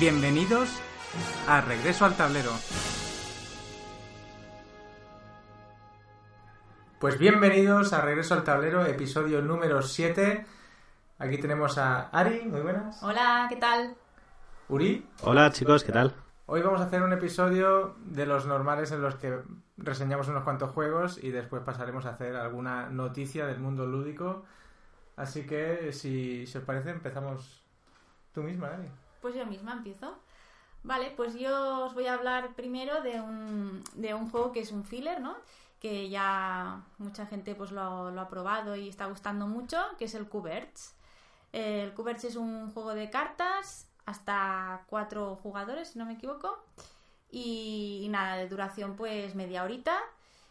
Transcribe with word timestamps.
Bienvenidos 0.00 0.80
a 1.48 1.60
Regreso 1.60 2.04
al 2.04 2.16
Tablero. 2.16 2.52
Pues 7.00 7.18
bienvenidos 7.18 7.92
a 7.92 8.00
Regreso 8.02 8.34
al 8.34 8.44
Tablero, 8.44 8.86
episodio 8.86 9.42
número 9.42 9.82
7. 9.82 10.46
Aquí 11.18 11.38
tenemos 11.38 11.78
a 11.78 12.10
Ari, 12.10 12.42
muy 12.44 12.60
buenas. 12.60 13.02
Hola, 13.02 13.46
¿qué 13.48 13.56
tal? 13.56 13.96
Uri. 14.68 15.04
Hola 15.22 15.50
chicos, 15.50 15.82
¿qué 15.82 15.90
tal? 15.90 16.14
Hoy 16.46 16.62
vamos 16.62 16.80
a 16.80 16.84
hacer 16.84 17.02
un 17.02 17.12
episodio 17.12 17.96
de 18.04 18.24
los 18.24 18.46
normales 18.46 18.92
en 18.92 19.02
los 19.02 19.16
que 19.16 19.36
reseñamos 19.78 20.28
unos 20.28 20.44
cuantos 20.44 20.70
juegos 20.70 21.18
y 21.20 21.32
después 21.32 21.64
pasaremos 21.64 22.06
a 22.06 22.10
hacer 22.10 22.36
alguna 22.36 22.88
noticia 22.88 23.46
del 23.46 23.58
mundo 23.58 23.84
lúdico. 23.84 24.44
Así 25.16 25.44
que, 25.44 25.92
si, 25.92 26.46
si 26.46 26.56
os 26.56 26.62
parece, 26.62 26.90
empezamos 26.90 27.64
tú 28.32 28.44
misma, 28.44 28.68
Ari. 28.68 28.88
Pues 29.20 29.34
yo 29.34 29.46
misma 29.46 29.72
empiezo. 29.72 30.16
Vale, 30.84 31.12
pues 31.16 31.34
yo 31.34 31.86
os 31.86 31.94
voy 31.94 32.06
a 32.06 32.14
hablar 32.14 32.54
primero 32.54 33.02
de 33.02 33.20
un, 33.20 33.82
de 33.94 34.14
un 34.14 34.30
juego 34.30 34.52
que 34.52 34.60
es 34.60 34.72
un 34.72 34.84
filler, 34.84 35.20
¿no? 35.20 35.36
Que 35.80 36.08
ya 36.08 36.82
mucha 36.98 37.26
gente 37.26 37.54
pues 37.54 37.72
lo, 37.72 38.10
lo 38.10 38.20
ha 38.20 38.28
probado 38.28 38.76
y 38.76 38.88
está 38.88 39.06
gustando 39.06 39.46
mucho, 39.46 39.78
que 39.98 40.04
es 40.06 40.14
el 40.14 40.28
Cuberts. 40.28 40.94
El 41.52 41.92
Cuberts 41.94 42.24
es 42.24 42.36
un 42.36 42.70
juego 42.72 42.94
de 42.94 43.10
cartas 43.10 43.88
hasta 44.06 44.84
cuatro 44.88 45.36
jugadores, 45.36 45.90
si 45.90 45.98
no 45.98 46.06
me 46.06 46.14
equivoco. 46.14 46.58
Y, 47.30 48.00
y 48.04 48.08
nada, 48.08 48.36
de 48.36 48.48
duración 48.48 48.96
pues 48.96 49.34
media 49.34 49.64
horita. 49.64 49.98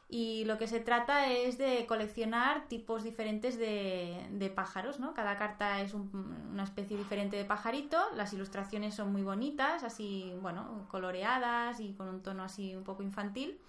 Y 0.10 0.46
lo 0.46 0.58
que 0.58 0.68
se 0.68 0.80
trata 0.80 1.28
es 1.28 1.58
de 1.58 1.86
coleccionar 1.86 2.68
tipos 2.70 3.04
diferentes 3.04 3.58
de, 3.60 4.26
de 4.32 4.50
pájaros, 4.50 5.00
¿no? 5.02 5.14
Cada 5.14 5.38
carta 5.38 5.82
es 5.82 5.94
un- 5.94 6.10
una 6.52 6.64
especie 6.64 6.96
diferente 6.98 7.36
de 7.36 7.44
pajarito. 7.46 7.98
Las 8.16 8.32
ilustraciones 8.34 8.96
son 8.96 9.12
muy 9.12 9.24
bonitas, 9.24 9.84
así, 9.84 10.34
bueno, 10.42 10.88
coloreadas 10.90 11.82
y 11.82 11.94
con 11.94 12.08
un 12.08 12.24
tono 12.24 12.44
así 12.44 12.74
un 12.76 12.84
poco 12.86 13.04
infantil. 13.04 13.60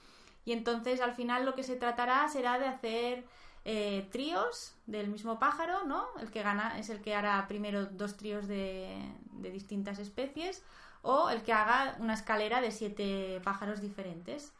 Y 0.45 0.53
entonces 0.53 1.01
al 1.01 1.13
final 1.15 1.45
lo 1.45 1.55
que 1.55 1.65
se 1.65 1.77
tratará 1.77 2.27
será 2.29 2.59
de 2.59 2.67
hacer 2.67 3.25
eh, 3.65 4.09
tríos 4.13 4.77
del 4.87 5.09
mismo 5.09 5.39
pájaro, 5.41 5.85
¿no? 5.85 6.07
El 6.21 6.31
que 6.31 6.43
gana 6.43 6.79
es 6.79 6.89
el 6.91 7.01
que 7.01 7.15
hará 7.17 7.47
primero 7.49 7.87
dos 7.87 8.17
tríos 8.17 8.47
de, 8.49 8.97
de 9.33 9.51
distintas 9.51 9.99
especies 9.99 10.63
o 11.03 11.31
el 11.31 11.43
que 11.43 11.53
haga 11.53 11.97
una 12.01 12.15
escalera 12.15 12.61
de 12.61 12.71
siete 12.71 13.41
pájaros 13.45 13.81
diferentes. 13.81 14.53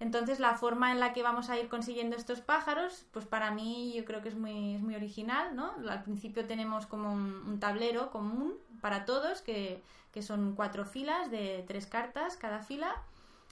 Entonces 0.00 0.40
la 0.40 0.54
forma 0.54 0.92
en 0.92 1.00
la 1.00 1.12
que 1.12 1.22
vamos 1.22 1.50
a 1.50 1.58
ir 1.58 1.68
consiguiendo 1.68 2.16
estos 2.16 2.40
pájaros, 2.40 3.06
pues 3.12 3.24
para 3.26 3.50
mí 3.50 3.92
yo 3.94 4.04
creo 4.04 4.22
que 4.22 4.28
es 4.28 4.34
muy, 4.34 4.74
es 4.74 4.82
muy 4.82 4.94
original, 4.96 5.54
¿no? 5.54 5.72
Al 5.88 6.02
principio 6.02 6.46
tenemos 6.46 6.86
como 6.86 7.12
un, 7.12 7.58
tablero 7.60 8.10
común 8.10 8.54
para 8.80 9.04
todos, 9.04 9.40
que, 9.40 9.82
que 10.12 10.22
son 10.22 10.54
cuatro 10.54 10.84
filas 10.84 11.30
de 11.30 11.64
tres 11.66 11.86
cartas 11.86 12.36
cada 12.36 12.60
fila. 12.60 12.94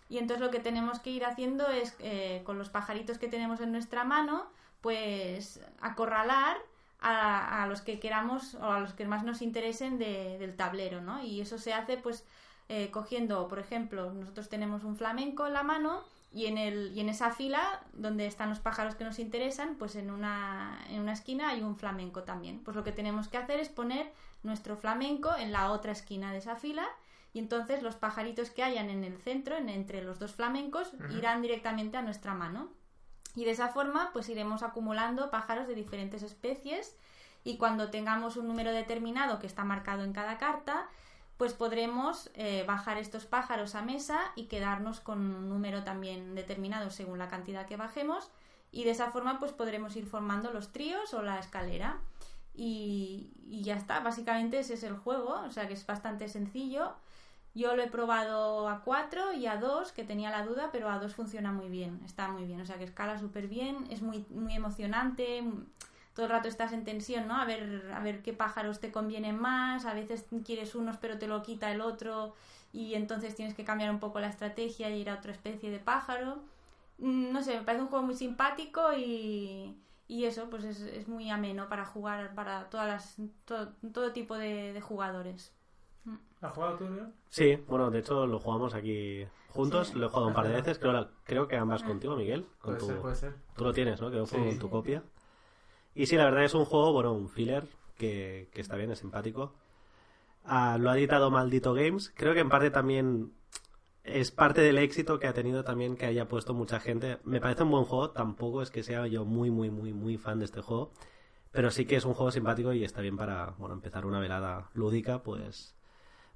Y 0.09 0.19
entonces 0.19 0.45
lo 0.45 0.51
que 0.51 0.61
tenemos 0.61 1.01
que 1.01 1.11
ir 1.11 1.25
haciendo 1.25 1.69
es, 1.69 1.97
eh, 2.01 2.43
con 2.45 2.59
los 2.59 2.69
pajaritos 2.69 3.19
que 3.19 3.29
tenemos 3.29 3.61
en 3.61 3.73
nuestra 3.73 4.05
mano, 4.05 4.47
pues 4.83 5.61
acorralar 5.81 6.59
a, 7.01 7.67
los 7.67 7.81
que 7.81 7.99
queramos 7.99 8.55
o 8.55 8.65
a 8.65 8.79
los 8.81 8.93
que 8.93 9.06
más 9.06 9.25
nos 9.25 9.43
interesen 9.43 9.99
de- 9.99 10.39
del 10.39 10.55
tablero, 10.56 11.01
¿no? 11.01 11.23
Y 11.23 11.41
eso 11.41 11.59
se 11.59 11.73
hace 11.73 11.97
pues 11.97 12.25
eh, 12.69 12.91
cogiendo, 12.91 13.49
por 13.49 13.59
ejemplo, 13.59 14.12
nosotros 14.12 14.49
tenemos 14.49 14.84
un 14.84 14.97
flamenco 14.97 15.47
en 15.47 15.53
la 15.55 15.62
mano 15.62 16.03
y 16.33 16.47
en, 16.47 16.56
el, 16.58 16.92
y 16.97 17.00
en 17.00 17.08
esa 17.08 17.30
fila 17.30 17.81
donde 17.93 18.26
están 18.26 18.48
los 18.48 18.59
pájaros 18.60 18.94
que 18.94 19.04
nos 19.04 19.19
interesan, 19.19 19.76
pues 19.76 19.97
en 19.97 20.10
una, 20.10 20.78
en 20.88 21.00
una 21.00 21.12
esquina 21.12 21.50
hay 21.50 21.60
un 21.62 21.76
flamenco 21.76 22.22
también. 22.22 22.60
Pues 22.65 22.76
lo 22.76 22.84
que 22.84 22.93
tenemos 22.93 23.28
que 23.28 23.37
hacer 23.37 23.60
es 23.60 23.69
poner 23.69 24.10
nuestro 24.42 24.76
flamenco 24.76 25.34
en 25.37 25.53
la 25.53 25.71
otra 25.71 25.92
esquina 25.92 26.32
de 26.32 26.38
esa 26.38 26.56
fila 26.56 26.87
y 27.34 27.38
entonces 27.38 27.82
los 27.82 27.97
pajaritos 27.97 28.50
que 28.50 28.62
hayan 28.62 28.91
en 28.91 29.04
el 29.04 29.16
centro, 29.19 29.56
en- 29.56 29.69
entre 29.69 30.03
los 30.03 30.19
dos 30.19 30.32
flamencos, 30.34 30.92
irán 31.19 31.42
directamente 31.42 31.97
a 31.97 32.03
nuestra 32.03 32.34
mano. 32.34 32.71
Y 33.34 33.44
de 33.44 33.53
esa 33.53 33.69
forma, 33.69 34.10
pues 34.12 34.28
iremos 34.28 34.62
acumulando 34.62 35.31
pájaros 35.31 35.66
de 35.66 35.75
diferentes 35.75 36.22
especies 36.22 36.97
y 37.44 37.56
cuando 37.56 37.91
tengamos 37.91 38.37
un 38.37 38.47
número 38.48 38.72
determinado 38.72 39.38
que 39.38 39.47
está 39.47 39.65
marcado 39.65 40.04
en 40.04 40.12
cada 40.12 40.37
carta, 40.38 40.87
pues 41.42 41.54
podremos 41.54 42.30
eh, 42.34 42.62
bajar 42.69 42.98
estos 42.98 43.26
pájaros 43.26 43.75
a 43.75 43.82
mesa 43.82 44.20
y 44.36 44.44
quedarnos 44.44 45.00
con 45.00 45.19
un 45.19 45.48
número 45.48 45.82
también 45.82 46.36
determinado 46.36 46.88
según 46.91 47.19
la 47.19 47.26
cantidad 47.26 47.66
que 47.66 47.76
bajemos 47.76 48.30
y 48.70 48.84
de 48.84 48.92
esa 48.92 49.10
forma 49.10 49.41
pues 49.41 49.50
podremos 49.50 49.97
ir 49.97 50.06
formando 50.06 50.53
los 50.53 50.70
tríos 50.70 51.12
o 51.14 51.20
la 51.20 51.41
escalera 51.41 51.98
y, 52.54 53.32
ya 53.64 53.75
está, 53.75 53.98
básicamente 53.98 54.60
ese 54.60 54.75
es 54.75 54.84
el 54.84 54.94
juego, 54.94 55.42
o 55.44 55.50
sea 55.50 55.66
que 55.66 55.75
es 55.75 55.84
bastante 55.84 56.28
sencillo. 56.28 56.92
Yo 57.56 57.74
lo 57.74 57.82
he 57.82 57.88
probado 57.88 58.69
a 58.69 58.82
4 58.84 59.32
y 59.32 59.47
a 59.47 59.56
2, 59.56 59.91
que 59.91 60.04
tenía 60.04 60.30
la 60.30 60.47
duda, 60.47 60.70
pero 60.70 60.91
a 60.91 61.00
2 61.00 61.12
funciona 61.12 61.50
muy 61.50 61.69
bien, 61.70 62.00
está 62.04 62.28
muy 62.28 62.44
bien, 62.44 62.60
o 62.60 62.66
sea 62.66 62.78
que 62.78 62.84
escala 62.84 63.19
súper 63.19 63.48
bien, 63.48 63.88
es 63.91 64.00
muy, 64.00 64.24
muy 64.30 64.54
emocionante, 64.54 65.42
todo 66.15 66.27
el 66.27 66.33
rato 66.33 66.49
estás 66.49 66.73
en 66.73 66.84
tensión, 66.84 67.27
¿no? 67.28 67.37
A 67.37 67.45
ver, 67.45 67.91
a 67.95 68.00
ver 68.00 68.23
qué 68.23 68.33
pájaros 68.33 68.81
te 68.81 68.93
convienen 68.93 69.39
más, 69.41 69.87
a 69.87 69.95
veces 69.95 70.27
quieres 70.45 70.75
unos 70.75 70.97
pero 70.99 71.19
te 71.19 71.27
lo 71.27 71.43
quita 71.43 71.73
el 71.73 71.81
otro 71.81 72.34
y 72.73 72.95
entonces 72.95 73.34
tienes 73.34 73.55
que 73.55 73.65
cambiar 73.65 73.91
un 73.91 74.00
poco 74.00 74.21
la 74.21 74.28
estrategia 74.28 74.91
y 74.91 75.01
ir 75.01 75.11
a 75.11 75.15
otra 75.17 75.33
especie 75.33 75.71
de 75.71 75.78
pájaro. 75.78 76.37
Mm, 76.99 77.33
No 77.33 77.43
sé, 77.43 77.56
me 77.59 77.65
parece 77.65 77.83
un 77.83 77.89
juego 77.89 78.05
muy 78.05 78.15
simpático 78.15 78.93
y, 78.97 79.77
y 80.09 80.25
eso, 80.25 80.49
pues 80.51 80.65
es, 80.65 80.81
es 80.81 81.09
muy 81.09 81.31
ameno 81.31 81.69
para 81.69 81.84
jugar 81.87 82.34
para 82.34 82.69
todas 82.71 82.87
las, 82.89 83.17
todo, 83.45 83.72
todo 83.93 84.12
tipo 84.12 84.37
de, 84.37 84.72
de 84.72 84.81
jugadores. 84.81 85.53
¿Has 86.41 86.53
jugado 86.53 86.77
tú? 86.77 86.84
Sí, 87.28 87.56
bueno, 87.69 87.91
de 87.91 88.01
hecho 88.01 88.27
lo 88.27 88.39
jugamos 88.41 88.75
aquí 88.75 89.25
juntos, 89.49 89.89
Sí. 89.89 89.99
lo 89.99 90.06
he 90.06 90.09
jugado 90.09 90.28
un 90.28 90.34
par 90.34 90.49
de 90.49 90.55
veces, 90.55 90.78
creo, 90.78 91.09
creo 91.25 91.47
que 91.47 91.56
ambas 91.56 91.83
contigo, 91.83 92.17
Miguel. 92.17 92.47
Con 92.59 92.75
Puede 92.75 92.78
tu, 92.81 92.87
ser, 92.87 93.01
puede 93.01 93.15
ser. 93.17 93.34
Tú 93.55 93.65
lo 93.65 93.72
tienes, 93.72 94.01
¿no? 94.01 94.11
Creo 94.11 94.25
que 94.25 94.31
Sí. 94.31 94.37
con 94.37 94.59
tu 94.59 94.69
copia. 94.71 95.03
Y 95.94 96.06
sí, 96.06 96.16
la 96.16 96.25
verdad 96.25 96.44
es 96.44 96.54
un 96.54 96.64
juego, 96.64 96.92
bueno, 96.92 97.12
un 97.12 97.28
filler 97.28 97.64
que, 97.98 98.48
que 98.53 98.60
está 98.60 98.76
bien, 98.76 98.91
es 98.91 98.98
simpático. 99.00 99.54
Ah, 100.44 100.78
lo 100.78 100.91
ha 100.91 100.97
editado 100.97 101.30
Maldito 101.30 101.75
Games. 101.75 102.12
Creo 102.16 102.34
que 102.34 102.41
en 102.41 102.48
parte 102.48 102.70
también 102.70 103.32
es 104.04 104.32
parte 104.32 104.60
del 104.60 104.78
éxito 104.78 105.19
que 105.19 105.28
ha 105.28 105.32
tenido 105.32 105.64
también 105.64 105.97
que 105.97 106.06
haya 106.06 106.28
puesto 106.28 106.54
mucha 106.54 106.80
gente. 106.80 107.19
Me 107.25 107.41
parece 107.41 107.62
un 107.62 107.70
buen 107.70 107.84
juego, 107.84 108.10
tampoco 108.10 108.62
es 108.62 108.70
que 108.70 108.82
sea 108.82 109.06
yo 109.06 109.25
muy, 109.25 109.50
muy, 109.50 109.70
muy, 109.70 109.92
muy 109.92 110.16
fan 110.16 110.38
de 110.38 110.47
este 110.47 110.60
juego. 110.60 110.92
Pero 111.53 111.70
sí 111.70 111.84
que 111.84 111.97
es 111.97 112.04
un 112.04 112.14
juego 112.14 112.32
simpático 112.32 112.72
y 112.72 112.82
está 112.82 113.00
bien 113.00 113.16
para, 113.16 113.50
bueno, 113.59 113.74
empezar 113.74 114.06
una 114.06 114.19
velada 114.19 114.70
lúdica, 114.74 115.22
pues, 115.22 115.76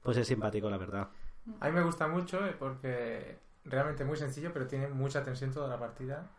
pues 0.03 0.17
es 0.19 0.29
simpático, 0.29 0.69
la 0.71 0.77
verdad. 0.77 1.09
A 1.61 1.69
mí 1.69 1.73
me 1.73 1.83
gusta 1.83 2.07
mucho 2.07 2.45
eh, 2.47 2.55
porque 2.59 3.39
realmente 3.65 4.05
muy 4.05 4.17
sencillo, 4.17 4.53
pero 4.53 4.67
tiene 4.67 4.89
mucha 4.89 5.25
tensión 5.25 5.53
toda 5.53 5.69
la 5.69 5.79
partida. 5.79 6.31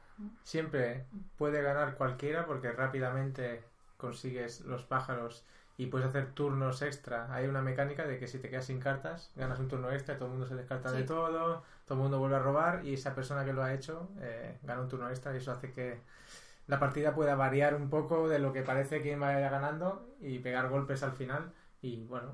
Siempre 0.44 1.06
puede 1.38 1.62
ganar 1.62 1.96
cualquiera 1.96 2.46
porque 2.46 2.72
rápidamente 2.72 3.64
consigues 3.98 4.62
los 4.62 4.84
pájaros 4.84 5.44
y 5.78 5.88
puedes 5.88 6.08
hacer 6.08 6.32
turnos 6.34 6.82
extra. 6.82 7.32
Hay 7.34 7.48
una 7.48 7.62
mecánica 7.62 8.06
de 8.08 8.18
que 8.18 8.28
si 8.28 8.40
te 8.40 8.50
quedas 8.50 8.66
sin 8.66 8.80
cartas, 8.80 9.32
ganas 9.36 9.60
un 9.60 9.68
turno 9.68 9.92
extra, 9.92 10.16
todo 10.16 10.26
el 10.26 10.32
mundo 10.32 10.48
se 10.48 10.56
descarta 10.56 10.92
de 10.92 11.04
todo, 11.04 11.64
todo 11.86 11.98
el 11.98 12.02
mundo 12.02 12.20
vuelve 12.20 12.36
a 12.36 12.40
robar 12.40 12.84
y 12.84 12.96
esa 12.96 13.14
persona 13.14 13.46
que 13.46 13.54
lo 13.54 13.64
ha 13.64 13.74
hecho 13.74 14.10
eh, 14.20 14.58
gana 14.64 14.82
un 14.82 14.90
turno 14.90 15.10
extra 15.10 15.34
y 15.34 15.38
eso 15.38 15.52
hace 15.52 15.72
que 15.72 16.00
la 16.66 16.80
partida 16.80 17.14
pueda 17.14 17.36
variar 17.36 17.76
un 17.76 17.90
poco 17.90 18.28
de 18.28 18.40
lo 18.40 18.54
que 18.54 18.64
parece 18.64 19.02
que 19.02 19.16
vaya 19.16 19.50
ganando 19.50 20.16
y 20.20 20.40
pegar 20.40 20.70
golpes 20.70 21.04
al 21.04 21.14
final. 21.14 21.54
Y 21.82 22.04
bueno, 22.06 22.34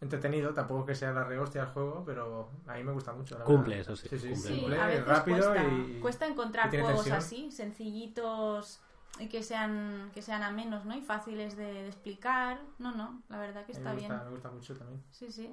entretenido, 0.00 0.52
tampoco 0.54 0.86
que 0.86 0.94
sea 0.94 1.12
la 1.12 1.24
rehostia 1.24 1.62
el 1.62 1.68
juego, 1.68 2.02
pero 2.06 2.50
a 2.66 2.74
mí 2.74 2.84
me 2.84 2.92
gusta 2.92 3.12
mucho. 3.12 3.38
la 3.38 3.44
Cumple, 3.44 3.76
verdad. 3.76 3.80
eso 3.80 3.96
sí, 3.96 4.08
Sí, 4.08 4.18
sí, 4.18 4.28
cumple. 4.30 4.50
Sí, 4.50 4.54
simple, 4.56 4.76
a 4.78 4.86
veces 4.86 5.06
rápido 5.06 5.54
cuesta, 5.54 5.72
y- 5.72 6.00
cuesta 6.00 6.26
encontrar 6.26 6.70
juegos 6.70 6.86
tensión. 6.86 7.18
así, 7.18 7.50
sencillitos 7.50 8.80
y 9.18 9.28
que 9.28 9.42
sean 9.42 10.10
que 10.14 10.20
sean 10.22 10.42
amenos, 10.42 10.84
¿no? 10.84 10.94
Y 10.96 11.00
fáciles 11.00 11.56
de, 11.56 11.64
de 11.72 11.88
explicar. 11.88 12.60
No, 12.78 12.94
no, 12.94 13.22
la 13.28 13.38
verdad 13.38 13.64
que 13.64 13.72
A 13.72 13.76
mí 13.76 13.80
está 13.80 13.92
me 13.92 13.98
bien. 14.00 14.12
me 14.12 14.30
gusta 14.30 14.50
mucho 14.50 14.74
también. 14.76 15.02
Sí, 15.12 15.30
sí. 15.32 15.50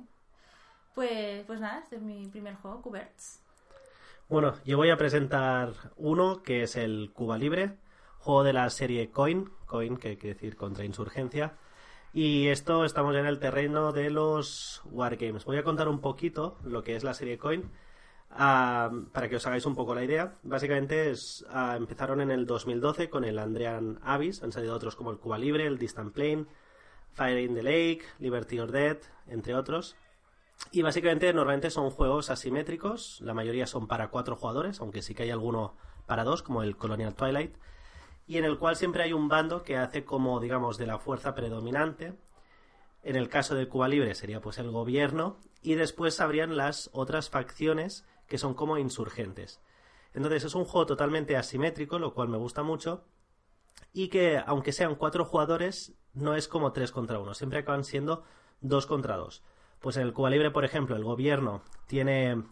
Pues, 0.96 1.46
pues 1.46 1.60
nada, 1.60 1.80
este 1.80 1.98
es 1.98 2.02
mi 2.02 2.28
primer 2.28 2.56
juego, 2.56 2.82
Cuberts. 2.82 3.40
Bueno, 4.30 4.56
yo 4.66 4.78
voy 4.78 4.90
a 4.90 4.98
presentar 4.98 5.74
uno 5.96 6.44
que 6.44 6.64
es 6.64 6.76
el 6.76 7.12
Cuba 7.14 7.38
Libre, 7.38 7.78
juego 8.20 8.44
de 8.44 8.54
la 8.54 8.70
serie 8.70 9.12
Coin, 9.12 9.50
Coin 9.66 9.98
que 9.98 10.18
quiere 10.18 10.34
decir 10.36 10.56
contra 10.56 10.86
insurgencia. 10.86 11.58
Y 12.16 12.50
esto 12.50 12.86
estamos 12.86 13.16
en 13.16 13.26
el 13.26 13.40
terreno 13.40 13.92
de 13.92 14.12
los 14.12 14.84
Wargames. 14.86 15.46
Voy 15.46 15.58
a 15.58 15.64
contar 15.64 15.88
un 15.88 16.00
poquito 16.00 16.60
lo 16.64 16.84
que 16.84 16.96
es 16.96 17.04
la 17.04 17.16
serie 17.16 17.40
Coin 17.40 17.72
para 18.30 19.30
que 19.30 19.38
os 19.38 19.48
hagáis 19.48 19.66
un 19.66 19.74
poco 19.74 19.96
la 19.96 20.04
idea. 20.04 20.36
Básicamente 20.44 21.12
ah, 21.50 21.74
empezaron 21.76 22.22
en 22.22 22.30
el 22.30 22.46
2012 22.46 23.10
con 23.10 23.26
el 23.26 23.40
Andrean 23.40 24.00
Abyss, 24.04 24.44
han 24.44 24.52
salido 24.52 24.76
otros 24.76 24.96
como 24.96 25.10
el 25.10 25.18
Cuba 25.18 25.40
Libre, 25.40 25.66
el 25.66 25.80
Distant 25.80 26.14
Plane, 26.14 26.46
Fire 27.14 27.40
in 27.40 27.56
the 27.56 27.64
Lake, 27.64 28.04
Liberty 28.20 28.60
or 28.60 28.72
Dead, 28.72 28.98
entre 29.28 29.56
otros. 29.56 29.96
Y 30.72 30.84
básicamente 30.84 31.34
normalmente 31.34 31.72
son 31.72 31.90
juegos 31.90 32.30
asimétricos, 32.30 33.22
la 33.22 33.34
mayoría 33.34 33.66
son 33.66 33.88
para 33.88 34.10
cuatro 34.10 34.36
jugadores, 34.36 34.82
aunque 34.82 35.02
sí 35.02 35.16
que 35.16 35.24
hay 35.24 35.32
alguno 35.32 35.76
para 36.06 36.24
dos, 36.24 36.44
como 36.44 36.62
el 36.62 36.78
Colonial 36.78 37.16
Twilight, 37.16 37.56
y 38.26 38.38
en 38.38 38.46
el 38.46 38.58
cual 38.58 38.76
siempre 38.76 39.04
hay 39.04 39.14
un 39.14 39.28
bando 39.28 39.64
que 39.64 39.78
hace 39.78 40.06
como, 40.06 40.40
digamos, 40.40 40.78
de 40.78 40.88
la 40.88 41.00
fuerza 41.00 41.36
predominante. 41.36 42.14
En 43.04 43.16
el 43.16 43.30
caso 43.30 43.56
de 43.56 43.68
Cuba 43.68 43.88
Libre 43.88 44.16
sería 44.16 44.42
pues 44.42 44.58
el 44.60 44.72
gobierno, 44.72 45.40
y 45.62 45.76
después 45.76 46.20
habrían 46.22 46.56
las 46.56 46.90
otras 46.94 47.30
facciones 47.30 48.06
que 48.28 48.38
son 48.38 48.54
como 48.54 48.78
insurgentes. 48.78 49.62
Entonces 50.14 50.44
es 50.46 50.56
un 50.56 50.66
juego 50.66 50.86
totalmente 50.86 51.36
asimétrico, 51.36 52.00
lo 52.00 52.14
cual 52.14 52.30
me 52.30 52.38
gusta 52.38 52.64
mucho, 52.64 53.06
y 53.92 54.10
que 54.10 54.42
aunque 54.46 54.72
sean 54.72 54.96
cuatro 54.96 55.26
jugadores, 55.26 55.94
no 56.14 56.36
es 56.36 56.48
como 56.48 56.72
tres 56.72 56.92
contra 56.92 57.20
uno, 57.20 57.34
siempre 57.34 57.60
acaban 57.60 57.84
siendo 57.84 58.24
dos 58.62 58.86
contra 58.86 59.18
dos. 59.18 59.44
Pues 59.80 59.98
en 59.98 60.04
el 60.04 60.14
Cuba 60.14 60.30
Libre, 60.30 60.52
por 60.52 60.64
ejemplo, 60.64 60.96
el 60.96 61.04
gobierno 61.04 61.64
tiene 61.88 62.44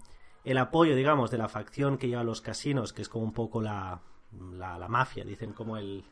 el 0.44 0.58
apoyo, 0.58 0.96
digamos, 0.96 1.32
de 1.32 1.38
la 1.38 1.48
facción 1.48 1.98
que 1.98 2.08
lleva 2.08 2.24
los 2.24 2.42
casinos, 2.42 2.92
que 2.92 3.04
es 3.04 3.10
como 3.10 3.24
un 3.24 3.34
poco 3.34 3.62
la, 3.62 4.02
la, 4.40 4.88
mafia, 4.88 5.24
dicen 5.24 5.54
como 5.54 5.78
el... 5.78 6.04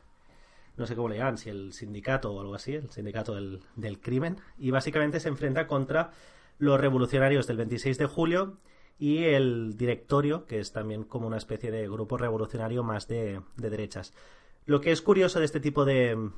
No 0.76 0.86
sé 0.86 0.96
cómo 0.96 1.08
le 1.08 1.18
llaman, 1.18 1.36
si 1.36 1.50
el 1.50 1.72
sindicato 1.72 2.32
o 2.32 2.40
algo 2.40 2.54
así, 2.54 2.74
el 2.74 2.90
sindicato 2.90 3.34
del, 3.34 3.60
del 3.76 4.00
crimen. 4.00 4.38
Y 4.58 4.70
básicamente 4.70 5.20
se 5.20 5.28
enfrenta 5.28 5.66
contra 5.66 6.12
los 6.58 6.80
revolucionarios 6.80 7.46
del 7.46 7.58
26 7.58 7.98
de 7.98 8.06
julio 8.06 8.58
y 8.98 9.24
el 9.24 9.76
directorio, 9.76 10.46
que 10.46 10.60
es 10.60 10.72
también 10.72 11.04
como 11.04 11.26
una 11.26 11.38
especie 11.38 11.70
de 11.70 11.88
grupo 11.88 12.16
revolucionario 12.16 12.82
más 12.82 13.08
de, 13.08 13.42
de 13.56 13.70
derechas. 13.70 14.14
Lo 14.66 14.80
que 14.80 14.92
es 14.92 15.02
curioso 15.02 15.38
de 15.38 15.46
este 15.46 15.60
tipo 15.60 15.84
de, 15.84 16.30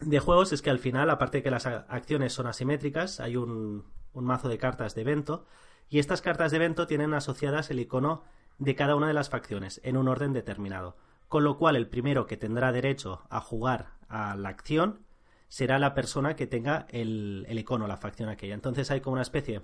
de 0.00 0.18
juegos 0.20 0.52
es 0.52 0.62
que 0.62 0.70
al 0.70 0.78
final, 0.78 1.10
aparte 1.10 1.38
de 1.38 1.42
que 1.42 1.50
las 1.50 1.66
acciones 1.66 2.32
son 2.32 2.46
asimétricas, 2.46 3.20
hay 3.20 3.36
un, 3.36 3.84
un 4.12 4.24
mazo 4.24 4.48
de 4.48 4.58
cartas 4.58 4.94
de 4.94 5.02
evento 5.02 5.46
y 5.88 5.98
estas 5.98 6.22
cartas 6.22 6.52
de 6.52 6.58
evento 6.58 6.86
tienen 6.86 7.14
asociadas 7.14 7.70
el 7.70 7.80
icono 7.80 8.22
de 8.60 8.76
cada 8.76 8.94
una 8.94 9.08
de 9.08 9.14
las 9.14 9.30
facciones 9.30 9.80
en 9.82 9.96
un 9.96 10.06
orden 10.06 10.32
determinado. 10.32 10.96
Con 11.28 11.44
lo 11.44 11.56
cual, 11.56 11.76
el 11.76 11.88
primero 11.88 12.26
que 12.26 12.36
tendrá 12.36 12.70
derecho 12.72 13.22
a 13.30 13.40
jugar 13.40 13.94
a 14.08 14.36
la 14.36 14.50
acción 14.50 15.00
será 15.48 15.78
la 15.78 15.94
persona 15.94 16.36
que 16.36 16.46
tenga 16.46 16.86
el, 16.90 17.46
el 17.48 17.58
icono, 17.58 17.88
la 17.88 17.96
facción 17.96 18.28
aquella. 18.28 18.54
Entonces 18.54 18.90
hay 18.90 19.00
como 19.00 19.14
una 19.14 19.22
especie 19.22 19.62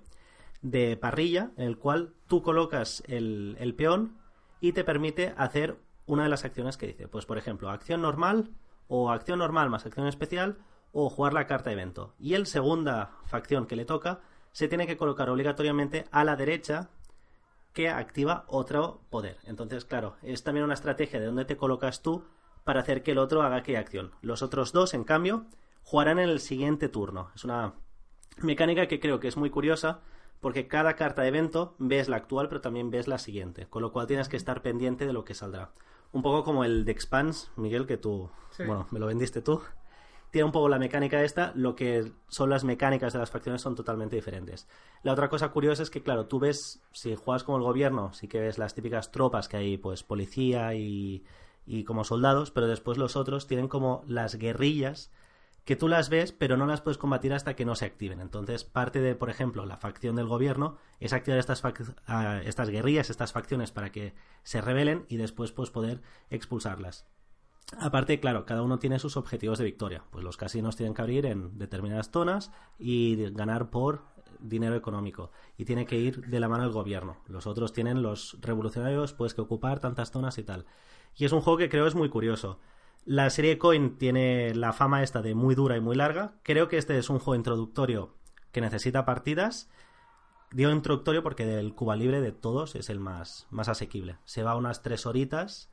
de 0.63 0.97
parrilla 0.97 1.51
en 1.57 1.67
el 1.67 1.79
cual 1.79 2.15
tú 2.27 2.43
colocas 2.43 3.03
el, 3.07 3.57
el 3.61 3.75
peón 3.75 4.17
y 4.61 4.73
te 4.73 4.83
permite 4.83 5.35
hacer 5.37 5.79
una 6.07 6.25
de 6.25 6.29
las 6.29 6.45
acciones 6.45 6.77
que 6.77 6.89
dice. 6.89 7.07
Pues 7.07 7.27
por 7.27 7.39
ejemplo, 7.39 7.69
acción 7.69 8.01
normal 8.01 8.51
o 8.89 9.11
acción 9.11 9.39
normal 9.39 9.69
más 9.69 9.85
acción 9.85 10.07
especial 10.07 10.59
o 10.93 11.11
jugar 11.11 11.35
la 11.35 11.47
carta 11.47 11.71
evento. 11.71 12.15
Y 12.19 12.35
el 12.35 12.47
segunda 12.47 13.11
facción 13.25 13.67
que 13.67 13.77
le 13.77 13.85
toca 13.85 14.21
se 14.53 14.69
tiene 14.69 14.87
que 14.87 14.97
colocar 14.97 15.29
obligatoriamente 15.29 16.07
a 16.11 16.25
la 16.25 16.35
derecha 16.37 16.89
que 17.77 17.91
activa 17.91 18.47
otro 18.49 19.03
poder. 19.11 19.37
Entonces, 19.45 19.85
claro, 19.85 20.17
es 20.23 20.43
también 20.43 20.65
una 20.65 20.73
estrategia 20.73 21.21
de 21.21 21.27
dónde 21.27 21.45
te 21.45 21.59
colocas 21.59 22.01
tú 22.01 22.25
para 22.65 22.81
hacer 22.81 23.03
que 23.03 23.13
el 23.13 23.19
otro 23.19 23.43
haga 23.43 23.57
aquella 23.57 23.81
acción. 23.81 24.13
Los 24.23 24.41
otros 24.41 24.73
dos, 24.73 24.95
en 24.95 25.05
cambio, 25.05 25.45
jugarán 25.83 26.19
en 26.19 26.31
el 26.31 26.41
siguiente 26.41 26.89
turno. 26.89 27.31
Es 27.35 27.45
una 27.45 27.75
mecánica 28.39 28.89
que 28.89 28.99
creo 28.99 29.21
que 29.21 29.29
es 29.29 29.37
muy 29.37 29.51
curiosa 29.51 30.01
porque 30.41 30.69
cada 30.69 30.97
carta 30.97 31.21
de 31.21 31.29
evento 31.29 31.75
ves 31.79 32.09
la 32.09 32.17
actual 32.17 32.49
pero 32.49 32.63
también 32.63 32.91
ves 32.91 33.09
la 33.09 33.19
siguiente, 33.19 33.67
con 33.67 33.83
lo 33.83 33.93
cual 33.93 34.07
tienes 34.07 34.31
que 34.31 34.39
estar 34.39 34.63
pendiente 34.63 35.07
de 35.07 35.13
lo 35.13 35.27
que 35.27 35.35
saldrá. 35.35 35.73
Un 36.13 36.23
poco 36.23 36.45
como 36.45 36.65
el 36.65 36.87
de 36.87 36.93
Expans, 36.93 37.51
Miguel, 37.57 37.87
que 37.87 37.99
tú, 37.99 38.31
bueno, 38.57 38.87
me 38.91 38.99
lo 38.99 39.05
vendiste 39.05 39.43
tú. 39.43 39.61
Tiene 40.31 40.45
un 40.47 40.53
poco 40.53 40.69
la 40.69 40.79
mecánica 40.79 41.23
esta, 41.23 41.53
lo 41.55 41.75
que 41.75 42.13
son 42.29 42.51
las 42.51 42.65
mecánicas 42.65 43.13
de 43.13 43.19
las 43.19 43.31
facciones 43.31 43.63
son 43.63 43.75
totalmente 43.75 44.17
diferentes. 44.17 44.69
La 45.03 45.13
otra 45.13 45.29
cosa 45.29 45.51
curiosa 45.51 45.83
es 45.83 45.91
que, 45.91 46.03
claro, 46.03 46.27
tú 46.27 46.39
ves, 46.39 46.83
si 46.93 47.15
juegas 47.15 47.45
como 47.45 47.59
el 47.59 47.65
gobierno, 47.65 48.13
sí 48.13 48.29
que 48.29 48.41
ves 48.41 48.59
las 48.59 48.75
típicas 48.75 49.13
tropas 49.13 49.49
que 49.49 49.57
hay, 49.57 49.79
pues 49.79 50.03
policía 50.03 50.75
y, 50.75 51.25
y 51.65 51.85
como 51.85 52.05
soldados, 52.05 52.51
pero 52.51 52.67
después 52.67 52.99
los 52.99 53.17
otros 53.17 53.47
tienen 53.47 53.69
como 53.69 54.05
las 54.07 54.37
guerrillas 54.37 55.11
que 55.67 55.75
tú 55.75 55.89
las 55.89 56.09
ves, 56.09 56.31
pero 56.31 56.57
no 56.57 56.65
las 56.65 56.81
puedes 56.81 56.97
combatir 56.97 57.33
hasta 57.33 57.57
que 57.57 57.65
no 57.65 57.75
se 57.75 57.87
activen. 57.87 58.21
Entonces, 58.21 58.63
parte 58.63 59.01
de, 59.01 59.17
por 59.17 59.31
ejemplo, 59.31 59.67
la 59.67 59.77
facción 59.77 60.15
del 60.15 60.29
gobierno 60.29 60.77
es 61.01 61.13
activar 61.13 61.41
estas, 61.41 61.61
estas 62.45 62.71
guerrillas, 62.71 63.11
estas 63.11 63.33
facciones 63.33 63.73
para 63.73 63.91
que 63.91 64.15
se 64.45 64.61
rebelen 64.61 65.07
y 65.09 65.17
después 65.17 65.51
pues, 65.51 65.71
poder 65.71 66.03
expulsarlas. 66.31 67.05
Aparte, 67.79 68.21
claro, 68.21 68.47
cada 68.47 68.63
uno 68.63 68.79
tiene 68.79 68.99
sus 68.99 69.17
objetivos 69.17 69.59
de 69.59 69.65
victoria. 69.65 70.05
Pues 70.11 70.25
los 70.25 70.37
casinos 70.37 70.77
tienen 70.77 70.95
que 70.95 71.03
abrir 71.03 71.27
en 71.27 71.59
determinadas 71.59 72.11
zonas 72.11 72.53
y 72.79 73.31
ganar 73.33 73.71
por 73.71 74.05
dinero 74.39 74.77
económico. 74.77 75.31
Y 75.57 75.65
tiene 75.65 75.87
que 75.87 75.99
ir 75.99 76.27
de 76.27 76.41
la 76.41 76.49
mano 76.49 76.65
el 76.65 76.71
gobierno. 76.71 77.19
Los 77.27 77.47
otros 77.47 77.73
tienen 77.73 78.03
los 78.03 78.39
revolucionarios, 78.41 79.13
pues 79.13 79.35
que 79.35 79.41
ocupar 79.41 79.81
tantas 79.81 80.11
zonas 80.11 80.39
y 80.39 80.45
tal. 80.45 80.67
Y 81.17 81.25
es 81.25 81.33
un 81.33 81.41
juego 81.41 81.59
que 81.59 81.69
creo 81.69 81.87
es 81.87 81.95
muy 81.95 82.09
curioso. 82.09 82.61
La 83.05 83.31
serie 83.31 83.59
Coin 83.59 83.99
tiene 83.99 84.55
la 84.55 84.73
fama 84.73 85.03
esta 85.03 85.23
de 85.23 85.35
muy 85.35 85.55
dura 85.55 85.77
y 85.77 85.81
muy 85.81 85.97
larga. 85.97 86.35
Creo 86.43 86.69
que 86.69 86.79
este 86.79 86.99
es 86.99 87.11
un 87.11 87.19
juego 87.19 87.37
introductorio 87.37 88.15
que 88.53 88.61
necesita 88.61 89.05
partidas. 89.05 89.71
Digo 90.53 90.71
introductorio 90.71 91.23
porque 91.23 91.47
del 91.47 91.75
Cuba 91.75 91.97
Libre 91.97 92.21
de 92.21 92.33
todos 92.33 92.75
es 92.77 92.91
el 92.91 93.01
más, 93.01 93.47
más 93.51 93.69
asequible. 93.69 94.19
Se 94.25 94.43
va 94.43 94.57
unas 94.57 94.83
tres 94.83 95.07
horitas 95.07 95.71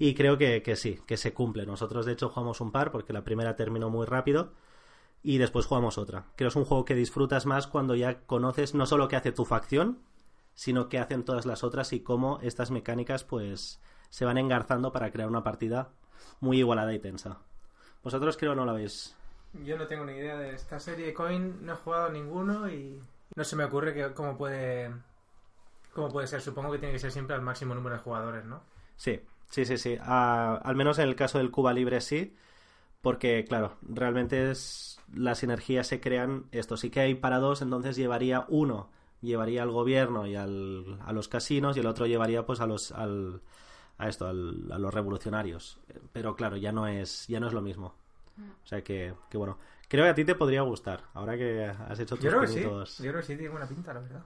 y 0.00 0.14
creo 0.14 0.38
que, 0.38 0.62
que, 0.62 0.76
sí, 0.76 0.98
que 1.06 1.18
se 1.18 1.34
cumple. 1.34 1.66
Nosotros 1.66 2.06
de 2.06 2.12
hecho 2.12 2.30
jugamos 2.30 2.62
un 2.62 2.72
par 2.72 2.90
porque 2.90 3.12
la 3.12 3.22
primera 3.22 3.54
terminó 3.54 3.90
muy 3.90 4.06
rápido 4.06 4.54
y 5.22 5.36
después 5.36 5.66
jugamos 5.66 5.98
otra. 5.98 6.24
Creo 6.36 6.48
que 6.48 6.52
es 6.52 6.56
un 6.56 6.64
juego 6.64 6.86
que 6.86 6.94
disfrutas 6.94 7.44
más 7.44 7.66
cuando 7.66 7.94
ya 7.94 8.22
conoces 8.22 8.74
no 8.74 8.86
solo 8.86 9.08
qué 9.08 9.16
hace 9.16 9.30
tu 9.30 9.44
facción, 9.44 9.98
sino 10.54 10.88
qué 10.88 10.98
hacen 10.98 11.22
todas 11.22 11.44
las 11.44 11.62
otras 11.62 11.92
y 11.92 12.00
cómo 12.00 12.38
estas 12.40 12.70
mecánicas 12.70 13.24
pues 13.24 13.78
se 14.08 14.24
van 14.24 14.38
engarzando 14.38 14.90
para 14.90 15.12
crear 15.12 15.28
una 15.28 15.44
partida 15.44 15.90
muy 16.40 16.60
igualada 16.60 16.94
y 16.94 16.98
tensa. 16.98 17.36
¿Vosotros 18.02 18.38
creo 18.38 18.54
no 18.54 18.64
la 18.64 18.72
veis? 18.72 19.14
Yo 19.52 19.76
no 19.76 19.86
tengo 19.86 20.06
ni 20.06 20.12
idea 20.12 20.38
de 20.38 20.54
esta 20.54 20.80
serie 20.80 21.12
Coin, 21.12 21.58
no 21.66 21.74
he 21.74 21.76
jugado 21.76 22.08
ninguno 22.08 22.70
y 22.70 22.98
no 23.36 23.44
se 23.44 23.54
me 23.54 23.64
ocurre 23.64 23.92
que 23.92 24.14
cómo 24.14 24.38
puede 24.38 24.94
cómo 25.92 26.08
puede 26.08 26.26
ser. 26.26 26.40
Supongo 26.40 26.72
que 26.72 26.78
tiene 26.78 26.94
que 26.94 27.00
ser 27.00 27.12
siempre 27.12 27.36
al 27.36 27.42
máximo 27.42 27.74
número 27.74 27.96
de 27.96 28.02
jugadores, 28.02 28.46
¿no? 28.46 28.62
Sí, 28.96 29.20
sí, 29.50 29.64
sí, 29.66 29.76
sí. 29.78 29.98
al 30.02 30.74
menos 30.76 30.98
en 30.98 31.08
el 31.08 31.16
caso 31.16 31.38
del 31.38 31.50
Cuba 31.50 31.72
Libre 31.72 32.00
sí, 32.00 32.34
porque 33.02 33.44
claro, 33.48 33.76
realmente 33.82 34.50
es 34.50 35.00
las 35.14 35.38
sinergias 35.38 35.86
se 35.88 36.00
crean 36.00 36.46
esto. 36.52 36.76
Sí 36.76 36.90
que 36.90 37.00
hay 37.00 37.14
para 37.14 37.38
dos, 37.38 37.62
entonces 37.62 37.96
llevaría 37.96 38.46
uno 38.48 38.88
llevaría 39.22 39.62
al 39.62 39.70
gobierno 39.70 40.26
y 40.26 40.36
al, 40.36 40.98
a 41.04 41.12
los 41.12 41.28
casinos 41.28 41.76
y 41.76 41.80
el 41.80 41.86
otro 41.86 42.06
llevaría 42.06 42.46
pues 42.46 42.60
a 42.60 42.66
los 42.66 42.92
al, 42.92 43.42
a 43.98 44.08
esto, 44.08 44.26
a 44.26 44.32
los 44.32 44.94
revolucionarios. 44.94 45.78
Pero 46.12 46.34
claro, 46.36 46.56
ya 46.56 46.72
no 46.72 46.86
es, 46.86 47.26
ya 47.28 47.40
no 47.40 47.46
es 47.46 47.52
lo 47.52 47.60
mismo. 47.60 47.94
O 48.64 48.66
sea 48.66 48.82
que, 48.82 49.14
que 49.28 49.36
bueno. 49.36 49.58
Creo 49.88 50.04
que 50.04 50.10
a 50.10 50.14
ti 50.14 50.24
te 50.24 50.36
podría 50.36 50.62
gustar, 50.62 51.02
ahora 51.14 51.36
que 51.36 51.64
has 51.64 51.98
hecho 51.98 52.14
tus 52.14 52.24
Yo 52.24 52.30
creo 52.30 52.40
que 52.42 52.46
sí, 52.46 52.62
yo 52.62 53.10
creo 53.10 53.16
que 53.16 53.22
sí, 53.22 53.34
tiene 53.34 53.48
buena 53.48 53.66
pinta, 53.66 53.92
la 53.92 54.00
verdad. 54.00 54.22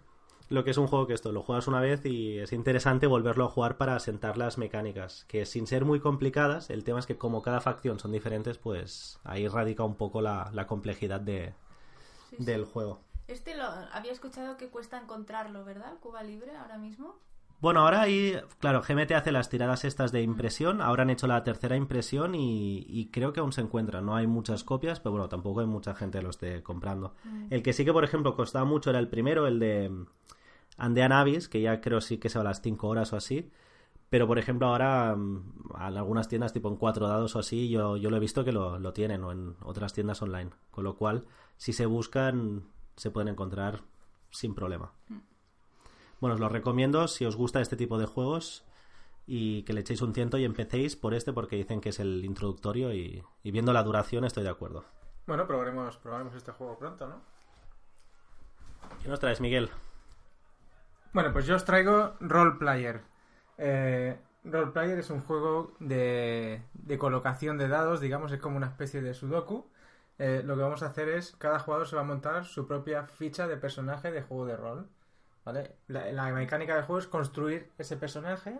Lo 0.54 0.62
que 0.62 0.70
es 0.70 0.78
un 0.78 0.86
juego 0.86 1.08
que 1.08 1.14
esto, 1.14 1.32
lo 1.32 1.42
juegas 1.42 1.66
una 1.66 1.80
vez 1.80 2.06
y 2.06 2.38
es 2.38 2.52
interesante 2.52 3.08
volverlo 3.08 3.44
a 3.44 3.48
jugar 3.48 3.76
para 3.76 3.96
asentar 3.96 4.38
las 4.38 4.56
mecánicas, 4.56 5.24
que 5.24 5.46
sin 5.46 5.66
ser 5.66 5.84
muy 5.84 5.98
complicadas, 5.98 6.70
el 6.70 6.84
tema 6.84 7.00
es 7.00 7.06
que 7.06 7.16
como 7.16 7.42
cada 7.42 7.60
facción 7.60 7.98
son 7.98 8.12
diferentes, 8.12 8.56
pues 8.56 9.18
ahí 9.24 9.48
radica 9.48 9.82
un 9.82 9.96
poco 9.96 10.22
la, 10.22 10.50
la 10.52 10.68
complejidad 10.68 11.20
de, 11.20 11.54
del 12.38 12.66
juego. 12.66 13.00
Este 13.26 13.56
lo 13.56 13.64
había 13.64 14.12
escuchado 14.12 14.56
que 14.56 14.68
cuesta 14.68 14.96
encontrarlo, 14.96 15.64
¿verdad? 15.64 15.94
Cuba 15.98 16.22
Libre 16.22 16.54
ahora 16.56 16.78
mismo. 16.78 17.18
Bueno, 17.60 17.80
ahora 17.80 18.02
ahí, 18.02 18.38
claro, 18.60 18.82
GMT 18.82 19.10
hace 19.10 19.32
las 19.32 19.48
tiradas 19.48 19.84
estas 19.84 20.12
de 20.12 20.22
impresión, 20.22 20.80
ahora 20.80 21.02
han 21.02 21.10
hecho 21.10 21.26
la 21.26 21.42
tercera 21.42 21.74
impresión 21.76 22.36
y, 22.36 23.08
creo 23.12 23.32
que 23.32 23.40
aún 23.40 23.52
se 23.52 23.60
encuentra. 23.60 24.00
No 24.02 24.14
hay 24.14 24.28
muchas 24.28 24.62
copias, 24.62 25.00
pero 25.00 25.12
bueno, 25.12 25.28
tampoco 25.28 25.60
hay 25.60 25.66
mucha 25.66 25.96
gente 25.96 26.18
que 26.18 26.24
lo 26.24 26.30
esté 26.30 26.62
comprando. 26.62 27.14
Mm. 27.24 27.46
El 27.50 27.62
que 27.64 27.72
sí 27.72 27.84
que, 27.84 27.92
por 27.92 28.04
ejemplo, 28.04 28.36
costaba 28.36 28.64
mucho 28.64 28.90
era 28.90 29.00
el 29.00 29.08
primero, 29.08 29.48
el 29.48 29.58
de 29.58 29.90
Andean 30.76 31.12
Avis, 31.12 31.48
que 31.48 31.60
ya 31.60 31.80
creo 31.80 32.00
sí 32.00 32.18
que 32.18 32.28
se 32.28 32.38
va 32.38 32.42
a 32.42 32.48
las 32.48 32.60
5 32.60 32.86
horas 32.86 33.12
o 33.12 33.16
así. 33.16 33.50
Pero, 34.10 34.26
por 34.26 34.38
ejemplo, 34.38 34.68
ahora 34.68 35.14
mm, 35.16 35.72
en 35.76 35.96
algunas 35.96 36.28
tiendas, 36.28 36.52
tipo 36.52 36.68
en 36.68 36.76
cuatro 36.76 37.08
dados 37.08 37.34
o 37.36 37.40
así, 37.40 37.68
yo, 37.68 37.96
yo 37.96 38.10
lo 38.10 38.16
he 38.16 38.20
visto 38.20 38.44
que 38.44 38.52
lo, 38.52 38.78
lo 38.78 38.92
tienen, 38.92 39.24
o 39.24 39.32
en 39.32 39.56
otras 39.62 39.92
tiendas 39.92 40.22
online. 40.22 40.50
Con 40.70 40.84
lo 40.84 40.96
cual, 40.96 41.26
si 41.56 41.72
se 41.72 41.86
buscan, 41.86 42.64
se 42.96 43.10
pueden 43.10 43.28
encontrar 43.28 43.82
sin 44.30 44.54
problema. 44.54 44.92
Mm. 45.08 45.18
Bueno, 46.20 46.34
os 46.34 46.40
lo 46.40 46.48
recomiendo 46.48 47.08
si 47.08 47.24
os 47.24 47.36
gusta 47.36 47.60
este 47.60 47.76
tipo 47.76 47.98
de 47.98 48.06
juegos 48.06 48.64
y 49.26 49.62
que 49.64 49.72
le 49.72 49.80
echéis 49.80 50.02
un 50.02 50.12
tiento 50.12 50.38
y 50.38 50.44
empecéis 50.44 50.96
por 50.96 51.14
este 51.14 51.32
porque 51.32 51.56
dicen 51.56 51.80
que 51.80 51.90
es 51.90 52.00
el 52.00 52.24
introductorio 52.24 52.92
y, 52.92 53.22
viendo 53.42 53.72
la 53.72 53.82
duración 53.82 54.24
estoy 54.24 54.42
de 54.44 54.50
acuerdo. 54.50 54.84
Bueno, 55.26 55.46
probaremos, 55.46 55.96
probaremos 55.98 56.34
este 56.34 56.52
juego 56.52 56.78
pronto, 56.78 57.06
¿no? 57.06 57.20
¿Qué 59.02 59.08
nos 59.08 59.20
traes, 59.20 59.40
Miguel? 59.40 59.70
Bueno, 61.14 61.32
pues 61.32 61.46
yo 61.46 61.54
os 61.54 61.64
traigo 61.64 62.16
Role 62.18 62.56
Player. 62.58 63.00
Eh, 63.56 64.18
Role 64.42 64.72
Player 64.72 64.98
es 64.98 65.10
un 65.10 65.20
juego 65.20 65.72
de, 65.78 66.60
de, 66.72 66.98
colocación 66.98 67.56
de 67.56 67.68
dados, 67.68 68.00
digamos, 68.00 68.32
es 68.32 68.40
como 68.40 68.56
una 68.56 68.66
especie 68.66 69.00
de 69.00 69.14
sudoku. 69.14 69.64
Eh, 70.18 70.42
lo 70.44 70.56
que 70.56 70.62
vamos 70.62 70.82
a 70.82 70.86
hacer 70.86 71.08
es, 71.08 71.36
cada 71.38 71.60
jugador 71.60 71.86
se 71.86 71.94
va 71.94 72.02
a 72.02 72.04
montar 72.04 72.44
su 72.46 72.66
propia 72.66 73.04
ficha 73.06 73.46
de 73.46 73.56
personaje 73.56 74.10
de 74.10 74.22
juego 74.22 74.44
de 74.44 74.56
rol. 74.56 74.88
La, 75.86 76.32
mecánica 76.32 76.74
del 76.74 76.82
juego 76.82 76.98
es 76.98 77.06
construir 77.06 77.70
ese 77.78 77.96
personaje. 77.96 78.58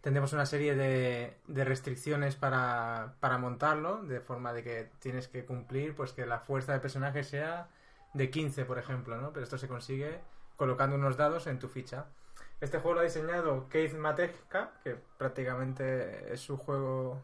Tendremos 0.00 0.32
una 0.32 0.46
serie 0.46 0.74
de, 0.74 1.36
restricciones 1.46 2.36
para, 2.36 3.16
montarlo, 3.38 4.02
de 4.02 4.20
forma 4.20 4.54
de 4.54 4.64
que 4.64 4.90
tienes 4.98 5.28
que 5.28 5.44
cumplir 5.44 5.94
pues 5.94 6.14
que 6.14 6.24
la 6.24 6.40
fuerza 6.40 6.72
del 6.72 6.80
personaje 6.80 7.22
sea 7.22 7.68
de 8.14 8.30
15, 8.30 8.64
por 8.64 8.78
ejemplo, 8.78 9.18
¿no? 9.20 9.34
Pero 9.34 9.44
esto 9.44 9.58
se 9.58 9.68
consigue 9.68 10.20
colocando 10.58 10.96
unos 10.96 11.16
dados 11.16 11.46
en 11.46 11.58
tu 11.58 11.68
ficha. 11.68 12.06
Este 12.60 12.78
juego 12.78 12.96
lo 12.96 13.00
ha 13.00 13.04
diseñado 13.04 13.68
Keith 13.68 13.94
Matejka, 13.94 14.72
que 14.82 14.96
prácticamente 15.16 16.34
es 16.34 16.40
su 16.40 16.58
juego, 16.58 17.22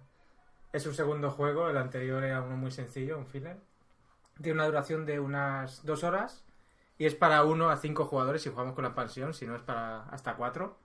es 0.73 0.85
su 0.85 0.95
segundo 0.95 1.31
juego, 1.33 1.69
el 1.69 1.77
anterior 1.77 2.23
era 2.23 2.41
uno 2.41 2.57
muy 2.57 2.71
sencillo, 2.71 3.19
un 3.19 3.27
filler. 3.27 3.59
Tiene 4.41 4.53
una 4.53 4.67
duración 4.67 5.05
de 5.05 5.19
unas 5.19 5.85
dos 5.85 6.05
horas 6.05 6.45
y 6.97 7.07
es 7.07 7.17
para 7.17 7.43
uno 7.43 7.71
a 7.71 7.77
cinco 7.77 8.07
jugadores 8.07 8.43
si 8.43 8.51
jugamos 8.51 8.75
con 8.75 8.85
la 8.85 8.91
expansión, 8.91 9.35
si 9.35 9.47
no 9.47 9.57
es 9.57 9.63
para 9.63 10.05
hasta 10.05 10.37
cuatro. 10.37 10.79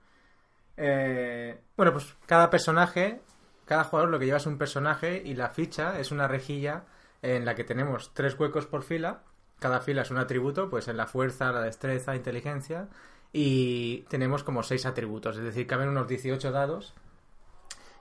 Eh, 0.76 1.60
bueno, 1.76 1.92
pues 1.92 2.16
cada 2.26 2.50
personaje, 2.50 3.20
cada 3.64 3.84
jugador 3.84 4.10
lo 4.10 4.18
que 4.18 4.26
lleva 4.26 4.38
es 4.38 4.46
un 4.46 4.58
personaje 4.58 5.22
y 5.24 5.34
la 5.34 5.50
ficha 5.50 6.00
es 6.00 6.10
una 6.10 6.26
rejilla 6.26 6.84
en 7.22 7.44
la 7.44 7.54
que 7.54 7.62
tenemos 7.62 8.12
tres 8.12 8.36
huecos 8.38 8.66
por 8.66 8.82
fila. 8.82 9.22
Cada 9.60 9.80
fila 9.80 10.02
es 10.02 10.10
un 10.10 10.18
atributo, 10.18 10.68
pues 10.68 10.88
en 10.88 10.96
la 10.96 11.06
fuerza, 11.06 11.52
la 11.52 11.60
destreza, 11.60 12.16
inteligencia. 12.16 12.88
Y 13.32 14.02
tenemos 14.08 14.42
como 14.42 14.64
seis 14.64 14.86
atributos, 14.86 15.36
es 15.36 15.44
decir, 15.44 15.68
caben 15.68 15.88
unos 15.88 16.08
18 16.08 16.50
dados. 16.50 16.94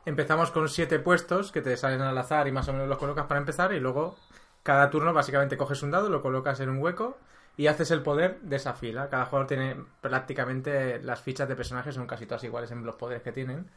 Empezamos 0.06 0.50
con 0.50 0.68
siete 0.70 0.98
puestos 0.98 1.52
que 1.52 1.62
te 1.62 1.78
salen 1.78 2.02
al 2.02 2.18
azar 2.18 2.48
y 2.48 2.52
más 2.52 2.68
o 2.68 2.74
menos 2.74 2.88
los 2.88 2.98
colocas 2.98 3.28
para 3.28 3.40
empezar. 3.40 3.74
Y 3.74 3.80
luego, 3.80 4.16
cada 4.64 4.90
turno, 4.90 5.14
básicamente 5.14 5.58
coges 5.58 5.84
un 5.84 5.92
dado, 5.92 6.10
lo 6.10 6.24
colocas 6.24 6.60
en 6.62 6.70
un 6.70 6.82
hueco 6.82 7.18
y 7.58 7.68
haces 7.68 7.92
el 7.92 8.02
poder 8.02 8.40
de 8.42 8.56
esa 8.56 8.74
fila. 8.74 9.10
Cada 9.10 9.26
jugador 9.26 9.48
tiene 9.48 9.76
prácticamente 10.02 11.00
las 11.04 11.22
fichas 11.22 11.48
de 11.50 11.58
personajes 11.58 11.94
son 11.94 12.08
casi 12.08 12.26
todas 12.26 12.44
iguales 12.46 12.72
en 12.72 12.86
los 12.86 12.96
poderes 12.96 13.22
que 13.22 13.34
tienen. 13.34 13.70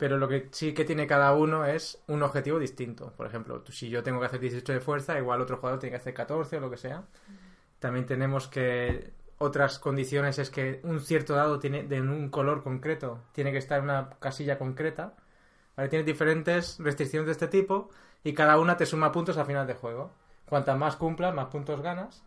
Pero 0.00 0.16
lo 0.16 0.28
que 0.28 0.48
sí 0.50 0.72
que 0.72 0.86
tiene 0.86 1.06
cada 1.06 1.34
uno 1.34 1.66
es 1.66 2.02
un 2.06 2.22
objetivo 2.22 2.58
distinto. 2.58 3.12
Por 3.18 3.26
ejemplo, 3.26 3.62
si 3.68 3.90
yo 3.90 4.02
tengo 4.02 4.18
que 4.18 4.24
hacer 4.24 4.40
18 4.40 4.72
de 4.72 4.80
fuerza, 4.80 5.18
igual 5.18 5.42
otro 5.42 5.58
jugador 5.58 5.78
tiene 5.78 5.90
que 5.90 6.00
hacer 6.00 6.14
14 6.14 6.56
o 6.56 6.60
lo 6.60 6.70
que 6.70 6.78
sea. 6.78 7.04
También 7.78 8.06
tenemos 8.06 8.48
que 8.48 9.12
otras 9.36 9.78
condiciones 9.78 10.38
es 10.38 10.48
que 10.48 10.80
un 10.84 11.00
cierto 11.00 11.34
dado 11.34 11.58
tiene 11.58 11.82
de 11.82 12.00
un 12.00 12.30
color 12.30 12.62
concreto, 12.62 13.20
tiene 13.32 13.52
que 13.52 13.58
estar 13.58 13.76
en 13.76 13.84
una 13.84 14.08
casilla 14.18 14.56
concreta. 14.56 15.16
¿Vale? 15.76 15.90
Tienes 15.90 16.06
diferentes 16.06 16.78
restricciones 16.78 17.26
de 17.26 17.32
este 17.32 17.48
tipo 17.48 17.90
y 18.24 18.32
cada 18.32 18.58
una 18.58 18.78
te 18.78 18.86
suma 18.86 19.12
puntos 19.12 19.36
al 19.36 19.44
final 19.44 19.66
del 19.66 19.76
juego. 19.76 20.14
Cuantas 20.48 20.78
más 20.78 20.96
cumplas, 20.96 21.34
más 21.34 21.48
puntos 21.48 21.82
ganas. 21.82 22.22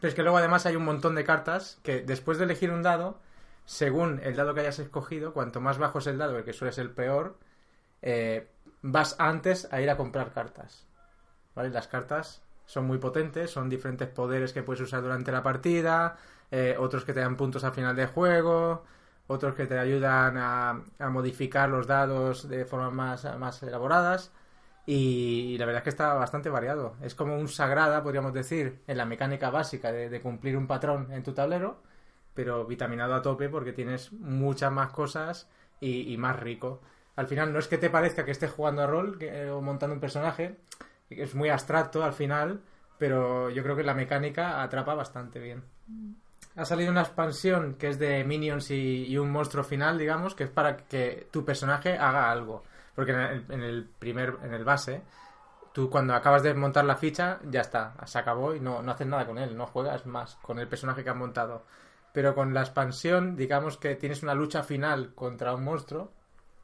Pero 0.00 0.08
es 0.08 0.14
que 0.16 0.22
luego 0.22 0.38
además 0.38 0.66
hay 0.66 0.74
un 0.74 0.84
montón 0.84 1.14
de 1.14 1.22
cartas 1.22 1.78
que 1.84 2.00
después 2.00 2.38
de 2.38 2.44
elegir 2.44 2.72
un 2.72 2.82
dado, 2.82 3.20
según 3.64 4.20
el 4.22 4.36
dado 4.36 4.54
que 4.54 4.60
hayas 4.60 4.78
escogido, 4.78 5.32
cuanto 5.32 5.60
más 5.60 5.78
bajo 5.78 5.98
es 5.98 6.06
el 6.06 6.18
dado, 6.18 6.38
el 6.38 6.44
que 6.44 6.52
suele 6.52 6.72
ser 6.72 6.86
el 6.86 6.90
peor, 6.92 7.38
eh, 8.02 8.48
vas 8.82 9.16
antes 9.18 9.72
a 9.72 9.80
ir 9.80 9.90
a 9.90 9.96
comprar 9.96 10.32
cartas. 10.32 10.86
Las 11.54 11.88
cartas 11.88 12.42
son 12.66 12.86
muy 12.86 12.98
potentes, 12.98 13.50
son 13.50 13.68
diferentes 13.68 14.08
poderes 14.08 14.52
que 14.52 14.62
puedes 14.62 14.80
usar 14.80 15.02
durante 15.02 15.32
la 15.32 15.42
partida, 15.42 16.16
eh, 16.50 16.76
otros 16.78 17.04
que 17.04 17.12
te 17.12 17.20
dan 17.20 17.36
puntos 17.36 17.64
al 17.64 17.72
final 17.72 17.94
del 17.94 18.08
juego, 18.08 18.84
otros 19.26 19.54
que 19.54 19.66
te 19.66 19.78
ayudan 19.78 20.36
a, 20.38 20.82
modificar 21.10 21.68
los 21.68 21.86
dados 21.86 22.48
de 22.48 22.64
formas 22.64 22.92
más, 22.92 23.38
más 23.38 23.62
elaboradas. 23.62 24.32
Y, 24.84 25.56
la 25.58 25.66
verdad 25.66 25.80
es 25.80 25.84
que 25.84 25.90
está 25.90 26.14
bastante 26.14 26.50
variado. 26.50 26.96
Es 27.02 27.14
como 27.14 27.36
un 27.36 27.48
sagrada, 27.48 28.02
podríamos 28.02 28.32
decir, 28.32 28.82
en 28.86 28.96
la 28.98 29.04
mecánica 29.04 29.50
básica 29.50 29.92
de, 29.92 30.08
de 30.08 30.20
cumplir 30.20 30.56
un 30.56 30.66
patrón 30.66 31.12
en 31.12 31.22
tu 31.22 31.32
tablero, 31.34 31.82
pero 32.34 32.66
vitaminado 32.66 33.14
a 33.14 33.22
tope 33.22 33.48
porque 33.48 33.72
tienes 33.72 34.12
muchas 34.12 34.72
más 34.72 34.90
cosas 34.90 35.48
y, 35.80 36.12
y 36.12 36.16
más 36.16 36.38
rico. 36.38 36.80
Al 37.16 37.26
final 37.26 37.52
no 37.52 37.58
es 37.58 37.68
que 37.68 37.78
te 37.78 37.90
parezca 37.90 38.24
que 38.24 38.30
estés 38.30 38.50
jugando 38.50 38.82
a 38.82 38.86
rol 38.86 39.18
que, 39.18 39.50
o 39.50 39.60
montando 39.60 39.94
un 39.94 40.00
personaje, 40.00 40.56
es 41.10 41.34
muy 41.34 41.50
abstracto 41.50 42.02
al 42.02 42.14
final, 42.14 42.62
pero 42.98 43.50
yo 43.50 43.62
creo 43.62 43.76
que 43.76 43.82
la 43.82 43.94
mecánica 43.94 44.62
atrapa 44.62 44.94
bastante 44.94 45.38
bien. 45.38 45.62
Ha 46.56 46.64
salido 46.64 46.90
una 46.90 47.02
expansión 47.02 47.74
que 47.74 47.88
es 47.88 47.98
de 47.98 48.24
minions 48.24 48.70
y, 48.70 49.06
y 49.06 49.18
un 49.18 49.30
monstruo 49.30 49.64
final, 49.64 49.98
digamos, 49.98 50.34
que 50.34 50.44
es 50.44 50.50
para 50.50 50.76
que 50.76 51.28
tu 51.30 51.44
personaje 51.44 51.96
haga 51.96 52.30
algo. 52.30 52.62
Porque 52.94 53.12
en 53.12 53.20
el, 53.20 53.44
en 53.48 53.62
el 53.62 53.88
primer, 53.98 54.36
en 54.42 54.52
el 54.52 54.64
base, 54.64 55.02
tú 55.72 55.88
cuando 55.88 56.14
acabas 56.14 56.42
de 56.42 56.54
montar 56.54 56.84
la 56.84 56.96
ficha, 56.96 57.40
ya 57.44 57.62
está, 57.62 57.94
se 58.04 58.18
acabó 58.18 58.54
y 58.54 58.60
no, 58.60 58.82
no 58.82 58.92
haces 58.92 59.06
nada 59.06 59.26
con 59.26 59.38
él, 59.38 59.56
no 59.56 59.66
juegas 59.66 60.06
más 60.06 60.36
con 60.36 60.58
el 60.58 60.68
personaje 60.68 61.02
que 61.02 61.10
has 61.10 61.16
montado. 61.16 61.64
Pero 62.12 62.34
con 62.34 62.54
la 62.54 62.60
expansión, 62.60 63.36
digamos 63.36 63.78
que 63.78 63.94
tienes 63.96 64.22
una 64.22 64.34
lucha 64.34 64.62
final 64.62 65.14
contra 65.14 65.54
un 65.54 65.64
monstruo 65.64 66.12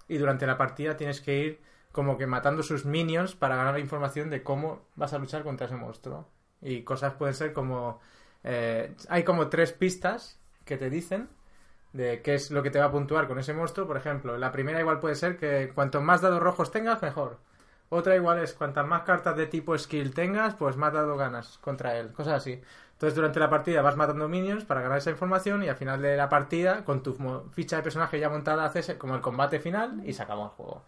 y 0.07 0.19
durante 0.19 0.47
la 0.47 0.59
partida 0.59 0.97
tienes 0.97 1.21
que 1.21 1.39
ir 1.39 1.61
como 1.93 2.19
que 2.19 2.27
matando 2.27 2.63
sus 2.63 2.85
minions 2.85 3.35
para 3.35 3.57
ganar 3.57 3.79
información 3.79 4.31
de 4.31 4.43
cómo 4.43 4.87
vas 4.95 5.13
a 5.15 5.19
luchar 5.19 5.43
contra 5.43 5.67
ese 5.67 5.77
monstruo. 5.77 6.29
Y 6.61 6.83
cosas 6.83 7.15
pueden 7.15 7.35
ser 7.35 7.53
como... 7.53 8.01
eh, 8.45 8.95
hay 9.09 9.25
como 9.25 9.49
tres 9.49 9.73
pistas 9.73 10.39
que 10.65 10.77
te 10.77 10.91
dicen 10.91 11.29
de 11.93 12.23
qué 12.23 12.35
es 12.35 12.51
lo 12.51 12.63
que 12.63 12.71
te 12.71 12.79
va 12.79 12.87
a 12.87 12.91
puntuar 12.93 13.27
con 13.29 13.39
ese 13.39 13.55
monstruo. 13.55 13.87
Por 13.87 13.97
ejemplo, 13.97 14.37
la 14.39 14.53
primera 14.53 14.81
igual 14.81 15.01
puede 15.01 15.15
ser 15.15 15.37
que 15.39 15.71
cuanto 15.75 16.01
más 16.01 16.21
dados 16.21 16.41
rojos 16.43 16.71
tengas, 16.71 17.03
mejor. 17.03 17.39
Otra 17.91 18.17
igual 18.17 18.39
es 18.39 18.53
cuantas 18.53 18.87
más 18.87 19.03
cartas 19.03 19.37
de 19.37 19.47
tipo 19.47 19.77
skill 19.79 20.13
tengas, 20.15 20.55
pues 20.55 20.77
más 20.77 20.93
dado 20.93 21.17
ganas 21.17 21.59
contra 21.59 21.97
él. 21.99 22.13
Cosas 22.13 22.35
así. 22.35 22.61
Entonces 22.99 23.15
durante 23.15 23.41
la 23.41 23.49
partida 23.51 23.81
vas 23.83 23.97
matando 23.97 24.29
minions 24.29 24.65
para 24.65 24.83
ganar 24.83 24.99
esa 24.99 25.11
información 25.11 25.63
y 25.63 25.69
al 25.69 25.77
final 25.77 26.03
de 26.03 26.17
la 26.17 26.29
partida, 26.29 26.85
con 26.85 27.03
tu 27.03 27.17
ficha 27.53 27.77
de 27.77 27.83
personaje 27.85 28.19
ya 28.21 28.29
montada, 28.29 28.65
haces 28.65 28.95
como 28.99 29.15
el 29.15 29.21
combate 29.21 29.61
final 29.61 30.03
y 30.05 30.13
se 30.15 30.23
acabó 30.23 30.45
el 30.45 30.51
juego. 30.51 30.83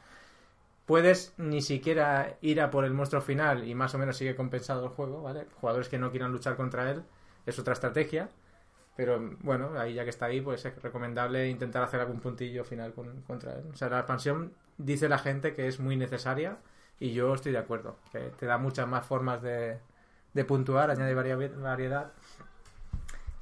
Puedes 0.86 1.34
ni 1.38 1.62
siquiera 1.62 2.36
ir 2.40 2.60
a 2.60 2.70
por 2.70 2.84
el 2.84 2.92
monstruo 2.94 3.22
final 3.22 3.66
y 3.68 3.74
más 3.74 3.94
o 3.94 3.98
menos 3.98 4.16
sigue 4.16 4.34
compensado 4.34 4.84
el 4.84 4.90
juego, 4.90 5.22
¿vale? 5.22 5.46
Jugadores 5.60 5.88
que 5.88 5.98
no 5.98 6.10
quieran 6.10 6.32
luchar 6.32 6.56
contra 6.56 6.90
él 6.90 7.04
es 7.46 7.58
otra 7.58 7.74
estrategia. 7.74 8.28
Pero 8.96 9.20
bueno, 9.42 9.78
ahí 9.78 9.94
ya 9.94 10.04
que 10.04 10.10
está 10.10 10.26
ahí, 10.26 10.40
pues 10.40 10.64
es 10.64 10.82
recomendable 10.82 11.48
intentar 11.48 11.82
hacer 11.82 12.00
algún 12.00 12.20
puntillo 12.20 12.64
final 12.64 12.92
con- 12.94 13.22
contra 13.22 13.54
él. 13.54 13.64
O 13.72 13.76
sea, 13.76 13.88
la 13.90 14.00
expansión 14.00 14.54
dice 14.78 15.08
la 15.08 15.18
gente 15.18 15.54
que 15.54 15.68
es 15.68 15.80
muy 15.80 15.96
necesaria 15.96 16.58
y 17.00 17.12
yo 17.12 17.34
estoy 17.34 17.52
de 17.52 17.58
acuerdo. 17.58 17.96
Que 18.12 18.20
te 18.38 18.46
da 18.46 18.58
muchas 18.58 18.88
más 18.88 19.06
formas 19.06 19.42
de, 19.42 19.78
de 20.34 20.44
puntuar, 20.44 20.90
añade 20.90 21.14
varia- 21.14 21.36
variedad. 21.36 22.12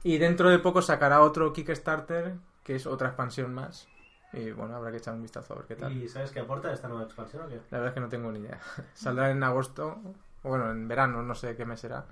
Y 0.02 0.18
dentro 0.18 0.49
de 0.49 0.59
poco 0.59 0.80
sacará 0.83 1.21
otro 1.23 1.52
Kickstarter, 1.52 2.35
que 2.62 2.76
es 2.76 2.87
otra 2.87 3.09
expansión 3.09 3.52
más. 3.52 3.88
Y 4.33 4.50
bueno, 4.52 4.76
habrá 4.76 4.90
que 4.90 4.99
echar 4.99 5.14
un 5.14 5.23
vistazo 5.23 5.54
a 5.54 5.57
ver 5.57 5.66
qué 5.66 5.76
tal. 5.76 5.92
¿Y 5.92 6.09
sabes 6.09 6.30
qué 6.30 6.40
aporta 6.40 6.73
esta 6.73 6.88
nueva 6.88 7.04
expansión 7.04 7.45
o 7.45 7.49
qué? 7.49 7.57
La 7.71 7.78
verdad 7.78 7.88
es 7.88 7.95
que 7.95 8.00
no 8.00 8.09
tengo 8.09 8.30
ni 8.30 8.40
idea. 8.40 8.61
Saldrá 8.95 9.30
en 9.30 9.42
agosto, 9.42 10.00
o 10.42 10.49
bueno, 10.49 10.71
en 10.71 10.87
verano, 10.87 11.23
no 11.23 11.35
sé 11.35 11.57
qué 11.57 11.64
mes 11.64 11.80
será. 11.80 12.04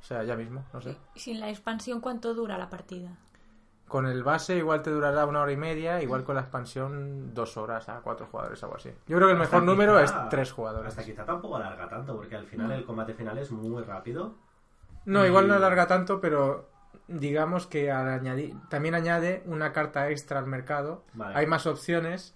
O 0.00 0.04
sea, 0.04 0.22
ya 0.24 0.36
mismo, 0.36 0.64
no 0.72 0.80
sé. 0.80 0.96
Y 1.14 1.20
Sin 1.20 1.40
la 1.40 1.48
expansión, 1.48 2.00
¿cuánto 2.00 2.34
dura 2.34 2.58
la 2.58 2.68
partida? 2.70 3.10
Con 3.88 4.06
el 4.06 4.24
base 4.24 4.56
igual 4.56 4.82
te 4.82 4.90
durará 4.90 5.26
una 5.26 5.40
hora 5.42 5.52
y 5.52 5.56
media, 5.56 6.02
igual 6.02 6.24
con 6.24 6.34
la 6.34 6.40
expansión 6.42 7.32
dos 7.34 7.56
horas 7.56 7.88
a 7.88 8.00
cuatro 8.00 8.26
jugadores, 8.26 8.60
algo 8.64 8.76
así. 8.76 8.90
Yo 9.06 9.16
creo 9.16 9.28
que 9.28 9.34
el 9.34 9.40
Hasta 9.40 9.56
mejor 9.58 9.66
número 9.68 9.92
quizá- 10.00 10.24
es 10.24 10.28
tres 10.28 10.50
jugadores. 10.52 10.88
Hasta 10.88 11.04
quizá 11.04 11.24
tampoco 11.24 11.56
alarga 11.56 11.88
tanto, 11.88 12.16
porque 12.16 12.34
al 12.34 12.46
final 12.46 12.72
el 12.72 12.84
combate 12.84 13.14
final 13.14 13.38
es 13.38 13.50
muy 13.52 13.82
rápido. 13.84 14.34
No, 15.04 15.24
igual 15.24 15.46
no 15.46 15.54
alarga 15.54 15.86
tanto, 15.86 16.20
pero 16.20 16.68
digamos 17.06 17.68
que 17.68 17.92
al 17.92 18.08
añadir, 18.08 18.56
también 18.68 18.96
añade 18.96 19.44
una 19.46 19.72
carta 19.72 20.10
extra 20.10 20.40
al 20.40 20.46
mercado. 20.46 21.04
Vale. 21.14 21.38
Hay 21.38 21.46
más 21.46 21.66
opciones. 21.66 22.34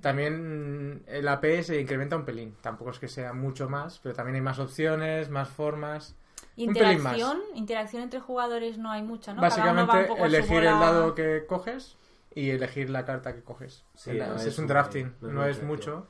También 0.00 1.02
el 1.08 1.26
AP 1.26 1.62
se 1.64 1.80
incrementa 1.80 2.16
un 2.16 2.24
pelín. 2.24 2.54
Tampoco 2.60 2.90
es 2.90 2.98
que 2.98 3.08
sea 3.08 3.32
mucho 3.32 3.68
más, 3.68 3.98
pero 4.00 4.14
también 4.14 4.36
hay 4.36 4.42
más 4.42 4.58
opciones, 4.58 5.30
más 5.30 5.48
formas. 5.48 6.14
Interacción, 6.56 7.40
interacción 7.54 8.02
entre 8.02 8.20
jugadores 8.20 8.78
no 8.78 8.90
hay 8.90 9.02
mucha, 9.02 9.34
¿no? 9.34 9.42
Cada 9.42 9.56
uno 9.56 9.64
va 9.64 9.80
un 9.82 9.86
Básicamente 9.88 10.08
poco 10.08 10.26
elegir 10.26 10.58
el 10.58 10.64
dado 10.64 11.14
que 11.14 11.44
coges 11.46 11.96
y 12.34 12.50
elegir 12.50 12.90
la 12.90 13.04
carta 13.04 13.34
que 13.34 13.42
coges. 13.42 13.84
Sí, 13.94 14.10
Es- 14.10 14.28
no 14.28 14.34
es, 14.36 14.46
es 14.46 14.58
un 14.58 14.66
drafting, 14.66 15.12
no 15.20 15.44
es 15.46 15.60
no 15.62 15.68
mucho. 15.68 16.06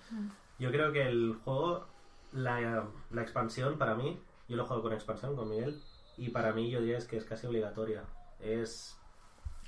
Yo 0.58 0.70
creo 0.70 0.92
que 0.92 1.02
el 1.02 1.34
juego, 1.44 1.86
la, 2.32 2.86
la 3.10 3.22
expansión 3.22 3.76
para 3.76 3.94
mí, 3.94 4.18
yo 4.48 4.56
lo 4.56 4.64
juego 4.66 4.82
con 4.82 4.92
expansión 4.92 5.36
con 5.36 5.50
Miguel, 5.50 5.82
y 6.16 6.30
para 6.30 6.52
mí 6.52 6.70
yo 6.70 6.80
diría 6.80 6.98
es 6.98 7.04
que 7.06 7.16
es 7.16 7.24
casi 7.24 7.46
obligatoria. 7.46 8.04
Es 8.40 8.96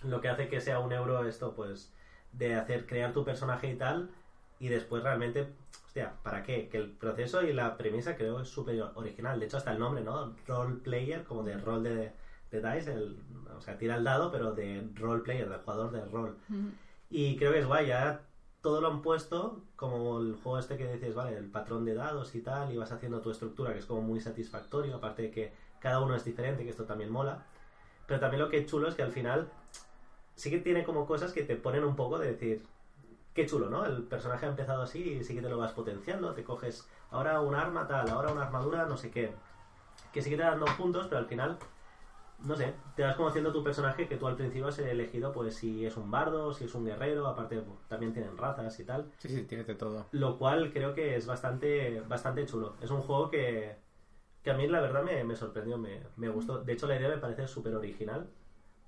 lo 0.02 0.20
que 0.20 0.28
hace 0.28 0.48
que 0.48 0.60
sea 0.60 0.78
un 0.78 0.92
euro 0.92 1.24
esto, 1.24 1.54
pues, 1.54 1.92
de 2.32 2.54
hacer 2.54 2.86
crear 2.86 3.12
tu 3.12 3.24
personaje 3.24 3.70
y 3.70 3.76
tal, 3.76 4.10
y 4.58 4.68
después 4.68 5.02
realmente, 5.02 5.48
hostia, 5.98 6.22
¿para 6.22 6.42
qué? 6.42 6.68
Que 6.68 6.76
el 6.78 6.90
proceso 6.90 7.42
y 7.42 7.52
la 7.52 7.76
premisa 7.76 8.16
creo 8.16 8.40
es 8.40 8.48
súper 8.48 8.80
original. 8.94 9.38
De 9.38 9.46
hecho, 9.46 9.56
hasta 9.56 9.72
el 9.72 9.78
nombre, 9.78 10.02
¿no? 10.02 10.34
Role 10.46 10.76
player, 10.76 11.24
como 11.24 11.42
de 11.42 11.58
rol 11.58 11.82
de, 11.82 12.12
de 12.50 12.74
dice, 12.74 12.92
el, 12.92 13.18
o 13.56 13.60
sea, 13.60 13.76
tira 13.78 13.96
el 13.96 14.04
dado, 14.04 14.30
pero 14.30 14.52
de 14.52 14.88
role 14.94 15.22
player, 15.22 15.48
del 15.48 15.60
jugador 15.60 15.90
de 15.90 16.04
rol. 16.04 16.36
Y 17.10 17.36
creo 17.36 17.52
que 17.52 17.58
es 17.58 17.66
guay, 17.66 17.88
ya 17.88 18.20
todo 18.60 18.80
lo 18.80 18.88
han 18.88 19.02
puesto 19.02 19.62
como 19.76 20.20
el 20.20 20.34
juego 20.34 20.58
este 20.58 20.76
que 20.76 20.92
dices, 20.92 21.14
vale, 21.14 21.36
el 21.36 21.50
patrón 21.50 21.84
de 21.84 21.94
dados 21.94 22.34
y 22.34 22.40
tal, 22.40 22.72
y 22.72 22.76
vas 22.76 22.92
haciendo 22.92 23.20
tu 23.20 23.30
estructura, 23.30 23.72
que 23.72 23.78
es 23.78 23.86
como 23.86 24.02
muy 24.02 24.20
satisfactorio, 24.20 24.96
aparte 24.96 25.22
de 25.22 25.30
que 25.30 25.52
cada 25.80 26.00
uno 26.00 26.14
es 26.14 26.24
diferente, 26.24 26.64
que 26.64 26.70
esto 26.70 26.84
también 26.84 27.10
mola. 27.10 27.44
Pero 28.06 28.20
también 28.20 28.42
lo 28.42 28.48
que 28.48 28.58
es 28.58 28.66
chulo 28.66 28.88
es 28.88 28.94
que 28.94 29.02
al 29.02 29.12
final 29.12 29.48
sí 30.34 30.50
que 30.50 30.58
tiene 30.58 30.84
como 30.84 31.06
cosas 31.06 31.32
que 31.32 31.42
te 31.42 31.56
ponen 31.56 31.84
un 31.84 31.96
poco 31.96 32.18
de 32.18 32.32
decir, 32.32 32.62
qué 33.34 33.46
chulo, 33.46 33.68
¿no? 33.70 33.84
El 33.86 34.02
personaje 34.04 34.46
ha 34.46 34.48
empezado 34.50 34.82
así 34.82 35.00
y 35.20 35.24
sí 35.24 35.34
que 35.34 35.42
te 35.42 35.48
lo 35.48 35.58
vas 35.58 35.72
potenciando, 35.72 36.34
te 36.34 36.44
coges 36.44 36.88
ahora 37.10 37.40
un 37.40 37.54
arma 37.54 37.86
tal, 37.86 38.08
ahora 38.10 38.32
una 38.32 38.42
armadura, 38.44 38.86
no 38.86 38.96
sé 38.96 39.10
qué. 39.10 39.32
que 40.12 40.22
sí 40.22 40.30
que 40.30 40.36
te 40.36 40.42
dan 40.42 40.60
dos 40.60 40.70
puntos, 40.72 41.06
pero 41.06 41.18
al 41.18 41.26
final, 41.26 41.58
no 42.44 42.56
sé, 42.56 42.74
te 42.96 43.02
vas 43.02 43.16
conociendo 43.16 43.52
tu 43.52 43.64
personaje 43.64 44.08
que 44.08 44.16
tú 44.16 44.26
al 44.26 44.36
principio 44.36 44.68
has 44.68 44.78
elegido, 44.78 45.32
pues 45.32 45.56
si 45.56 45.84
es 45.86 45.96
un 45.96 46.10
bardo, 46.10 46.52
si 46.54 46.64
es 46.64 46.74
un 46.74 46.84
guerrero, 46.84 47.26
aparte 47.26 47.60
pues, 47.60 47.78
también 47.88 48.12
tienen 48.12 48.36
razas 48.36 48.78
y 48.80 48.84
tal. 48.84 49.12
Sí, 49.18 49.28
sí, 49.28 49.44
tienes 49.44 49.66
de 49.66 49.74
todo. 49.74 50.06
Lo 50.12 50.38
cual 50.38 50.72
creo 50.72 50.94
que 50.94 51.16
es 51.16 51.26
bastante, 51.26 52.00
bastante 52.02 52.46
chulo. 52.46 52.76
Es 52.80 52.90
un 52.90 53.02
juego 53.02 53.30
que, 53.30 53.76
que 54.42 54.50
a 54.50 54.54
mí 54.54 54.66
la 54.68 54.80
verdad 54.80 55.02
me, 55.02 55.24
me 55.24 55.36
sorprendió, 55.36 55.78
me, 55.78 56.02
me 56.16 56.28
gustó. 56.28 56.58
De 56.62 56.72
hecho, 56.72 56.86
la 56.86 56.96
idea 56.96 57.08
me 57.08 57.18
parece 57.18 57.46
súper 57.48 57.74
original 57.74 58.28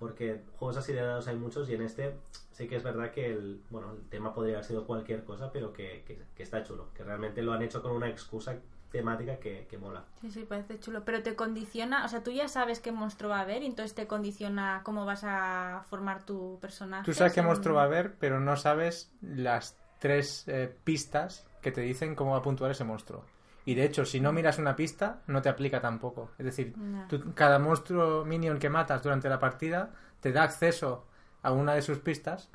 porque 0.01 0.41
juegos 0.57 0.79
así 0.79 0.93
de 0.93 1.03
dados 1.03 1.29
hay 1.29 1.37
muchos 1.37 1.69
y 1.69 1.75
en 1.75 1.83
este 1.83 2.17
sí 2.51 2.67
que 2.67 2.77
es 2.77 2.83
verdad 2.83 3.13
que 3.13 3.27
el, 3.27 3.63
bueno, 3.71 3.93
el 3.93 4.09
tema 4.09 4.35
podría 4.35 4.55
haber 4.55 4.65
sido 4.65 4.87
cualquier 4.87 5.25
cosa, 5.25 5.53
pero 5.53 5.73
que, 5.73 6.03
que, 6.07 6.21
que 6.35 6.43
está 6.43 6.65
chulo, 6.65 6.89
que 6.95 7.05
realmente 7.05 7.43
lo 7.43 7.53
han 7.53 7.63
hecho 7.63 7.83
con 7.83 7.93
una 7.93 8.09
excusa 8.09 8.57
temática 8.91 9.37
que, 9.39 9.67
que 9.69 9.79
mola. 9.79 10.05
Sí, 10.21 10.31
sí, 10.31 10.45
parece 10.49 10.81
chulo. 10.81 11.05
Pero 11.05 11.23
te 11.23 11.37
condiciona, 11.37 12.05
o 12.05 12.09
sea, 12.09 12.23
tú 12.23 12.33
ya 12.33 12.49
sabes 12.49 12.81
qué 12.81 12.93
monstruo 12.93 13.31
va 13.31 13.39
a 13.39 13.43
haber 13.43 13.63
y 13.63 13.67
entonces 13.67 13.95
te 13.95 14.07
condiciona 14.07 14.81
cómo 14.85 15.05
vas 15.05 15.23
a 15.25 15.85
formar 15.89 16.25
tu 16.25 16.59
personaje. 16.61 17.05
Tú 17.05 17.15
sabes 17.15 17.33
qué 17.33 17.43
monstruo 17.43 17.77
va 17.77 17.83
a 17.83 17.87
haber, 17.87 18.15
pero 18.15 18.41
no 18.41 18.57
sabes 18.57 19.13
las 19.23 19.77
tres 20.01 20.45
eh, 20.49 20.75
pistas 20.83 21.47
que 21.63 21.71
te 21.71 21.83
dicen 21.83 22.15
cómo 22.15 22.33
va 22.33 22.39
a 22.39 22.43
puntuar 22.43 22.71
ese 22.71 22.85
monstruo. 22.85 23.25
Y 23.67 23.75
de 23.75 23.85
hecho, 23.85 24.05
si 24.05 24.21
no 24.21 24.33
miras 24.33 24.59
una 24.59 24.75
pista, 24.77 25.21
no 25.27 25.43
te 25.43 25.49
aplica 25.49 25.81
tampoco. 25.81 26.31
Es 26.39 26.47
decir, 26.47 26.75
tú- 27.09 27.33
cada 27.35 27.59
monstruo 27.59 28.25
minion 28.25 28.59
que 28.59 28.71
matas 28.71 29.03
durante 29.03 29.29
la 29.29 29.39
partida 29.39 29.91
te 30.21 30.33
da 30.33 30.43
acceso 30.45 31.07
a 31.43 31.53
una 31.53 31.75
de 31.75 31.83
sus 31.83 31.99
pistas, 31.99 32.51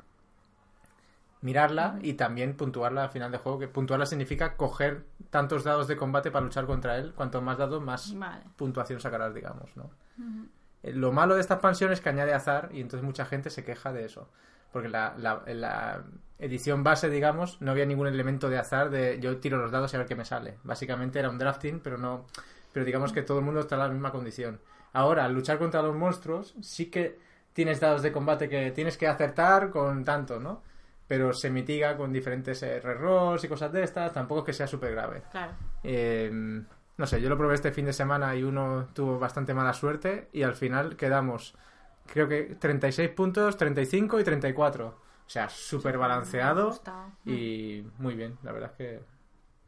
mirarla 1.42 1.98
y 2.02 2.14
también 2.14 2.56
puntuarla 2.56 3.04
al 3.04 3.10
final 3.10 3.30
de 3.30 3.38
juego. 3.38 3.58
Que 3.58 3.68
puntuarla 3.68 4.06
significa 4.06 4.56
coger 4.56 5.04
tantos 5.30 5.64
dados 5.64 5.86
de 5.88 5.96
combate 5.96 6.30
para 6.30 6.44
luchar 6.44 6.66
contra 6.66 6.96
él. 6.98 7.12
Cuanto 7.14 7.40
más 7.40 7.58
dados, 7.58 7.82
más 7.82 8.14
Vale. 8.18 8.42
puntuación 8.56 9.00
sacarás, 9.00 9.34
digamos, 9.34 9.76
¿no? 9.76 9.90
Eh, 10.82 10.92
Lo 10.92 11.12
malo 11.12 11.34
de 11.34 11.40
esta 11.40 11.54
expansión 11.54 11.92
es 11.92 12.00
que 12.00 12.08
añade 12.08 12.34
azar 12.34 12.70
y 12.72 12.80
entonces 12.80 13.04
mucha 13.04 13.24
gente 13.26 13.50
se 13.50 13.64
queja 13.64 13.92
de 13.92 14.04
eso. 14.06 14.28
Porque 14.76 14.90
la, 14.90 15.14
la- 15.16 16.04
edición 16.38 16.84
base, 16.84 17.08
digamos, 17.08 17.62
no 17.62 17.70
había 17.70 17.86
ningún 17.86 18.08
elemento 18.08 18.50
de 18.50 18.58
azar 18.58 18.90
de 18.90 19.18
yo 19.20 19.38
tiro 19.38 19.56
los 19.56 19.70
dados 19.70 19.90
y 19.90 19.96
a 19.96 20.00
ver 20.00 20.06
qué 20.06 20.14
me 20.14 20.26
sale. 20.26 20.58
Básicamente 20.64 21.18
era 21.18 21.30
un 21.30 21.38
drafting, 21.38 21.80
pero 21.80 21.96
no. 21.96 22.26
Pero 22.74 22.84
digamos 22.84 23.14
que 23.14 23.22
todo 23.22 23.38
el 23.38 23.44
mundo 23.46 23.60
está 23.60 23.76
en 23.76 23.80
la 23.80 23.88
misma 23.88 24.12
condición. 24.12 24.60
Ahora, 24.92 25.24
al 25.24 25.32
luchar 25.32 25.56
contra 25.56 25.80
los 25.80 25.96
monstruos, 25.96 26.54
sí 26.60 26.90
que 26.90 27.18
tienes 27.54 27.80
dados 27.80 28.02
de 28.02 28.12
combate 28.12 28.50
que 28.50 28.70
tienes 28.72 28.98
que 28.98 29.06
acertar 29.08 29.70
con 29.70 30.04
tanto, 30.04 30.38
¿no? 30.38 30.62
Pero 31.08 31.32
se 31.32 31.48
mitiga 31.48 31.96
con 31.96 32.12
diferentes 32.12 32.62
eh, 32.62 32.80
rerolls 32.80 33.42
y 33.44 33.48
cosas 33.48 33.72
de 33.72 33.82
estas. 33.82 34.12
Tampoco 34.12 34.40
es 34.40 34.44
que 34.46 34.52
sea 34.52 34.66
súper 34.66 34.92
grave. 34.92 35.22
Claro. 35.30 35.52
Eh, 35.84 36.30
no 36.98 37.06
sé, 37.06 37.22
yo 37.22 37.30
lo 37.30 37.38
probé 37.38 37.54
este 37.54 37.72
fin 37.72 37.86
de 37.86 37.94
semana 37.94 38.36
y 38.36 38.42
uno 38.42 38.88
tuvo 38.92 39.18
bastante 39.18 39.54
mala 39.54 39.72
suerte 39.72 40.28
y 40.34 40.42
al 40.42 40.54
final 40.54 40.96
quedamos, 40.96 41.54
creo 42.06 42.28
que 42.28 42.56
36 42.58 43.10
puntos, 43.10 43.56
35 43.56 44.20
y 44.20 44.24
34. 44.24 44.86
O 44.86 45.28
sea, 45.28 45.48
súper 45.48 45.98
balanceado 45.98 46.72
y 47.24 47.84
muy 47.98 48.14
bien, 48.14 48.38
la 48.42 48.52
verdad 48.52 48.70
es 48.72 48.76
que... 48.76 49.02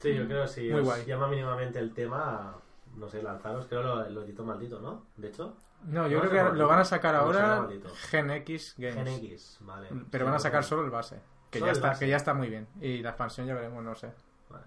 Sí, 0.00 0.14
yo 0.14 0.26
creo 0.26 0.42
que 0.42 0.48
si 0.48 0.70
Muy 0.70 0.80
os 0.80 0.84
guay. 0.84 1.04
llama 1.04 1.26
mínimamente 1.26 1.80
el 1.80 1.92
tema, 1.92 2.56
no 2.96 3.08
sé, 3.08 3.20
lanzaros, 3.22 3.66
creo 3.66 3.82
lo, 3.82 4.08
lo 4.08 4.22
editó 4.22 4.44
maldito, 4.44 4.78
¿no? 4.80 5.06
De 5.16 5.28
hecho, 5.28 5.56
No, 5.84 6.06
yo 6.06 6.22
¿No 6.22 6.28
creo 6.30 6.52
que 6.52 6.56
lo 6.56 6.68
van 6.68 6.78
a 6.78 6.84
sacar 6.84 7.16
ahora? 7.16 7.68
Gen 8.10 8.30
X 8.30 8.76
Games. 8.78 8.94
Gen 8.94 9.08
X, 9.08 9.58
vale. 9.62 9.88
Pero 10.10 10.24
van 10.26 10.34
a 10.34 10.38
sacar 10.38 10.62
solo 10.62 10.84
el 10.84 10.90
base. 10.90 11.20
Que 11.50 11.60
ya, 11.60 11.72
está, 11.72 11.88
base. 11.88 12.04
que 12.04 12.10
ya 12.10 12.16
está 12.16 12.34
muy 12.34 12.48
bien. 12.48 12.68
Y 12.80 12.98
la 13.02 13.08
expansión 13.10 13.46
ya 13.48 13.54
veremos, 13.54 13.82
no 13.82 13.94
sé. 13.96 14.12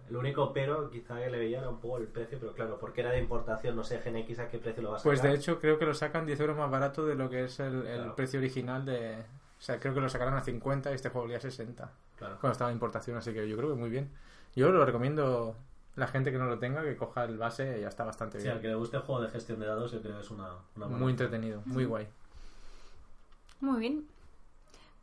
El 0.10 0.15
único 0.17 0.54
pero 0.54 0.89
quizá 0.89 1.19
que 1.19 1.30
le 1.30 1.38
veía 1.39 1.60
era 1.60 1.69
un 1.69 1.80
poco 1.80 1.97
el 1.97 2.08
precio, 2.08 2.38
pero 2.39 2.54
claro, 2.54 2.77
porque 2.80 3.01
era 3.01 3.12
de 3.12 3.19
importación, 3.19 3.75
no 3.75 3.84
sé, 3.84 3.99
Gen 3.99 4.15
X 4.17 4.39
a 4.39 4.47
qué 4.49 4.58
precio 4.58 4.82
lo 4.84 4.91
va 4.91 4.95
a 4.97 4.99
sacar. 4.99 5.10
Pues 5.12 5.21
de 5.21 5.34
hecho 5.34 5.60
creo 5.60 5.77
que 5.80 5.86
lo 5.86 5.93
sacan 5.93 6.25
10 6.25 6.39
euros 6.41 6.58
más 6.58 6.69
barato 6.71 7.06
de 7.06 7.15
lo 7.15 7.30
que 7.30 7.45
es 7.45 7.60
el, 7.60 7.86
el 7.86 7.97
Claro. 7.97 8.15
precio 8.15 8.39
original 8.39 8.86
de... 8.86 9.17
O 9.60 9.63
sea, 9.63 9.80
creo 9.80 9.93
que 9.93 10.01
lo 10.01 10.10
sacarán 10.10 10.34
a 10.36 10.41
50 10.41 10.91
y 10.91 10.95
este 10.95 11.10
juego 11.10 11.27
valía 11.27 11.39
60. 11.39 11.91
Claro. 12.17 12.38
cuando 12.39 12.51
estaba 12.51 12.69
en 12.71 12.75
importación, 12.75 13.17
así 13.17 13.34
que 13.34 13.47
yo 13.47 13.58
creo 13.58 13.69
que 13.69 13.75
muy 13.75 13.89
bien. 13.89 14.12
Yo 14.56 14.71
lo 14.71 14.86
recomiendo 14.86 15.56
la 15.95 16.08
gente 16.08 16.32
que 16.32 16.38
no 16.38 16.45
lo 16.45 16.60
tenga, 16.60 16.84
que 16.84 16.95
coja 16.95 17.23
el 17.25 17.38
base 17.38 17.77
y 17.77 17.82
ya 17.82 17.88
está 17.88 18.04
bastante 18.04 18.38
Sí, 18.39 18.43
bien. 18.43 18.56
al 18.56 18.62
que 18.62 18.67
le 18.67 18.75
guste 18.75 18.97
el 18.97 19.04
juego 19.04 19.21
de 19.21 19.30
gestión 19.30 19.60
de 19.60 19.65
dados, 19.65 19.91
yo 19.91 20.01
creo 20.01 20.15
que 20.15 20.21
es 20.21 20.30
una, 20.32 20.49
una 20.75 20.86
buena 20.86 20.97
muy 20.97 21.12
entretenido, 21.12 21.62
muy 21.65 21.86
guay. 21.86 22.08
Muy 23.60 23.80
bien. 23.80 24.06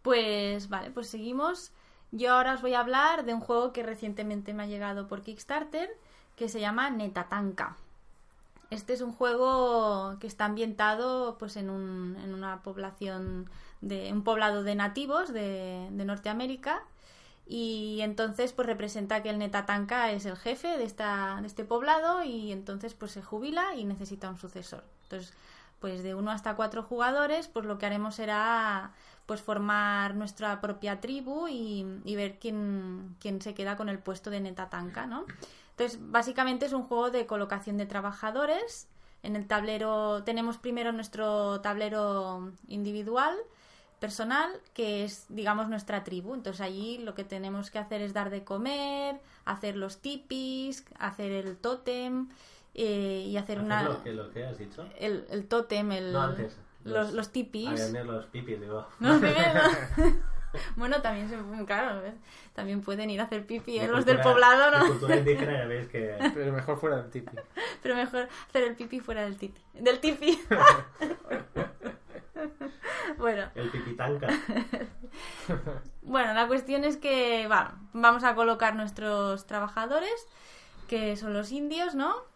Pues 0.02 0.68
vale, 0.68 0.90
pues 0.90 1.08
seguimos. 1.08 1.72
Yo 2.10 2.32
ahora 2.32 2.54
os 2.54 2.62
voy 2.62 2.74
a 2.74 2.80
hablar 2.80 3.24
de 3.24 3.34
un 3.34 3.40
juego 3.40 3.72
que 3.72 3.82
recientemente 3.82 4.54
me 4.54 4.62
ha 4.62 4.66
llegado 4.66 5.08
por 5.08 5.22
Kickstarter, 5.22 5.90
que 6.36 6.48
se 6.48 6.60
llama 6.60 6.88
Netatanka. 6.90 7.76
Este 8.70 8.92
es 8.92 9.00
un 9.00 9.12
juego 9.12 10.18
que 10.20 10.26
está 10.26 10.44
ambientado 10.44 11.36
pues 11.38 11.56
en, 11.56 11.70
un, 11.70 12.16
en 12.22 12.34
una 12.34 12.62
población 12.62 13.50
de 13.80 14.12
un 14.12 14.24
poblado 14.24 14.62
de 14.62 14.74
nativos 14.74 15.32
de, 15.32 15.88
de 15.90 16.04
Norteamérica 16.04 16.82
y 17.46 18.00
entonces 18.02 18.52
pues 18.52 18.66
representa 18.66 19.22
que 19.22 19.30
el 19.30 19.38
Netatanka 19.38 20.10
es 20.10 20.26
el 20.26 20.36
jefe 20.36 20.76
de 20.76 20.84
esta 20.84 21.38
de 21.40 21.46
este 21.46 21.64
poblado 21.64 22.22
y 22.22 22.52
entonces 22.52 22.92
pues 22.92 23.12
se 23.12 23.22
jubila 23.22 23.74
y 23.74 23.84
necesita 23.84 24.28
un 24.28 24.38
sucesor. 24.38 24.84
Entonces 25.04 25.32
pues 25.80 26.02
de 26.02 26.14
uno 26.14 26.30
hasta 26.30 26.54
cuatro 26.54 26.82
jugadores 26.82 27.48
pues 27.48 27.64
lo 27.64 27.78
que 27.78 27.86
haremos 27.86 28.16
será 28.16 28.92
pues 29.28 29.42
formar 29.42 30.14
nuestra 30.14 30.58
propia 30.62 31.02
tribu 31.02 31.48
y, 31.48 31.84
y 32.06 32.16
ver 32.16 32.38
quién, 32.38 33.14
quién 33.20 33.42
se 33.42 33.52
queda 33.52 33.76
con 33.76 33.90
el 33.90 33.98
puesto 33.98 34.30
de 34.30 34.40
Netatanka, 34.40 35.06
¿no? 35.06 35.26
Entonces, 35.72 35.98
básicamente 36.00 36.64
es 36.64 36.72
un 36.72 36.84
juego 36.84 37.10
de 37.10 37.26
colocación 37.26 37.76
de 37.76 37.84
trabajadores. 37.84 38.88
En 39.22 39.36
el 39.36 39.46
tablero 39.46 40.24
tenemos 40.24 40.56
primero 40.56 40.92
nuestro 40.92 41.60
tablero 41.60 42.52
individual, 42.68 43.36
personal, 44.00 44.50
que 44.72 45.04
es, 45.04 45.26
digamos, 45.28 45.68
nuestra 45.68 46.04
tribu. 46.04 46.32
Entonces 46.32 46.62
allí 46.62 46.96
lo 46.96 47.14
que 47.14 47.24
tenemos 47.24 47.70
que 47.70 47.78
hacer 47.78 48.00
es 48.00 48.14
dar 48.14 48.30
de 48.30 48.44
comer, 48.44 49.20
hacer 49.44 49.76
los 49.76 49.98
tipis, 49.98 50.86
hacer 50.98 51.32
el 51.32 51.58
tótem 51.58 52.30
eh, 52.74 53.26
y 53.28 53.36
hacer 53.36 53.58
¿Hacer 53.58 53.64
una... 53.66 53.82
lo 53.82 54.02
que, 54.02 54.12
lo 54.14 54.30
que 54.30 54.46
has 54.46 54.56
dicho? 54.56 54.86
El, 54.98 55.26
el 55.28 55.46
tótem, 55.48 55.92
el... 55.92 56.14
No, 56.14 56.22
antes. 56.22 56.56
Los, 56.84 57.12
los 57.12 57.30
tipis. 57.32 57.92
Los 57.92 58.26
pipis, 58.26 58.60
digo. 58.60 58.86
No, 59.00 59.18
primero. 59.18 59.60
bueno, 60.76 61.02
también 61.02 61.28
se, 61.28 61.64
claro, 61.64 62.00
¿ves? 62.00 62.14
también 62.54 62.80
pueden 62.80 63.10
ir 63.10 63.20
a 63.20 63.24
hacer 63.24 63.46
pipi 63.46 63.78
De 63.78 63.84
¿eh? 63.84 63.88
los 63.88 64.04
del 64.04 64.20
poblado, 64.20 64.70
de 64.70 64.78
¿no? 64.78 64.86
cultura 64.86 65.16
indígena 65.16 65.58
ya 65.58 65.66
veis 65.66 65.88
que... 65.88 66.16
Pero 66.34 66.52
mejor 66.52 66.78
fuera 66.78 66.96
del 66.96 67.10
tipi. 67.10 67.36
Pero 67.82 67.94
mejor 67.94 68.28
hacer 68.48 68.62
el 68.62 68.74
pipi 68.74 69.00
fuera 69.00 69.22
del 69.22 69.36
tipi. 69.36 69.60
Del 69.74 70.00
tipi. 70.00 70.40
bueno, 73.18 73.50
El 73.54 73.70
pipitanca. 73.70 74.28
bueno, 76.02 76.32
la 76.34 76.46
cuestión 76.46 76.84
es 76.84 76.96
que 76.96 77.46
va, 77.48 77.74
vamos 77.92 78.24
a 78.24 78.34
colocar 78.34 78.74
nuestros 78.74 79.46
trabajadores, 79.46 80.26
que 80.88 81.16
son 81.16 81.34
los 81.34 81.52
indios, 81.52 81.94
¿no? 81.94 82.27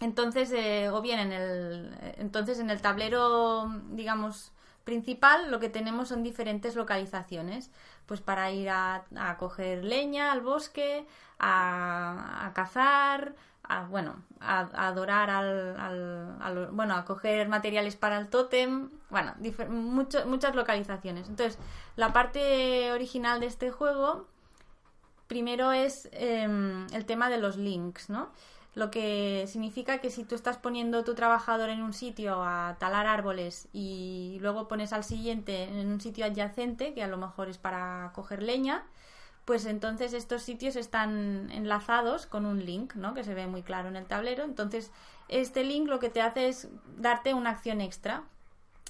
Entonces, 0.00 0.52
eh, 0.52 0.90
o 0.90 1.00
bien 1.02 1.18
en 1.20 1.32
el, 1.32 1.94
entonces 2.18 2.58
en 2.58 2.68
el 2.70 2.82
tablero, 2.82 3.70
digamos, 3.90 4.52
principal, 4.84 5.50
lo 5.50 5.60
que 5.60 5.68
tenemos 5.70 6.08
son 6.08 6.22
diferentes 6.22 6.74
localizaciones. 6.76 7.70
Pues 8.06 8.20
para 8.20 8.50
ir 8.50 8.68
a, 8.68 9.04
coger 9.38 9.82
leña 9.84 10.30
al 10.32 10.42
bosque, 10.42 11.06
a, 11.38 12.50
cazar, 12.54 13.34
a, 13.62 13.84
bueno, 13.86 14.16
a, 14.40 14.60
adorar 14.88 15.30
al, 15.30 15.78
al- 15.80 16.36
al- 16.42 16.66
bueno, 16.72 16.96
a 16.96 17.04
coger 17.06 17.48
materiales 17.48 17.96
para 17.96 18.18
el 18.18 18.28
tótem, 18.28 18.90
bueno, 19.08 19.32
mucho- 19.70 20.26
muchas 20.26 20.54
localizaciones. 20.54 21.28
Entonces, 21.28 21.58
la 21.96 22.12
parte 22.12 22.92
original 22.92 23.40
de 23.40 23.46
este 23.46 23.70
juego, 23.70 24.26
primero 25.26 25.72
es 25.72 26.08
em, 26.12 26.86
el 26.92 27.06
tema 27.06 27.30
de 27.30 27.38
los 27.38 27.56
links, 27.56 28.10
¿no? 28.10 28.28
Lo 28.74 28.90
que 28.90 29.44
significa 29.46 29.98
que 29.98 30.10
si 30.10 30.24
tú 30.24 30.34
estás 30.34 30.58
poniendo 30.58 31.04
tu 31.04 31.14
trabajador 31.14 31.68
en 31.70 31.82
un 31.82 31.92
sitio 31.92 32.42
a 32.42 32.76
talar 32.80 33.06
árboles 33.06 33.68
y 33.72 34.38
luego 34.40 34.66
pones 34.66 34.92
al 34.92 35.04
siguiente 35.04 35.64
en 35.64 35.86
un 35.92 36.00
sitio 36.00 36.24
adyacente, 36.26 36.92
que 36.92 37.02
a 37.04 37.06
lo 37.08 37.16
mejor 37.16 37.48
es 37.48 37.58
para 37.58 38.10
coger 38.14 38.42
leña, 38.42 38.82
pues 39.44 39.66
entonces 39.66 40.12
estos 40.14 40.42
sitios 40.42 40.76
están 40.76 41.50
enlazados 41.52 42.26
con 42.26 42.46
un 42.46 42.64
link, 42.64 42.94
¿no? 42.96 43.14
Que 43.14 43.24
se 43.24 43.34
ve 43.34 43.46
muy 43.46 43.62
claro 43.62 43.88
en 43.88 43.96
el 43.96 44.06
tablero. 44.06 44.44
Entonces, 44.44 44.90
este 45.28 45.64
link 45.64 45.88
lo 45.88 46.00
que 46.00 46.10
te 46.10 46.22
hace 46.22 46.48
es 46.48 46.68
darte 46.98 47.34
una 47.34 47.50
acción 47.50 47.80
extra. 47.80 48.24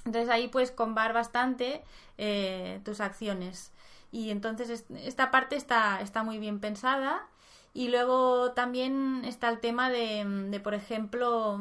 Entonces 0.05 0.29
ahí 0.29 0.47
puedes 0.47 0.71
combar 0.71 1.13
bastante 1.13 1.83
eh, 2.17 2.79
tus 2.85 3.01
acciones. 3.01 3.71
Y 4.11 4.29
entonces 4.29 4.69
es- 4.69 4.85
esta 5.03 5.31
parte 5.31 5.55
está, 5.55 5.99
está 6.01 6.23
muy 6.23 6.37
bien 6.39 6.59
pensada. 6.59 7.27
Y 7.75 7.89
luego 7.89 8.53
también 8.53 9.23
está 9.25 9.49
el 9.49 9.59
tema 9.59 9.89
de, 9.89 10.61
por 10.63 10.73
ejemplo, 10.73 11.59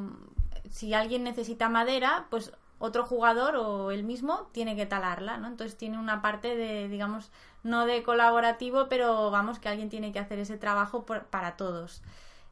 si 0.71 0.95
alguien 0.95 1.25
necesita 1.25 1.69
madera, 1.69 2.29
pues 2.31 2.53
otro 2.79 3.05
jugador 3.05 3.57
o 3.57 3.91
él 3.91 4.05
mismo 4.05 4.49
tiene 4.53 4.77
que 4.77 4.87
talarla, 4.87 5.39
¿no? 5.39 5.49
Entonces 5.49 5.77
tiene 5.77 5.99
una 5.99 6.23
parte 6.23 6.55
de, 6.55 6.87
digamos, 6.87 7.33
no 7.65 7.85
de 7.85 8.05
colaborativo, 8.05 8.89
pero 8.89 9.33
vamos, 9.33 9.59
que 9.59 9.69
alguien 9.69 9.89
tiene 9.89 10.13
que 10.13 10.21
hacer 10.21 10.39
ese 10.39 10.57
trabajo 10.57 11.05
para 11.05 11.57
todos. 11.57 12.01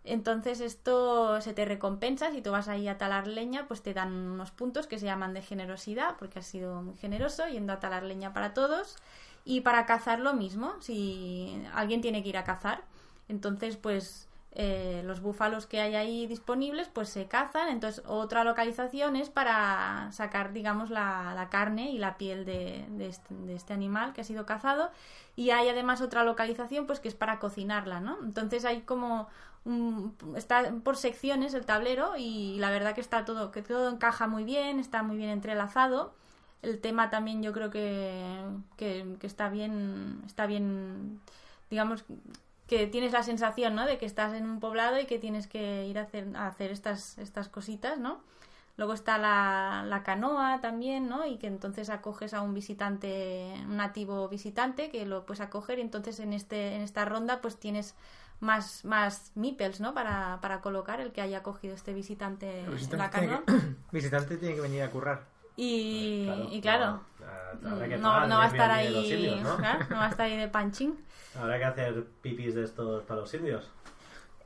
Entonces 0.03 0.61
esto 0.61 1.41
se 1.41 1.55
te 1.55 1.65
recompensa, 1.65 2.33
si 2.33 2.43
tú 2.43 2.51
vas 2.51 2.67
ahí 2.67 2.89
a 2.89 2.99
talar 2.99 3.29
leña, 3.29 3.69
pues 3.69 3.81
te 3.81 3.95
dan 3.95 4.13
unos 4.13 4.51
puntos 4.51 4.89
que 4.89 4.99
se 4.99 5.07
llaman 5.07 5.35
de 5.35 5.43
generosidad, 5.43 6.17
porque 6.19 6.41
has 6.41 6.47
sido 6.47 6.83
muy 6.83 6.97
generoso 6.97 7.47
yendo 7.47 7.73
a 7.73 7.79
talar 7.79 8.03
leña 8.03 8.33
para 8.33 8.55
todos. 8.55 8.97
Y 9.45 9.61
para 9.61 9.87
cazar 9.87 10.19
lo 10.19 10.35
mismo, 10.35 10.75
si 10.81 11.63
alguien 11.73 12.01
tiene 12.01 12.25
que 12.25 12.31
ir 12.31 12.39
a 12.39 12.45
cazar, 12.45 12.83
entonces 13.33 13.77
pues 13.77 14.29
eh, 14.55 15.01
los 15.07 15.23
búfalos 15.23 15.67
que 15.67 15.81
hay 15.81 15.95
ahí 15.95 16.27
disponibles 16.27 16.89
pues 16.89 17.09
se 17.09 17.27
cazan. 17.27 17.69
Entonces 17.69 18.05
otra 18.07 18.45
localización 18.45 19.17
es 19.17 19.31
para 19.31 20.11
sacar 20.13 20.53
digamos 20.53 20.91
la, 20.91 21.33
la 21.35 21.49
carne 21.49 21.91
y 21.91 21.99
la 21.99 22.19
piel 22.19 22.45
de, 22.45 22.85
de, 22.91 23.09
este, 23.09 23.35
este, 23.55 23.73
animal 23.73 24.13
que 24.13 24.21
ha 24.21 24.25
sido 24.25 24.47
cazado. 24.47 24.91
Y 25.37 25.51
hay 25.51 25.69
además 25.69 26.03
otra 26.03 26.23
localización 26.25 26.87
pues 26.87 27.01
que 27.01 27.09
es 27.09 27.15
para 27.15 27.39
cocinarla, 27.39 28.01
¿no? 28.01 28.19
Entonces 28.23 28.65
hay 28.65 28.83
como 28.83 29.29
está 30.37 30.73
por 30.83 30.97
secciones 30.97 31.55
el 31.55 31.65
tablero 31.65 32.15
y 32.19 32.57
la 32.59 32.71
verdad 32.71 32.95
que 32.95 33.01
está 33.01 33.25
todo, 33.25 33.53
que 33.53 33.63
todo 33.63 33.91
encaja 33.91 34.27
muy 34.27 34.45
bien, 34.45 34.79
está 34.81 35.03
muy 35.03 35.17
bien 35.17 35.31
entrelazado. 35.31 36.15
El 36.63 36.81
tema 36.81 37.11
también 37.11 37.43
yo 37.43 37.53
creo 37.53 37.71
que, 37.71 38.45
que, 38.77 39.17
que 39.21 39.27
está 39.27 39.49
bien, 39.49 40.23
está 40.27 40.47
bien, 40.47 41.21
digamos, 41.71 42.05
que 42.73 42.87
tienes 42.87 43.13
la 43.13 43.23
sensación, 43.23 43.75
¿no? 43.75 43.85
De 43.85 43.99
que 43.99 44.07
estás 44.07 44.33
en 44.33 44.49
un 44.49 44.59
poblado 44.59 44.99
y 44.99 45.05
que 45.05 45.19
tienes 45.19 45.47
que 45.47 45.85
ir 45.85 45.99
a 45.99 46.05
hacer, 46.05 46.35
a 46.35 46.47
hacer 46.47 46.71
estas, 46.71 47.19
estas 47.19 47.51
cositas, 47.51 47.99
¿no? 47.99 48.23
Luego 48.79 48.95
está 48.95 49.19
la, 49.19 49.85
la, 49.87 50.03
canoa 50.03 50.59
también, 50.63 51.07
¿no? 51.07 51.27
Y 51.27 51.37
que 51.37 51.49
entonces 51.49 51.91
acoges 51.91 52.33
a 52.33 52.41
un 52.41 52.55
visitante, 52.55 53.53
un 53.67 53.77
nativo 53.77 54.27
visitante, 54.31 54.89
que 54.89 55.05
lo 55.05 55.27
puedes 55.27 55.43
acoger 55.43 55.81
y 55.81 55.83
entonces 55.83 56.19
en, 56.19 56.33
este, 56.33 56.75
en 56.75 56.81
esta 56.81 57.05
ronda 57.05 57.43
pues 57.43 57.59
tienes 57.59 57.95
más, 58.41 58.87
más 58.87 59.33
meeples, 59.35 59.81
¿no? 59.81 59.93
Para, 59.93 60.39
para 60.41 60.63
colocar 60.63 60.99
el 61.03 61.13
que 61.13 61.21
haya 61.21 61.43
cogido 61.43 61.75
este 61.75 61.93
visitante, 61.93 62.65
visitante 62.71 62.95
en 62.95 62.99
la 62.99 63.11
canoa. 63.11 63.43
Que, 63.47 63.77
visitante 63.93 64.39
tiene 64.39 64.55
que 64.55 64.63
venir 64.63 64.81
a 64.81 64.91
currar. 64.91 65.32
Y 65.57 66.25
Claro, 66.25 66.49
y 66.51 66.61
claro, 66.61 67.01
no, 67.61 67.79
que 67.79 67.97
no, 67.99 68.09
va 68.09 68.45
a 68.45 68.47
estar 68.47 68.71
ahí, 68.71 69.13
indios, 69.13 69.43
¿no? 69.43 69.57
claro, 69.57 69.85
no 69.91 69.97
va 69.97 70.07
a 70.07 70.11
estar 70.11 70.27
ahí 70.27 70.37
de 70.37 70.49
panchín. 70.49 70.99
Habrá 71.39 71.59
que 71.59 71.65
hacer 71.65 72.05
pipis 72.23 72.55
de 72.55 72.65
estos 72.65 73.05
para 73.05 73.21
los 73.21 73.33
indios. 73.35 73.71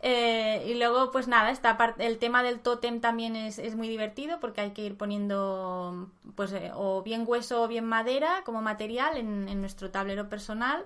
Eh, 0.03 0.65
y 0.69 0.75
luego, 0.75 1.11
pues 1.11 1.27
nada, 1.27 1.51
esta 1.51 1.77
parte, 1.77 2.07
el 2.07 2.19
tema 2.19 2.43
del 2.43 2.61
tótem 2.61 3.01
también 3.01 3.35
es, 3.35 3.59
es 3.59 3.75
muy 3.75 3.89
divertido 3.89 4.39
porque 4.41 4.61
hay 4.61 4.71
que 4.73 4.83
ir 4.83 4.97
poniendo, 4.97 6.11
pues, 6.35 6.53
eh, 6.53 6.71
o 6.75 7.03
bien 7.03 7.25
hueso 7.27 7.63
o 7.63 7.69
bien 7.69 7.87
madera 7.87 8.43
como 8.45 8.61
material 8.63 9.17
en, 9.17 9.49
en, 9.49 9.61
nuestro 9.61 9.91
tablero 9.91 10.29
personal. 10.29 10.85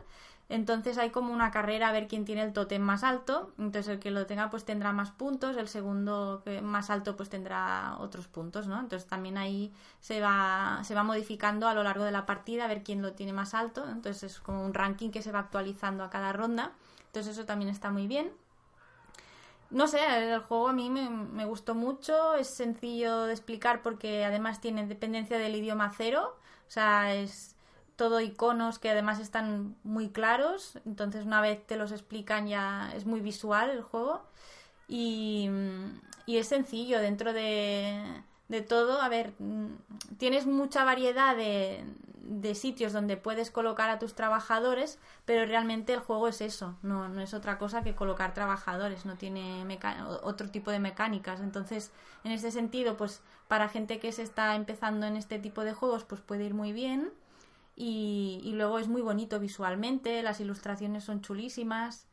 Entonces 0.51 0.99
hay 0.99 1.11
como 1.11 1.33
una 1.33 1.53
carrera 1.53 1.89
a 1.89 1.93
ver 1.93 2.09
quién 2.09 2.25
tiene 2.25 2.43
el 2.43 2.53
tótem 2.53 2.83
más 2.83 3.05
alto. 3.05 3.53
Entonces 3.57 3.87
el 3.95 3.99
que 4.01 4.11
lo 4.11 4.27
tenga 4.27 4.51
pues 4.51 4.65
tendrá 4.65 4.93
más 4.93 5.13
puntos, 5.13 5.57
el 5.57 5.69
segundo 5.69 6.43
más 6.61 6.91
alto 6.91 7.17
pues 7.17 7.29
tendrá 7.31 7.97
otros 8.01 8.27
puntos, 8.27 8.67
¿no? 8.67 8.81
Entonces 8.81 9.09
también 9.09 9.39
ahí 9.39 9.73
se 10.01 10.21
va, 10.21 10.81
se 10.83 10.97
va 10.97 11.05
modificando 11.05 11.69
a 11.69 11.75
lo 11.75 11.85
largo 11.85 12.03
de 12.03 12.11
la 12.11 12.27
partida 12.27 12.65
a 12.65 12.69
ver 12.69 12.83
quién 12.83 13.01
lo 13.01 13.13
tiene 13.13 13.33
más 13.33 13.55
alto. 13.55 13.89
Entonces 13.89 14.25
es 14.25 14.41
como 14.41 14.65
un 14.65 14.75
ranking 14.75 15.11
que 15.11 15.23
se 15.23 15.31
va 15.31 15.39
actualizando 15.39 16.03
a 16.03 16.11
cada 16.11 16.33
ronda. 16.33 16.73
Entonces 17.07 17.37
eso 17.37 17.47
también 17.47 17.71
está 17.71 17.93
muy 17.93 18.09
bien. 18.09 18.33
No 19.71 19.87
sé, 19.87 20.01
el 20.33 20.41
juego 20.41 20.67
a 20.67 20.73
mí 20.73 20.91
me, 20.91 21.45
gustó 21.45 21.77
mucho, 21.77 22.35
es 22.35 22.49
sencillo 22.49 23.23
de 23.23 23.33
explicar 23.33 23.83
porque 23.83 24.25
además 24.25 24.61
tiene 24.61 24.85
dependencia 24.85 25.39
del 25.39 25.55
idioma 25.55 25.93
cero, 25.97 26.37
o 26.67 26.71
sea, 26.71 27.15
es 27.15 27.55
todo 28.01 28.23
iconos 28.23 28.79
que 28.79 28.89
además 28.89 29.19
están 29.19 29.77
muy 29.85 30.09
claros, 30.09 30.79
entonces 30.87 31.27
una 31.27 31.43
vez 31.43 31.67
te 31.67 31.77
los 31.77 31.93
explican 31.93 32.47
ya 32.47 32.91
es 32.97 33.05
muy 33.05 33.21
visual 33.21 33.69
el 33.69 33.83
juego 33.83 34.23
y, 34.89 35.51
es 36.27 36.49
sencillo 36.49 36.99
dentro 36.99 37.35
de, 37.35 38.23
todo, 38.67 39.03
a 39.03 39.11
ver, 39.11 39.35
tienes 40.17 40.47
mucha 40.47 40.83
variedad 40.83 41.37
de, 41.37 41.85
de 42.23 42.55
sitios 42.55 42.95
donde 42.95 43.19
puedes 43.19 43.51
colocar 43.51 43.91
a 43.91 43.99
tus 43.99 44.15
trabajadores, 44.15 44.99
pero 45.27 45.45
realmente 45.45 45.93
el 45.93 46.01
juego 46.01 46.27
es 46.29 46.41
eso, 46.41 46.79
no, 46.81 47.07
no 47.11 47.21
es 47.21 47.35
otra 47.35 47.59
cosa 47.59 47.83
que 47.83 47.95
colocar 47.95 48.33
trabajadores, 48.33 49.05
no 49.05 49.17
tiene 49.17 49.63
otro 50.23 50.49
tipo 50.49 50.71
de 50.71 50.79
mecánicas. 50.79 51.41
Entonces, 51.41 51.91
en 52.25 52.33
ese 52.33 52.51
sentido, 52.51 52.97
pues 52.97 53.21
para 53.47 53.69
gente 53.69 53.99
que 53.99 54.11
se 54.11 54.23
está 54.23 54.55
empezando 54.55 55.07
en 55.07 55.17
este 55.17 55.39
tipo 55.39 55.65
de 55.65 55.75
juegos, 55.75 56.05
pues 56.05 56.23
puede 56.23 56.45
ir 56.45 56.55
muy 56.55 56.73
bien. 56.73 57.13
Y, 57.77 58.41
y 58.45 58.53
luego 58.53 58.79
es 58.79 58.89
muy 58.89 59.03
bonito 59.03 59.41
visualmente, 59.41 60.23
las 60.23 60.41
ilustraciones 60.41 61.05
son 61.05 61.23
chulísimas. 61.23 62.07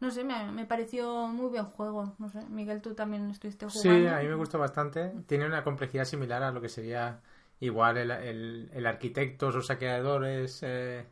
No 0.00 0.10
sé, 0.10 0.24
me, 0.24 0.50
me, 0.50 0.64
pareció 0.64 1.26
muy 1.26 1.50
buen 1.50 1.66
juego. 1.66 2.14
No 2.18 2.30
sé, 2.30 2.40
Miguel, 2.48 2.80
tú 2.80 2.94
también 2.94 3.28
estuviste 3.28 3.66
jugando. 3.66 4.00
Sí, 4.00 4.06
a 4.06 4.18
mí 4.20 4.28
me 4.28 4.34
gustó 4.34 4.58
bastante. 4.58 5.12
Tiene 5.26 5.46
una 5.46 5.62
complejidad 5.62 6.06
similar 6.06 6.42
a 6.42 6.52
lo 6.52 6.62
que 6.62 6.70
sería 6.70 7.20
igual 7.60 7.98
el, 7.98 8.10
el, 8.10 8.70
el 8.72 8.86
arquitectos 8.86 9.54
o 9.54 9.62
saqueadores 9.62 10.60
eh, 10.62 11.06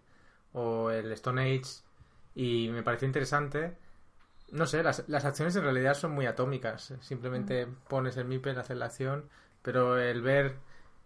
o 0.53 0.91
el 0.91 1.13
Stone 1.13 1.43
Age 1.43 1.83
y 2.35 2.69
me 2.71 2.83
pareció 2.83 3.07
interesante 3.07 3.77
no 4.51 4.67
sé, 4.67 4.83
las, 4.83 5.07
las 5.09 5.27
acciones 5.27 5.55
en 5.57 5.63
realidad 5.63 5.93
son 5.93 6.13
muy 6.13 6.25
atómicas 6.25 6.95
simplemente 7.01 7.67
mm. 7.67 7.77
pones 7.89 8.17
el 8.17 8.25
MIPEL, 8.25 8.59
haces 8.59 8.79
la 8.79 8.87
acción 8.87 9.29
pero 9.63 9.99
el 9.99 10.23
ver 10.23 10.57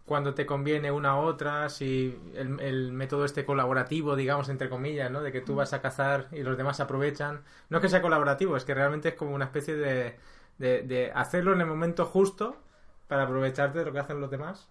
cuando 0.05 0.33
te 0.33 0.45
conviene 0.45 0.91
una 0.91 1.15
u 1.15 1.19
otra 1.23 1.69
si 1.69 2.19
el, 2.35 2.59
el, 2.59 2.91
método 2.91 3.25
este 3.25 3.45
colaborativo 3.45 4.15
digamos 4.15 4.49
entre 4.49 4.69
comillas, 4.69 5.09
¿no? 5.11 5.21
de 5.21 5.31
que 5.31 5.41
tú 5.41 5.55
vas 5.55 5.73
a 5.73 5.81
cazar 5.81 6.27
y 6.31 6.43
los 6.43 6.57
demás 6.57 6.79
aprovechan 6.79 7.43
no 7.69 7.77
es 7.77 7.81
que 7.81 7.89
sea 7.89 8.01
colaborativo, 8.01 8.57
es 8.57 8.65
que 8.65 8.73
realmente 8.73 9.09
es 9.09 9.15
como 9.15 9.33
una 9.33 9.45
especie 9.45 9.75
de, 9.75 10.17
de, 10.57 10.83
de 10.83 11.11
hacerlo 11.13 11.53
en 11.53 11.61
el 11.61 11.67
momento 11.67 12.05
justo 12.05 12.57
para 13.07 13.23
aprovecharte 13.23 13.79
de 13.79 13.85
lo 13.85 13.93
que 13.93 13.99
hacen 13.99 14.19
los 14.19 14.29
demás 14.29 14.67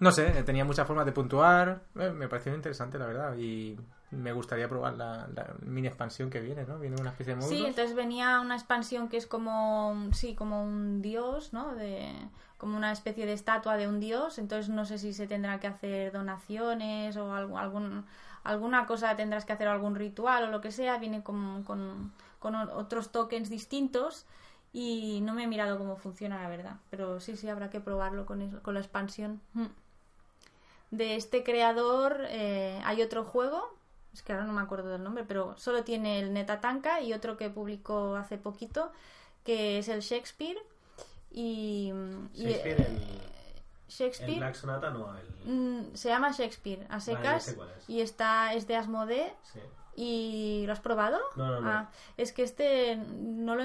no 0.00 0.12
sé, 0.12 0.42
tenía 0.44 0.64
muchas 0.64 0.86
formas 0.86 1.04
de 1.04 1.12
puntuar. 1.12 1.82
Eh, 1.96 2.10
me 2.10 2.28
pareció 2.28 2.54
interesante, 2.54 2.98
la 2.98 3.06
verdad. 3.06 3.36
Y 3.36 3.78
me 4.14 4.32
gustaría 4.32 4.68
probar 4.68 4.94
la, 4.94 5.28
la, 5.34 5.54
mini 5.64 5.88
expansión 5.88 6.30
que 6.30 6.40
viene, 6.40 6.64
¿no? 6.64 6.78
Viene 6.78 6.96
una 7.00 7.10
especie 7.10 7.34
de 7.34 7.40
módulos. 7.40 7.58
Sí, 7.58 7.66
entonces 7.66 7.94
venía 7.94 8.40
una 8.40 8.54
expansión 8.54 9.08
que 9.08 9.16
es 9.16 9.26
como, 9.26 10.08
sí, 10.12 10.34
como 10.34 10.64
un 10.64 11.02
dios, 11.02 11.52
¿no? 11.52 11.74
De, 11.74 12.12
como 12.58 12.76
una 12.76 12.92
especie 12.92 13.26
de 13.26 13.32
estatua 13.32 13.76
de 13.76 13.88
un 13.88 14.00
dios. 14.00 14.38
Entonces 14.38 14.68
no 14.68 14.84
sé 14.84 14.98
si 14.98 15.12
se 15.12 15.26
tendrá 15.26 15.60
que 15.60 15.66
hacer 15.66 16.12
donaciones 16.12 17.16
o 17.16 17.34
algún, 17.34 17.58
algún 17.58 18.04
alguna 18.44 18.86
cosa 18.86 19.16
tendrás 19.16 19.46
que 19.46 19.54
hacer 19.54 19.68
algún 19.68 19.94
ritual 19.94 20.44
o 20.44 20.50
lo 20.50 20.60
que 20.60 20.70
sea. 20.70 20.98
Viene 20.98 21.22
con, 21.22 21.64
con, 21.64 22.12
con 22.38 22.54
otros 22.54 23.10
tokens 23.10 23.48
distintos 23.48 24.26
y 24.74 25.20
no 25.22 25.32
me 25.34 25.44
he 25.44 25.46
mirado 25.46 25.78
cómo 25.78 25.96
funciona 25.96 26.42
la 26.42 26.48
verdad 26.48 26.76
pero 26.90 27.20
sí 27.20 27.36
sí 27.36 27.48
habrá 27.48 27.70
que 27.70 27.80
probarlo 27.80 28.26
con, 28.26 28.42
eso, 28.42 28.60
con 28.60 28.74
la 28.74 28.80
expansión 28.80 29.40
de 30.90 31.14
este 31.14 31.44
creador 31.44 32.26
eh, 32.28 32.82
hay 32.84 33.00
otro 33.00 33.24
juego 33.24 33.72
es 34.14 34.22
que 34.22 34.32
ahora 34.32 34.44
no 34.44 34.52
me 34.52 34.62
acuerdo 34.62 34.88
del 34.88 35.02
nombre 35.02 35.24
pero 35.26 35.54
solo 35.58 35.84
tiene 35.84 36.20
el 36.20 36.32
Netatanka 36.32 37.00
y 37.00 37.12
otro 37.12 37.36
que 37.36 37.50
publicó 37.50 38.16
hace 38.16 38.38
poquito 38.38 38.92
que 39.44 39.78
es 39.78 39.88
el 39.88 40.00
Shakespeare 40.00 40.56
y, 41.30 41.92
Shakespeare, 42.32 42.80
y, 42.80 42.82
el, 42.82 43.00
Shakespeare 43.88 44.32
el 44.32 44.38
Black 44.38 44.54
Sonata 44.54 44.90
no 44.90 45.12
el... 45.46 45.90
se 45.96 46.08
llama 46.08 46.30
Shakespeare 46.30 46.86
a 46.88 47.00
secas 47.00 47.56
vale, 47.56 47.72
es. 47.76 47.90
y 47.90 48.00
está 48.00 48.54
es 48.54 48.66
de 48.66 48.76
Asmodee 48.76 49.34
sí. 49.42 49.60
¿Y 49.96 50.64
lo 50.66 50.72
has 50.72 50.80
probado? 50.80 51.20
No, 51.36 51.46
no, 51.46 51.60
no. 51.60 51.70
Ah, 51.70 51.88
es 52.16 52.32
que 52.32 52.42
este 52.42 52.96
no 52.96 53.54
lo 53.54 53.62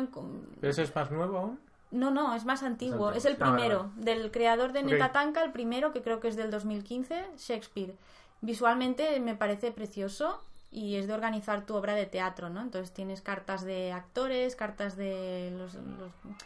¿Pero 0.62 0.72
eso 0.72 0.82
es 0.82 0.96
más 0.96 1.10
nuevo 1.12 1.38
aún? 1.38 1.60
No, 1.92 2.12
no, 2.12 2.36
es 2.36 2.46
más 2.46 2.62
antiguo. 2.62 3.10
Es, 3.12 3.16
antiguo. 3.16 3.18
es 3.18 3.26
el 3.26 3.36
primero. 3.36 3.80
Ah, 3.80 3.90
vale, 3.96 4.06
vale. 4.06 4.22
Del 4.22 4.32
creador 4.32 4.74
de 4.74 4.84
Netatanka, 4.84 5.44
el 5.44 5.52
primero, 5.52 5.92
que 5.92 6.04
creo 6.04 6.20
que 6.20 6.28
es 6.28 6.36
del 6.36 6.52
2015, 6.52 7.32
Shakespeare. 7.38 7.96
Visualmente 8.42 9.20
me 9.20 9.36
parece 9.36 9.72
precioso 9.72 10.42
y 10.72 10.96
es 10.96 11.08
de 11.08 11.14
organizar 11.14 11.66
tu 11.66 11.76
obra 11.76 11.94
de 11.94 12.06
teatro, 12.06 12.50
¿no? 12.50 12.62
Entonces 12.62 12.94
tienes 12.94 13.22
cartas 13.22 13.64
de 13.64 13.92
actores, 13.92 14.56
cartas 14.56 14.96
de 14.96 15.52
los, 15.58 15.78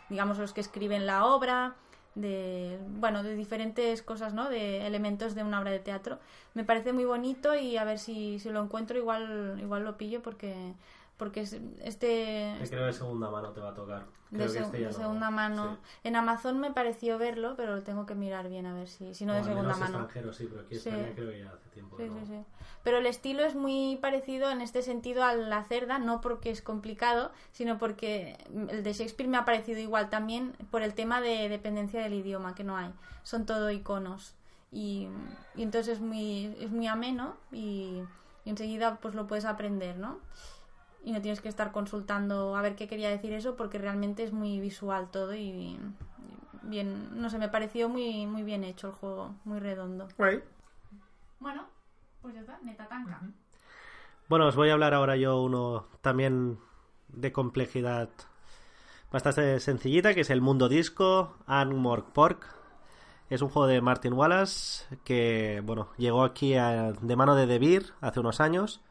digamos, 0.09 0.37
los 0.37 0.53
que 0.53 0.61
escriben 0.61 1.05
la 1.05 1.25
obra, 1.25 1.75
de 2.15 2.77
bueno 2.99 3.23
de 3.23 3.35
diferentes 3.35 4.03
cosas 4.03 4.33
no 4.33 4.49
de 4.49 4.85
elementos 4.85 5.33
de 5.33 5.43
una 5.43 5.59
obra 5.59 5.71
de 5.71 5.79
teatro 5.79 6.19
me 6.53 6.63
parece 6.63 6.93
muy 6.93 7.05
bonito 7.05 7.55
y 7.55 7.77
a 7.77 7.83
ver 7.83 7.97
si, 7.97 8.39
si 8.39 8.49
lo 8.49 8.61
encuentro 8.61 8.97
igual 8.99 9.57
igual 9.59 9.83
lo 9.83 9.97
pillo 9.97 10.21
porque 10.21 10.73
porque 11.17 11.41
este 11.41 12.55
creo 12.57 12.69
que 12.69 12.85
de 12.85 12.93
segunda 12.93 13.29
mano 13.29 13.51
te 13.51 13.61
va 13.61 13.69
a 13.69 13.73
tocar 13.73 14.05
de, 14.31 14.49
se, 14.49 14.59
este 14.59 14.77
de 14.77 14.85
no... 14.85 14.93
segunda 14.93 15.29
mano 15.29 15.75
sí. 15.75 15.99
en 16.05 16.15
Amazon 16.15 16.59
me 16.59 16.71
pareció 16.71 17.19
verlo 17.19 17.53
pero 17.55 17.75
lo 17.75 17.83
tengo 17.83 18.05
que 18.05 18.15
mirar 18.15 18.49
bien 18.49 18.65
a 18.65 18.73
ver 18.73 18.87
si 18.87 19.13
si 19.13 19.25
no 19.25 19.33
de 19.33 19.43
segunda 19.43 19.75
mano 19.75 19.99
extranjero 19.99 20.33
sí 20.33 20.47
pero 20.49 20.61
aquí 20.61 20.75
sí. 20.75 20.89
España 20.89 21.11
creo 21.15 21.29
que 21.29 21.39
ya 21.39 21.51
hace 21.51 21.69
tiempo 21.69 21.97
sí, 21.97 22.09
no. 22.09 22.19
sí, 22.19 22.25
sí. 22.25 22.43
pero 22.83 22.97
el 22.97 23.05
estilo 23.05 23.43
es 23.43 23.55
muy 23.55 23.97
parecido 24.01 24.49
en 24.49 24.61
este 24.61 24.81
sentido 24.81 25.23
a 25.23 25.35
la 25.35 25.63
cerda 25.63 25.99
no 25.99 26.19
porque 26.19 26.49
es 26.49 26.61
complicado 26.63 27.31
sino 27.51 27.77
porque 27.77 28.37
el 28.69 28.83
de 28.83 28.93
Shakespeare 28.93 29.29
me 29.29 29.37
ha 29.37 29.45
parecido 29.45 29.79
igual 29.79 30.09
también 30.09 30.53
por 30.71 30.81
el 30.81 30.95
tema 30.95 31.21
de 31.21 31.47
dependencia 31.47 32.01
del 32.01 32.15
idioma 32.15 32.55
que 32.55 32.63
no 32.63 32.75
hay 32.75 32.91
son 33.21 33.45
todo 33.45 33.69
iconos 33.69 34.33
y, 34.71 35.07
y 35.55 35.61
entonces 35.61 35.97
es 35.97 36.01
muy 36.01 36.55
es 36.59 36.71
muy 36.71 36.87
ameno 36.87 37.35
y, 37.51 38.01
y 38.45 38.49
enseguida 38.49 38.97
pues 38.99 39.13
lo 39.13 39.27
puedes 39.27 39.45
aprender 39.45 39.97
no 39.97 40.17
y 41.03 41.11
no 41.11 41.21
tienes 41.21 41.41
que 41.41 41.49
estar 41.49 41.71
consultando 41.71 42.55
a 42.55 42.61
ver 42.61 42.75
qué 42.75 42.87
quería 42.87 43.09
decir 43.09 43.33
eso 43.33 43.55
porque 43.55 43.77
realmente 43.77 44.23
es 44.23 44.31
muy 44.31 44.59
visual 44.59 45.09
todo 45.11 45.35
y 45.35 45.77
bien, 46.63 47.21
no 47.21 47.29
sé, 47.29 47.37
me 47.37 47.49
pareció 47.49 47.89
muy, 47.89 48.25
muy 48.25 48.43
bien 48.43 48.63
hecho 48.63 48.87
el 48.87 48.93
juego, 48.93 49.35
muy 49.43 49.59
redondo. 49.59 50.07
Bueno, 51.39 51.67
pues 52.21 52.33
ya 52.33 52.41
está, 52.41 52.59
Netatanka. 52.63 53.21
Bueno, 54.29 54.47
os 54.47 54.55
voy 54.55 54.69
a 54.69 54.73
hablar 54.73 54.93
ahora 54.93 55.17
yo 55.17 55.41
uno 55.41 55.87
también 56.01 56.57
de 57.09 57.31
complejidad 57.33 58.09
bastante 59.11 59.59
sencillita, 59.59 60.13
que 60.13 60.21
es 60.21 60.29
el 60.29 60.41
Mundo 60.41 60.69
Disco, 60.69 61.35
Anmork 61.45 62.11
Pork. 62.13 62.47
Es 63.29 63.41
un 63.41 63.49
juego 63.49 63.67
de 63.67 63.81
Martin 63.81 64.13
Wallace 64.13 64.85
que, 65.03 65.61
bueno, 65.65 65.89
llegó 65.97 66.23
aquí 66.23 66.53
de 66.53 67.15
mano 67.15 67.35
de 67.35 67.45
Debir 67.45 67.93
hace 68.01 68.19
unos 68.21 68.39
años. 68.39 68.81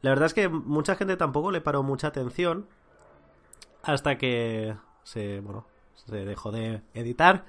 La 0.00 0.10
verdad 0.10 0.26
es 0.26 0.34
que 0.34 0.48
mucha 0.48 0.94
gente 0.94 1.16
tampoco 1.16 1.50
le 1.50 1.60
paró 1.60 1.82
mucha 1.82 2.08
atención 2.08 2.66
hasta 3.82 4.18
que 4.18 4.76
se, 5.02 5.40
bueno, 5.40 5.66
se 5.94 6.24
dejó 6.24 6.52
de 6.52 6.82
editar. 6.94 7.46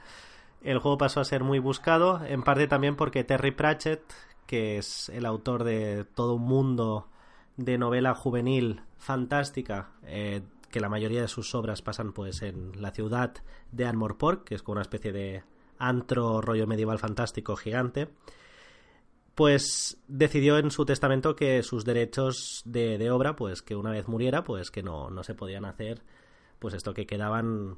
El 0.61 0.79
juego 0.79 0.97
pasó 0.97 1.21
a 1.21 1.25
ser 1.25 1.43
muy 1.43 1.59
buscado, 1.59 2.23
en 2.25 2.43
parte 2.43 2.67
también 2.67 2.95
porque 2.95 3.23
Terry 3.23 3.51
Pratchett, 3.51 4.01
que 4.45 4.77
es 4.77 5.09
el 5.09 5.25
autor 5.25 5.63
de 5.63 6.05
todo 6.15 6.35
un 6.35 6.43
mundo 6.43 7.07
de 7.55 7.77
novela 7.77 8.15
juvenil 8.15 8.81
fantástica, 8.97 9.91
eh, 10.03 10.41
que 10.69 10.79
la 10.79 10.89
mayoría 10.89 11.21
de 11.21 11.27
sus 11.27 11.53
obras 11.55 11.81
pasan 11.81 12.13
pues 12.13 12.41
en 12.41 12.81
la 12.81 12.91
ciudad 12.91 13.33
de 13.71 13.85
Anmorpork, 13.85 14.43
que 14.43 14.55
es 14.55 14.63
como 14.63 14.73
una 14.73 14.81
especie 14.81 15.11
de 15.11 15.43
antro 15.77 16.41
rollo 16.41 16.67
medieval 16.67 16.99
fantástico 16.99 17.55
gigante, 17.55 18.09
pues 19.39 19.97
decidió 20.09 20.57
en 20.57 20.69
su 20.69 20.83
testamento 20.83 21.33
que 21.37 21.63
sus 21.63 21.85
derechos 21.85 22.61
de, 22.65 23.09
obra, 23.09 23.37
pues 23.37 23.61
que 23.61 23.77
una 23.77 23.89
vez 23.89 24.05
muriera, 24.09 24.43
pues 24.43 24.69
que 24.69 24.83
no, 24.83 25.09
no 25.11 25.23
se 25.23 25.33
podían 25.33 25.63
hacer, 25.63 26.03
pues 26.59 26.73
esto 26.73 26.93
que 26.93 27.07
quedaban 27.07 27.77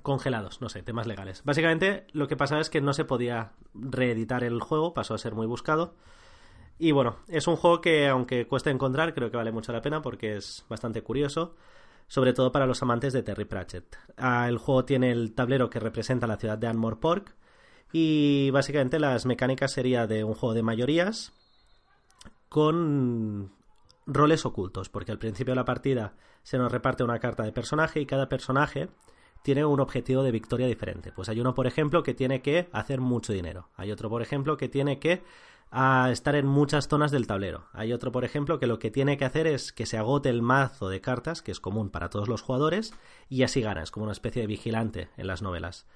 congelados, 0.00 0.62
no 0.62 0.70
sé, 0.70 0.82
temas 0.82 1.06
legales. 1.06 1.42
Básicamente 1.44 2.06
lo 2.12 2.28
que 2.28 2.38
pasaba 2.38 2.62
es 2.62 2.70
que 2.70 2.80
no 2.80 2.94
se 2.94 3.04
podía 3.04 3.52
reeditar 3.74 4.42
el 4.42 4.58
juego, 4.62 4.94
pasó 4.94 5.12
a 5.12 5.18
ser 5.18 5.34
muy 5.34 5.46
buscado. 5.46 5.96
Y 6.78 6.92
bueno, 6.92 7.16
es 7.28 7.46
un 7.46 7.56
juego 7.56 7.82
que 7.82 8.08
aunque 8.08 8.46
cueste 8.46 8.70
encontrar, 8.70 9.12
creo 9.12 9.30
que 9.30 9.36
vale 9.36 9.52
mucho 9.52 9.74
la 9.74 9.82
pena 9.82 10.00
porque 10.00 10.36
es 10.36 10.64
bastante 10.66 11.02
curioso, 11.02 11.56
sobre 12.06 12.32
todo 12.32 12.52
para 12.52 12.64
los 12.64 12.80
amantes 12.80 13.12
de 13.12 13.22
Terry 13.22 13.44
Pratchett. 13.44 13.98
Ah, 14.16 14.48
el 14.48 14.56
juego 14.56 14.86
tiene 14.86 15.12
el 15.12 15.34
tablero 15.34 15.68
que 15.68 15.78
representa 15.78 16.26
la 16.26 16.38
ciudad 16.38 16.56
de 16.56 16.68
Anmore 16.68 16.96
Park 16.96 17.36
y 17.92 18.50
básicamente 18.50 18.98
las 18.98 19.26
mecánicas 19.26 19.72
sería 19.72 20.06
de 20.06 20.24
un 20.24 20.34
juego 20.34 20.54
de 20.54 20.62
mayorías 20.62 21.32
con 22.48 23.52
roles 24.06 24.46
ocultos, 24.46 24.88
porque 24.88 25.12
al 25.12 25.18
principio 25.18 25.52
de 25.52 25.56
la 25.56 25.64
partida 25.64 26.14
se 26.42 26.58
nos 26.58 26.70
reparte 26.70 27.04
una 27.04 27.18
carta 27.18 27.42
de 27.42 27.52
personaje 27.52 28.00
y 28.00 28.06
cada 28.06 28.28
personaje 28.28 28.88
tiene 29.42 29.64
un 29.64 29.80
objetivo 29.80 30.22
de 30.22 30.32
victoria 30.32 30.66
diferente. 30.66 31.12
Pues 31.12 31.28
hay 31.28 31.40
uno, 31.40 31.54
por 31.54 31.66
ejemplo, 31.66 32.02
que 32.02 32.14
tiene 32.14 32.42
que 32.42 32.68
hacer 32.72 33.00
mucho 33.00 33.32
dinero. 33.32 33.68
Hay 33.76 33.92
otro, 33.92 34.08
por 34.08 34.22
ejemplo, 34.22 34.56
que 34.56 34.68
tiene 34.68 34.98
que 34.98 35.22
ah, 35.70 36.08
estar 36.10 36.34
en 36.34 36.46
muchas 36.46 36.88
zonas 36.88 37.10
del 37.10 37.26
tablero. 37.26 37.66
Hay 37.72 37.92
otro, 37.92 38.10
por 38.10 38.24
ejemplo, 38.24 38.58
que 38.58 38.66
lo 38.66 38.78
que 38.78 38.90
tiene 38.90 39.16
que 39.16 39.24
hacer 39.24 39.46
es 39.46 39.72
que 39.72 39.86
se 39.86 39.98
agote 39.98 40.30
el 40.30 40.42
mazo 40.42 40.88
de 40.88 41.00
cartas, 41.00 41.42
que 41.42 41.52
es 41.52 41.60
común 41.60 41.90
para 41.90 42.10
todos 42.10 42.28
los 42.28 42.42
jugadores, 42.42 42.92
y 43.28 43.42
así 43.44 43.60
gana. 43.60 43.82
Es 43.82 43.90
como 43.90 44.04
una 44.04 44.12
especie 44.12 44.42
de 44.42 44.48
vigilante 44.48 45.10
en 45.16 45.26
las 45.28 45.42
novelas. 45.42 45.86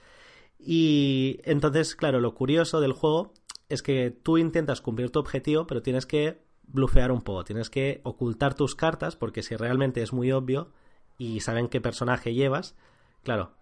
Y 0.63 1.41
entonces, 1.45 1.97
claro, 1.97 2.21
lo 2.21 2.35
curioso 2.35 2.81
del 2.81 2.93
juego 2.93 3.33
es 3.69 3.83
que 3.83 4.11
tú 4.11 4.39
intentas 4.39 4.81
cumplir 4.81 5.11
tu 5.11 5.19
objetivo, 5.19 5.67
pero 5.67 5.83
tienes 5.83 6.07
que 6.07 6.43
blufear 6.65 7.13
un 7.13 7.23
poco, 7.23 7.45
tienes 7.45 7.71
que 7.71 8.01
ocultar 8.05 8.55
tus 8.55 8.75
cartas, 8.75 9.17
porque 9.17 9.43
si 9.43 9.57
realmente 9.57 10.03
es 10.03 10.13
muy 10.13 10.33
obvio 10.33 10.73
y 11.19 11.41
saben 11.41 11.69
qué 11.69 11.81
personaje 11.81 12.35
llevas, 12.35 12.77
claro, 13.23 13.53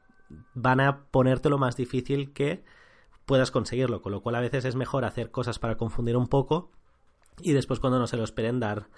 van 0.54 0.80
a 0.80 1.06
ponértelo 1.10 1.58
más 1.58 1.76
difícil 1.76 2.32
que 2.32 2.64
puedas 3.26 3.50
conseguirlo, 3.50 4.02
con 4.02 4.12
lo 4.12 4.22
cual 4.22 4.34
a 4.36 4.40
veces 4.40 4.64
es 4.64 4.74
mejor 4.74 5.04
hacer 5.04 5.30
cosas 5.30 5.58
para 5.58 5.76
confundir 5.76 6.16
un 6.16 6.28
poco 6.28 6.70
y 7.40 7.52
después 7.52 7.80
cuando 7.80 7.98
no 7.98 8.06
se 8.06 8.16
lo 8.16 8.24
esperen 8.24 8.60
dar, 8.60 8.88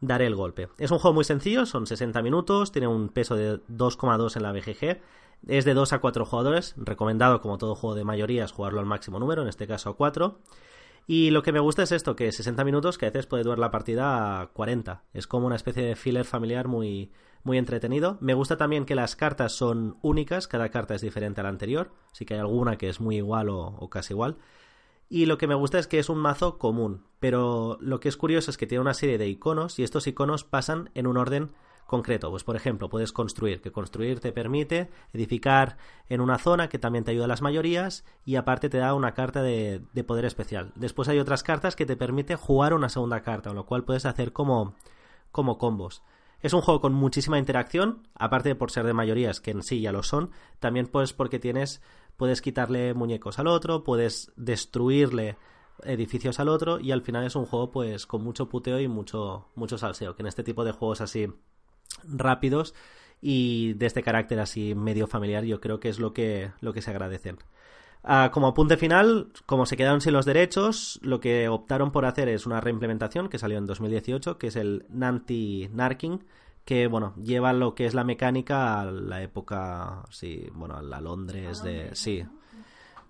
dar 0.00 0.22
el 0.22 0.34
golpe. 0.34 0.68
Es 0.78 0.90
un 0.90 0.98
juego 0.98 1.14
muy 1.14 1.24
sencillo, 1.24 1.66
son 1.66 1.86
60 1.86 2.22
minutos, 2.22 2.72
tiene 2.72 2.88
un 2.88 3.08
peso 3.08 3.36
de 3.36 3.60
2,2 3.68 4.36
en 4.36 4.42
la 4.42 4.52
BGG, 4.52 5.00
es 5.46 5.64
de 5.64 5.74
2 5.74 5.92
a 5.92 5.98
4 6.00 6.24
jugadores, 6.24 6.74
recomendado 6.76 7.40
como 7.40 7.58
todo 7.58 7.74
juego 7.74 7.94
de 7.94 8.04
mayorías 8.04 8.52
jugarlo 8.52 8.80
al 8.80 8.86
máximo 8.86 9.18
número, 9.18 9.42
en 9.42 9.48
este 9.48 9.66
caso 9.66 9.90
a 9.90 9.96
4. 9.96 10.38
Y 11.06 11.30
lo 11.30 11.42
que 11.42 11.52
me 11.52 11.60
gusta 11.60 11.84
es 11.84 11.92
esto, 11.92 12.16
que 12.16 12.32
60 12.32 12.64
minutos 12.64 12.98
que 12.98 13.06
a 13.06 13.10
veces 13.10 13.26
puede 13.26 13.44
durar 13.44 13.60
la 13.60 13.70
partida 13.70 14.40
a 14.40 14.46
40. 14.48 15.04
Es 15.12 15.28
como 15.28 15.46
una 15.46 15.54
especie 15.54 15.84
de 15.84 15.94
filler 15.94 16.24
familiar 16.24 16.66
muy, 16.66 17.12
muy 17.44 17.58
entretenido. 17.58 18.18
Me 18.20 18.34
gusta 18.34 18.56
también 18.56 18.84
que 18.84 18.96
las 18.96 19.14
cartas 19.14 19.52
son 19.52 19.98
únicas, 20.02 20.48
cada 20.48 20.68
carta 20.70 20.96
es 20.96 21.02
diferente 21.02 21.40
a 21.40 21.44
la 21.44 21.50
anterior, 21.50 21.92
así 22.10 22.24
que 22.24 22.34
hay 22.34 22.40
alguna 22.40 22.76
que 22.76 22.88
es 22.88 23.00
muy 23.00 23.16
igual 23.16 23.48
o, 23.50 23.88
casi 23.88 24.14
igual. 24.14 24.36
Y 25.08 25.26
lo 25.26 25.38
que 25.38 25.46
me 25.46 25.54
gusta 25.54 25.78
es 25.78 25.86
que 25.86 25.98
es 25.98 26.08
un 26.08 26.18
mazo 26.18 26.58
común, 26.58 27.04
pero 27.20 27.78
lo 27.80 28.00
que 28.00 28.08
es 28.08 28.16
curioso 28.16 28.50
es 28.50 28.56
que 28.56 28.66
tiene 28.66 28.82
una 28.82 28.94
serie 28.94 29.18
de 29.18 29.28
iconos 29.28 29.78
y 29.78 29.84
estos 29.84 30.06
iconos 30.06 30.42
pasan 30.44 30.90
en 30.94 31.06
un 31.06 31.16
orden 31.16 31.52
concreto. 31.86 32.30
Pues 32.30 32.44
por 32.44 32.56
ejemplo, 32.56 32.88
puedes 32.88 33.12
construir, 33.12 33.60
que 33.60 33.70
construir 33.70 34.20
te 34.20 34.32
permite 34.32 34.90
edificar 35.12 35.76
en 36.08 36.20
una 36.20 36.38
zona 36.38 36.68
que 36.68 36.78
también 36.78 37.04
te 37.04 37.12
ayuda 37.12 37.26
a 37.26 37.28
las 37.28 37.42
mayorías 37.42 38.04
y 38.24 38.36
aparte 38.36 38.68
te 38.68 38.78
da 38.78 38.94
una 38.94 39.14
carta 39.14 39.42
de, 39.42 39.82
de 39.92 40.04
poder 40.04 40.24
especial. 40.24 40.72
Después 40.74 41.08
hay 41.08 41.20
otras 41.20 41.44
cartas 41.44 41.76
que 41.76 41.86
te 41.86 41.96
permite 41.96 42.34
jugar 42.34 42.74
una 42.74 42.88
segunda 42.88 43.22
carta, 43.22 43.50
con 43.50 43.56
lo 43.56 43.66
cual 43.66 43.84
puedes 43.84 44.06
hacer 44.06 44.32
como, 44.32 44.74
como 45.30 45.56
combos. 45.56 46.02
Es 46.40 46.52
un 46.52 46.60
juego 46.60 46.80
con 46.80 46.92
muchísima 46.92 47.38
interacción, 47.38 48.06
aparte 48.14 48.50
de 48.50 48.54
por 48.54 48.70
ser 48.70 48.84
de 48.84 48.92
mayorías, 48.92 49.40
que 49.40 49.52
en 49.52 49.62
sí 49.62 49.80
ya 49.80 49.90
lo 49.90 50.02
son, 50.02 50.30
también 50.60 50.86
pues 50.86 51.12
porque 51.12 51.38
tienes, 51.38 51.80
puedes 52.16 52.40
quitarle 52.42 52.94
muñecos 52.94 53.38
al 53.38 53.46
otro, 53.46 53.84
puedes 53.84 54.32
destruirle 54.36 55.36
edificios 55.84 56.40
al 56.40 56.48
otro 56.48 56.80
y 56.80 56.92
al 56.92 57.02
final 57.02 57.24
es 57.24 57.36
un 57.36 57.46
juego 57.46 57.70
pues 57.70 58.06
con 58.06 58.22
mucho 58.22 58.48
puteo 58.48 58.80
y 58.80 58.88
mucho, 58.88 59.48
mucho 59.54 59.78
salseo, 59.78 60.14
que 60.16 60.22
en 60.22 60.28
este 60.28 60.42
tipo 60.42 60.64
de 60.64 60.72
juegos 60.72 61.00
así 61.00 61.28
rápidos 62.04 62.74
y 63.20 63.74
de 63.74 63.86
este 63.86 64.02
carácter 64.02 64.40
así 64.40 64.74
medio 64.74 65.06
familiar 65.06 65.44
yo 65.44 65.60
creo 65.60 65.80
que 65.80 65.88
es 65.88 65.98
lo 65.98 66.12
que, 66.12 66.52
lo 66.60 66.72
que 66.72 66.82
se 66.82 66.90
agradecen. 66.90 67.38
Ah, 68.08 68.30
como 68.32 68.46
apunte 68.46 68.76
final, 68.76 69.32
como 69.46 69.66
se 69.66 69.76
quedaron 69.76 70.00
sin 70.00 70.12
los 70.12 70.24
derechos, 70.26 71.00
lo 71.02 71.18
que 71.20 71.48
optaron 71.48 71.90
por 71.90 72.04
hacer 72.04 72.28
es 72.28 72.46
una 72.46 72.60
reimplementación 72.60 73.28
que 73.28 73.38
salió 73.38 73.58
en 73.58 73.66
2018, 73.66 74.38
que 74.38 74.46
es 74.46 74.56
el 74.56 74.86
Nanti 74.88 75.68
Narking, 75.72 76.24
que 76.66 76.88
bueno, 76.88 77.14
lleva 77.14 77.52
lo 77.52 77.76
que 77.76 77.86
es 77.86 77.94
la 77.94 78.02
mecánica 78.02 78.80
a 78.80 78.84
la 78.84 79.22
época, 79.22 80.02
sí, 80.10 80.50
bueno, 80.52 80.76
a 80.76 80.82
la 80.82 81.00
Londres 81.00 81.62
de, 81.62 81.94
sí, 81.94 82.26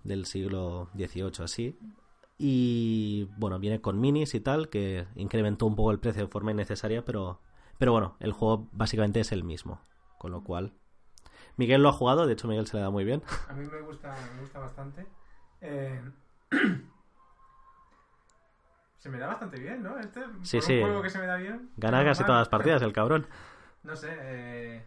del 0.03 0.25
siglo 0.25 0.89
XVIII 0.93 1.43
así. 1.43 1.79
Y 2.37 3.27
bueno, 3.35 3.57
viene 3.57 3.81
con 3.81 3.99
minis 3.99 4.35
y 4.35 4.41
tal, 4.41 4.69
que 4.69 5.07
incrementó 5.15 5.65
un 5.65 5.75
poco 5.75 5.89
el 5.89 5.99
precio 5.99 6.21
de 6.21 6.31
forma 6.31 6.51
innecesaria, 6.51 7.03
pero, 7.03 7.41
pero 7.79 7.91
bueno, 7.91 8.15
el 8.19 8.31
juego 8.31 8.69
básicamente 8.73 9.21
es 9.21 9.31
el 9.31 9.43
mismo, 9.43 9.81
con 10.19 10.31
lo 10.31 10.43
cual 10.43 10.73
Miguel 11.55 11.81
lo 11.81 11.89
ha 11.89 11.93
jugado, 11.93 12.27
de 12.27 12.33
hecho 12.33 12.47
Miguel 12.47 12.67
se 12.67 12.77
le 12.77 12.83
da 12.83 12.91
muy 12.91 13.05
bien. 13.05 13.23
A 13.49 13.53
mí 13.53 13.65
me 13.65 13.81
gusta, 13.81 14.15
me 14.35 14.41
gusta 14.41 14.59
bastante. 14.59 15.07
Eh, 15.61 15.99
se 19.07 19.11
me 19.13 19.19
da 19.19 19.27
bastante 19.27 19.57
bien, 19.57 19.81
¿no? 19.81 19.97
Este, 19.97 20.19
sí, 20.41 20.59
sí. 20.59 20.73
un 20.79 20.81
juego 20.81 21.01
que 21.01 21.09
se 21.09 21.19
me 21.19 21.27
da 21.27 21.37
bien. 21.37 21.69
Gana 21.77 22.03
casi 22.03 22.25
todas 22.25 22.41
las 22.41 22.49
partidas, 22.49 22.81
el 22.81 22.91
cabrón. 22.91 23.25
No 23.83 23.95
sé, 23.95 24.09
eh, 24.11 24.83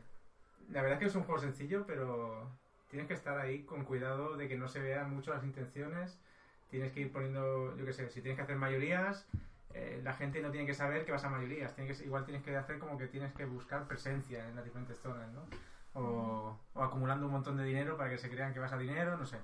la 0.68 0.82
verdad 0.82 0.98
es 0.98 0.98
que 0.98 1.06
es 1.06 1.14
un 1.14 1.22
juego 1.22 1.40
sencillo, 1.40 1.86
pero 1.86 2.50
tienes 2.90 3.08
que 3.08 3.14
estar 3.14 3.38
ahí 3.38 3.62
con 3.62 3.86
cuidado 3.86 4.36
de 4.36 4.46
que 4.46 4.58
no 4.58 4.68
se 4.68 4.78
vean 4.80 5.14
mucho 5.14 5.32
las 5.32 5.42
intenciones. 5.42 6.20
Tienes 6.68 6.92
que 6.92 7.00
ir 7.00 7.12
poniendo, 7.12 7.74
yo 7.78 7.86
qué 7.86 7.94
sé, 7.94 8.10
si 8.10 8.20
tienes 8.20 8.36
que 8.36 8.42
hacer 8.42 8.56
mayorías, 8.56 9.26
eh, 9.72 10.02
la 10.04 10.12
gente 10.12 10.42
no 10.42 10.50
tiene 10.50 10.66
que 10.66 10.74
saber 10.74 11.06
que 11.06 11.12
vas 11.12 11.24
a 11.24 11.30
mayorías. 11.30 11.72
que, 11.72 11.96
igual 12.04 12.26
tienes 12.26 12.42
que 12.42 12.54
hacer 12.54 12.78
como 12.78 12.98
que 12.98 13.06
tienes 13.06 13.32
que 13.32 13.46
buscar 13.46 13.88
presencia 13.88 14.46
en 14.46 14.54
las 14.54 14.66
diferentes 14.66 14.98
zonas, 14.98 15.32
¿no? 15.32 15.46
o, 15.94 16.58
acumulando 16.74 17.24
un 17.24 17.32
montón 17.32 17.56
de 17.56 17.64
dinero 17.64 17.96
para 17.96 18.10
que 18.10 18.18
se 18.18 18.28
crean 18.28 18.52
que 18.52 18.60
vas 18.60 18.72
a 18.72 18.76
dinero, 18.76 19.16
no 19.16 19.24
sé. 19.24 19.38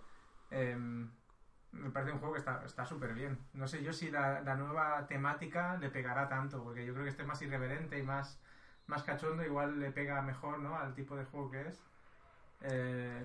Em, 0.50 1.08
me 1.82 1.90
parece 1.90 2.12
un 2.12 2.18
juego 2.18 2.34
que 2.34 2.40
está 2.40 2.86
súper 2.86 3.14
bien. 3.14 3.38
No 3.54 3.66
sé 3.68 3.82
yo 3.82 3.92
si 3.92 4.10
la, 4.10 4.40
nueva 4.56 5.06
temática 5.06 5.76
le 5.78 5.90
pegará 5.90 6.28
tanto, 6.28 6.62
porque 6.62 6.84
yo 6.84 6.92
creo 6.92 7.04
que 7.04 7.10
este 7.10 7.22
es 7.22 7.28
más 7.28 7.40
irreverente 7.42 7.98
y 7.98 8.02
más, 8.02 8.40
más 8.86 9.02
cachondo, 9.02 9.44
igual 9.44 9.78
le 9.78 9.90
pega 9.90 10.22
mejor 10.22 10.58
¿no? 10.58 10.76
al 10.76 10.94
tipo 10.94 11.16
de 11.16 11.24
juego 11.24 11.50
que 11.50 11.68
es. 11.68 11.80
Eh, 12.62 13.24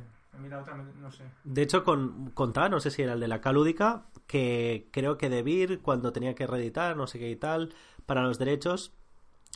otra, 0.59 0.75
no 0.75 1.11
sé. 1.11 1.23
De 1.43 1.61
hecho, 1.61 1.83
con, 1.83 2.31
contaba, 2.31 2.69
no 2.69 2.79
sé 2.79 2.91
si 2.91 3.01
era 3.01 3.13
el 3.13 3.19
de 3.19 3.27
la 3.27 3.41
calúdica, 3.41 4.05
que 4.27 4.87
creo 4.91 5.17
que 5.17 5.29
Debir, 5.29 5.81
cuando 5.81 6.13
tenía 6.13 6.35
que 6.35 6.47
reeditar, 6.47 6.95
no 6.95 7.07
sé 7.07 7.19
qué 7.19 7.29
y 7.29 7.35
tal, 7.35 7.73
para 8.05 8.21
los 8.21 8.39
derechos, 8.39 8.93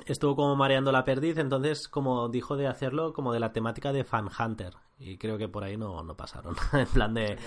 estuvo 0.05 0.35
como 0.35 0.55
mareando 0.55 0.91
la 0.91 1.03
perdiz, 1.03 1.37
entonces 1.37 1.87
como 1.87 2.29
dijo 2.29 2.57
de 2.57 2.67
hacerlo 2.67 3.13
como 3.13 3.33
de 3.33 3.39
la 3.39 3.53
temática 3.53 3.93
de 3.93 4.03
Fan 4.03 4.29
Hunter. 4.37 4.73
Y 4.97 5.17
creo 5.17 5.37
que 5.37 5.49
por 5.49 5.63
ahí 5.63 5.77
no, 5.77 6.03
no 6.03 6.15
pasaron. 6.15 6.55
en 6.73 6.87
plan 6.87 7.13
de. 7.13 7.37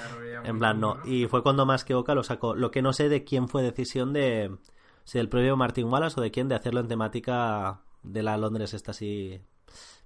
En 0.45 0.59
plan, 0.59 0.81
no. 0.81 0.99
Y 1.05 1.27
fue 1.27 1.43
cuando 1.43 1.65
más 1.65 1.85
que 1.85 1.95
Oca 1.95 2.15
lo 2.15 2.23
sacó. 2.23 2.55
Lo 2.55 2.71
que 2.71 2.83
no 2.83 2.93
sé 2.93 3.09
de 3.09 3.25
quién 3.25 3.49
fue 3.49 3.63
decisión 3.63 4.13
de. 4.13 4.57
Si 5.05 5.17
del 5.17 5.31
propio 5.31 5.57
Martin 5.57 5.87
Wallace 5.87 6.21
o 6.21 6.23
de 6.23 6.31
quién 6.31 6.49
de 6.49 6.55
hacerlo 6.55 6.81
en 6.81 6.89
temática 6.89 7.81
de 8.03 8.23
la 8.23 8.37
Londres 8.37 8.75
esta 8.75 8.91
así 8.91 9.41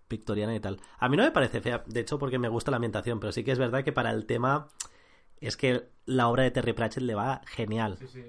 victoriana 0.08 0.54
y 0.54 0.60
tal. 0.60 0.80
A 0.98 1.08
mí 1.08 1.16
no 1.16 1.24
me 1.24 1.32
parece 1.32 1.60
fea, 1.60 1.82
de 1.86 2.00
hecho, 2.00 2.18
porque 2.18 2.38
me 2.38 2.48
gusta 2.48 2.70
la 2.70 2.76
ambientación, 2.76 3.18
pero 3.18 3.32
sí 3.32 3.42
que 3.42 3.50
es 3.50 3.58
verdad 3.58 3.82
que 3.82 3.92
para 3.92 4.12
el 4.12 4.26
tema 4.26 4.68
es 5.40 5.56
que 5.56 5.88
la 6.04 6.28
obra 6.28 6.44
de 6.44 6.52
Terry 6.52 6.72
Pratchett 6.72 7.02
le 7.02 7.16
va 7.16 7.40
genial. 7.46 7.96
Sí, 7.98 8.06
sí. 8.06 8.22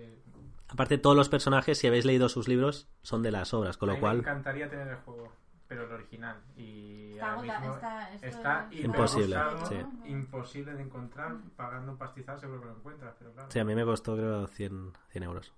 Aparte, 0.74 0.98
todos 0.98 1.16
los 1.16 1.30
personajes, 1.30 1.78
si 1.78 1.88
habéis 1.88 2.04
leído 2.06 2.30
sus 2.30 2.48
libros, 2.48 2.88
son 3.04 3.22
de 3.24 3.32
las 3.32 3.54
obras, 3.54 3.78
con 3.78 3.90
A 3.90 3.94
lo 3.94 3.98
mí 3.98 4.02
cual... 4.02 4.16
Me 4.18 4.22
encantaría 4.22 4.70
tener 4.70 4.88
el 4.88 4.96
juego, 4.98 5.32
pero 5.68 5.86
el 5.86 5.92
original. 5.92 6.42
Y 6.58 7.12
Está 7.14 7.34
ahora 7.36 7.42
mismo 7.44 7.76
está- 8.22 8.68
Imposible, 8.72 9.38
sí. 9.70 9.76
imposible 10.06 10.74
de 10.74 10.82
encontrar. 10.82 11.36
Pagando 11.56 11.92
un 11.92 11.98
pastizal 11.98 12.40
seguro 12.40 12.60
que 12.62 12.66
lo 12.68 12.74
encuentras, 12.76 13.14
pero 13.20 13.32
claro. 13.34 13.50
Sí, 13.52 13.60
a 13.60 13.66
mí 13.66 13.76
me 13.76 13.86
costó 13.86 14.16
creo 14.16 14.48
100, 14.48 14.94
100 15.12 15.24
euros. 15.24 15.54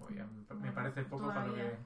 oye, 0.00 0.22
me 0.60 0.72
parece 0.72 1.04
poco 1.04 1.28
para 1.28 1.46
lo 1.46 1.54
que... 1.54 1.76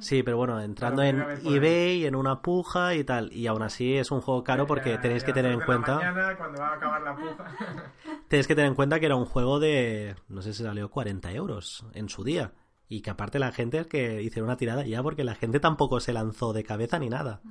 Sí, 0.00 0.22
pero 0.22 0.36
bueno, 0.36 0.60
entrando 0.60 1.02
Pero 1.02 1.30
en 1.30 1.46
eBay, 1.46 2.04
en 2.06 2.14
una 2.14 2.40
puja 2.40 2.94
y 2.94 3.04
tal, 3.04 3.32
y 3.32 3.46
aún 3.46 3.62
así 3.62 3.94
es 3.96 4.10
un 4.10 4.20
juego 4.20 4.44
caro 4.44 4.66
porque 4.66 4.90
Ya- 4.90 5.00
tenéis 5.00 5.22
ya 5.22 5.26
que 5.26 5.32
tener 5.32 5.52
en 5.52 5.60
cuenta... 5.60 5.96
mañana, 5.96 6.36
cuando 6.36 6.60
va 6.60 6.68
a 6.68 6.74
acabar 6.74 7.02
la 7.02 7.16
puja. 7.16 7.44
Tenéis 8.28 8.46
que 8.46 8.54
tener 8.54 8.68
en 8.68 8.74
cuenta 8.74 9.00
que 9.00 9.06
era 9.06 9.16
un 9.16 9.24
juego 9.24 9.58
de, 9.58 10.14
no 10.28 10.42
sé 10.42 10.52
si 10.52 10.62
salió 10.62 10.90
40 10.90 11.32
euros 11.32 11.84
en 11.94 12.08
su 12.08 12.22
día. 12.24 12.52
Y 12.88 13.00
que 13.02 13.10
aparte 13.10 13.38
la 13.38 13.52
gente 13.52 13.78
es 13.80 13.86
que 13.86 14.22
hicieron 14.22 14.48
una 14.48 14.56
tirada 14.56 14.84
ya 14.86 15.02
porque 15.02 15.24
la 15.24 15.34
gente 15.34 15.60
tampoco 15.60 16.00
se 16.00 16.12
lanzó 16.12 16.52
de 16.52 16.64
cabeza 16.64 16.98
ni 16.98 17.08
nada. 17.08 17.42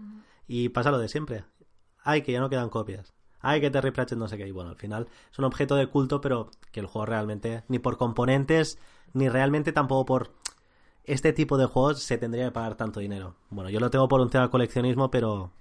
Y 0.47 0.69
pasa 0.69 0.89
lo 0.91 0.97
de 0.99 1.09
siempre. 1.09 1.43
Ay, 2.03 2.21
que 2.21 2.31
ya 2.31 2.39
no 2.39 2.49
quedan 2.49 2.69
copias. 2.69 3.13
Ay, 3.39 3.61
que 3.61 3.69
Terry 3.69 3.91
Pratchett 3.91 4.17
no 4.17 4.27
sé 4.27 4.37
qué. 4.37 4.47
Y 4.47 4.51
bueno, 4.51 4.69
al 4.71 4.77
final 4.77 5.07
es 5.31 5.37
un 5.37 5.45
objeto 5.45 5.75
de 5.75 5.87
culto, 5.87 6.21
pero 6.21 6.49
que 6.71 6.79
el 6.79 6.85
juego 6.87 7.05
realmente, 7.05 7.63
ni 7.67 7.77
por 7.79 7.97
componentes, 7.97 8.79
ni 9.13 9.29
realmente 9.29 9.71
tampoco 9.73 10.05
por 10.05 10.31
este 11.07 11.33
tipo 11.33 11.57
de 11.57 11.65
juegos 11.65 12.03
se 12.03 12.17
tendría 12.17 12.45
que 12.45 12.51
pagar 12.51 12.75
tanto 12.75 12.99
dinero. 12.99 13.35
Bueno, 13.49 13.69
yo 13.69 13.79
lo 13.79 13.89
tengo 13.89 14.07
por 14.07 14.21
un 14.21 14.29
tema 14.29 14.45
de 14.45 14.49
coleccionismo, 14.51 15.09
pero, 15.09 15.51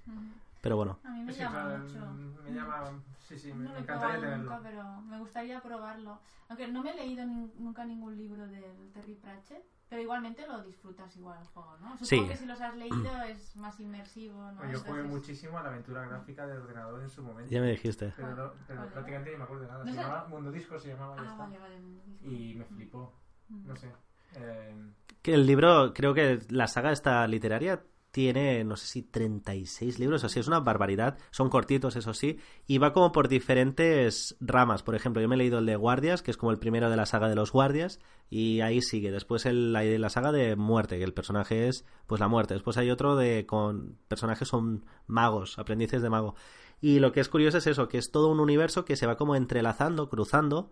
pero 0.61 0.75
bueno. 0.75 0.99
A 1.03 1.09
mí 1.11 1.23
me 1.23 1.33
Sí, 1.33 1.39
llama 1.39 1.77
mucho. 1.77 1.99
me 2.43 2.51
llama... 2.53 2.83
Sí, 3.27 3.37
sí, 3.37 3.51
me, 3.53 3.65
No 3.65 3.73
me 3.73 3.79
encantaría 3.79 4.19
tenerlo. 4.21 4.43
nunca, 4.43 4.59
pero 4.63 5.01
me 5.01 5.19
gustaría 5.19 5.59
probarlo. 5.61 6.19
Aunque 6.47 6.67
no 6.69 6.81
me 6.81 6.91
he 6.91 6.95
leído 6.95 7.25
nin- 7.25 7.51
nunca 7.57 7.83
ningún 7.83 8.17
libro 8.17 8.47
del 8.47 8.89
Terry 8.93 9.15
Pratchett, 9.15 9.65
pero 9.89 10.01
igualmente 10.01 10.47
lo 10.47 10.63
disfrutas 10.63 11.13
igual 11.17 11.37
el 11.41 11.47
juego, 11.47 11.71
¿no? 11.81 11.89
Supongo 11.97 12.05
Sí. 12.05 12.25
que 12.29 12.37
si 12.37 12.45
los 12.45 12.61
has 12.61 12.75
leído 12.77 13.21
es 13.27 13.55
más 13.57 13.77
inmersivo, 13.81 14.39
¿no? 14.53 14.61
Yo 14.71 14.79
jugué 14.79 15.01
Entonces- 15.01 15.05
muchísimo 15.11 15.57
a 15.59 15.63
la 15.63 15.69
aventura 15.69 16.05
gráfica 16.07 16.47
del 16.47 16.61
ordenador 16.61 17.01
en 17.01 17.09
su 17.09 17.21
momento. 17.21 17.51
Ya 17.51 17.59
me 17.59 17.71
dijiste. 17.71 18.13
Pero, 18.15 18.33
no- 18.35 18.51
pero 18.65 18.79
Vale. 18.79 18.91
prácticamente 18.91 19.31
ni 19.31 19.37
me 19.37 19.43
acuerdo 19.43 19.63
de 19.63 19.67
nada. 19.69 19.79
No 19.83 19.85
Se 19.91 19.97
sé. 19.97 20.01
llamaba 20.03 20.27
Mundo 20.29 20.51
Disco, 20.51 20.79
se 20.79 20.87
llamaba 20.89 21.15
y 21.15 21.17
ya 21.17 21.23
Ah, 21.23 21.31
está. 21.31 21.43
vale, 21.43 21.59
vale. 21.59 21.81
Y 22.21 22.55
me 22.55 22.63
flipó. 22.65 23.13
Mm. 23.49 23.67
No 23.67 23.75
sé. 23.75 23.91
Eh, 24.35 24.75
Que 25.21 25.33
el 25.33 25.45
libro, 25.45 25.93
creo 25.93 26.13
que 26.13 26.39
la 26.49 26.67
saga 26.67 26.91
esta 26.91 27.27
literaria 27.27 27.83
tiene, 28.11 28.63
no 28.63 28.75
sé 28.77 28.87
si 28.87 29.03
36 29.03 29.99
libros, 29.99 30.23
o 30.23 30.29
sea, 30.29 30.39
es 30.39 30.47
una 30.47 30.59
barbaridad. 30.59 31.19
Son 31.29 31.49
cortitos, 31.49 31.95
eso 31.95 32.15
sí, 32.15 32.39
y 32.65 32.79
va 32.79 32.91
como 32.91 33.11
por 33.11 33.27
diferentes 33.27 34.35
ramas. 34.39 34.81
Por 34.81 34.95
ejemplo, 34.95 35.21
yo 35.21 35.27
me 35.27 35.35
he 35.35 35.37
leído 35.37 35.59
el 35.59 35.67
de 35.67 35.75
Guardias, 35.75 36.23
que 36.23 36.31
es 36.31 36.37
como 36.37 36.51
el 36.51 36.57
primero 36.57 36.89
de 36.89 36.95
la 36.95 37.05
saga 37.05 37.29
de 37.29 37.35
los 37.35 37.51
Guardias, 37.51 37.99
y 38.29 38.61
ahí 38.61 38.81
sigue. 38.81 39.11
Después 39.11 39.45
el, 39.45 39.71
de 39.73 39.99
la 39.99 40.09
saga 40.09 40.31
de 40.31 40.55
Muerte, 40.55 40.97
que 40.97 41.03
el 41.03 41.13
personaje 41.13 41.67
es, 41.67 41.85
pues, 42.07 42.19
la 42.19 42.27
muerte. 42.27 42.55
Después 42.55 42.77
hay 42.77 42.89
otro 42.89 43.15
de 43.15 43.45
con 43.45 43.99
personajes 44.07 44.47
son 44.47 44.85
magos, 45.05 45.59
aprendices 45.59 46.01
de 46.01 46.09
mago. 46.09 46.33
Y 46.81 46.99
lo 46.99 47.11
que 47.11 47.19
es 47.19 47.29
curioso 47.29 47.59
es 47.59 47.67
eso, 47.67 47.87
que 47.87 47.97
es 47.97 48.09
todo 48.11 48.29
un 48.29 48.39
universo 48.39 48.83
que 48.83 48.95
se 48.95 49.05
va 49.05 49.17
como 49.17 49.35
entrelazando, 49.35 50.09
cruzando, 50.09 50.71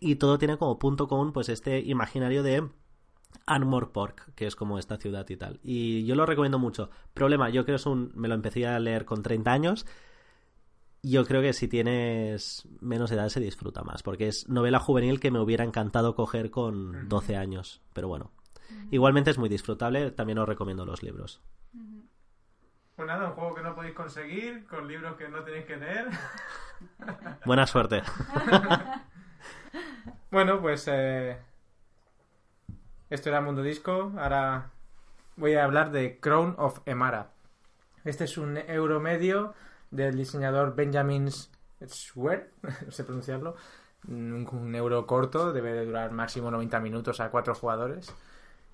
y 0.00 0.16
todo 0.16 0.38
tiene 0.38 0.58
como 0.58 0.78
punto 0.78 1.08
común, 1.08 1.32
pues, 1.32 1.48
este 1.48 1.80
imaginario 1.80 2.42
de 2.42 2.68
Armor 3.46 3.92
Park, 3.92 4.32
que 4.34 4.46
es 4.46 4.56
como 4.56 4.78
esta 4.78 4.96
ciudad 4.96 5.28
y 5.28 5.36
tal. 5.36 5.60
Y 5.62 6.04
yo 6.04 6.14
lo 6.14 6.26
recomiendo 6.26 6.58
mucho. 6.58 6.90
Problema, 7.12 7.50
yo 7.50 7.64
creo 7.64 7.76
es 7.76 7.86
un. 7.86 8.12
Me 8.14 8.28
lo 8.28 8.34
empecé 8.34 8.66
a 8.66 8.78
leer 8.78 9.04
con 9.04 9.22
30 9.22 9.52
años. 9.52 9.86
Yo 11.02 11.26
creo 11.26 11.42
que 11.42 11.52
si 11.52 11.68
tienes 11.68 12.66
menos 12.80 13.12
edad 13.12 13.28
se 13.28 13.40
disfruta 13.40 13.82
más, 13.82 14.02
porque 14.02 14.26
es 14.26 14.48
novela 14.48 14.78
juvenil 14.78 15.20
que 15.20 15.30
me 15.30 15.38
hubiera 15.38 15.64
encantado 15.64 16.14
coger 16.14 16.50
con 16.50 17.08
12 17.10 17.36
años. 17.36 17.82
Pero 17.92 18.08
bueno, 18.08 18.32
igualmente 18.90 19.30
es 19.30 19.36
muy 19.36 19.50
disfrutable, 19.50 20.12
también 20.12 20.38
os 20.38 20.48
recomiendo 20.48 20.86
los 20.86 21.02
libros. 21.02 21.42
Pues 22.96 23.08
nada, 23.08 23.28
un 23.28 23.34
juego 23.34 23.54
que 23.54 23.62
no 23.62 23.74
podéis 23.74 23.94
conseguir, 23.94 24.64
con 24.66 24.88
libros 24.88 25.16
que 25.16 25.28
no 25.28 25.42
tenéis 25.42 25.66
que 25.66 25.76
leer. 25.76 26.08
Buena 27.44 27.66
suerte. 27.66 28.02
Bueno, 30.30 30.60
pues 30.60 30.88
eh, 30.88 31.36
esto 33.10 33.28
era 33.28 33.40
Mundo 33.40 33.62
Disco. 33.62 34.12
Ahora 34.18 34.70
voy 35.36 35.54
a 35.54 35.64
hablar 35.64 35.90
de 35.92 36.18
Crown 36.18 36.54
of 36.58 36.80
Emara. 36.86 37.30
Este 38.04 38.24
es 38.24 38.36
un 38.36 38.56
euro 38.56 39.00
medio 39.00 39.54
del 39.90 40.16
diseñador 40.16 40.74
Benjamin 40.74 41.30
Schwer, 41.86 42.50
no 42.86 42.90
sé 42.90 43.04
pronunciarlo. 43.04 43.56
Un, 44.06 44.74
euro 44.74 45.06
corto, 45.06 45.52
debe 45.52 45.72
de 45.72 45.86
durar 45.86 46.10
máximo 46.10 46.50
90 46.50 46.80
minutos 46.80 47.20
a 47.20 47.30
cuatro 47.30 47.54
jugadores. 47.54 48.12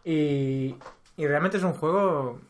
Y, 0.04 0.76
y 1.16 1.26
realmente 1.26 1.58
es 1.58 1.62
un 1.62 1.74
juego 1.74 2.40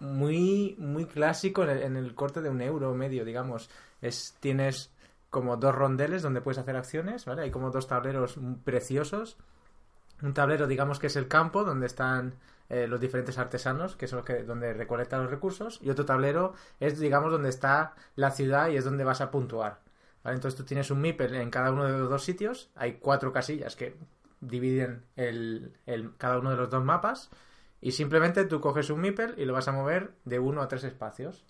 muy, 0.00 0.74
muy 0.78 1.04
clásico 1.04 1.62
en 1.62 1.70
el, 1.70 1.82
en 1.82 1.96
el 1.96 2.14
corte 2.14 2.40
de 2.40 2.48
un 2.48 2.60
euro 2.60 2.94
medio, 2.94 3.24
digamos. 3.24 3.70
Es, 4.00 4.34
tienes 4.40 4.90
como 5.36 5.56
dos 5.58 5.74
rondeles 5.74 6.22
donde 6.22 6.40
puedes 6.40 6.58
hacer 6.58 6.76
acciones, 6.76 7.26
¿vale? 7.26 7.42
Hay 7.42 7.50
como 7.50 7.70
dos 7.70 7.86
tableros 7.86 8.38
mm, 8.38 8.54
preciosos. 8.64 9.36
Un 10.22 10.32
tablero, 10.34 10.66
digamos 10.66 10.98
que 10.98 11.08
es 11.08 11.16
el 11.16 11.28
campo 11.28 11.62
donde 11.64 11.86
están 11.86 12.34
eh, 12.70 12.86
los 12.88 13.00
diferentes 13.00 13.38
artesanos, 13.38 13.96
que 13.96 14.06
son 14.08 14.18
los 14.18 14.24
que 14.26 14.42
donde 14.44 14.72
recolectan 14.72 15.20
los 15.22 15.30
recursos, 15.30 15.78
y 15.82 15.90
otro 15.90 16.06
tablero 16.06 16.54
es, 16.80 16.98
digamos, 16.98 17.30
donde 17.32 17.50
está 17.50 17.94
la 18.16 18.30
ciudad 18.30 18.68
y 18.70 18.76
es 18.76 18.84
donde 18.84 19.04
vas 19.04 19.20
a 19.20 19.30
puntuar. 19.30 19.80
¿vale? 20.24 20.36
Entonces 20.36 20.56
tú 20.56 20.64
tienes 20.64 20.90
un 20.90 21.00
MIPEL 21.02 21.34
en 21.34 21.50
cada 21.50 21.70
uno 21.70 21.84
de 21.84 21.98
los 21.98 22.08
dos 22.08 22.24
sitios, 22.24 22.70
hay 22.74 22.94
cuatro 22.94 23.32
casillas 23.32 23.76
que 23.76 23.96
dividen 24.40 25.04
el, 25.16 25.74
el- 25.86 26.16
cada 26.16 26.38
uno 26.38 26.50
de 26.50 26.56
los 26.56 26.70
dos 26.70 26.82
mapas, 26.84 27.30
y 27.82 27.92
simplemente 27.92 28.46
tú 28.46 28.60
coges 28.60 28.88
un 28.90 29.00
MIPEL 29.02 29.34
y 29.38 29.44
lo 29.44 29.52
vas 29.52 29.68
a 29.68 29.72
mover 29.72 30.12
de 30.24 30.38
uno 30.38 30.62
a 30.62 30.68
tres 30.68 30.84
espacios, 30.84 31.44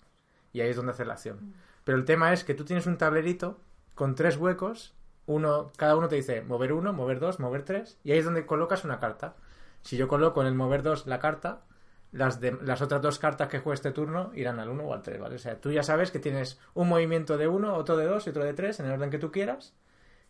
y 0.53 0.59
ahí 0.61 0.69
es 0.71 0.75
donde 0.75 0.91
hacer 0.91 1.07
la 1.07 1.13
acción. 1.13 1.53
Pero 1.85 1.97
el 1.97 2.05
tema 2.05 2.33
es 2.33 2.43
que 2.43 2.53
tú 2.53 2.65
tienes 2.65 2.85
un 2.85 2.97
tablerito 2.97 3.59
con 3.97 4.13
tres 4.13 4.37
huecos, 4.37 4.93
uno, 5.25 5.71
cada 5.75 5.95
uno 5.95 6.07
te 6.07 6.17
dice 6.17 6.43
mover 6.43 6.71
uno, 6.71 6.93
mover 6.93 7.19
dos, 7.19 7.39
mover 7.39 7.63
tres, 7.63 7.97
y 8.03 8.11
ahí 8.11 8.19
es 8.19 8.25
donde 8.25 8.45
colocas 8.45 8.85
una 8.85 8.99
carta. 8.99 9.33
Si 9.81 9.97
yo 9.97 10.07
coloco 10.07 10.39
en 10.41 10.47
el 10.47 10.53
mover 10.53 10.83
dos 10.83 11.07
la 11.07 11.17
carta, 11.17 11.63
las, 12.11 12.39
de, 12.39 12.51
las 12.61 12.83
otras 12.83 13.01
dos 13.01 13.17
cartas 13.17 13.47
que 13.47 13.57
juegue 13.57 13.73
este 13.73 13.91
turno 13.91 14.29
irán 14.35 14.59
al 14.59 14.69
uno 14.69 14.83
o 14.83 14.93
al 14.93 15.01
tres, 15.01 15.19
¿vale? 15.19 15.37
O 15.37 15.39
sea, 15.39 15.59
tú 15.59 15.71
ya 15.71 15.81
sabes 15.81 16.11
que 16.11 16.19
tienes 16.19 16.59
un 16.75 16.89
movimiento 16.89 17.39
de 17.39 17.47
uno, 17.47 17.73
otro 17.73 17.97
de 17.97 18.05
dos 18.05 18.27
y 18.27 18.29
otro 18.29 18.43
de 18.43 18.53
tres, 18.53 18.79
en 18.79 18.85
el 18.85 18.91
orden 18.91 19.09
que 19.09 19.17
tú 19.17 19.31
quieras. 19.31 19.73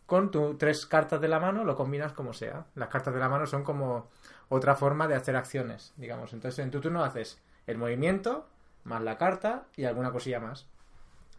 Con 0.06 0.32
tus 0.32 0.58
tres 0.58 0.86
cartas 0.86 1.20
de 1.20 1.28
la 1.28 1.42
mano 1.42 1.66
lo 1.66 1.76
combinas 1.76 2.14
como 2.14 2.32
sea. 2.32 2.68
Las 2.74 2.88
cartas 2.88 3.14
de 3.14 3.20
la 3.20 3.28
mano 3.28 3.48
son 3.48 3.66
como 3.66 4.08
otra 4.48 4.76
forma 4.76 5.10
de 5.10 5.16
hacer 5.16 5.36
acciones, 5.36 5.94
digamos. 5.98 6.32
Entonces 6.32 6.64
en 6.64 6.72
tu 6.72 6.80
turno 6.80 7.04
haces 7.04 7.44
el 7.66 7.78
movimiento, 7.78 8.48
más 8.86 9.02
la 9.02 9.18
carta 9.18 9.66
y 9.76 9.84
alguna 9.84 10.14
cosilla 10.14 10.40
más 10.40 10.70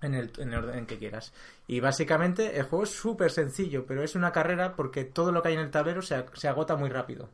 en 0.02 0.14
el, 0.14 0.32
en 0.38 0.52
el 0.52 0.64
orden 0.64 0.86
que 0.86 0.98
quieras. 0.98 1.32
Y 1.66 1.80
básicamente 1.80 2.58
el 2.58 2.64
juego 2.64 2.84
es 2.84 2.90
súper 2.90 3.30
sencillo, 3.30 3.86
pero 3.86 4.02
es 4.02 4.14
una 4.14 4.32
carrera 4.32 4.74
porque 4.76 5.04
todo 5.04 5.32
lo 5.32 5.42
que 5.42 5.48
hay 5.48 5.54
en 5.54 5.60
el 5.60 5.70
tablero 5.70 6.02
se, 6.02 6.24
se 6.34 6.48
agota 6.48 6.76
muy 6.76 6.88
rápido. 6.88 7.28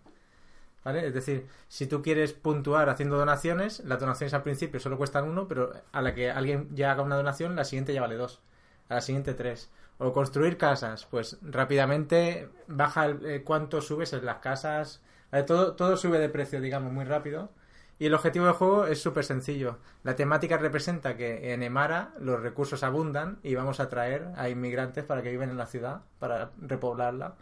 ¿Vale? 0.85 1.07
Es 1.07 1.15
decir, 1.15 1.47
si 1.69 1.87
tú 1.87 2.03
quieres 2.03 2.35
puntuar 2.35 2.91
haciendo 2.91 3.17
donaciones, 3.17 3.81
las 3.85 4.01
donaciones 4.01 4.35
al 4.35 4.43
principio 4.43 4.81
solo 4.81 4.99
cuestan 4.99 5.27
uno, 5.27 5.49
pero 5.49 5.73
a 5.93 6.03
la 6.03 6.15
que 6.15 6.31
alguien 6.31 6.69
ya 6.75 6.93
haga 6.93 7.03
una 7.03 7.17
donación, 7.17 7.57
la 7.57 7.65
siguiente 7.65 7.95
ya 7.95 8.03
vale 8.03 8.17
dos. 8.17 8.43
A 8.91 8.95
la 8.97 9.01
siguiente 9.01 9.33
tres. 9.33 9.71
O 9.97 10.13
construir 10.13 10.59
casas, 10.59 11.07
pues 11.07 11.39
rápidamente 11.41 12.51
baja 12.67 13.07
el, 13.07 13.25
eh, 13.25 13.43
cuánto 13.43 13.81
subes 13.81 14.13
en 14.13 14.27
las 14.27 14.39
casas. 14.39 15.01
Todo, 15.47 15.75
todo 15.75 15.97
sube 15.97 16.19
de 16.19 16.29
precio, 16.29 16.61
digamos, 16.61 16.93
muy 16.93 17.05
rápido. 17.05 17.51
Y 17.99 18.07
el 18.07 18.15
objetivo 18.15 18.47
del 18.47 18.55
juego 18.55 18.87
es 18.87 19.01
súper 19.01 19.25
sencillo. 19.25 19.79
La 20.03 20.17
temática 20.17 20.57
representa 20.57 21.17
que 21.17 21.53
en 21.53 21.63
Emara 21.63 22.13
los 22.19 22.41
recursos 22.41 22.83
abundan 22.83 23.39
y 23.43 23.55
vamos 23.55 23.79
a 23.79 23.89
traer 23.89 24.31
a 24.37 24.49
inmigrantes 24.49 25.05
para 25.05 25.23
que 25.23 25.31
viven 25.31 25.51
en 25.51 25.57
la 25.57 25.67
ciudad, 25.67 26.03
para 26.19 26.51
repoblarla. 26.61 27.37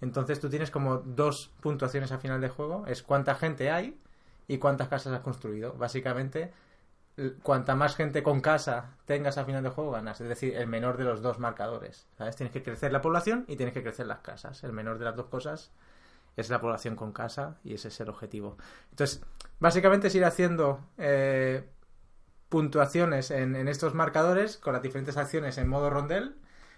Entonces 0.00 0.40
tú 0.40 0.48
tienes 0.48 0.70
como 0.70 0.98
dos 0.98 1.50
puntuaciones 1.60 2.10
al 2.12 2.20
final 2.20 2.40
del 2.40 2.50
juego. 2.50 2.86
Es 2.86 3.02
cuánta 3.02 3.34
gente 3.34 3.70
hay 3.70 4.00
y 4.46 4.58
cuántas 4.58 4.88
casas 4.88 5.12
has 5.12 5.20
construido. 5.20 5.74
Básicamente, 5.74 6.52
cuanta 7.42 7.74
más 7.74 7.96
gente 7.96 8.22
con 8.22 8.40
casa 8.40 8.96
tengas 9.04 9.36
al 9.36 9.44
final 9.44 9.62
del 9.62 9.72
juego, 9.72 9.90
ganas. 9.90 10.20
Es 10.20 10.28
decir, 10.28 10.56
el 10.56 10.68
menor 10.68 10.96
de 10.96 11.04
los 11.04 11.20
dos 11.20 11.38
marcadores. 11.38 12.08
¿Sabes? 12.16 12.36
Tienes 12.36 12.52
que 12.52 12.62
crecer 12.62 12.92
la 12.92 13.02
población 13.02 13.44
y 13.46 13.56
tienes 13.56 13.74
que 13.74 13.82
crecer 13.82 14.06
las 14.06 14.20
casas. 14.20 14.64
El 14.64 14.72
menor 14.72 14.98
de 14.98 15.04
las 15.04 15.16
dos 15.16 15.26
cosas 15.26 15.70
es 16.40 16.50
la 16.50 16.60
población 16.60 16.96
con 16.96 17.12
casa 17.12 17.56
y 17.64 17.74
ese 17.74 17.88
es 17.88 18.00
el 18.00 18.08
objetivo. 18.08 18.56
Entonces, 18.90 19.22
básicamente 19.58 20.08
es 20.08 20.14
ir 20.14 20.24
haciendo 20.24 20.80
eh, 20.96 21.68
puntuaciones 22.48 23.30
en, 23.30 23.56
estos 23.68 23.94
marcadores 23.94 24.56
con 24.56 24.72
las 24.72 24.82
diferentes 24.82 25.16
acciones 25.16 25.58
en 25.58 25.68
modo 25.68 25.90
rondel, 25.90 26.36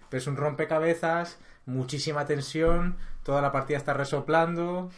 pero 0.09 0.19
es 0.19 0.27
un 0.27 0.35
rompecabezas, 0.35 1.39
muchísima 1.65 2.25
tensión, 2.25 2.97
toda 3.23 3.41
la 3.41 3.51
partida 3.51 3.77
está 3.77 3.93
resoplando 3.93 4.89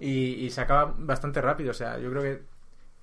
y, 0.00 0.34
y 0.34 0.50
se 0.50 0.62
acaba 0.62 0.94
bastante 0.96 1.40
rápido. 1.40 1.70
O 1.70 1.74
sea, 1.74 1.98
yo 1.98 2.10
creo 2.10 2.22
que 2.22 2.42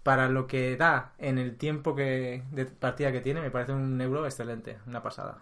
para 0.04 0.28
lo 0.28 0.48
que 0.48 0.76
da 0.76 1.14
en 1.18 1.38
el 1.38 1.58
tiempo 1.58 1.96
que 1.96 2.44
de 2.52 2.66
partida 2.66 3.12
que 3.12 3.22
tiene, 3.22 3.42
me 3.42 3.52
parece 3.52 3.72
un 3.74 4.00
euro 4.02 4.26
excelente, 4.26 4.80
una 4.86 5.02
pasada. 5.02 5.38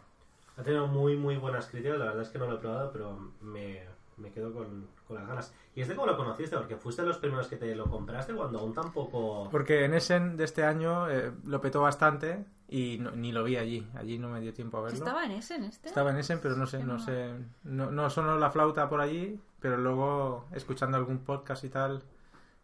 Ha 0.57 0.63
tenido 0.63 0.87
muy, 0.87 1.17
muy 1.17 1.37
buenas 1.37 1.67
críticas. 1.67 1.97
La 1.97 2.05
verdad 2.05 2.21
es 2.21 2.29
que 2.29 2.37
no 2.37 2.47
lo 2.47 2.55
he 2.55 2.59
probado, 2.59 2.91
pero 2.91 3.31
me, 3.41 3.81
me 4.21 4.31
quedo 4.31 4.53
con, 4.53 4.87
con 5.07 5.17
las 5.17 5.27
ganas. 5.27 5.53
¿Y 5.75 5.81
este 5.81 5.95
cómo 5.95 6.07
lo 6.07 6.15
conociste? 6.17 6.55
Porque 6.57 6.77
fuiste 6.77 7.01
de 7.01 7.07
los 7.09 7.17
primeros 7.17 7.47
que 7.47 7.57
te 7.57 7.75
lo 7.75 7.89
compraste 7.89 8.33
cuando 8.33 8.59
aún 8.59 8.73
tampoco. 8.73 9.49
Porque 9.51 9.85
en 9.85 9.93
Essen 9.93 10.37
de 10.37 10.43
este 10.45 10.63
año 10.63 11.09
eh, 11.09 11.31
lo 11.45 11.59
petó 11.61 11.81
bastante 11.81 12.45
y 12.69 12.97
no- 12.99 13.11
ni 13.11 13.31
lo 13.31 13.43
vi 13.43 13.57
allí. 13.57 13.87
Allí 13.95 14.17
no 14.17 14.29
me 14.29 14.39
dio 14.41 14.53
tiempo 14.53 14.77
a 14.77 14.81
verlo. 14.83 14.97
¿Estaba 14.97 15.25
en 15.25 15.31
ese, 15.31 15.55
en 15.55 15.63
este? 15.65 15.89
Estaba 15.89 16.11
en 16.11 16.17
Essen, 16.17 16.39
pero 16.41 16.55
no 16.55 16.65
sé, 16.67 16.83
no- 16.83 16.99
sé. 16.99 17.33
No, 17.63 17.91
no 17.91 18.09
sonó 18.09 18.37
la 18.37 18.51
flauta 18.51 18.87
por 18.89 19.01
allí, 19.01 19.39
pero 19.59 19.77
luego, 19.77 20.45
escuchando 20.53 20.97
algún 20.97 21.19
podcast 21.19 21.63
y 21.63 21.69
tal, 21.69 22.03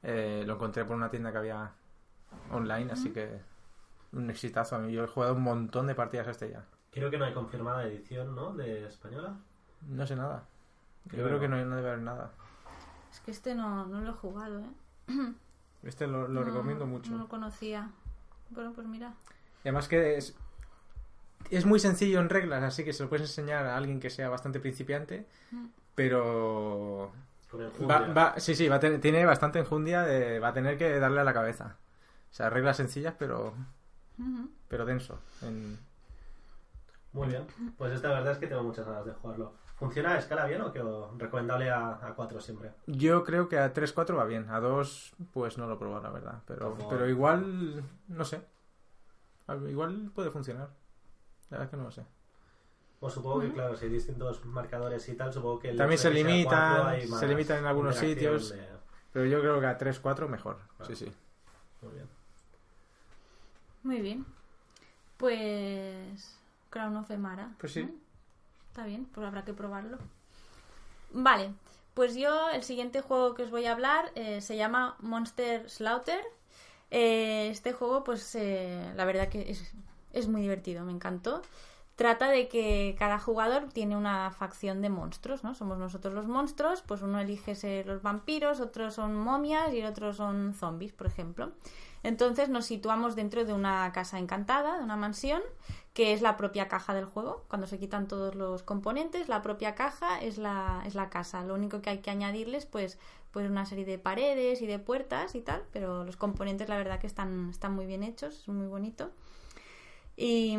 eh, 0.03 0.43
lo 0.45 0.53
encontré 0.53 0.85
por 0.85 0.95
una 0.95 1.09
tienda 1.09 1.31
que 1.31 1.37
había 1.39 1.71
online, 2.51 2.91
así 2.91 3.11
que 3.11 3.39
un 4.13 4.29
exitazo 4.29 4.75
a 4.75 4.79
mí. 4.79 4.91
Yo 4.93 5.03
he 5.03 5.07
jugado 5.07 5.33
un 5.33 5.43
montón 5.43 5.87
de 5.87 5.95
partidas 5.95 6.27
a 6.27 6.31
este 6.31 6.49
ya. 6.51 6.65
Creo 6.91 7.09
que 7.11 7.17
no 7.17 7.25
hay 7.25 7.33
confirmada 7.33 7.83
edición, 7.85 8.33
¿no? 8.35 8.53
De 8.53 8.85
española. 8.87 9.35
No 9.87 10.07
sé 10.07 10.15
nada. 10.15 10.43
Yo 11.11 11.23
Creo 11.25 11.39
que 11.39 11.47
no, 11.47 11.63
no 11.65 11.75
debe 11.75 11.89
haber 11.89 12.01
nada. 12.01 12.31
Es 13.11 13.19
que 13.21 13.31
este 13.31 13.55
no, 13.55 13.85
no 13.85 14.01
lo 14.01 14.09
he 14.11 14.13
jugado, 14.13 14.59
¿eh? 14.61 14.69
Este 15.83 16.07
lo, 16.07 16.27
lo 16.27 16.41
No, 16.41 16.43
recomiendo 16.43 16.85
mucho. 16.87 17.11
No 17.11 17.17
lo 17.19 17.27
conocía. 17.27 17.89
Bueno, 18.49 18.73
pues 18.73 18.87
mira. 18.87 19.13
Y 19.63 19.67
además 19.69 19.87
que 19.87 20.17
es, 20.17 20.35
es 21.51 21.65
muy 21.65 21.79
sencillo 21.79 22.19
en 22.19 22.29
reglas, 22.29 22.63
así 22.63 22.83
que 22.83 22.93
se 22.93 23.03
lo 23.03 23.09
puedes 23.09 23.29
enseñar 23.29 23.65
a 23.67 23.77
alguien 23.77 23.99
que 23.99 24.09
sea 24.09 24.27
bastante 24.29 24.59
principiante, 24.59 25.27
Mm. 25.51 25.65
pero... 25.95 27.11
Con 27.51 27.61
el 27.61 27.71
Va, 27.89 27.99
va- 28.07 28.39
sí, 28.39 28.55
sí, 28.55 28.67
va 28.67 28.75
a 28.75 28.79
tener- 28.79 28.99
tiene 28.99 29.23
bastante 29.25 29.59
enjundia, 29.59 30.01
de, 30.01 30.39
va 30.39 30.49
a 30.49 30.53
tener 30.53 30.77
que 30.77 30.99
darle 30.99 31.21
a 31.21 31.23
la 31.23 31.33
cabeza. 31.33 31.77
O 32.29 32.33
sea, 32.33 32.49
reglas 32.49 32.75
sencillas, 32.77 33.13
pero, 33.17 33.53
pero 34.67 34.83
denso. 34.85 35.19
en- 35.43 35.79
Muy 37.13 37.27
bien. 37.29 37.45
Pues 37.77 37.93
esta 37.93 38.09
verdad 38.09 38.33
es 38.33 38.37
que 38.39 38.47
tengo 38.47 38.63
muchas 38.63 38.85
ganas 38.85 39.05
de 39.05 39.13
jugarlo. 39.13 39.53
¿Funciona 39.77 40.13
a 40.13 40.17
escala 40.17 40.45
bien 40.47 40.61
o 40.61 40.71
que 40.71 40.81
o 40.81 41.13
recomendable 41.17 41.69
a, 41.69 41.99
a 42.01 42.13
4 42.15 42.41
siempre? 42.41 42.71
Yo 42.87 43.23
creo 43.23 43.47
que 43.47 43.59
a 43.59 43.73
3-4 43.73 44.15
va 44.17 44.25
bien, 44.25 44.49
a 44.49 44.59
2 44.59 45.13
pues 45.33 45.57
no 45.59 45.67
lo 45.67 45.75
he 45.75 45.77
probado, 45.77 46.01
la 46.03 46.09
verdad. 46.09 46.41
Pero, 46.47 46.75
Como- 46.75 46.89
pero 46.89 47.07
igual, 47.07 47.83
no 48.07 48.25
sé. 48.25 48.41
Al- 49.45 49.69
Igual 49.69 50.11
puede 50.15 50.31
funcionar. 50.31 50.69
La 51.49 51.57
verdad 51.57 51.65
es 51.65 51.69
que 51.71 51.77
no 51.77 51.83
lo 51.83 51.91
sé. 51.91 52.03
O 52.99 53.09
supongo 53.09 53.41
que, 53.41 53.53
claro, 53.53 53.75
si 53.77 53.85
hay 53.85 53.91
distintos 53.91 54.43
marcadores 54.45 55.07
y 55.07 55.13
tal, 55.15 55.31
supongo 55.31 55.59
que... 55.59 55.69
el 55.69 55.77
También 55.77 55.99
se 55.99 56.09
limitan, 56.09 56.99
se 57.07 57.27
limitan 57.27 57.59
en 57.59 57.65
algunos 57.67 57.95
sitios. 57.95 58.49
de- 58.49 58.67
Pero 59.13 59.25
yo 59.25 59.39
creo 59.39 59.59
que 59.59 59.67
a 59.67 59.77
3-4 59.77 60.27
mejor. 60.27 60.57
Sí, 60.87 60.95
sí. 60.95 61.13
Muy 61.83 61.93
bien. 61.93 62.07
Muy 63.83 64.01
bien. 64.01 64.25
Pues. 65.17 66.39
Crown 66.71 66.97
of 66.97 67.09
Emara. 67.11 67.51
Pues 67.59 67.73
sí. 67.73 67.89
Está 68.77 68.85
bien, 68.85 69.05
pues 69.11 69.25
habrá 69.25 69.43
que 69.43 69.55
probarlo. 69.55 69.97
Vale, 71.11 71.49
pues 71.95 72.13
yo 72.13 72.51
el 72.51 72.61
siguiente 72.61 73.01
juego 73.01 73.33
que 73.33 73.41
os 73.41 73.49
voy 73.49 73.65
a 73.65 73.71
hablar 73.71 74.11
eh, 74.13 74.39
se 74.39 74.55
llama 74.55 74.97
Monster 74.99 75.67
Slaughter. 75.67 76.23
Eh, 76.91 77.49
este 77.49 77.73
juego, 77.73 78.03
pues 78.03 78.35
eh, 78.35 78.79
la 78.95 79.03
verdad 79.05 79.29
que 79.29 79.49
es, 79.49 79.73
es 80.13 80.27
muy 80.27 80.41
divertido, 80.43 80.85
me 80.85 80.91
encantó. 80.91 81.41
Trata 81.97 82.29
de 82.29 82.47
que 82.47 82.95
cada 82.99 83.17
jugador 83.17 83.69
tiene 83.73 83.97
una 83.97 84.29
facción 84.29 84.83
de 84.83 84.89
monstruos, 84.89 85.43
¿no? 85.43 85.55
Somos 85.55 85.79
nosotros 85.79 86.13
los 86.13 86.27
monstruos, 86.27 86.83
pues 86.83 87.01
uno 87.01 87.19
elige 87.19 87.55
ser 87.55 87.87
los 87.87 88.03
vampiros, 88.03 88.59
otros 88.59 88.93
son 88.93 89.15
momias 89.15 89.73
y 89.73 89.81
otros 89.81 90.17
son 90.17 90.53
zombies, 90.53 90.93
por 90.93 91.07
ejemplo. 91.07 91.53
Entonces 92.03 92.49
nos 92.49 92.65
situamos 92.67 93.15
dentro 93.15 93.45
de 93.45 93.53
una 93.53 93.91
casa 93.93 94.19
encantada, 94.19 94.77
de 94.77 94.83
una 94.83 94.95
mansión, 94.95 95.41
que 95.95 96.13
es 96.13 96.21
la 96.21 96.37
propia 96.37 96.67
caja 96.67 96.93
del 96.93 97.05
juego. 97.05 97.45
Cuando 97.47 97.65
se 97.65 97.79
quitan 97.79 98.07
todos 98.07 98.35
los 98.35 98.61
componentes, 98.61 99.27
la 99.27 99.41
propia 99.41 99.73
caja 99.73 100.21
es 100.21 100.37
la, 100.37 100.83
es 100.85 100.93
la 100.93 101.09
casa. 101.09 101.43
Lo 101.43 101.55
único 101.55 101.81
que 101.81 101.89
hay 101.89 102.01
que 102.01 102.11
añadirles, 102.11 102.67
pues, 102.67 102.99
pues 103.31 103.49
una 103.49 103.65
serie 103.65 103.85
de 103.85 103.97
paredes 103.97 104.61
y 104.61 104.67
de 104.67 104.77
puertas 104.77 105.33
y 105.33 105.41
tal, 105.41 105.63
pero 105.73 106.03
los 106.03 106.15
componentes 106.15 106.69
la 106.69 106.77
verdad 106.77 106.99
que 106.99 107.07
están, 107.07 107.49
están 107.49 107.73
muy 107.73 107.87
bien 107.87 108.03
hechos, 108.03 108.41
es 108.41 108.47
muy 108.49 108.67
bonito. 108.67 109.09
Y, 110.15 110.55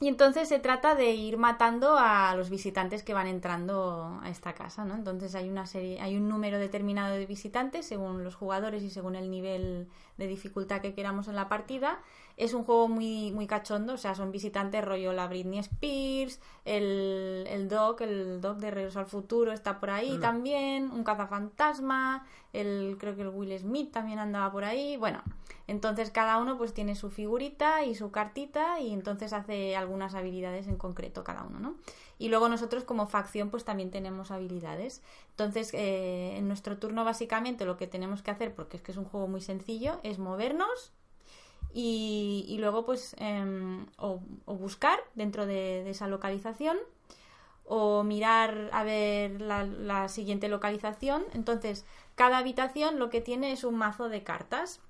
y 0.00 0.06
entonces 0.06 0.48
se 0.48 0.60
trata 0.60 0.94
de 0.94 1.10
ir 1.10 1.38
matando 1.38 1.96
a 1.98 2.34
los 2.36 2.50
visitantes 2.50 3.02
que 3.02 3.14
van 3.14 3.26
entrando 3.26 4.20
a 4.22 4.30
esta 4.30 4.54
casa, 4.54 4.84
¿no? 4.84 4.94
Entonces 4.94 5.34
hay 5.34 5.48
una 5.48 5.66
serie, 5.66 6.00
hay 6.00 6.16
un 6.16 6.28
número 6.28 6.58
determinado 6.60 7.16
de 7.16 7.26
visitantes 7.26 7.86
según 7.86 8.22
los 8.22 8.36
jugadores 8.36 8.84
y 8.84 8.90
según 8.90 9.16
el 9.16 9.28
nivel 9.28 9.88
de 10.16 10.26
dificultad 10.28 10.80
que 10.80 10.94
queramos 10.94 11.26
en 11.26 11.34
la 11.34 11.48
partida. 11.48 11.98
Es 12.38 12.54
un 12.54 12.62
juego 12.62 12.86
muy, 12.86 13.32
muy 13.32 13.48
cachondo, 13.48 13.94
o 13.94 13.96
sea, 13.96 14.14
son 14.14 14.30
visitantes 14.30 14.84
rollo 14.84 15.12
la 15.12 15.26
Britney 15.26 15.58
Spears, 15.58 16.40
el, 16.64 17.44
el 17.50 17.68
Doc, 17.68 18.00
el 18.00 18.40
Doc 18.40 18.58
de 18.58 18.70
Regreso 18.70 19.00
al 19.00 19.06
Futuro 19.06 19.52
está 19.52 19.80
por 19.80 19.90
ahí 19.90 20.16
Mm. 20.18 20.20
también, 20.20 20.90
un 20.92 21.02
cazafantasma, 21.02 22.24
el, 22.52 22.96
creo 22.98 23.16
que 23.16 23.22
el 23.22 23.28
Will 23.28 23.58
Smith 23.58 23.90
también 23.90 24.20
andaba 24.20 24.52
por 24.52 24.64
ahí, 24.64 24.96
bueno, 24.96 25.20
entonces 25.66 26.10
cada 26.10 26.38
uno 26.38 26.56
pues 26.56 26.72
tiene 26.72 26.94
su 26.94 27.10
figurita 27.10 27.84
y 27.84 27.96
su 27.96 28.12
cartita 28.12 28.80
y 28.80 28.92
entonces 28.92 29.32
hace 29.32 29.74
algunas 29.76 30.14
habilidades 30.14 30.68
en 30.68 30.76
concreto 30.76 31.24
cada 31.24 31.42
uno, 31.42 31.58
¿no? 31.58 31.74
Y 32.18 32.28
luego 32.28 32.48
nosotros 32.48 32.84
como 32.84 33.06
facción 33.08 33.50
pues 33.50 33.64
también 33.64 33.90
tenemos 33.90 34.30
habilidades. 34.30 35.02
Entonces 35.30 35.74
eh, 35.74 36.36
en 36.36 36.46
nuestro 36.48 36.78
turno 36.78 37.04
básicamente 37.04 37.64
lo 37.64 37.76
que 37.76 37.86
tenemos 37.86 38.22
que 38.22 38.30
hacer, 38.30 38.54
porque 38.54 38.76
es 38.76 38.82
que 38.82 38.92
es 38.92 38.98
un 38.98 39.04
juego 39.04 39.26
muy 39.28 39.40
sencillo, 39.40 40.00
es 40.04 40.18
movernos 40.18 40.92
y, 41.72 42.44
y 42.48 42.58
luego 42.58 42.84
pues 42.84 43.14
em, 43.18 43.86
o, 43.98 44.20
o 44.46 44.54
buscar 44.54 44.98
dentro 45.14 45.46
de, 45.46 45.84
de 45.84 45.90
esa 45.90 46.08
localización 46.08 46.76
o 47.64 48.02
mirar 48.02 48.70
a 48.72 48.82
ver 48.82 49.40
la, 49.40 49.64
la 49.64 50.08
siguiente 50.08 50.48
localización. 50.48 51.24
Entonces 51.34 51.84
cada 52.14 52.38
habitación 52.38 52.98
lo 52.98 53.10
que 53.10 53.20
tiene 53.20 53.52
es 53.52 53.64
un 53.64 53.76
mazo 53.76 54.08
de 54.08 54.22
cartas. 54.22 54.80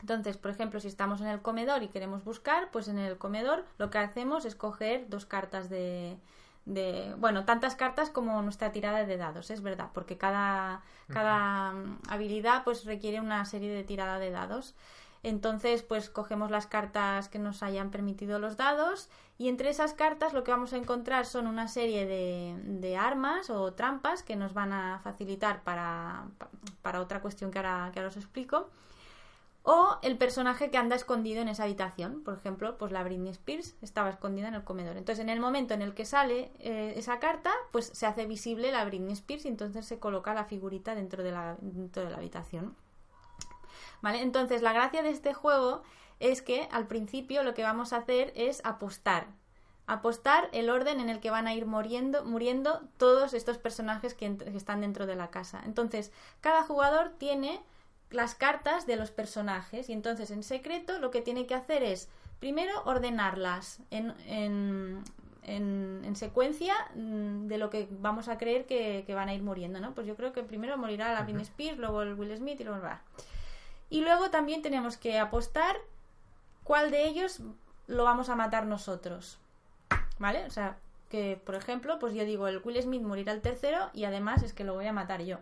Entonces, 0.00 0.36
por 0.36 0.50
ejemplo, 0.50 0.80
si 0.80 0.88
estamos 0.88 1.20
en 1.20 1.28
el 1.28 1.40
comedor 1.40 1.82
y 1.82 1.88
queremos 1.88 2.24
buscar, 2.24 2.70
pues 2.72 2.88
en 2.88 2.98
el 2.98 3.16
comedor 3.16 3.64
lo 3.78 3.90
que 3.90 3.98
hacemos 3.98 4.44
es 4.44 4.54
coger 4.54 5.08
dos 5.08 5.24
cartas 5.24 5.70
de, 5.70 6.18
de 6.66 7.14
bueno, 7.18 7.44
tantas 7.44 7.76
cartas 7.76 8.10
como 8.10 8.40
nuestra 8.42 8.72
tirada 8.72 9.06
de 9.06 9.16
dados, 9.16 9.50
es 9.50 9.62
verdad, 9.62 9.90
porque 9.94 10.16
cada, 10.16 10.82
cada 11.08 11.74
habilidad 12.08 12.64
pues 12.64 12.84
requiere 12.84 13.20
una 13.20 13.44
serie 13.44 13.72
de 13.72 13.84
tirada 13.84 14.18
de 14.18 14.30
dados. 14.30 14.74
Entonces, 15.24 15.82
pues 15.82 16.10
cogemos 16.10 16.50
las 16.50 16.66
cartas 16.66 17.30
que 17.30 17.38
nos 17.38 17.62
hayan 17.62 17.90
permitido 17.90 18.38
los 18.38 18.58
dados 18.58 19.08
y 19.38 19.48
entre 19.48 19.70
esas 19.70 19.94
cartas 19.94 20.34
lo 20.34 20.44
que 20.44 20.50
vamos 20.50 20.74
a 20.74 20.76
encontrar 20.76 21.24
son 21.24 21.46
una 21.46 21.66
serie 21.66 22.04
de, 22.06 22.96
armas 22.98 23.48
o 23.48 23.72
trampas 23.72 24.22
que 24.22 24.36
nos 24.36 24.52
van 24.52 24.74
a 24.74 25.00
facilitar 25.02 25.64
para, 25.64 26.26
para 26.82 27.00
otra 27.00 27.22
cuestión 27.22 27.50
que 27.50 27.58
ahora, 27.58 27.90
que 27.92 28.04
os 28.04 28.18
explico. 28.18 28.68
O 29.62 29.96
el 30.02 30.18
personaje 30.18 30.70
que 30.70 30.76
anda 30.76 30.94
escondido 30.94 31.40
en 31.40 31.48
esa 31.48 31.64
habitación. 31.64 32.22
Por 32.22 32.34
ejemplo, 32.34 32.76
pues 32.76 32.92
la 32.92 33.02
Britney 33.02 33.30
Spears 33.30 33.76
estaba 33.80 34.10
escondida 34.10 34.48
en 34.48 34.54
el 34.54 34.64
comedor. 34.64 34.98
Entonces, 34.98 35.22
en 35.22 35.30
el 35.30 35.40
momento 35.40 35.72
en 35.72 35.80
el 35.80 35.94
que 35.94 36.04
sale 36.04 36.52
eh, 36.58 36.92
esa 36.96 37.18
carta, 37.18 37.50
pues 37.72 37.86
se 37.86 38.04
hace 38.04 38.26
visible 38.26 38.70
la 38.72 38.84
Britney 38.84 39.14
Spears 39.14 39.46
y 39.46 39.48
entonces 39.48 39.86
se 39.86 39.98
coloca 39.98 40.34
la 40.34 40.44
figurita 40.44 40.94
dentro 40.94 41.22
de 41.22 41.32
la, 41.32 41.56
dentro 41.62 42.04
de 42.04 42.10
la 42.10 42.18
habitación. 42.18 42.76
¿Vale? 44.04 44.20
Entonces, 44.20 44.60
la 44.60 44.74
gracia 44.74 45.02
de 45.02 45.08
este 45.08 45.32
juego 45.32 45.82
es 46.20 46.42
que 46.42 46.68
al 46.70 46.86
principio 46.86 47.42
lo 47.42 47.54
que 47.54 47.62
vamos 47.62 47.94
a 47.94 47.96
hacer 47.96 48.34
es 48.36 48.60
apostar. 48.62 49.28
Apostar 49.86 50.50
el 50.52 50.68
orden 50.68 51.00
en 51.00 51.08
el 51.08 51.20
que 51.20 51.30
van 51.30 51.46
a 51.46 51.54
ir 51.54 51.64
muriendo, 51.64 52.22
muriendo 52.22 52.82
todos 52.98 53.32
estos 53.32 53.56
personajes 53.56 54.12
que, 54.12 54.36
están 54.54 54.82
dentro 54.82 55.06
de 55.06 55.16
la 55.16 55.30
casa. 55.30 55.62
Entonces, 55.64 56.12
cada 56.42 56.64
jugador 56.64 57.14
tiene 57.16 57.62
las 58.10 58.34
cartas 58.34 58.86
de 58.86 58.96
los 58.96 59.10
personajes 59.10 59.88
y 59.88 59.94
entonces 59.94 60.30
en 60.30 60.42
secreto 60.42 60.98
lo 60.98 61.10
que 61.10 61.22
tiene 61.22 61.46
que 61.46 61.54
hacer 61.54 61.82
es 61.82 62.10
primero 62.40 62.82
ordenarlas 62.84 63.80
en, 63.90 64.12
en, 64.26 65.02
en- 65.44 66.02
en 66.04 66.14
secuencia 66.14 66.74
mm, 66.94 67.46
de 67.46 67.56
lo 67.56 67.70
que 67.70 67.88
vamos 67.90 68.28
a 68.28 68.36
creer 68.36 68.66
que, 68.66 69.04
que 69.06 69.14
van 69.14 69.30
a 69.30 69.34
ir 69.34 69.42
muriendo, 69.42 69.80
¿no? 69.80 69.94
Pues 69.94 70.06
yo 70.06 70.14
creo 70.14 70.34
que 70.34 70.42
primero 70.42 70.76
morirá 70.76 71.14
la 71.14 71.22
Britney 71.22 71.44
Spears, 71.44 71.78
luego 71.78 72.02
el 72.02 72.12
Will 72.12 72.36
Smith 72.36 72.60
y 72.60 72.64
luego 72.64 72.82
va. 72.82 73.00
Y 73.90 74.00
luego 74.02 74.30
también 74.30 74.62
tenemos 74.62 74.96
que 74.96 75.18
apostar 75.18 75.76
cuál 76.62 76.90
de 76.90 77.06
ellos 77.06 77.40
lo 77.86 78.04
vamos 78.04 78.28
a 78.28 78.36
matar 78.36 78.66
nosotros. 78.66 79.38
¿Vale? 80.18 80.44
O 80.46 80.50
sea, 80.50 80.78
que 81.10 81.40
por 81.44 81.54
ejemplo, 81.54 81.98
pues 81.98 82.14
yo 82.14 82.24
digo, 82.24 82.48
el 82.48 82.60
Will 82.64 82.82
Smith 82.82 83.02
morirá 83.02 83.32
el 83.32 83.40
tercero 83.40 83.90
y 83.92 84.04
además 84.04 84.42
es 84.42 84.52
que 84.52 84.64
lo 84.64 84.74
voy 84.74 84.86
a 84.86 84.92
matar 84.92 85.22
yo. 85.22 85.38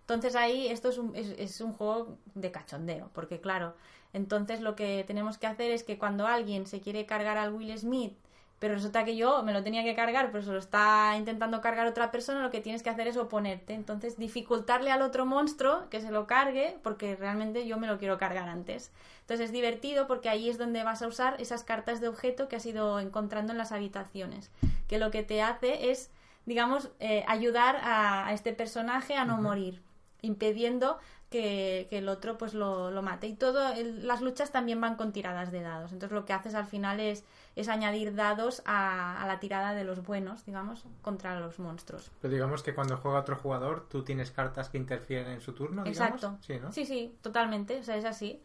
Entonces 0.00 0.36
ahí 0.36 0.68
esto 0.68 0.88
es 0.88 0.98
un, 0.98 1.14
es, 1.14 1.60
un 1.60 1.72
juego 1.74 2.16
de 2.34 2.50
cachondeo, 2.50 3.10
porque 3.12 3.40
claro, 3.40 3.74
entonces 4.12 4.60
lo 4.60 4.74
que 4.74 5.04
tenemos 5.06 5.36
que 5.36 5.46
hacer 5.46 5.70
es 5.70 5.84
que 5.84 5.98
cuando 5.98 6.26
alguien 6.26 6.66
se 6.66 6.80
quiere 6.80 7.04
cargar 7.04 7.36
al 7.36 7.52
Will 7.52 7.76
Smith 7.78 8.16
Pero 8.58 8.74
resulta 8.74 9.04
que 9.04 9.14
yo 9.16 9.42
me 9.44 9.52
lo 9.52 9.62
tenía 9.62 9.84
que 9.84 9.94
cargar, 9.94 10.30
pero 10.32 10.42
se 10.42 10.50
lo 10.50 10.58
está 10.58 11.14
intentando 11.16 11.60
cargar 11.60 11.86
otra 11.86 12.10
persona, 12.10 12.42
lo 12.42 12.50
que 12.50 12.60
tienes 12.60 12.82
que 12.82 12.90
hacer 12.90 13.06
es 13.06 13.16
oponerte. 13.16 13.72
Entonces, 13.74 14.16
dificultarle 14.18 14.90
al 14.90 15.02
otro 15.02 15.26
monstruo 15.26 15.88
que 15.90 16.00
se 16.00 16.10
lo 16.10 16.26
cargue, 16.26 16.76
porque 16.82 17.14
realmente 17.14 17.66
yo 17.68 17.78
me 17.78 17.86
lo 17.86 17.98
quiero 17.98 18.18
cargar 18.18 18.48
antes. 18.48 18.90
Entonces 19.20 19.46
es 19.46 19.52
divertido 19.52 20.06
porque 20.06 20.28
ahí 20.28 20.48
es 20.48 20.58
donde 20.58 20.82
vas 20.82 21.02
a 21.02 21.06
usar 21.06 21.40
esas 21.40 21.62
cartas 21.62 22.00
de 22.00 22.08
objeto 22.08 22.48
que 22.48 22.56
has 22.56 22.66
ido 22.66 22.98
encontrando 22.98 23.52
en 23.52 23.58
las 23.58 23.72
habitaciones. 23.72 24.50
Que 24.88 24.98
lo 24.98 25.10
que 25.10 25.22
te 25.22 25.40
hace 25.42 25.90
es, 25.90 26.10
digamos, 26.46 26.90
eh, 26.98 27.24
ayudar 27.28 27.76
a, 27.76 28.26
a 28.26 28.32
este 28.32 28.52
personaje 28.54 29.14
a 29.16 29.24
no 29.24 29.36
morir, 29.36 29.82
impidiendo 30.22 30.98
que, 31.30 31.86
que 31.90 31.98
el 31.98 32.08
otro 32.08 32.38
pues 32.38 32.54
lo, 32.54 32.90
lo 32.90 33.02
mate. 33.02 33.26
Y 33.26 33.34
todo, 33.34 33.72
el- 33.74 34.06
las 34.06 34.20
luchas 34.22 34.50
también 34.50 34.80
van 34.80 34.96
con 34.96 35.12
tiradas 35.12 35.52
de 35.52 35.60
dados. 35.60 35.92
Entonces 35.92 36.14
lo 36.14 36.24
que 36.24 36.32
haces 36.32 36.54
al 36.54 36.66
final 36.66 36.98
es, 37.00 37.22
es 37.56 37.68
añadir 37.68 38.14
dados 38.14 38.62
a, 38.64 39.22
a 39.22 39.26
la 39.26 39.40
tirada 39.40 39.74
de 39.74 39.84
los 39.84 40.04
buenos, 40.04 40.44
digamos, 40.44 40.84
contra 41.02 41.38
los 41.40 41.58
monstruos. 41.58 42.10
Pero 42.20 42.32
digamos 42.32 42.62
que 42.62 42.74
cuando 42.74 42.96
juega 42.96 43.20
otro 43.20 43.36
jugador, 43.36 43.86
tú 43.88 44.04
tienes 44.04 44.30
cartas 44.30 44.68
que 44.68 44.78
interfieren 44.78 45.32
en 45.32 45.40
su 45.40 45.52
turno, 45.52 45.82
digamos. 45.84 46.22
Exacto. 46.22 46.38
Sí, 46.40 46.58
¿no? 46.60 46.72
Sí, 46.72 46.86
sí, 46.86 47.16
totalmente. 47.20 47.78
O 47.78 47.82
sea, 47.82 47.96
es 47.96 48.04
así. 48.04 48.40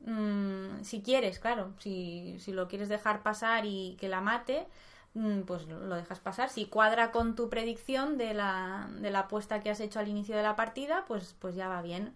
Mm, 0.00 0.82
si 0.82 1.02
quieres, 1.02 1.38
claro. 1.38 1.72
Si, 1.78 2.36
si 2.40 2.52
lo 2.52 2.68
quieres 2.68 2.88
dejar 2.88 3.22
pasar 3.22 3.64
y 3.64 3.96
que 4.00 4.08
la 4.08 4.20
mate, 4.20 4.66
mm, 5.14 5.40
pues 5.42 5.66
lo 5.66 5.80
lo 5.80 5.94
dejas 5.94 6.20
pasar. 6.20 6.50
Si 6.50 6.66
cuadra 6.66 7.10
con 7.10 7.34
tu 7.34 7.48
predicción 7.48 8.18
de 8.18 8.34
la, 8.34 8.88
de 9.00 9.10
la 9.10 9.20
apuesta 9.20 9.60
que 9.60 9.70
has 9.70 9.80
hecho 9.80 10.00
al 10.00 10.08
inicio 10.08 10.36
de 10.36 10.42
la 10.42 10.56
partida, 10.56 11.04
pues, 11.06 11.36
pues 11.38 11.54
ya 11.54 11.68
va 11.68 11.82
bien. 11.82 12.14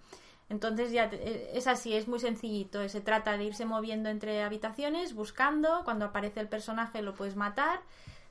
Entonces 0.49 0.93
ya 0.93 1.09
te- 1.09 1.17
eh, 1.17 1.51
es 1.55 1.67
así, 1.67 1.95
es 1.95 2.09
muy 2.09 2.21
sencillito. 2.21 2.87
Se 2.89 3.01
trata 3.01 3.37
de 3.37 3.45
irse 3.45 3.65
moviendo 3.65 4.09
entre 4.09 4.43
habitaciones, 4.43 5.15
buscando. 5.15 5.83
Cuando 5.85 6.07
aparece 6.07 6.41
el 6.41 6.49
personaje 6.49 7.03
lo 7.03 7.15
puedes 7.15 7.37
matar. 7.37 7.81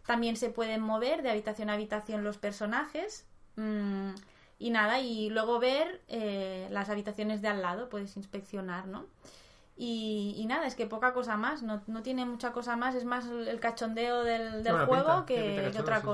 También 0.05 0.36
se 0.38 0.49
pueden 0.49 0.82
mover 0.82 1.22
de 1.24 1.32
habitación 1.32 1.70
a 1.70 1.74
habitación 1.74 2.24
los 2.24 2.38
personajes. 2.38 3.26
Mm, 3.55 4.12
y 4.59 4.70
nada, 4.70 4.99
y 4.99 5.30
luego 5.30 5.59
ver 5.59 6.01
eh, 6.07 6.68
las 6.70 6.89
habitaciones 6.89 7.41
de 7.41 7.47
al 7.47 7.62
lado, 7.62 7.89
puedes 7.89 8.16
inspeccionar, 8.16 8.86
¿no? 8.88 9.05
Y, 9.76 10.36
y 10.38 10.45
nada, 10.45 10.68
es 10.68 10.76
que 10.76 10.86
poca 10.86 11.14
cosa 11.14 11.38
más, 11.38 11.64
no, 11.64 11.82
no 11.88 12.03
tiene 12.03 12.26
mucha 12.26 12.51
cosa 12.51 12.76
más, 12.76 12.93
es 12.93 13.03
más 13.03 13.26
el 13.26 13.59
cachondeo 13.59 14.24
del, 14.24 14.62
del 14.64 14.74
juego 14.86 15.26
pinta, 15.26 15.26
que, 15.26 15.62
pinta 15.64 15.82
otra 15.82 15.99
sí. 16.01 16.05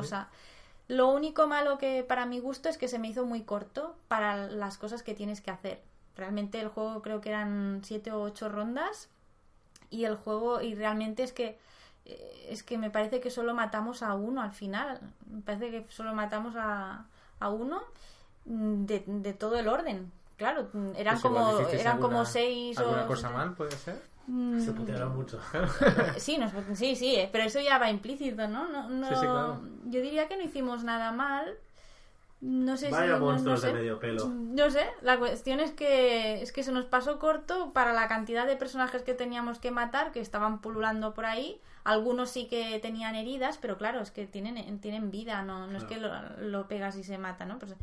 Lo 0.87 1.09
único 1.09 1.47
malo 1.47 1.77
que 1.77 2.03
para 2.03 2.25
mi 2.25 2.39
gusto 2.39 2.69
es 2.69 2.77
que 2.77 2.87
se 2.87 2.99
me 2.99 3.07
hizo 3.09 3.25
muy 3.25 3.41
corto 3.43 3.95
para 4.07 4.47
las 4.47 4.77
cosas 4.77 5.03
que 5.03 5.13
tienes 5.13 5.41
que 5.41 5.51
hacer. 5.51 5.81
Realmente 6.15 6.59
el 6.61 6.69
juego 6.69 7.01
creo 7.01 7.21
que 7.21 7.29
eran 7.29 7.81
siete 7.83 8.11
o 8.11 8.21
ocho 8.21 8.49
rondas 8.49 9.09
y 9.89 10.05
el 10.05 10.15
juego 10.15 10.61
y 10.61 10.75
realmente 10.75 11.23
es 11.23 11.33
que 11.33 11.59
eh, 12.05 12.47
es 12.49 12.63
que 12.63 12.77
me 12.77 12.89
parece 12.89 13.19
que 13.19 13.29
solo 13.29 13.53
matamos 13.53 14.01
a 14.01 14.13
uno 14.15 14.41
al 14.41 14.51
final. 14.53 14.99
Me 15.29 15.41
parece 15.41 15.71
que 15.71 15.85
solo 15.91 16.13
matamos 16.13 16.55
a, 16.55 17.05
a 17.39 17.49
uno 17.49 17.81
mm, 18.45 18.85
de, 18.85 19.03
de 19.05 19.33
todo 19.33 19.57
el 19.59 19.67
orden. 19.67 20.11
Claro, 20.37 20.69
mm, 20.71 20.91
eran 20.95 21.15
Pues 21.15 21.21
como 21.23 21.59
eran 21.69 21.87
alguna- 21.87 21.99
como 21.99 22.25
seis 22.25 22.77
¿Alguna 22.79 23.03
o 23.03 23.07
cosa 23.07 23.29
mal 23.29 23.53
puede 23.55 23.71
ser? 23.71 24.01
Mm, 24.27 24.59
Se 24.59 24.73
putearon 24.73 25.15
mucho. 25.15 25.39
Sí, 26.17 26.37
nos- 26.37 26.51
sí, 26.77 26.95
sí, 26.95 27.15
eh, 27.15 27.29
pero 27.31 27.45
eso 27.45 27.59
ya 27.61 27.77
va 27.79 27.89
implícito, 27.89 28.47
¿no? 28.47 28.67
no, 28.67 28.89
no- 28.89 29.07
Sí, 29.07 29.15
sí, 29.15 29.21
claro. 29.21 29.61
Yo 29.85 30.01
diría 30.01 30.27
que 30.27 30.35
no 30.37 30.43
hicimos 30.43 30.83
nada 30.83 31.11
mal. 31.11 31.55
No 32.39 32.77
sé 32.77 32.87
si 32.87 32.91
Vaya 32.91 33.13
no- 33.13 33.19
no 33.19 33.25
monstruos 33.25 33.61
sé. 33.61 33.67
de 33.67 33.73
medio 33.73 33.99
pelo. 33.99 34.27
No 34.27 34.69
sé, 34.69 34.85
la 35.01 35.17
cuestión 35.17 35.59
es 35.59 35.71
que 35.71 36.41
es 36.43 36.51
que 36.51 36.61
se 36.61 36.71
nos 36.71 36.85
pasó 36.85 37.17
corto 37.17 37.71
para 37.73 37.93
la 37.93 38.07
cantidad 38.07 38.45
de 38.45 38.55
personajes 38.57 39.01
que 39.01 39.13
teníamos 39.15 39.57
que 39.59 39.71
matar, 39.71 40.11
que 40.11 40.19
estaban 40.19 40.59
pululando 40.61 41.13
por 41.15 41.25
ahí. 41.25 41.59
Algunos 41.83 42.29
sí 42.29 42.47
que 42.47 42.77
tenían 42.79 43.15
heridas, 43.15 43.57
pero 43.57 43.77
claro, 43.77 44.01
es 44.01 44.11
que 44.11 44.27
tienen, 44.27 44.79
tienen 44.79 45.09
vida, 45.09 45.41
no, 45.41 45.65
no 45.67 45.77
es 45.77 45.85
que 45.85 45.97
lo, 45.97 46.11
lo 46.41 46.67
pegas 46.67 46.95
y 46.97 47.03
se 47.03 47.17
mata, 47.17 47.45
¿no? 47.45 47.57
Pues 47.59 47.73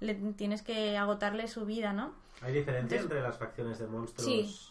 le 0.00 0.14
tienes 0.14 0.62
que 0.62 0.96
agotarle 0.96 1.46
su 1.46 1.66
vida, 1.66 1.92
¿no? 1.92 2.12
¿Hay 2.40 2.54
diferencia 2.54 2.80
Entonces- 2.96 3.02
entre 3.02 3.20
las 3.20 3.36
facciones 3.36 3.78
de 3.78 3.86
monstruos 3.86 4.24
Sí, 4.26 4.69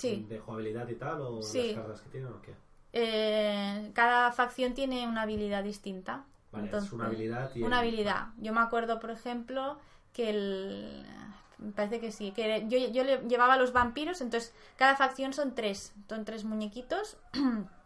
sí. 0.00 0.26
de 0.28 0.38
jugabilidad 0.38 0.88
y 0.88 0.94
tal 0.96 1.20
o 1.20 1.42
Sí. 1.42 1.68
las 1.68 1.76
cartas 1.76 2.00
que 2.02 2.08
tienen 2.10 2.32
o 2.32 2.40
qué? 2.42 2.54
Eh, 2.92 3.90
cada 3.94 4.32
facción 4.32 4.74
tiene 4.74 5.06
una 5.06 5.22
habilidad 5.22 5.62
distinta. 5.64 6.24
Vale, 6.52 6.64
es 6.66 6.72
Entonces, 6.72 6.92
una 6.92 7.06
habilidad 7.06 7.54
y 7.54 7.62
Una 7.62 7.80
el- 7.80 7.88
habilidad. 7.88 8.26
Yo 8.38 8.52
me 8.52 8.60
acuerdo, 8.60 8.98
por 9.00 9.10
ejemplo, 9.10 9.78
que 10.12 10.30
el... 10.30 11.06
Me 11.58 11.72
parece 11.72 12.00
que 12.00 12.10
sí, 12.10 12.32
que 12.32 12.64
yo, 12.68 12.78
yo 12.78 13.04
le 13.04 13.18
llevaba 13.28 13.54
a 13.54 13.56
los 13.58 13.72
vampiros, 13.74 14.20
entonces 14.22 14.54
cada 14.76 14.96
facción 14.96 15.34
son 15.34 15.54
tres, 15.54 15.92
son 16.08 16.24
tres 16.24 16.44
muñequitos, 16.44 17.18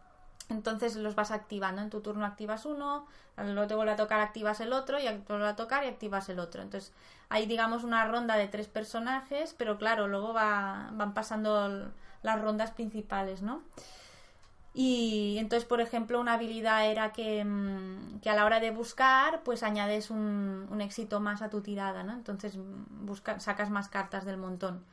entonces 0.49 0.95
los 0.95 1.15
vas 1.15 1.31
activando, 1.31 1.81
en 1.81 1.89
tu 1.89 2.01
turno 2.01 2.25
activas 2.25 2.65
uno, 2.65 3.07
luego 3.37 3.67
te 3.67 3.75
vuelve 3.75 3.91
a 3.93 3.95
tocar, 3.95 4.19
activas 4.19 4.59
el 4.61 4.73
otro, 4.73 4.99
y 4.99 5.03
te 5.03 5.33
vuelve 5.33 5.47
a 5.47 5.55
tocar 5.55 5.83
y 5.83 5.87
activas 5.87 6.29
el 6.29 6.39
otro. 6.39 6.61
Entonces 6.61 6.93
hay, 7.29 7.45
digamos, 7.45 7.83
una 7.83 8.05
ronda 8.05 8.35
de 8.37 8.47
tres 8.47 8.67
personajes, 8.67 9.55
pero 9.57 9.77
claro, 9.77 10.07
luego 10.07 10.33
va, 10.33 10.89
van 10.93 11.13
pasando 11.13 11.91
las 12.21 12.41
rondas 12.41 12.71
principales, 12.71 13.41
¿no? 13.41 13.63
Y 14.77 15.37
entonces, 15.39 15.65
por 15.65 15.79
ejemplo, 15.79 16.19
una 16.19 16.33
habilidad 16.33 16.85
era 16.85 17.13
que, 17.13 17.45
mm, 17.45 18.19
que 18.19 18.29
a 18.29 18.35
la 18.35 18.43
hora 18.45 18.59
de 18.59 18.71
buscar, 18.71 19.41
pues 19.43 19.63
añades 19.63 20.09
un, 20.09 20.67
un 20.69 20.81
éxito 20.81 21.21
más 21.21 21.41
a 21.41 21.49
tu 21.49 21.61
tirada, 21.61 22.03
¿no? 22.03 22.11
Entonces 22.13 22.57
busca, 22.57 23.39
sacas 23.39 23.69
más 23.69 23.87
cartas 23.87 24.25
del 24.25 24.37
montón. 24.37 24.83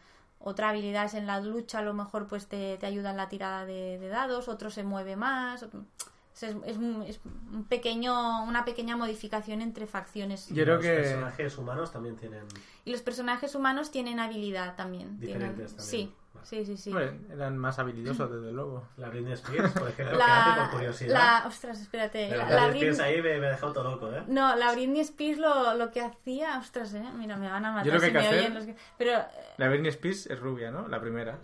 Otra 0.45 0.71
habilidad 0.71 1.05
es 1.05 1.15
en 1.15 1.27
la 1.27 1.41
lucha, 1.41 1.79
a 1.79 1.83
lo 1.83 1.95
mejor 1.95 2.27
pues 2.27 2.47
te, 2.47 2.77
te 2.79 2.87
ayuda 2.87 3.11
en 3.11 3.17
la 3.17 3.29
tirada 3.29 3.65
de, 3.65 3.99
de 3.99 4.09
dados, 4.09 4.49
otro 4.49 4.71
se 4.71 4.83
mueve 4.83 5.15
más. 5.17 5.63
Es, 5.63 6.57
es 6.65 6.77
un- 6.79 7.03
es 7.07 7.21
un 7.53 7.65
pequeño, 7.65 8.43
una 8.45 8.65
pequeña 8.65 8.97
modificación 8.97 9.61
entre 9.63 9.87
facciones. 9.87 10.51
y 10.51 10.55
Yo 10.55 10.65
creo 10.65 10.77
los 10.77 10.85
que- 10.85 10.95
personajes 10.95 11.59
humanos 11.59 11.93
también 11.93 12.17
tienen 12.17 12.45
Y 12.85 12.91
los 12.91 13.03
personajes 13.03 13.55
humanos 13.55 13.91
tienen 13.91 14.19
habilidad 14.19 14.75
también. 14.75 15.19
tienen- 15.21 15.39
Diferentes 15.51 15.77
también. 15.77 16.09
Sí. 16.09 16.15
Sí, 16.45 16.65
sí, 16.65 16.77
sí. 16.77 16.91
Hombre, 16.91 17.19
eran 17.33 17.57
más 17.59 17.79
habilidosos, 17.79 18.31
desde 18.31 18.53
luego. 18.53 18.89
la 18.97 19.09
Britney 19.09 19.33
Spears, 19.35 19.73
por 19.73 19.89
ejemplo, 19.89 20.17
que 20.19 20.23
hace 20.25 20.51
La, 20.51 20.57
por 20.71 20.71
curiosidad. 20.79 21.13
la- 21.13 21.45
ostras, 21.49 21.81
espérate. 21.81 22.29
La, 22.29 22.45
Britney 22.45 22.55
la 22.57 22.67
Spears 22.69 22.99
Britney- 22.99 23.03
ahí 23.05 23.23
me, 23.23 23.39
me 23.41 23.47
ha 23.47 23.51
dejado 23.51 23.73
todo 23.73 23.85
loco, 23.91 24.13
¿eh? 24.13 24.23
No, 24.27 24.57
la 24.57 24.73
Britney 24.73 25.01
Spears 25.01 25.39
lo, 25.39 25.75
lo 25.75 25.91
que 25.91 26.01
hacía, 26.01 26.59
ostras, 26.59 26.93
eh, 26.95 27.05
mira, 27.17 27.37
me 27.37 27.51
van 27.51 27.65
a 27.65 27.71
matar 27.73 27.87
Yo 27.87 27.93
lo 27.95 28.01
que 28.01 28.07
si 28.07 28.07
hay 28.07 28.13
que 28.13 28.19
me 28.19 28.27
hacer- 28.27 28.39
oyen 28.41 28.55
los 28.55 28.65
que- 28.65 28.77
Pero 28.99 29.13
eh, 29.19 29.25
La 29.59 29.69
Britney 29.69 29.89
Spears 29.91 30.27
es 30.27 30.39
rubia, 30.41 30.71
¿no? 30.71 30.89
La 30.89 31.01
primera. 31.01 31.39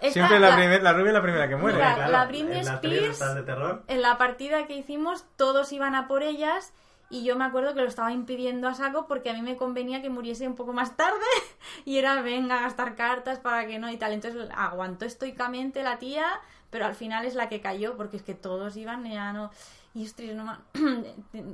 esta- 0.00 0.12
Siempre 0.12 0.38
la, 0.40 0.50
la- 0.50 0.56
primer- 0.56 0.82
la 0.82 0.92
rubia 0.92 1.08
es 1.08 1.14
la 1.14 1.22
primera 1.22 1.48
que 1.48 1.56
muere. 1.56 1.78
Mira, 1.78 1.94
Claro, 1.94 2.12
la 2.12 2.24
Britney 2.26 2.58
en 2.60 2.66
Spears- 2.66 3.34
de 3.34 3.42
terror 3.42 3.82
en 3.88 4.02
la 4.02 4.16
partida 4.18 4.66
que 4.66 4.74
hicimos 4.76 5.24
todos 5.36 5.72
iban 5.72 5.94
a 5.94 6.06
por 6.08 6.22
ellas 6.22 6.72
y 7.10 7.24
yo 7.24 7.36
me 7.36 7.44
acuerdo 7.44 7.74
que 7.74 7.80
lo 7.80 7.88
estaba 7.88 8.12
impidiendo 8.12 8.68
a 8.68 8.74
saco 8.74 9.06
porque 9.06 9.30
a 9.30 9.32
mí 9.34 9.42
me 9.42 9.56
convenía 9.56 10.02
que 10.02 10.10
muriese 10.10 10.46
un 10.46 10.54
poco 10.56 10.72
más 10.72 10.96
tarde 10.96 11.18
y 11.84 11.98
era 11.98 12.20
venga 12.22 12.58
a 12.58 12.62
gastar 12.62 12.94
cartas 12.96 13.38
para 13.38 13.66
que 13.66 13.78
no 13.78 13.90
y 13.90 13.96
tal. 13.96 14.12
Entonces 14.12 14.48
aguantó 14.54 15.04
estoicamente 15.04 15.82
la 15.82 15.98
tía, 15.98 16.26
pero 16.70 16.84
al 16.86 16.94
final 16.94 17.24
es 17.24 17.34
la 17.34 17.48
que 17.48 17.60
cayó 17.60 17.96
porque 17.96 18.16
es 18.18 18.22
que 18.22 18.34
todos 18.34 18.76
iban 18.76 19.06
y 19.06 19.14
ya 19.14 19.32
no... 19.32 19.50
Y 19.94 20.04
ostras, 20.04 20.34
no 20.34 20.44
ma- 20.44 20.60
No, 20.74 21.02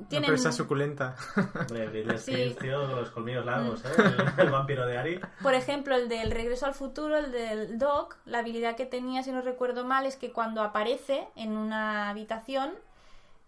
Tienen... 0.09 0.23
pero 0.27 0.35
esa 0.35 0.51
suculenta. 0.53 1.15
Hombre, 1.37 2.19
Sí. 2.19 2.55
Los 2.61 3.11
colmillos 3.11 3.47
largos. 3.47 3.85
¿eh? 3.85 3.89
El, 4.39 4.47
el 4.47 4.51
vampiro 4.51 4.85
de 4.87 4.99
Ari. 4.99 5.21
Por 5.41 5.55
ejemplo, 5.55 5.95
el 5.95 6.09
del 6.09 6.31
Regreso 6.33 6.67
al 6.67 6.75
Futuro, 6.75 7.17
el 7.17 7.31
del 7.31 7.79
Doc, 7.79 8.17
la 8.27 8.41
habilidad 8.41 8.75
que 8.77 8.87
tenía, 8.87 9.23
si 9.23 9.31
no 9.31 9.41
recuerdo 9.41 9.85
mal, 9.85 10.05
es 10.05 10.17
que 10.17 10.33
cuando 10.33 10.63
aparece 10.63 11.29
en 11.37 11.57
una 11.57 12.11
habitación 12.11 12.73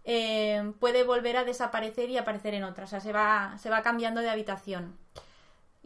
eh, 0.09 0.73
puede 0.81 1.03
volver 1.05 1.37
a 1.37 1.45
desaparecer 1.45 2.09
y 2.09 2.17
aparecer 2.17 2.55
en 2.55 2.65
otra. 2.65 2.85
O 2.85 2.87
sea, 2.87 3.01
se 3.01 3.13
va, 3.13 3.59
se 3.59 3.69
va 3.71 3.83
cambiando 3.83 4.21
de 4.23 4.31
habitación. 4.31 4.97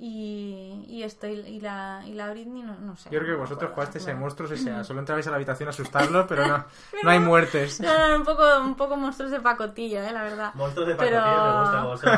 Y, 0.03 0.87
y 0.89 1.03
esto, 1.03 1.27
y, 1.27 1.33
y 1.41 1.61
la, 1.61 2.03
y 2.07 2.15
la 2.15 2.31
Britney, 2.31 2.63
no, 2.63 2.75
no 2.81 2.97
sé. 2.97 3.11
Yo 3.11 3.19
creo 3.21 3.35
que 3.37 3.41
vosotros 3.43 3.71
jugasteis 3.75 4.07
en 4.07 4.19
monstruos 4.19 4.51
y 4.53 4.57
sea, 4.57 4.83
solo 4.85 5.01
entrabais 5.01 5.27
a 5.27 5.31
la 5.31 5.37
habitación 5.37 5.67
a 5.69 5.71
asustarlos, 5.71 6.25
pero 6.27 6.47
no, 6.47 6.65
no 7.03 7.11
hay 7.11 7.19
muertes. 7.19 7.81
No, 7.83 8.09
no, 8.09 8.17
un 8.17 8.25
poco, 8.25 8.43
un 8.61 8.77
poco 8.77 8.97
monstruos 8.97 9.31
de 9.31 9.41
pacotilla, 9.41 10.09
eh, 10.09 10.13
la 10.13 10.23
verdad. 10.23 10.55
Monstruos 10.55 10.89
de 10.89 10.95
Pero- 10.95 11.19
pacotilla 11.19 11.83
me 11.83 11.91
gusta. 11.91 12.09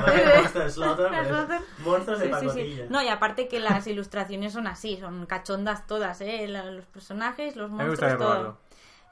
Sí. 0.71 0.81
Monstruos 0.81 1.49
de 1.49 1.57
pues. 1.57 1.79
Monstruos 1.87 2.19
de 2.21 2.27
Sí, 2.27 2.31
sí, 2.33 2.39
sí. 2.41 2.47
pacotilla. 2.47 2.87
No, 2.89 3.03
y 3.03 3.09
aparte 3.09 3.49
que 3.49 3.59
las 3.59 3.85
ilustraciones 3.89 4.53
son 4.53 4.69
así, 4.69 4.97
son 4.99 5.27
cachondas 5.27 5.85
todas, 5.89 6.21
¿eh? 6.21 6.47
Los 6.47 6.85
personajes, 6.87 7.57
los 7.57 7.69
monstruos, 7.71 8.17
todo. 8.17 8.59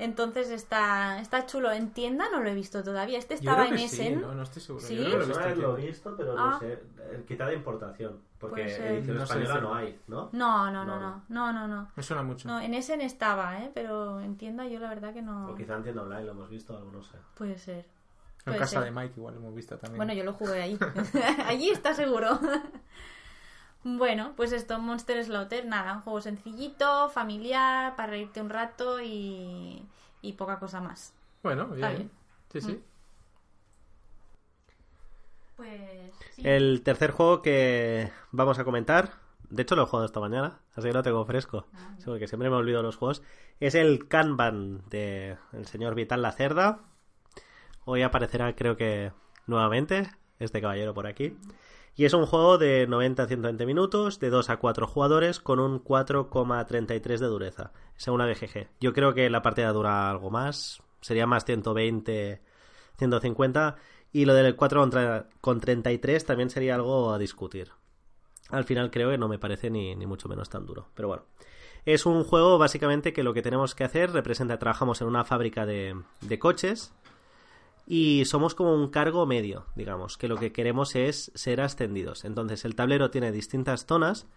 Entonces 0.00 0.50
está, 0.50 1.20
está 1.20 1.46
chulo. 1.46 1.70
En 1.72 1.90
tienda 1.90 2.26
no 2.32 2.40
lo 2.40 2.48
he 2.48 2.54
visto 2.54 2.82
todavía. 2.82 3.18
Este 3.18 3.34
estaba 3.34 3.66
en 3.66 3.72
que 3.72 3.78
sí, 3.80 3.84
Essen. 3.84 4.20
¿no? 4.20 4.34
No 4.34 4.42
estoy 4.42 4.62
seguro. 4.62 4.84
¿Sí? 4.84 4.96
Yo 4.96 5.04
creo 5.04 5.20
que 5.20 5.26
lo 5.26 5.26
he 5.26 5.36
visto 5.36 5.48
en 5.48 5.60
lo 5.60 5.72
he 5.72 5.76
tienda. 5.76 5.76
visto, 5.86 6.14
pero 6.16 6.34
Ah. 6.38 6.50
no 6.52 6.58
sé. 6.60 6.72
eh, 6.72 7.24
Quitada 7.28 7.52
importación. 7.52 8.18
Porque 8.38 8.62
edición 8.64 9.16
No 9.18 9.22
española 9.24 9.60
no 9.60 9.74
hay, 9.74 10.00
¿no? 10.08 10.30
No, 10.32 10.70
no, 10.70 10.84
no, 10.84 10.98
No. 10.98 11.22
no, 11.28 11.52
no, 11.52 11.52
no, 11.52 11.68
no. 11.68 11.90
Me 11.94 12.02
suena 12.02 12.22
mucho. 12.22 12.48
No, 12.48 12.58
en 12.60 12.72
Essen 12.74 13.00
estaba, 13.02 13.58
¿eh? 13.62 13.70
Pero 13.74 14.20
en 14.20 14.36
tienda 14.38 14.66
yo 14.66 14.80
la 14.80 14.88
verdad 14.88 15.12
que 15.12 15.20
no. 15.22 15.48
O 15.50 15.54
quizá 15.54 15.76
en 15.76 15.82
tienda 15.82 16.02
online 16.02 16.24
lo 16.24 16.30
hemos 16.32 16.48
visto, 16.48 16.76
algo 16.76 16.90
no 16.90 17.02
sé. 17.02 17.16
Puede 17.36 17.58
ser. 17.58 17.84
en 17.84 18.44
puede 18.44 18.58
casa 18.58 18.76
ser. 18.80 18.84
de 18.84 18.90
Mike 18.92 19.14
igual 19.18 19.34
lo 19.34 19.40
hemos 19.40 19.54
visto 19.54 19.76
también. 19.76 19.98
Bueno, 19.98 20.14
yo 20.14 20.24
lo 20.24 20.32
jugué 20.32 20.62
ahí. 20.62 20.78
Allí 21.46 21.68
está 21.70 21.92
seguro. 21.94 22.38
bueno, 23.84 24.32
pues 24.36 24.52
esto, 24.52 24.78
Monster 24.78 25.24
Slaughter, 25.24 25.64
nada, 25.66 25.94
un 25.94 26.02
juego 26.02 26.20
sencillito, 26.20 27.08
familiar, 27.10 27.96
para 27.96 28.10
reírte 28.10 28.40
un 28.40 28.50
rato 28.50 29.00
y, 29.00 29.82
y 30.22 30.32
poca 30.34 30.58
cosa 30.58 30.80
más. 30.80 31.14
Bueno, 31.42 31.66
bien. 31.68 31.76
Está 31.76 31.90
bien. 31.90 32.10
Sí, 32.52 32.60
sí. 32.60 32.82
Pues 35.56 36.12
sí. 36.34 36.42
El 36.44 36.82
tercer 36.82 37.10
juego 37.10 37.42
que 37.42 38.10
vamos 38.32 38.58
a 38.58 38.64
comentar, 38.64 39.12
de 39.50 39.62
hecho 39.62 39.76
lo 39.76 39.82
he 39.82 39.86
jugado 39.86 40.06
esta 40.06 40.20
mañana, 40.20 40.58
así 40.74 40.88
que 40.88 40.94
lo 40.94 41.02
tengo 41.02 41.24
fresco, 41.24 41.66
Ah, 41.74 41.94
sí, 41.98 42.04
porque 42.06 42.28
siempre 42.28 42.50
me 42.50 42.56
olvido 42.56 42.82
los 42.82 42.96
juegos, 42.96 43.22
es 43.60 43.74
el 43.74 44.08
Kanban 44.08 44.82
de 44.88 45.36
el 45.52 45.66
señor 45.66 45.94
Vital 45.94 46.22
Lacerda. 46.22 46.80
Hoy 47.84 48.02
aparecerá 48.02 48.54
creo 48.54 48.76
que 48.76 49.12
nuevamente 49.46 50.10
este 50.38 50.60
caballero 50.60 50.94
por 50.94 51.06
aquí. 51.06 51.36
Y 51.96 52.04
es 52.06 52.14
un 52.14 52.24
juego 52.24 52.56
de 52.56 52.86
90 52.86 53.24
a 53.24 53.26
120 53.26 53.66
minutos, 53.66 54.20
de 54.20 54.30
2 54.30 54.48
a 54.48 54.56
4 54.56 54.86
jugadores, 54.86 55.38
con 55.40 55.60
un 55.60 55.82
4,33 55.84 57.18
de 57.18 57.26
dureza, 57.26 57.72
según 57.96 58.20
la 58.20 58.26
BGG. 58.26 58.68
Yo 58.80 58.92
creo 58.92 59.12
que 59.12 59.28
la 59.28 59.42
partida 59.42 59.72
dura 59.72 60.08
algo 60.10 60.30
más, 60.30 60.82
sería 61.00 61.26
más 61.26 61.44
120, 61.44 62.40
150, 62.98 63.76
y 64.12 64.24
lo 64.24 64.34
del 64.34 64.56
4 64.56 64.80
contra- 64.80 65.28
con 65.40 65.60
33 65.60 66.24
también 66.24 66.48
sería 66.50 66.74
algo 66.74 67.12
a 67.12 67.18
discutir. 67.18 67.72
Al 68.48 68.64
final 68.64 68.90
creo 68.90 69.10
que 69.10 69.18
no 69.18 69.28
me 69.28 69.38
parece 69.38 69.70
ni, 69.70 69.94
ni 69.94 70.06
mucho 70.06 70.28
menos 70.28 70.48
tan 70.48 70.66
duro, 70.66 70.88
pero 70.94 71.08
bueno. 71.08 71.24
Es 71.86 72.04
un 72.04 72.24
juego 72.24 72.58
básicamente 72.58 73.12
que 73.12 73.22
lo 73.22 73.32
que 73.32 73.40
tenemos 73.42 73.74
que 73.74 73.84
hacer 73.84 74.10
representa, 74.12 74.58
trabajamos 74.58 75.00
en 75.00 75.06
una 75.08 75.24
fábrica 75.24 75.64
de, 75.66 75.96
de 76.20 76.38
coches, 76.38 76.92
y 77.92 78.24
somos 78.24 78.54
como 78.54 78.72
un 78.72 78.88
cargo 78.88 79.26
medio, 79.26 79.66
digamos, 79.74 80.16
que 80.16 80.28
lo 80.28 80.36
que 80.36 80.52
queremos 80.52 80.94
es 80.94 81.32
ser 81.34 81.60
ascendidos. 81.60 82.24
Entonces 82.24 82.64
el 82.64 82.76
tablero 82.76 83.10
tiene 83.10 83.32
distintas 83.32 83.84
zonas, 83.84 84.28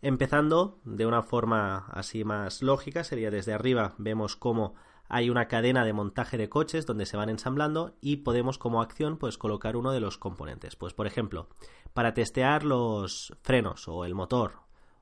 empezando 0.00 0.78
de 0.84 1.04
una 1.04 1.22
forma 1.22 1.84
así 1.90 2.24
más 2.24 2.62
lógica, 2.62 3.04
sería 3.04 3.30
desde 3.30 3.52
arriba 3.52 3.94
vemos 3.98 4.36
cómo 4.36 4.74
hay 5.06 5.28
una 5.28 5.48
cadena 5.48 5.84
de 5.84 5.92
montaje 5.92 6.38
de 6.38 6.48
coches 6.48 6.86
donde 6.86 7.04
se 7.04 7.18
van 7.18 7.28
ensamblando 7.28 7.94
y 8.00 8.16
podemos 8.16 8.56
como 8.56 8.80
acción 8.80 9.18
pues 9.18 9.36
colocar 9.36 9.76
uno 9.76 9.92
de 9.92 10.00
los 10.00 10.16
componentes. 10.16 10.74
Pues 10.74 10.94
por 10.94 11.06
ejemplo, 11.06 11.50
para 11.92 12.14
testear 12.14 12.64
los 12.64 13.36
frenos 13.42 13.86
o 13.86 14.06
el 14.06 14.14
motor 14.14 14.60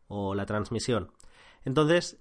o 0.09 0.34
la 0.34 0.44
transmisión. 0.44 1.12
Entonces, 1.64 2.20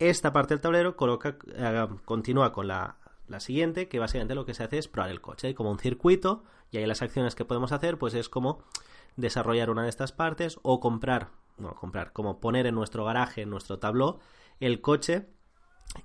esta 0.00 0.32
parte 0.32 0.54
del 0.54 0.60
tablero 0.60 0.96
eh, 0.98 1.88
continúa 2.04 2.52
con 2.52 2.66
la, 2.66 2.98
la 3.32 3.40
siguiente, 3.40 3.88
que 3.88 3.98
básicamente 3.98 4.34
lo 4.34 4.46
que 4.46 4.54
se 4.54 4.62
hace 4.62 4.78
es 4.78 4.88
probar 4.88 5.10
el 5.10 5.20
coche. 5.20 5.48
Hay 5.48 5.54
como 5.54 5.70
un 5.70 5.78
circuito 5.78 6.44
y 6.70 6.78
ahí 6.78 6.86
las 6.86 7.02
acciones 7.02 7.34
que 7.34 7.44
podemos 7.44 7.72
hacer 7.72 7.98
pues 7.98 8.14
es 8.14 8.28
como 8.28 8.62
desarrollar 9.16 9.70
una 9.70 9.82
de 9.82 9.88
estas 9.88 10.12
partes 10.12 10.58
o 10.62 10.80
comprar, 10.80 11.30
no 11.58 11.74
comprar, 11.74 12.12
como 12.12 12.40
poner 12.40 12.66
en 12.66 12.74
nuestro 12.74 13.04
garaje, 13.04 13.42
en 13.42 13.50
nuestro 13.50 13.78
tabló, 13.78 14.20
el 14.60 14.80
coche 14.80 15.28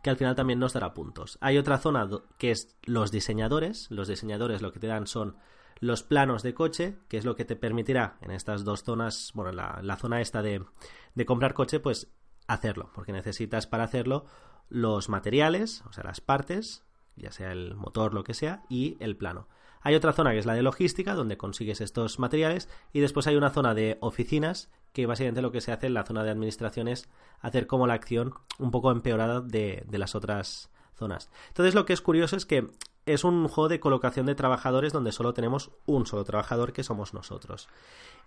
que 0.02 0.10
al 0.10 0.18
final 0.18 0.36
también 0.36 0.60
nos 0.60 0.74
dará 0.74 0.94
puntos. 0.94 1.38
Hay 1.42 1.58
otra 1.58 1.78
zona 1.78 2.10
que 2.38 2.52
es 2.52 2.76
los 2.84 3.12
diseñadores. 3.12 3.90
Los 3.90 4.08
diseñadores 4.08 4.62
lo 4.62 4.72
que 4.72 4.80
te 4.80 4.88
dan 4.88 5.08
son 5.08 5.38
los 5.80 6.04
planos 6.04 6.44
de 6.44 6.54
coche, 6.54 6.98
que 7.08 7.18
es 7.18 7.26
lo 7.26 7.36
que 7.36 7.46
te 7.46 7.56
permitirá 7.56 8.18
en 8.22 8.32
estas 8.32 8.64
dos 8.64 8.84
zonas, 8.84 9.32
bueno, 9.34 9.52
la, 9.52 9.80
la 9.84 9.96
zona 9.96 10.22
esta 10.22 10.42
de, 10.42 10.66
de 11.14 11.26
comprar 11.26 11.54
coche, 11.54 11.80
pues 11.80 12.12
hacerlo, 12.48 12.90
porque 12.94 13.12
necesitas 13.12 13.68
para 13.68 13.84
hacerlo 13.84 14.26
los 14.70 15.10
materiales, 15.10 15.84
o 15.88 15.94
sea, 15.94 16.04
las 16.04 16.20
partes, 16.20 16.84
ya 17.18 17.32
sea 17.32 17.52
el 17.52 17.76
motor, 17.76 18.14
lo 18.14 18.24
que 18.24 18.34
sea, 18.34 18.64
y 18.70 18.98
el 19.00 19.18
plano. 19.18 19.48
Hay 19.82 19.96
otra 19.96 20.14
zona 20.14 20.32
que 20.32 20.40
es 20.40 20.46
la 20.46 20.54
de 20.54 20.64
logística, 20.64 21.14
donde 21.14 21.38
consigues 21.38 21.82
estos 21.82 22.20
materiales, 22.20 22.70
y 22.94 23.00
después 23.00 23.28
hay 23.28 23.36
una 23.36 23.52
zona 23.52 23.74
de 23.74 23.98
oficinas, 24.02 24.72
que 24.94 25.06
básicamente 25.06 25.42
lo 25.42 25.52
que 25.52 25.62
se 25.62 25.72
hace 25.72 25.88
en 25.88 25.94
la 25.94 26.04
zona 26.04 26.24
de 26.24 26.32
administración 26.32 26.88
es 26.88 27.10
hacer 27.40 27.68
como 27.68 27.88
la 27.88 27.94
acción 27.94 28.34
un 28.60 28.72
poco 28.72 28.92
empeorada 28.92 29.42
de, 29.42 29.84
de 29.88 29.98
las 29.98 30.16
otras 30.16 30.72
zonas. 30.96 31.30
Entonces 31.50 31.76
lo 31.76 31.86
que 31.86 31.94
es 31.94 32.02
curioso 32.02 32.36
es 32.36 32.46
que 32.46 32.68
es 33.06 33.24
un 33.24 33.48
juego 33.48 33.70
de 33.70 33.80
colocación 33.80 34.26
de 34.26 34.36
trabajadores 34.36 34.92
donde 34.92 35.12
solo 35.12 35.34
tenemos 35.34 35.72
un 35.86 36.06
solo 36.06 36.24
trabajador 36.24 36.74
que 36.74 36.84
somos 36.84 37.14
nosotros. 37.14 37.70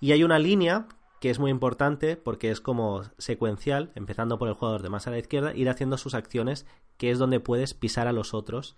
Y 0.01 0.13
hay 0.13 0.25
una 0.25 0.39
línea 0.39 0.87
que 1.21 1.31
es 1.31 1.39
muy 1.39 1.51
importante 1.51 2.17
porque 2.17 2.51
es 2.51 2.61
como 2.61 3.03
secuencial, 3.19 3.93
empezando 3.95 4.39
por 4.39 4.49
el 4.49 4.55
jugador 4.55 4.83
de 4.83 4.89
más 4.89 5.07
a 5.07 5.11
la 5.11 5.19
izquierda, 5.19 5.55
ir 5.55 5.69
haciendo 5.69 5.99
sus 5.99 6.15
acciones, 6.15 6.67
que 6.97 7.11
es 7.11 7.19
donde 7.19 7.41
puedes 7.41 7.75
pisar 7.75 8.09
a 8.09 8.13
los 8.13 8.35
otros 8.35 8.77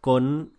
con, 0.00 0.52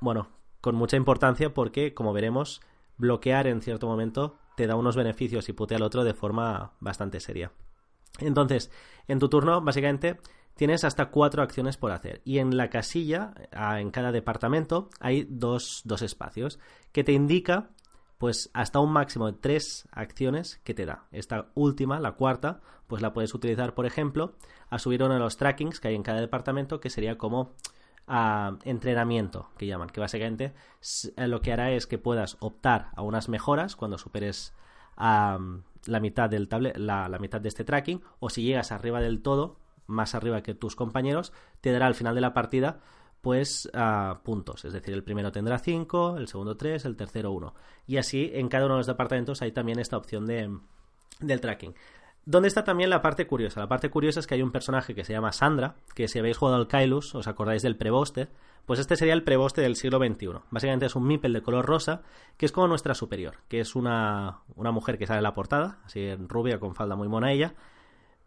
bueno, 0.00 0.28
con 0.60 0.76
mucha 0.76 0.96
importancia 0.96 1.52
porque, 1.52 1.92
como 1.92 2.12
veremos, 2.12 2.60
bloquear 2.96 3.48
en 3.48 3.62
cierto 3.62 3.88
momento 3.88 4.38
te 4.56 4.66
da 4.66 4.76
unos 4.76 4.94
beneficios 4.94 5.48
y 5.48 5.52
putea 5.52 5.78
al 5.78 5.82
otro 5.82 6.04
de 6.04 6.14
forma 6.14 6.72
bastante 6.80 7.18
seria. 7.18 7.52
Entonces, 8.18 8.70
en 9.08 9.18
tu 9.18 9.28
turno, 9.28 9.60
básicamente, 9.62 10.20
tienes 10.54 10.84
hasta 10.84 11.10
cuatro 11.10 11.42
acciones 11.42 11.78
por 11.78 11.90
hacer. 11.90 12.20
Y 12.24 12.38
en 12.38 12.56
la 12.56 12.68
casilla, 12.68 13.32
ah, 13.52 13.80
en 13.80 13.90
cada 13.90 14.12
departamento, 14.12 14.90
hay 15.00 15.26
dos, 15.28 15.80
dos 15.84 16.02
espacios 16.02 16.60
que 16.92 17.02
te 17.02 17.12
indica 17.12 17.70
pues 18.20 18.50
hasta 18.52 18.80
un 18.80 18.92
máximo 18.92 19.32
de 19.32 19.32
tres 19.32 19.88
acciones 19.92 20.60
que 20.62 20.74
te 20.74 20.84
da. 20.84 21.06
Esta 21.10 21.46
última, 21.54 21.98
la 22.00 22.12
cuarta, 22.12 22.60
pues 22.86 23.00
la 23.00 23.14
puedes 23.14 23.32
utilizar, 23.32 23.72
por 23.72 23.86
ejemplo, 23.86 24.34
a 24.68 24.78
subir 24.78 25.02
uno 25.02 25.14
de 25.14 25.20
los 25.20 25.38
trackings 25.38 25.80
que 25.80 25.88
hay 25.88 25.94
en 25.94 26.02
cada 26.02 26.20
departamento, 26.20 26.80
que 26.80 26.90
sería 26.90 27.16
como 27.16 27.54
ah, 28.06 28.58
entrenamiento, 28.64 29.48
que 29.56 29.66
llaman, 29.66 29.88
que 29.88 30.00
básicamente 30.00 30.52
eh, 31.16 31.28
lo 31.28 31.40
que 31.40 31.50
hará 31.50 31.70
es 31.70 31.86
que 31.86 31.96
puedas 31.96 32.36
optar 32.40 32.90
a 32.94 33.00
unas 33.00 33.30
mejoras 33.30 33.74
cuando 33.74 33.96
superes 33.96 34.52
ah, 34.98 35.38
la 35.86 36.00
mitad 36.00 36.28
del 36.28 36.46
table, 36.46 36.74
la 36.76 37.08
mitad 37.20 37.40
de 37.40 37.48
este 37.48 37.64
tracking, 37.64 38.02
o 38.18 38.28
si 38.28 38.42
llegas 38.42 38.70
arriba 38.70 39.00
del 39.00 39.22
todo, 39.22 39.56
más 39.86 40.14
arriba 40.14 40.42
que 40.42 40.52
tus 40.54 40.76
compañeros, 40.76 41.32
te 41.62 41.72
dará 41.72 41.86
al 41.86 41.94
final 41.94 42.14
de 42.14 42.20
la 42.20 42.34
partida 42.34 42.80
pues 43.20 43.70
puntos, 44.22 44.64
es 44.64 44.72
decir, 44.72 44.94
el 44.94 45.04
primero 45.04 45.30
tendrá 45.30 45.58
5, 45.58 46.16
el 46.16 46.28
segundo 46.28 46.56
3, 46.56 46.84
el 46.84 46.96
tercero 46.96 47.32
1. 47.32 47.54
Y 47.86 47.98
así 47.98 48.30
en 48.34 48.48
cada 48.48 48.66
uno 48.66 48.74
de 48.74 48.80
los 48.80 48.86
departamentos 48.86 49.42
hay 49.42 49.52
también 49.52 49.78
esta 49.78 49.96
opción 49.96 50.26
de, 50.26 50.56
del 51.20 51.40
tracking. 51.40 51.74
¿Dónde 52.24 52.48
está 52.48 52.64
también 52.64 52.90
la 52.90 53.02
parte 53.02 53.26
curiosa? 53.26 53.60
La 53.60 53.68
parte 53.68 53.90
curiosa 53.90 54.20
es 54.20 54.26
que 54.26 54.34
hay 54.34 54.42
un 54.42 54.52
personaje 54.52 54.94
que 54.94 55.04
se 55.04 55.12
llama 55.12 55.32
Sandra, 55.32 55.76
que 55.94 56.06
si 56.06 56.18
habéis 56.18 56.36
jugado 56.36 56.58
al 56.58 56.68
Kailus, 56.68 57.14
os 57.14 57.26
acordáis 57.26 57.62
del 57.62 57.76
preboste, 57.76 58.28
pues 58.66 58.78
este 58.78 58.96
sería 58.96 59.14
el 59.14 59.24
preboste 59.24 59.62
del 59.62 59.74
siglo 59.74 59.98
XXI. 59.98 60.40
Básicamente 60.50 60.86
es 60.86 60.94
un 60.94 61.06
Mipel 61.06 61.32
de 61.32 61.42
color 61.42 61.64
rosa, 61.64 62.02
que 62.36 62.46
es 62.46 62.52
como 62.52 62.68
nuestra 62.68 62.94
superior, 62.94 63.38
que 63.48 63.60
es 63.60 63.74
una, 63.74 64.40
una 64.54 64.70
mujer 64.70 64.98
que 64.98 65.06
sale 65.06 65.18
en 65.18 65.24
la 65.24 65.34
portada, 65.34 65.78
así 65.84 66.14
rubia, 66.14 66.60
con 66.60 66.74
falda 66.74 66.94
muy 66.94 67.08
mona 67.08 67.32
ella, 67.32 67.54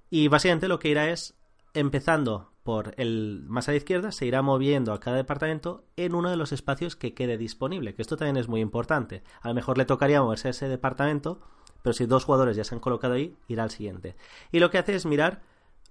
y 0.10 0.28
básicamente 0.28 0.68
lo 0.68 0.80
que 0.80 0.89
irá 0.89 1.10
es 1.10 1.36
empezando 1.74 2.51
por 2.63 2.93
el 2.97 3.43
más 3.47 3.67
a 3.67 3.71
la 3.71 3.78
izquierda, 3.78 4.11
se 4.11 4.26
irá 4.26 4.41
moviendo 4.41 4.93
a 4.93 4.99
cada 4.99 5.17
departamento 5.17 5.86
en 5.97 6.15
uno 6.15 6.30
de 6.30 6.38
los 6.38 6.51
espacios 6.51 6.95
que 6.95 7.13
quede 7.13 7.38
disponible, 7.38 7.93
que 7.93 8.01
esto 8.01 8.15
también 8.15 8.38
es 8.38 8.47
muy 8.47 8.61
importante. 8.61 9.24
A 9.41 9.49
lo 9.49 9.53
mejor 9.53 9.78
le 9.78 9.86
tocaría 9.86 10.21
moverse 10.21 10.47
a 10.47 10.51
ese 10.51 10.69
departamento, 10.69 11.41
pero 11.82 11.93
si 11.93 12.05
dos 12.05 12.24
jugadores 12.24 12.55
ya 12.55 12.63
se 12.63 12.74
han 12.74 12.82
colocado 12.82 13.15
ahí, 13.15 13.36
irá 13.47 13.63
al 13.63 13.71
siguiente. 13.71 14.15
Y 14.51 14.59
lo 14.59 14.71
que 14.71 14.78
hace 14.78 14.95
es 14.95 15.05
mirar 15.05 15.41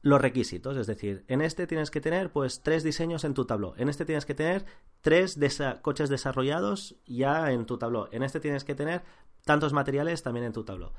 los 0.01 0.21
requisitos, 0.21 0.77
es 0.77 0.87
decir, 0.87 1.25
en 1.29 1.43
este 1.43 1.67
tienes 1.67 1.91
que 1.91 2.01
tener 2.01 2.33
pues 2.33 2.63
tres 2.63 2.83
diseños 2.83 3.23
en 3.23 3.35
tu 3.35 3.45
tabló, 3.45 3.75
en 3.77 3.89
este 3.89 4.05
tienes 4.05 4.27
que 4.27 4.35
tener 4.35 4.65
tres 5.01 5.39
coches 5.81 6.09
desarrollados 6.09 6.97
ya 7.07 7.53
en 7.53 7.67
tu 7.67 7.79
tabló, 7.79 8.09
en 8.11 8.25
este 8.25 8.41
tienes 8.41 8.65
que 8.65 8.75
tener 8.75 9.03
tantos 9.45 9.73
materiales 9.73 10.23
también 10.23 10.47
en 10.47 10.53
tu 10.53 10.65
tabló. 10.65 10.93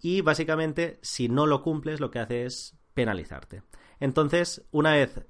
Y 0.00 0.20
básicamente, 0.20 0.98
si 1.02 1.28
no 1.28 1.46
lo 1.46 1.62
cumples, 1.62 1.98
lo 1.98 2.10
que 2.10 2.20
hace 2.20 2.44
es 2.44 2.76
penalizarte. 2.94 3.62
Entonces, 4.00 4.66
una 4.70 4.92
vez 4.92 5.24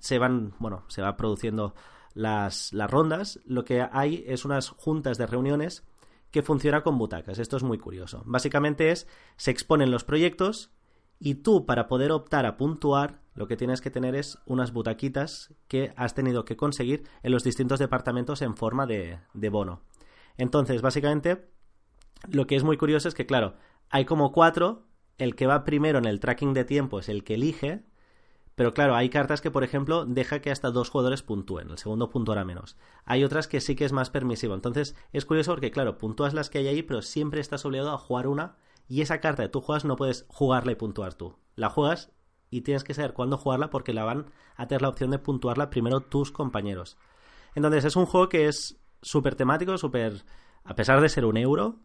se 0.00 0.18
van, 0.18 0.54
bueno, 0.58 0.84
se 0.88 1.02
va 1.02 1.16
produciendo 1.16 1.74
las, 2.14 2.72
las 2.72 2.90
rondas, 2.90 3.40
lo 3.44 3.64
que 3.64 3.86
hay 3.90 4.24
es 4.26 4.44
unas 4.44 4.70
juntas 4.70 5.18
de 5.18 5.26
reuniones 5.26 5.84
que 6.30 6.42
funciona 6.42 6.82
con 6.82 6.98
butacas. 6.98 7.38
Esto 7.38 7.56
es 7.56 7.62
muy 7.62 7.78
curioso. 7.78 8.22
Básicamente 8.26 8.90
es, 8.90 9.06
se 9.36 9.50
exponen 9.50 9.90
los 9.90 10.04
proyectos 10.04 10.70
y 11.18 11.36
tú 11.36 11.66
para 11.66 11.88
poder 11.88 12.12
optar 12.12 12.46
a 12.46 12.56
puntuar 12.56 13.20
lo 13.34 13.46
que 13.46 13.56
tienes 13.56 13.80
que 13.80 13.90
tener 13.90 14.14
es 14.14 14.38
unas 14.46 14.72
butaquitas 14.72 15.54
que 15.68 15.92
has 15.96 16.14
tenido 16.14 16.44
que 16.44 16.56
conseguir 16.56 17.04
en 17.22 17.32
los 17.32 17.44
distintos 17.44 17.78
departamentos 17.78 18.42
en 18.42 18.56
forma 18.56 18.86
de, 18.86 19.18
de 19.34 19.48
bono. 19.50 19.82
Entonces, 20.38 20.82
básicamente, 20.82 21.50
lo 22.28 22.46
que 22.46 22.56
es 22.56 22.64
muy 22.64 22.76
curioso 22.76 23.08
es 23.08 23.14
que, 23.14 23.26
claro, 23.26 23.56
hay 23.90 24.04
como 24.04 24.32
cuatro, 24.32 24.86
el 25.18 25.34
que 25.34 25.46
va 25.46 25.64
primero 25.64 25.98
en 25.98 26.04
el 26.04 26.20
tracking 26.20 26.54
de 26.54 26.64
tiempo 26.64 26.98
es 26.98 27.08
el 27.08 27.24
que 27.24 27.34
elige, 27.34 27.84
pero 28.54 28.72
claro, 28.72 28.94
hay 28.94 29.10
cartas 29.10 29.42
que, 29.42 29.50
por 29.50 29.64
ejemplo, 29.64 30.06
deja 30.06 30.40
que 30.40 30.50
hasta 30.50 30.70
dos 30.70 30.88
jugadores 30.88 31.22
puntúen, 31.22 31.70
el 31.70 31.78
segundo 31.78 32.08
puntuará 32.08 32.44
menos. 32.44 32.76
Hay 33.04 33.22
otras 33.22 33.48
que 33.48 33.60
sí 33.60 33.76
que 33.76 33.84
es 33.84 33.92
más 33.92 34.08
permisivo. 34.08 34.54
Entonces, 34.54 34.96
es 35.12 35.26
curioso 35.26 35.52
porque, 35.52 35.70
claro, 35.70 35.98
puntúas 35.98 36.32
las 36.32 36.48
que 36.48 36.58
hay 36.58 36.68
ahí, 36.68 36.82
pero 36.82 37.02
siempre 37.02 37.40
estás 37.40 37.66
obligado 37.66 37.92
a 37.92 37.98
jugar 37.98 38.26
una 38.26 38.56
y 38.88 39.02
esa 39.02 39.20
carta 39.20 39.42
que 39.42 39.48
tú 39.50 39.60
juegas 39.60 39.84
no 39.84 39.96
puedes 39.96 40.24
jugarla 40.28 40.72
y 40.72 40.76
puntuar 40.76 41.14
tú. 41.14 41.36
La 41.54 41.68
juegas 41.68 42.12
y 42.48 42.62
tienes 42.62 42.82
que 42.82 42.94
saber 42.94 43.12
cuándo 43.12 43.36
jugarla 43.36 43.68
porque 43.68 43.92
la 43.92 44.04
van 44.04 44.30
a 44.54 44.66
tener 44.66 44.80
la 44.80 44.88
opción 44.88 45.10
de 45.10 45.18
puntuarla 45.18 45.68
primero 45.68 46.00
tus 46.00 46.32
compañeros. 46.32 46.96
Entonces, 47.54 47.84
es 47.84 47.96
un 47.96 48.06
juego 48.06 48.30
que 48.30 48.48
es 48.48 48.80
súper 49.02 49.34
temático, 49.34 49.76
súper... 49.76 50.24
A 50.64 50.74
pesar 50.74 51.00
de 51.00 51.08
ser 51.08 51.26
un 51.26 51.36
euro, 51.36 51.78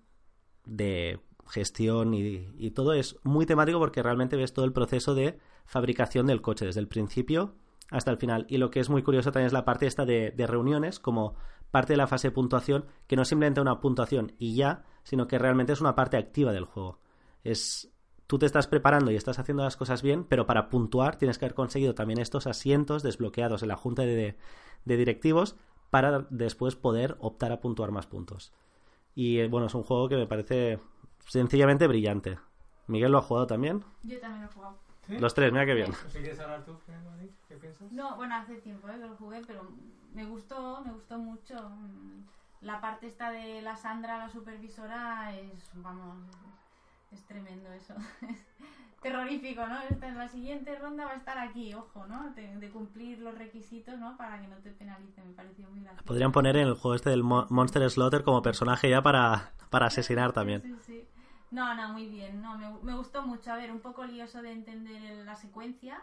de 0.65 1.19
gestión 1.51 2.13
y, 2.13 2.71
todo 2.71 2.93
es 2.93 3.17
muy 3.23 3.45
temático 3.45 3.79
porque 3.79 4.01
realmente 4.01 4.37
ves 4.37 4.53
todo 4.53 4.65
el 4.65 4.73
proceso 4.73 5.13
de 5.13 5.37
fabricación 5.65 6.25
del 6.27 6.41
coche 6.41 6.65
desde 6.65 6.79
el 6.79 6.87
principio 6.87 7.55
hasta 7.89 8.11
el 8.11 8.17
final. 8.17 8.45
Y 8.49 8.57
lo 8.57 8.71
que 8.71 8.79
es 8.79 8.89
muy 8.89 9.03
curioso 9.03 9.31
también 9.31 9.47
es 9.47 9.53
la 9.53 9.65
parte 9.65 9.85
esta 9.85 10.05
de, 10.05 10.31
de 10.31 10.47
reuniones, 10.47 10.99
como 10.99 11.35
parte 11.69 11.93
de 11.93 11.97
la 11.97 12.07
fase 12.07 12.29
de 12.29 12.33
puntuación, 12.33 12.85
que 13.07 13.15
no 13.15 13.21
es 13.21 13.27
simplemente 13.27 13.61
una 13.61 13.79
puntuación 13.79 14.33
y 14.39 14.55
ya, 14.55 14.83
sino 15.03 15.27
que 15.27 15.37
realmente 15.37 15.73
es 15.73 15.81
una 15.81 15.95
parte 15.95 16.17
activa 16.17 16.53
del 16.53 16.65
juego. 16.65 16.99
Es 17.43 17.91
tú 18.31 18.39
te 18.39 18.45
estás 18.45 18.67
preparando 18.67 19.11
y 19.11 19.17
estás 19.17 19.39
haciendo 19.39 19.63
las 19.63 19.75
cosas 19.75 20.01
bien, 20.01 20.23
pero 20.23 20.45
para 20.45 20.69
puntuar 20.69 21.17
tienes 21.17 21.37
que 21.37 21.43
haber 21.43 21.53
conseguido 21.53 21.93
también 21.93 22.17
estos 22.17 22.47
asientos 22.47 23.03
desbloqueados 23.03 23.61
en 23.61 23.67
la 23.67 23.75
junta 23.75 24.03
de, 24.03 24.37
de 24.85 24.97
directivos 24.97 25.57
para 25.89 26.25
después 26.29 26.77
poder 26.77 27.17
optar 27.19 27.51
a 27.51 27.59
puntuar 27.59 27.91
más 27.91 28.07
puntos. 28.07 28.53
Y 29.13 29.39
eh, 29.39 29.47
bueno, 29.49 29.67
es 29.67 29.75
un 29.75 29.83
juego 29.83 30.07
que 30.07 30.15
me 30.15 30.27
parece 30.27 30.79
sencillamente 31.27 31.87
brillante. 31.87 32.37
Miguel 32.87 33.11
lo 33.11 33.19
ha 33.19 33.21
jugado 33.21 33.47
también. 33.47 33.83
Yo 34.03 34.19
también 34.19 34.43
lo 34.43 34.49
he 34.49 34.53
jugado. 34.53 34.77
¿Sí? 35.07 35.17
Los 35.17 35.33
tres, 35.33 35.51
mira 35.51 35.65
qué 35.65 35.73
bien. 35.73 35.93
Si 36.09 36.19
quieres 36.19 36.39
hablar 36.39 36.63
tú, 36.63 36.77
¿qué 37.47 37.55
piensas? 37.55 37.91
No, 37.91 38.15
bueno, 38.17 38.35
hace 38.35 38.55
tiempo 38.57 38.87
¿eh? 38.89 38.93
que 38.93 39.07
lo 39.07 39.15
jugué, 39.15 39.41
pero 39.47 39.67
me 40.13 40.25
gustó, 40.25 40.81
me 40.85 40.91
gustó 40.91 41.17
mucho. 41.17 41.55
Mm, 41.69 42.23
La 42.61 42.79
parte 42.79 43.07
esta 43.07 43.31
de 43.31 43.61
la 43.61 43.75
Sandra, 43.75 44.17
la 44.19 44.29
supervisora, 44.29 45.35
es, 45.35 45.69
vamos, 45.73 46.15
es 47.11 47.23
tremendo 47.25 47.71
eso. 47.73 47.95
Es 48.21 48.37
terrorífico, 49.01 49.65
¿no? 49.65 49.81
Esta, 49.89 50.07
en 50.07 50.17
la 50.19 50.27
siguiente 50.27 50.77
ronda 50.77 51.05
va 51.05 51.11
a 51.11 51.15
estar 51.15 51.37
aquí, 51.39 51.73
ojo, 51.73 52.05
¿no? 52.05 52.31
De, 52.35 52.55
de 52.57 52.69
cumplir 52.69 53.19
los 53.19 53.35
requisitos, 53.37 53.97
¿no? 53.97 54.15
Para 54.17 54.39
que 54.39 54.47
no 54.47 54.57
te 54.57 54.69
penalice, 54.71 55.23
me 55.23 55.33
pareció 55.33 55.67
muy 55.69 55.81
gracioso. 55.81 56.05
Podrían 56.05 56.31
poner 56.31 56.55
en 56.57 56.67
el 56.67 56.75
juego 56.75 56.93
este 56.93 57.09
del 57.09 57.23
Mo- 57.23 57.47
Monster 57.49 57.89
Slaughter 57.89 58.23
como 58.23 58.43
personaje 58.43 58.89
ya 58.89 59.01
para, 59.01 59.53
para 59.71 59.87
asesinar 59.87 60.31
también. 60.33 60.61
Sí, 60.61 60.75
sí. 60.85 61.07
No, 61.51 61.75
no, 61.75 61.89
muy 61.89 62.07
bien. 62.07 62.41
No, 62.41 62.57
me, 62.57 62.69
me 62.81 62.95
gustó 62.95 63.23
mucho. 63.23 63.51
A 63.51 63.57
ver, 63.57 63.71
un 63.71 63.81
poco 63.81 64.05
lioso 64.05 64.41
de 64.41 64.53
entender 64.53 65.25
la 65.25 65.35
secuencia, 65.35 66.01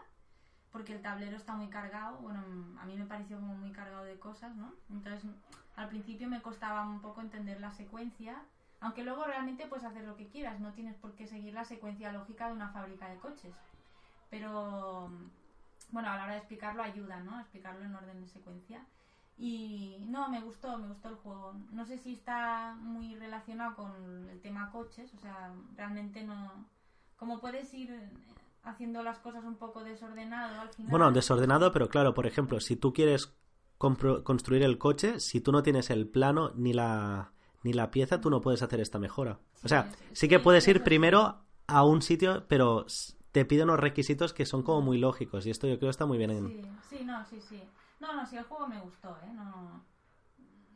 porque 0.71 0.93
el 0.93 1.01
tablero 1.01 1.35
está 1.35 1.53
muy 1.55 1.67
cargado. 1.67 2.17
Bueno, 2.17 2.39
a 2.79 2.85
mí 2.85 2.95
me 2.95 3.05
pareció 3.05 3.37
como 3.39 3.55
muy 3.55 3.71
cargado 3.71 4.03
de 4.03 4.19
cosas, 4.19 4.55
¿no? 4.55 4.71
Entonces, 4.91 5.29
al 5.75 5.89
principio 5.89 6.27
me 6.27 6.41
costaba 6.41 6.85
un 6.87 7.01
poco 7.01 7.21
entender 7.21 7.59
la 7.59 7.71
secuencia, 7.71 8.43
aunque 8.79 9.03
luego 9.03 9.25
realmente 9.25 9.65
puedes 9.65 9.85
hacer 9.85 10.03
lo 10.03 10.15
que 10.15 10.27
quieras, 10.27 10.59
no 10.59 10.71
tienes 10.73 10.95
por 10.95 11.15
qué 11.15 11.25
seguir 11.25 11.53
la 11.53 11.65
secuencia 11.65 12.11
lógica 12.11 12.47
de 12.47 12.53
una 12.53 12.69
fábrica 12.69 13.09
de 13.09 13.17
coches. 13.17 13.53
Pero, 14.29 15.09
bueno, 15.89 16.09
a 16.09 16.15
la 16.17 16.23
hora 16.25 16.33
de 16.33 16.39
explicarlo 16.39 16.83
ayuda, 16.83 17.19
¿no? 17.21 17.39
Explicarlo 17.39 17.83
en 17.83 17.95
orden 17.95 18.21
de 18.21 18.27
secuencia. 18.27 18.85
Y 19.41 20.03
no, 20.07 20.29
me 20.29 20.41
gustó, 20.41 20.77
me 20.77 20.87
gustó 20.87 21.09
el 21.09 21.15
juego. 21.15 21.53
No 21.71 21.85
sé 21.85 21.97
si 21.97 22.13
está 22.13 22.75
muy 22.81 23.15
relacionado 23.15 23.75
con 23.77 24.29
el 24.29 24.41
tema 24.41 24.69
coches, 24.69 25.13
o 25.13 25.17
sea, 25.17 25.53
realmente 25.77 26.23
no. 26.23 26.67
Como 27.15 27.39
puedes 27.39 27.73
ir 27.73 27.89
haciendo 28.63 29.01
las 29.01 29.19
cosas 29.19 29.45
un 29.45 29.55
poco 29.55 29.83
desordenado 29.83 30.59
al 30.59 30.69
final. 30.69 30.91
Bueno, 30.91 31.11
desordenado, 31.11 31.71
pero 31.71 31.87
claro, 31.87 32.13
por 32.13 32.27
ejemplo, 32.27 32.59
si 32.59 32.75
tú 32.75 32.91
quieres 32.91 33.33
construir 33.77 34.63
el 34.63 34.77
coche, 34.77 35.21
si 35.21 35.39
tú 35.39 35.53
no 35.53 35.63
tienes 35.63 35.89
el 35.89 36.05
plano 36.07 36.51
ni 36.55 36.73
la, 36.73 37.31
ni 37.63 37.71
la 37.71 37.91
pieza, 37.91 38.19
tú 38.19 38.29
no 38.29 38.41
puedes 38.41 38.61
hacer 38.61 38.81
esta 38.81 38.99
mejora. 38.99 39.39
O 39.63 39.69
sea, 39.69 39.83
Sí, 39.83 39.89
sí, 39.99 40.05
sí 40.13 40.27
que 40.27 40.37
sí, 40.37 40.43
puedes 40.43 40.67
ir 40.67 40.77
sí. 40.79 40.83
primero 40.83 41.39
a 41.65 41.85
un 41.85 42.01
sitio, 42.01 42.45
pero 42.49 42.85
te 43.31 43.45
pide 43.45 43.63
unos 43.63 43.79
requisitos 43.79 44.33
que 44.33 44.45
son 44.45 44.63
como 44.63 44.81
muy 44.81 44.97
lógicos 44.97 45.45
y 45.45 45.49
esto 45.49 45.65
yo 45.67 45.79
creo 45.79 45.91
está 45.91 46.05
muy 46.05 46.17
bien 46.17 46.31
en... 46.31 46.47
Sí, 46.47 46.61
sí, 46.89 47.05
no, 47.05 47.23
sí, 47.25 47.39
sí. 47.39 47.63
No, 47.99 48.13
no, 48.13 48.25
sí, 48.25 48.37
el 48.37 48.43
juego 48.45 48.67
me 48.67 48.79
gustó, 48.79 49.17
¿eh? 49.23 49.31
No, 49.33 49.83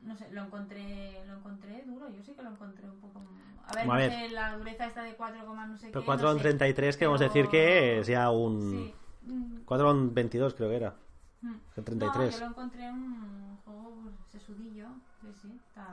no 0.02 0.16
sé, 0.18 0.30
lo 0.32 0.44
encontré, 0.44 1.24
lo 1.26 1.38
encontré 1.38 1.84
duro, 1.86 2.10
yo 2.10 2.22
sí 2.22 2.34
que 2.34 2.44
lo 2.44 2.50
encontré 2.50 2.86
un 2.90 3.00
poco... 3.00 3.22
A 3.66 3.74
ver, 3.74 3.84
A 3.84 3.86
no 3.88 3.94
ver. 3.94 4.12
sé, 4.12 4.30
la 4.30 4.58
dureza 4.58 4.86
esta 4.88 5.04
de 5.04 5.16
4, 5.16 5.56
no 5.56 5.78
sé 5.78 5.88
Pero 5.88 6.02
qué, 6.02 6.06
4 6.06 6.26
no 6.26 6.32
en 6.34 6.38
sé. 6.38 6.44
33 6.44 6.98
queremos 6.98 7.20
pero- 7.20 7.30
decir 7.34 7.50
que 7.50 8.00
es 8.00 8.08
ya 8.08 8.30
un... 8.30 8.72
Sí. 8.72 8.96
Mm, 9.32 9.58
4 9.64 9.92
en 9.92 10.14
22 10.14 10.54
creo 10.54 10.70
que 10.70 10.76
era. 10.76 10.96
mm. 11.42 11.54
En 11.78 11.84
33. 11.86 12.26
No, 12.26 12.32
yo 12.32 12.40
lo 12.40 12.46
encontré 12.52 12.92
un 12.92 13.58
juego 13.64 13.94
pues, 14.04 14.16
sesudillo, 14.32 14.88
sí, 15.22 15.34
sí, 15.42 15.58
está... 15.66 15.88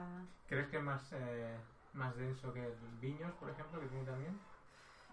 ¿Crees 0.47 0.67
que 0.67 0.77
es 0.77 0.83
más, 0.83 1.13
eh, 1.13 1.55
más 1.93 2.13
denso 2.17 2.51
que 2.51 2.65
el 2.65 2.73
Viños, 2.99 3.31
por 3.39 3.49
ejemplo, 3.49 3.79
que 3.79 3.87
tiene 3.87 4.03
también? 4.03 4.37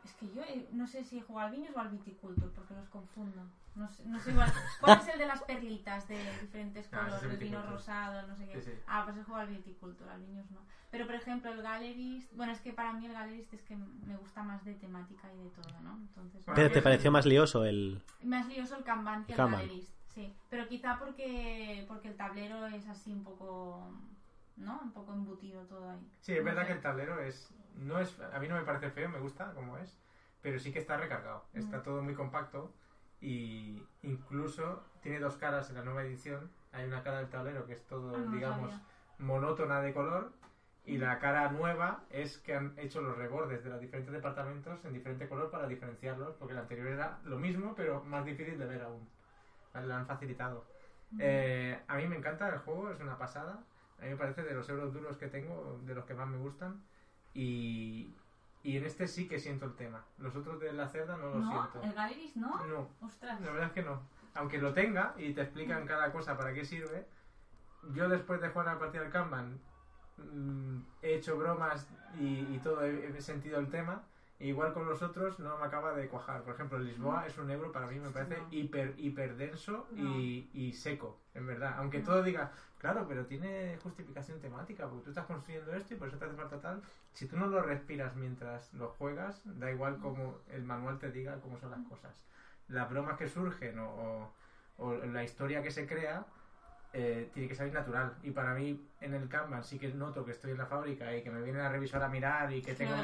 Es 0.08 0.14
que 0.14 0.34
yo 0.34 0.42
eh, 0.42 0.66
no 0.72 0.86
sé 0.86 1.04
si 1.04 1.20
juego 1.20 1.40
al 1.40 1.50
Viños 1.52 1.76
o 1.76 1.80
al 1.80 1.90
Viticultur, 1.90 2.50
porque 2.52 2.74
los 2.74 2.88
confundo. 2.88 3.42
No 3.74 3.88
sé, 3.92 4.04
no 4.06 4.18
sé 4.18 4.30
igual. 4.32 4.50
¿Cuál 4.80 4.98
es 5.00 5.08
el 5.08 5.18
de 5.18 5.26
las 5.26 5.42
perlitas 5.42 6.08
de 6.08 6.16
diferentes 6.40 6.88
Ah, 6.92 6.96
ese 7.06 7.06
es 7.08 7.12
colores? 7.12 7.22
el 7.24 7.30
el 7.30 7.36
vino 7.38 7.62
rosado, 7.62 8.26
no 8.26 8.34
sé 8.34 8.46
qué. 8.48 8.60
Sí, 8.60 8.70
sí. 8.72 8.78
Ah, 8.86 9.02
pues 9.04 9.16
he 9.18 9.22
jugado 9.22 9.46
al 9.46 9.54
Viticultur, 9.54 10.08
al 10.08 10.20
Viños 10.22 10.50
no. 10.50 10.60
Pero 10.90 11.06
por 11.06 11.14
ejemplo, 11.14 11.52
el 11.52 11.62
Gallerist. 11.62 12.32
Bueno, 12.32 12.52
es 12.52 12.60
que 12.60 12.72
para 12.72 12.92
mí 12.94 13.04
el 13.06 13.12
Gallerist 13.12 13.52
es 13.52 13.62
que 13.62 13.76
me 13.76 14.16
gusta 14.16 14.42
más 14.42 14.64
de 14.64 14.74
temática 14.74 15.32
y 15.32 15.36
de 15.44 15.50
todo, 15.50 15.80
¿no? 15.82 15.96
Entonces. 15.98 16.44
Bueno, 16.46 16.56
Pero 16.56 16.72
te 16.72 16.82
pareció 16.82 17.12
más 17.12 17.26
lioso 17.26 17.64
el... 17.66 18.02
Más 18.24 18.46
lioso 18.48 18.76
el 18.76 18.84
Kanban 18.84 19.24
que 19.26 19.32
el 19.32 19.36
Kanban. 19.36 19.60
Gallerist, 19.60 19.92
sí. 20.14 20.32
Pero 20.48 20.66
quizá 20.66 20.98
porque, 20.98 21.84
porque 21.86 22.08
el 22.08 22.16
tablero 22.16 22.66
es 22.66 22.88
así 22.88 23.12
un 23.12 23.22
poco. 23.22 23.90
¿No? 24.56 24.80
Un 24.82 24.90
poco 24.90 25.12
embutido 25.12 25.62
todo 25.66 25.88
ahí. 25.90 26.00
Sí, 26.20 26.32
es 26.32 26.38
No 26.40 26.46
verdad 26.46 26.62
sé. 26.62 26.66
que 26.66 26.72
el 26.72 26.80
tablero 26.80 27.20
es, 27.20 27.48
no 27.78 27.98
es... 27.98 28.18
A 28.32 28.38
mí 28.38 28.48
no 28.48 28.56
me 28.56 28.62
parece 28.62 28.90
feo, 28.90 29.08
me 29.08 29.18
gusta 29.18 29.52
como 29.54 29.78
es, 29.78 29.98
pero 30.42 30.58
sí 30.58 30.72
que 30.72 30.78
está 30.78 30.96
recargado. 30.96 31.44
Está 31.54 31.78
Mm. 31.78 31.82
todo 31.82 32.02
muy 32.02 32.14
compacto 32.14 32.72
y 33.20 33.82
incluso 34.02 34.84
tiene 35.02 35.18
dos 35.20 35.36
caras 35.36 35.68
en 35.70 35.76
la 35.76 35.82
nueva 35.82 36.02
edición. 36.02 36.50
Hay 36.72 36.84
una 36.86 37.02
cara 37.02 37.18
del 37.18 37.28
tablero 37.28 37.66
que 37.66 37.72
es 37.72 37.86
todo, 37.86 38.14
Ah, 38.14 38.18
no 38.20 38.30
digamos, 38.32 38.70
sabía. 38.70 38.86
monótona 39.18 39.80
de 39.80 39.92
color 39.92 40.32
y 40.84 40.98
la 40.98 41.18
cara 41.18 41.50
nueva 41.50 42.04
es 42.10 42.38
que 42.38 42.54
han 42.54 42.72
hecho 42.78 43.00
los 43.00 43.16
rebordes 43.16 43.62
de 43.64 43.70
los 43.70 43.80
diferentes 43.80 44.12
departamentos 44.12 44.84
en 44.84 44.92
diferente 44.92 45.28
color 45.28 45.50
para 45.50 45.66
diferenciarlos, 45.66 46.34
porque 46.36 46.52
el 46.54 46.60
anterior 46.60 46.86
era 46.88 47.18
lo 47.24 47.38
mismo, 47.38 47.74
pero 47.74 48.02
más 48.04 48.24
difícil 48.24 48.58
de 48.58 48.66
ver 48.66 48.82
aún. 48.82 49.06
Lo 49.74 49.94
han 49.94 50.06
facilitado. 50.06 50.64
Eh, 51.18 51.78
a 51.88 51.96
mí 51.96 52.06
me 52.06 52.16
encanta 52.16 52.48
el 52.48 52.58
juego, 52.58 52.90
es 52.90 53.00
una 53.00 53.16
pasada. 53.18 53.62
A 53.98 54.02
mí 54.02 54.10
me 54.10 54.16
parece 54.16 54.42
de 54.42 54.54
los 54.54 54.68
euros 54.68 54.92
duros 54.92 55.16
que 55.16 55.28
tengo, 55.28 55.78
de 55.84 55.94
los 55.94 56.04
que 56.04 56.14
más 56.14 56.26
me 56.28 56.38
gustan. 56.38 56.82
Y, 57.34 58.14
y 58.62 58.76
en 58.76 58.84
este 58.86 59.06
sí 59.06 59.28
que 59.28 59.38
siento 59.38 59.66
el 59.66 59.74
tema. 59.74 60.04
Los 60.18 60.34
otros 60.36 60.60
de 60.60 60.72
la 60.72 60.88
cerda 60.88 61.16
no 61.16 61.28
lo 61.30 61.38
No, 61.40 61.50
siento. 61.50 61.82
el 61.82 61.92
Gallerist 61.94 62.36
no. 62.36 62.66
No, 62.66 62.88
Ostras. 63.00 63.40
la 63.40 63.50
verdad 63.50 63.68
es 63.68 63.72
que 63.72 63.82
no. 63.82 64.02
Aunque 64.34 64.58
lo 64.58 64.72
tenga 64.72 65.14
y 65.16 65.32
te 65.32 65.42
explican 65.42 65.86
cada 65.86 66.12
cosa 66.12 66.36
para 66.36 66.52
qué 66.52 66.64
sirve, 66.64 67.06
yo 67.94 68.08
después 68.08 68.40
de 68.40 68.48
jugar 68.48 68.66
la 68.66 68.78
partida 68.78 69.02
del 69.02 69.10
Kanban 69.12 69.58
mm, 70.16 70.78
he 71.02 71.14
hecho 71.14 71.36
bromas 71.38 71.88
y, 72.14 72.54
y 72.54 72.58
todo, 72.62 72.84
he, 72.84 73.06
he 73.16 73.20
sentido 73.20 73.58
el 73.58 73.68
tema. 73.70 74.02
e 74.40 74.46
igual 74.46 74.72
con 74.72 74.86
los 74.86 75.02
otros 75.02 75.38
no 75.40 75.56
me 75.58 75.64
acaba 75.64 75.92
de 75.94 76.06
cuajar. 76.08 76.42
Por 76.44 76.54
ejemplo, 76.54 76.78
Lisboa 76.78 77.26
es 77.26 77.36
un 77.38 77.50
euro 77.50 77.72
para 77.72 77.86
mí 77.88 77.98
me 77.98 78.10
parece 78.10 78.38
No. 78.38 78.46
hiper, 78.50 78.94
hiper 78.96 79.36
denso 79.36 79.88
y, 79.96 80.48
y 80.52 80.72
seco, 80.72 81.20
en 81.34 81.46
verdad. 81.46 81.74
Aunque 81.78 81.98
No. 82.00 82.04
todo 82.06 82.22
diga, 82.22 82.52
claro, 82.78 83.06
pero 83.08 83.26
tiene 83.26 83.78
justificación 83.82 84.40
temática, 84.40 84.88
porque 84.88 85.04
tú 85.04 85.10
estás 85.10 85.26
construyendo 85.26 85.74
esto 85.74 85.94
y 85.94 85.96
por 85.96 86.08
eso 86.08 86.16
te 86.18 86.24
hace 86.26 86.34
falta 86.36 86.60
tal. 86.60 86.82
Si 87.12 87.26
tú 87.26 87.36
no 87.36 87.46
lo 87.46 87.62
respiras 87.62 88.14
mientras 88.16 88.72
lo 88.74 88.88
juegas, 88.90 89.42
da 89.44 89.70
igual 89.70 89.98
como 89.98 90.38
el 90.48 90.62
manual 90.62 90.98
te 90.98 91.10
diga 91.10 91.40
cómo 91.40 91.58
son 91.58 91.70
las 91.70 91.80
cosas 91.88 92.24
las 92.68 92.90
bromas 92.90 93.16
que 93.16 93.26
surgen 93.28 93.78
o, 93.78 93.88
o- 93.88 94.32
o 94.76 94.94
la 94.94 95.22
historia 95.24 95.62
que 95.62 95.70
se 95.70 95.86
crea 95.86 96.26
eh, 96.92 97.30
tiene 97.32 97.48
que 97.48 97.54
salir 97.54 97.72
natural. 97.72 98.14
Y 98.22 98.30
para 98.30 98.52
mí, 98.54 98.78
en 99.00 99.14
el 99.14 99.28
Kanban 99.28 99.64
sí 99.64 99.78
que 99.78 99.88
noto 99.88 100.24
que 100.24 100.32
estoy 100.32 100.50
en 100.52 100.58
la 100.58 100.66
fábrica 100.66 101.14
y 101.16 101.22
que 101.22 101.30
me 101.30 101.40
viene 101.42 101.58
la 101.58 101.70
revisora 101.70 102.06
a 102.06 102.08
mirar 102.10 102.52
y 102.52 102.60
que 102.62 102.72
tengo, 102.74 102.94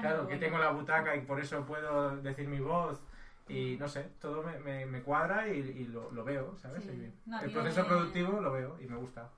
claro, 0.00 0.26
que 0.28 0.34
tengo 0.38 0.58
la 0.58 0.70
butaca 0.70 1.14
y 1.16 1.20
por 1.20 1.40
eso 1.40 1.64
puedo 1.64 2.16
decir 2.16 2.48
mi 2.48 2.58
voz. 2.60 3.00
Y 3.48 3.76
no 3.78 3.86
sé, 3.88 4.10
todo 4.20 4.42
me, 4.42 4.58
me- 4.58 4.86
me 4.86 5.02
cuadra 5.02 5.48
y, 5.48 5.58
y 5.60 5.84
lo, 5.86 6.10
lo 6.10 6.24
veo, 6.24 6.56
¿sabes? 6.56 6.82
Sí. 6.84 6.90
Y 6.90 7.28
No, 7.30 7.40
el 7.40 7.50
proceso 7.52 7.86
productivo 7.86 8.40
lo 8.40 8.52
veo 8.52 8.76
y 8.80 8.86
me 8.86 8.96
gusta. 8.96 9.28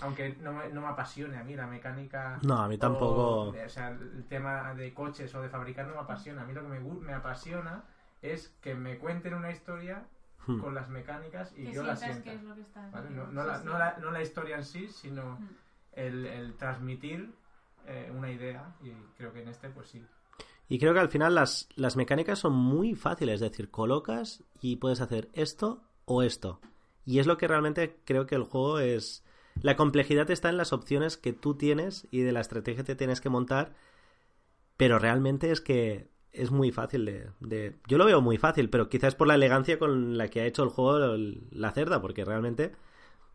Aunque 0.00 0.36
no 0.40 0.52
me, 0.52 0.68
no 0.70 0.80
me 0.80 0.88
apasione 0.88 1.36
a 1.36 1.44
mí 1.44 1.54
la 1.54 1.66
mecánica. 1.66 2.38
No, 2.42 2.58
a 2.58 2.68
mí 2.68 2.78
tampoco. 2.78 3.50
O, 3.50 3.64
o 3.64 3.68
sea, 3.68 3.88
el 3.90 4.24
tema 4.28 4.74
de 4.74 4.92
coches 4.94 5.34
o 5.34 5.42
de 5.42 5.48
fabricar 5.48 5.86
no 5.86 5.94
me 5.94 6.00
apasiona. 6.00 6.42
A 6.42 6.44
mí 6.44 6.52
lo 6.52 6.62
que 6.62 6.68
me, 6.68 6.80
me 6.80 7.12
apasiona 7.14 7.84
es 8.20 8.48
que 8.60 8.74
me 8.74 8.98
cuenten 8.98 9.34
una 9.34 9.50
historia 9.50 10.04
Hmm. 10.44 10.58
con 10.58 10.74
las 10.74 10.88
mecánicas 10.88 11.52
y 11.56 11.66
que 11.66 11.72
yo 11.72 11.84
la 11.84 11.94
sienta. 11.94 12.24
que 12.24 12.34
es 12.34 12.42
lo 12.42 12.52
que 12.56 12.62
está 12.62 12.80
¿vale? 12.90 13.06
haciendo. 13.06 13.26
No, 13.28 13.32
no 13.32 13.42
Sí, 13.44 13.48
la, 13.48 13.58
sí. 13.60 13.64
no 13.64 13.78
la- 13.78 13.96
no 14.00 14.10
la 14.10 14.22
historia 14.22 14.56
en 14.56 14.64
sí, 14.64 14.88
sino 14.88 15.36
Mm. 15.38 15.48
el, 15.92 16.26
el 16.26 16.54
transmitir 16.56 17.32
eh, 17.86 18.12
una 18.12 18.28
idea. 18.28 18.74
Y 18.82 18.90
creo 19.16 19.32
que 19.32 19.40
en 19.42 19.46
este, 19.48 19.68
pues 19.70 19.88
sí. 19.88 20.04
Y 20.72 20.78
creo 20.78 20.94
que 20.94 21.00
al 21.00 21.10
final 21.10 21.34
las, 21.34 21.68
las 21.76 21.96
mecánicas 21.96 22.38
son 22.38 22.54
muy 22.54 22.94
fáciles, 22.94 23.34
es 23.34 23.50
decir, 23.50 23.70
colocas 23.70 24.42
y 24.62 24.76
puedes 24.76 25.02
hacer 25.02 25.28
esto 25.34 25.82
o 26.06 26.22
esto. 26.22 26.62
Y 27.04 27.18
es 27.18 27.26
lo 27.26 27.36
que 27.36 27.46
realmente 27.46 28.00
creo 28.06 28.24
que 28.24 28.36
el 28.36 28.44
juego 28.44 28.78
es... 28.78 29.22
La 29.60 29.76
complejidad 29.76 30.30
está 30.30 30.48
en 30.48 30.56
las 30.56 30.72
opciones 30.72 31.18
que 31.18 31.34
tú 31.34 31.56
tienes 31.56 32.08
y 32.10 32.20
de 32.20 32.32
la 32.32 32.40
estrategia 32.40 32.84
que 32.84 32.94
tienes 32.94 33.20
que 33.20 33.28
montar, 33.28 33.74
pero 34.78 34.98
realmente 34.98 35.50
es 35.50 35.60
que 35.60 36.08
es 36.32 36.50
muy 36.50 36.72
fácil 36.72 37.04
de, 37.04 37.76
Yo 37.86 37.98
lo 37.98 38.06
veo 38.06 38.22
muy 38.22 38.38
fácil, 38.38 38.70
pero 38.70 38.88
quizás 38.88 39.14
por 39.14 39.28
la 39.28 39.34
elegancia 39.34 39.78
con 39.78 40.16
la 40.16 40.28
que 40.28 40.40
ha 40.40 40.46
hecho 40.46 40.62
el 40.62 40.70
juego 40.70 41.18
la 41.50 41.72
cerda, 41.72 42.00
porque 42.00 42.24
realmente 42.24 42.72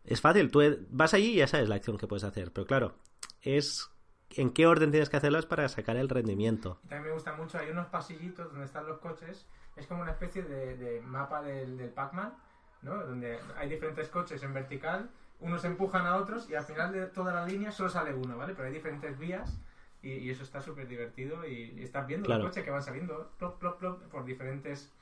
es 0.02 0.20
fácil. 0.20 0.50
Tú 0.50 0.60
vas 0.90 1.14
allí 1.14 1.34
y 1.34 1.36
ya 1.36 1.46
sabes 1.46 1.68
la 1.68 1.76
acción 1.76 1.98
que 1.98 2.08
puedes 2.08 2.24
hacer, 2.24 2.52
pero 2.52 2.66
claro, 2.66 2.96
es 3.42 3.92
en 4.36 4.50
qué 4.52 4.66
orden 4.66 4.90
tienes 4.90 5.08
que 5.08 5.16
hacerlas 5.16 5.46
para 5.46 5.68
sacar 5.68 5.96
el 5.96 6.08
rendimiento. 6.08 6.78
También 6.82 7.04
me 7.04 7.12
gusta 7.12 7.32
mucho, 7.34 7.58
hay 7.58 7.70
unos 7.70 7.86
pasillitos 7.86 8.50
donde 8.50 8.66
están 8.66 8.86
los 8.86 8.98
coches. 8.98 9.46
Es 9.76 9.86
como 9.86 10.02
una 10.02 10.10
especie 10.10 10.42
de, 10.42 10.76
de 10.76 11.00
mapa 11.00 11.40
del, 11.42 11.76
del 11.78 11.90
Pac-Man, 11.90 12.34
¿no? 12.82 12.96
Donde 12.96 13.38
hay 13.56 13.68
diferentes 13.68 14.08
coches 14.08 14.42
en 14.42 14.52
vertical, 14.52 15.08
unos 15.40 15.64
empujan 15.64 16.04
a 16.06 16.16
otros 16.16 16.50
y 16.50 16.54
al 16.56 16.64
final 16.64 16.92
de 16.92 17.06
toda 17.06 17.32
la 17.32 17.46
línea 17.46 17.70
solo 17.72 17.88
sale 17.88 18.12
uno, 18.12 18.36
¿vale? 18.36 18.54
Pero 18.54 18.66
hay 18.68 18.74
diferentes 18.74 19.16
vías 19.18 19.56
y, 20.02 20.10
y 20.14 20.30
eso 20.30 20.42
está 20.42 20.60
súper 20.60 20.88
divertido 20.88 21.46
y, 21.46 21.72
y 21.76 21.82
estás 21.82 22.06
viendo 22.06 22.26
Claro. 22.26 22.42
los 22.42 22.50
coches 22.50 22.64
que 22.64 22.70
van 22.70 22.82
saliendo 22.82 23.30
plop, 23.38 23.58
plop, 23.58 23.78
plop, 23.78 24.02
por 24.10 24.24
diferentes 24.24 24.92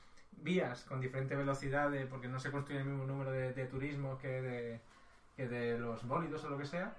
vías 0.43 0.83
con 0.85 1.01
diferente 1.01 1.35
velocidad 1.35 1.89
de- 1.89 2.05
porque 2.05 2.27
no 2.27 2.39
se 2.39 2.51
construye 2.51 2.79
el 2.81 2.85
mismo 2.85 3.05
número 3.05 3.31
de, 3.31 3.53
de 3.53 3.65
turismo 3.65 4.19
que 4.19 4.27
de, 4.41 4.81
que 5.35 5.47
de 5.47 5.79
los 5.79 6.07
bólidos 6.07 6.43
o 6.43 6.49
lo 6.49 6.57
que 6.59 6.65
sea 6.65 6.95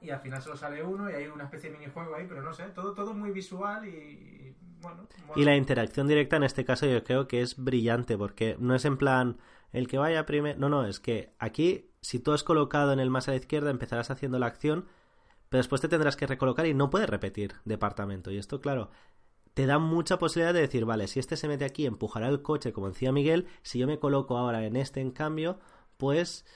y 0.00 0.10
al 0.10 0.20
final 0.20 0.42
solo 0.42 0.56
sale 0.56 0.82
uno 0.82 1.10
y 1.10 1.14
hay 1.14 1.26
una 1.26 1.44
especie 1.44 1.70
de 1.70 1.78
minijuego 1.78 2.14
ahí 2.14 2.26
pero 2.28 2.42
no 2.42 2.52
sé 2.52 2.64
todo 2.74 2.92
todo 2.92 3.14
muy 3.14 3.30
visual 3.30 3.86
y, 3.86 4.54
bueno 4.80 5.08
mola. 5.26 5.40
Y 5.40 5.44
la 5.44 5.56
interacción 5.56 6.06
directa 6.06 6.36
en 6.36 6.44
este 6.44 6.64
caso 6.64 6.86
yo 6.86 7.02
creo 7.04 7.26
que 7.26 7.40
es 7.40 7.56
brillante 7.56 8.18
porque 8.18 8.56
no 8.58 8.74
es 8.74 8.84
en 8.84 8.98
plan 8.98 9.38
el 9.74 9.88
que 9.88 9.98
vaya 9.98 10.24
primero. 10.24 10.58
No, 10.58 10.68
no, 10.68 10.86
es 10.86 11.00
que 11.00 11.34
aquí 11.38 11.90
si 12.00 12.20
tú 12.20 12.32
has 12.32 12.44
colocado 12.44 12.92
en 12.92 13.00
el 13.00 13.10
más 13.10 13.28
a 13.28 13.32
la 13.32 13.38
izquierda 13.38 13.70
empezarás 13.70 14.10
haciendo 14.10 14.38
la 14.38 14.46
acción, 14.46 14.86
pero 15.48 15.58
después 15.58 15.80
te 15.80 15.88
tendrás 15.88 16.16
que 16.16 16.26
recolocar 16.26 16.66
y 16.66 16.74
no 16.74 16.90
puedes 16.90 17.10
repetir 17.10 17.54
departamento. 17.64 18.30
Y 18.30 18.38
esto, 18.38 18.60
claro, 18.60 18.90
te 19.52 19.66
da 19.66 19.78
mucha 19.78 20.18
posibilidad 20.18 20.54
de 20.54 20.60
decir, 20.60 20.84
vale, 20.84 21.08
si 21.08 21.18
este 21.18 21.36
se 21.36 21.48
mete 21.48 21.64
aquí, 21.64 21.86
empujará 21.86 22.28
el 22.28 22.40
coche, 22.40 22.72
como 22.72 22.88
decía 22.88 23.10
Miguel, 23.10 23.48
si 23.62 23.80
yo 23.80 23.86
me 23.86 23.98
coloco 23.98 24.38
ahora 24.38 24.64
en 24.64 24.76
este 24.76 25.00
en 25.00 25.10
cambio, 25.10 25.58
pues 25.96 26.46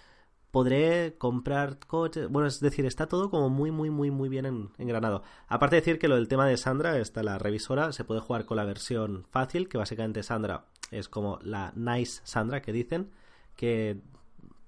podré 0.50 1.14
comprar 1.18 1.78
coches. 1.86 2.28
Bueno, 2.28 2.48
es 2.48 2.60
decir, 2.60 2.86
está 2.86 3.06
todo 3.06 3.30
como 3.30 3.48
muy, 3.50 3.70
muy, 3.70 3.90
muy, 3.90 4.10
muy 4.10 4.28
bien 4.28 4.46
en- 4.46 4.70
engranado. 4.78 5.22
Aparte 5.48 5.76
de 5.76 5.80
decir 5.82 5.98
que 5.98 6.08
lo 6.08 6.14
del 6.16 6.28
tema 6.28 6.46
de 6.46 6.56
Sandra, 6.56 6.98
está 6.98 7.22
la 7.22 7.38
revisora, 7.38 7.92
se 7.92 8.04
puede 8.04 8.20
jugar 8.20 8.44
con 8.44 8.56
la 8.56 8.64
versión 8.64 9.26
fácil, 9.30 9.68
que 9.68 9.78
básicamente 9.78 10.22
Sandra 10.22 10.64
es 10.90 11.08
como 11.08 11.38
la 11.42 11.72
nice 11.76 12.20
Sandra 12.24 12.62
que 12.62 12.72
dicen, 12.72 13.10
que 13.56 14.00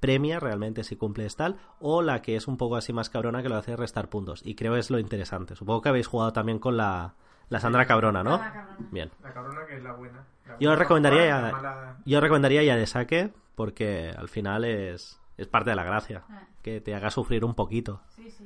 premia 0.00 0.40
realmente 0.40 0.82
si 0.84 0.96
cumples 0.96 1.36
tal, 1.36 1.56
o 1.78 2.02
la 2.02 2.22
que 2.22 2.36
es 2.36 2.48
un 2.48 2.56
poco 2.56 2.76
así 2.76 2.92
más 2.92 3.10
cabrona 3.10 3.42
que 3.42 3.48
lo 3.48 3.56
hace 3.56 3.76
restar 3.76 4.08
puntos. 4.08 4.40
Y 4.44 4.54
creo 4.54 4.76
es 4.76 4.90
lo 4.90 4.98
interesante. 4.98 5.56
Supongo 5.56 5.82
que 5.82 5.88
habéis 5.90 6.06
jugado 6.06 6.32
también 6.32 6.58
con 6.58 6.76
la, 6.76 7.14
la 7.48 7.60
Sandra 7.60 7.86
cabrona, 7.86 8.22
¿no? 8.22 8.34
Ah, 8.34 8.50
cabrona. 8.52 8.88
Bien. 8.90 9.10
la 9.22 9.32
cabrona 9.32 9.66
que 9.66 9.76
es 9.76 9.82
la 9.82 9.92
buena 9.92 10.24
La 10.46 10.52
Yo 10.58 10.68
buena 10.70 10.76
recomendaría 10.76 11.18
para 11.18 11.26
ya- 11.30 11.42
la 11.46 11.52
mala- 11.52 11.96
Yo 12.06 12.20
recomendaría 12.20 12.62
ya 12.62 12.76
de 12.76 12.86
saque, 12.86 13.32
porque 13.54 14.14
al 14.16 14.28
final 14.28 14.64
es, 14.64 15.20
es 15.40 15.48
parte 15.48 15.70
de 15.70 15.76
la 15.76 15.84
gracia. 15.84 16.24
Ah, 16.28 16.46
Que 16.62 16.80
te 16.80 16.94
haga 16.94 17.10
sufrir 17.10 17.44
un 17.44 17.54
poquito. 17.54 18.02
sí, 18.16 18.30
sí. 18.30 18.44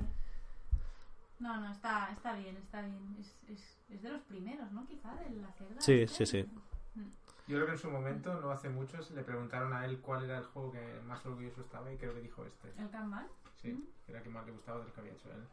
No, 1.39 1.59
no, 1.59 1.69
está, 1.71 2.09
está 2.11 2.33
bien, 2.33 2.55
está 2.55 2.81
bien. 2.81 3.17
Es, 3.19 3.35
es, 3.49 3.77
es 3.89 4.01
de 4.01 4.09
los 4.09 4.21
primeros, 4.21 4.71
¿no? 4.71 4.87
Quizá 4.87 5.13
de 5.15 5.29
la 5.35 5.51
cerda. 5.51 5.81
Sí, 5.81 5.93
este. 6.01 6.25
sí, 6.25 6.43
sí. 6.43 6.49
Yo 7.47 7.57
creo 7.57 7.65
que 7.67 7.73
en 7.73 7.77
su 7.77 7.91
momento, 7.91 8.39
no 8.41 8.49
hace 8.51 8.69
mucho, 8.69 8.97
le 9.13 9.21
preguntaron 9.21 9.73
a 9.73 9.85
él 9.85 9.99
cuál 9.99 10.23
era 10.23 10.37
el 10.39 10.45
juego 10.45 10.71
que 10.71 10.99
más 11.05 11.23
orgulloso 11.25 11.61
estaba 11.61 11.91
y 11.91 11.97
creo 11.97 12.13
que 12.13 12.21
dijo 12.21 12.43
este. 12.45 12.69
El 12.81 12.89
Kanban. 12.89 13.27
Sí, 13.61 13.77
que 14.05 14.11
era 14.13 14.19
el 14.19 14.23
que 14.23 14.29
más 14.31 14.45
le 14.45 14.53
gustaba 14.53 14.79
del 14.79 14.91
que 14.93 14.99
había 15.01 15.11
hecho 15.13 15.29
él. 15.31 15.43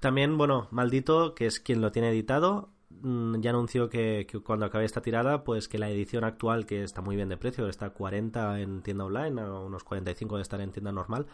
También, 0.00 0.36
bueno, 0.38 0.68
Maldito, 0.70 1.34
que 1.34 1.46
es 1.46 1.60
quien 1.60 1.80
lo 1.80 1.92
tiene 1.92 2.08
editado, 2.10 2.68
mm, 2.68 2.68
ya 2.90 3.50
anunció 3.50 3.88
que, 3.88 4.26
que 4.28 4.40
cuando 4.40 4.66
acabe 4.66 4.84
esta 4.84 5.02
tirada, 5.02 5.44
pues 5.44 5.68
que 5.68 5.78
la 5.78 5.88
edición 5.90 6.24
actual, 6.24 6.66
que 6.66 6.82
está 6.82 7.00
muy 7.00 7.16
bien 7.16 7.28
de 7.28 7.36
precio, 7.36 7.68
está 7.68 7.86
a 7.86 7.90
40 7.90 8.60
en 8.60 8.82
tienda 8.82 9.04
online, 9.04 9.40
a 9.40 9.50
unos 9.60 9.84
45 9.84 10.36
de 10.36 10.42
estar 10.42 10.60
en 10.60 10.72
tienda 10.72 10.90
normal, 10.92 11.26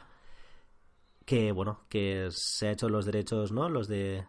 que 1.25 1.53
bueno, 1.53 1.81
que 1.89 2.29
se 2.31 2.69
ha 2.69 2.73
hecho 2.73 2.89
los 2.89 3.07
derechos, 3.07 3.51
¿no? 3.53 3.69
Los 3.69 3.89
de 3.89 4.27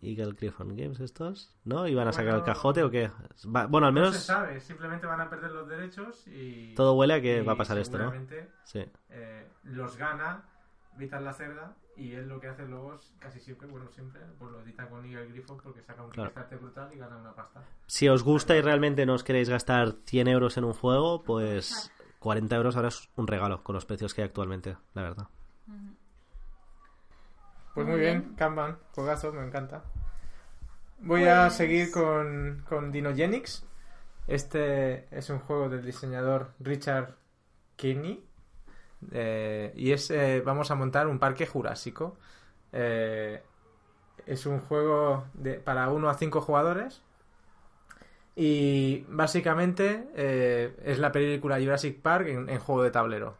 Eagle 0.00 0.32
Griffon 0.32 0.74
Games 0.76 1.00
estos, 1.00 1.54
¿no? 1.64 1.86
¿Iban 1.86 2.08
a 2.08 2.12
sacar 2.12 2.36
el 2.36 2.42
cajote 2.42 2.82
o 2.82 2.90
qué? 2.90 3.10
Va- 3.54 3.66
bueno, 3.66 3.88
al 3.88 3.94
No 3.94 4.04
se 4.06 4.10
menos 4.10 4.22
sabe, 4.24 4.60
simplemente 4.60 5.06
van 5.06 5.20
a 5.20 5.28
perder 5.28 5.50
los 5.50 5.68
derechos 5.68 6.26
y... 6.28 6.74
todo 6.74 6.94
huele 6.94 7.14
a 7.14 7.20
que 7.20 7.42
va 7.42 7.52
a 7.52 7.56
pasar 7.56 7.76
esto, 7.78 7.98
¿no? 7.98 8.12
Sí. 8.64 8.84
eh, 9.10 9.46
los 9.64 9.96
gana 9.98 10.44
Vital 10.96 11.24
la 11.24 11.32
Cerda 11.34 11.76
y 11.96 12.12
él 12.14 12.28
lo 12.28 12.40
que 12.40 12.48
hace 12.48 12.64
luego 12.66 12.94
es 12.94 13.12
casi 13.18 13.38
siempre, 13.40 13.68
bueno, 13.68 13.90
siempre, 13.90 14.20
pues 14.38 14.50
lo 14.50 14.60
edita 14.60 14.88
con 14.88 15.04
Eagle 15.04 15.26
Griffon 15.28 15.58
porque 15.62 15.82
saca 15.82 16.02
un 16.02 16.10
Claro. 16.10 16.30
Kickstarter 16.30 16.58
brutal 16.58 16.92
y 16.94 16.98
gana 16.98 17.16
una 17.18 17.34
pasta. 17.34 17.62
Si 17.86 18.08
os 18.08 18.22
gusta 18.22 18.56
y 18.56 18.60
realmente 18.62 19.04
no 19.06 19.14
os 19.14 19.24
queréis 19.24 19.48
gastar 19.48 19.92
100 20.06 20.28
euros 20.28 20.56
en 20.56 20.64
un 20.64 20.72
juego, 20.72 21.22
pues 21.22 21.92
40 22.20 22.56
euros 22.56 22.76
ahora 22.76 22.88
es 22.88 23.08
un 23.16 23.26
regalo 23.26 23.62
con 23.62 23.74
los 23.74 23.84
precios 23.84 24.14
que 24.14 24.22
hay 24.22 24.28
actualmente, 24.28 24.76
la 24.94 25.02
verdad. 25.02 25.28
Pues 27.74 27.86
Muy 27.86 28.00
bien. 28.00 28.34
Kanban, 28.36 28.78
juegazo, 28.94 29.32
me 29.32 29.44
encanta. 29.46 29.82
Voy 31.00 31.24
a 31.24 31.48
seguir 31.50 31.90
con, 31.90 32.62
con 32.68 32.92
Dinogenix. 32.92 33.64
Este 34.26 35.08
es 35.16 35.30
un 35.30 35.40
juego 35.40 35.68
del 35.68 35.84
diseñador 35.84 36.52
Richard 36.60 37.16
Kinney. 37.76 38.24
Eh, 39.10 39.72
y 39.76 39.92
es, 39.92 40.10
eh, 40.10 40.42
vamos 40.44 40.70
a 40.70 40.74
montar 40.74 41.06
un 41.08 41.18
parque 41.18 41.46
jurásico. 41.46 42.16
Eh, 42.72 43.42
es 44.26 44.46
un 44.46 44.60
juego 44.60 45.24
de, 45.34 45.54
para 45.54 45.88
1 45.90 46.08
a 46.08 46.14
5 46.14 46.40
jugadores. 46.40 47.02
Y 48.34 49.04
básicamente 49.08 50.08
eh, 50.14 50.74
es 50.84 50.98
la 50.98 51.12
película 51.12 51.58
Jurassic 51.60 52.00
Park 52.00 52.28
en, 52.28 52.48
en 52.48 52.58
juego 52.60 52.82
de 52.82 52.90
tablero. 52.90 53.36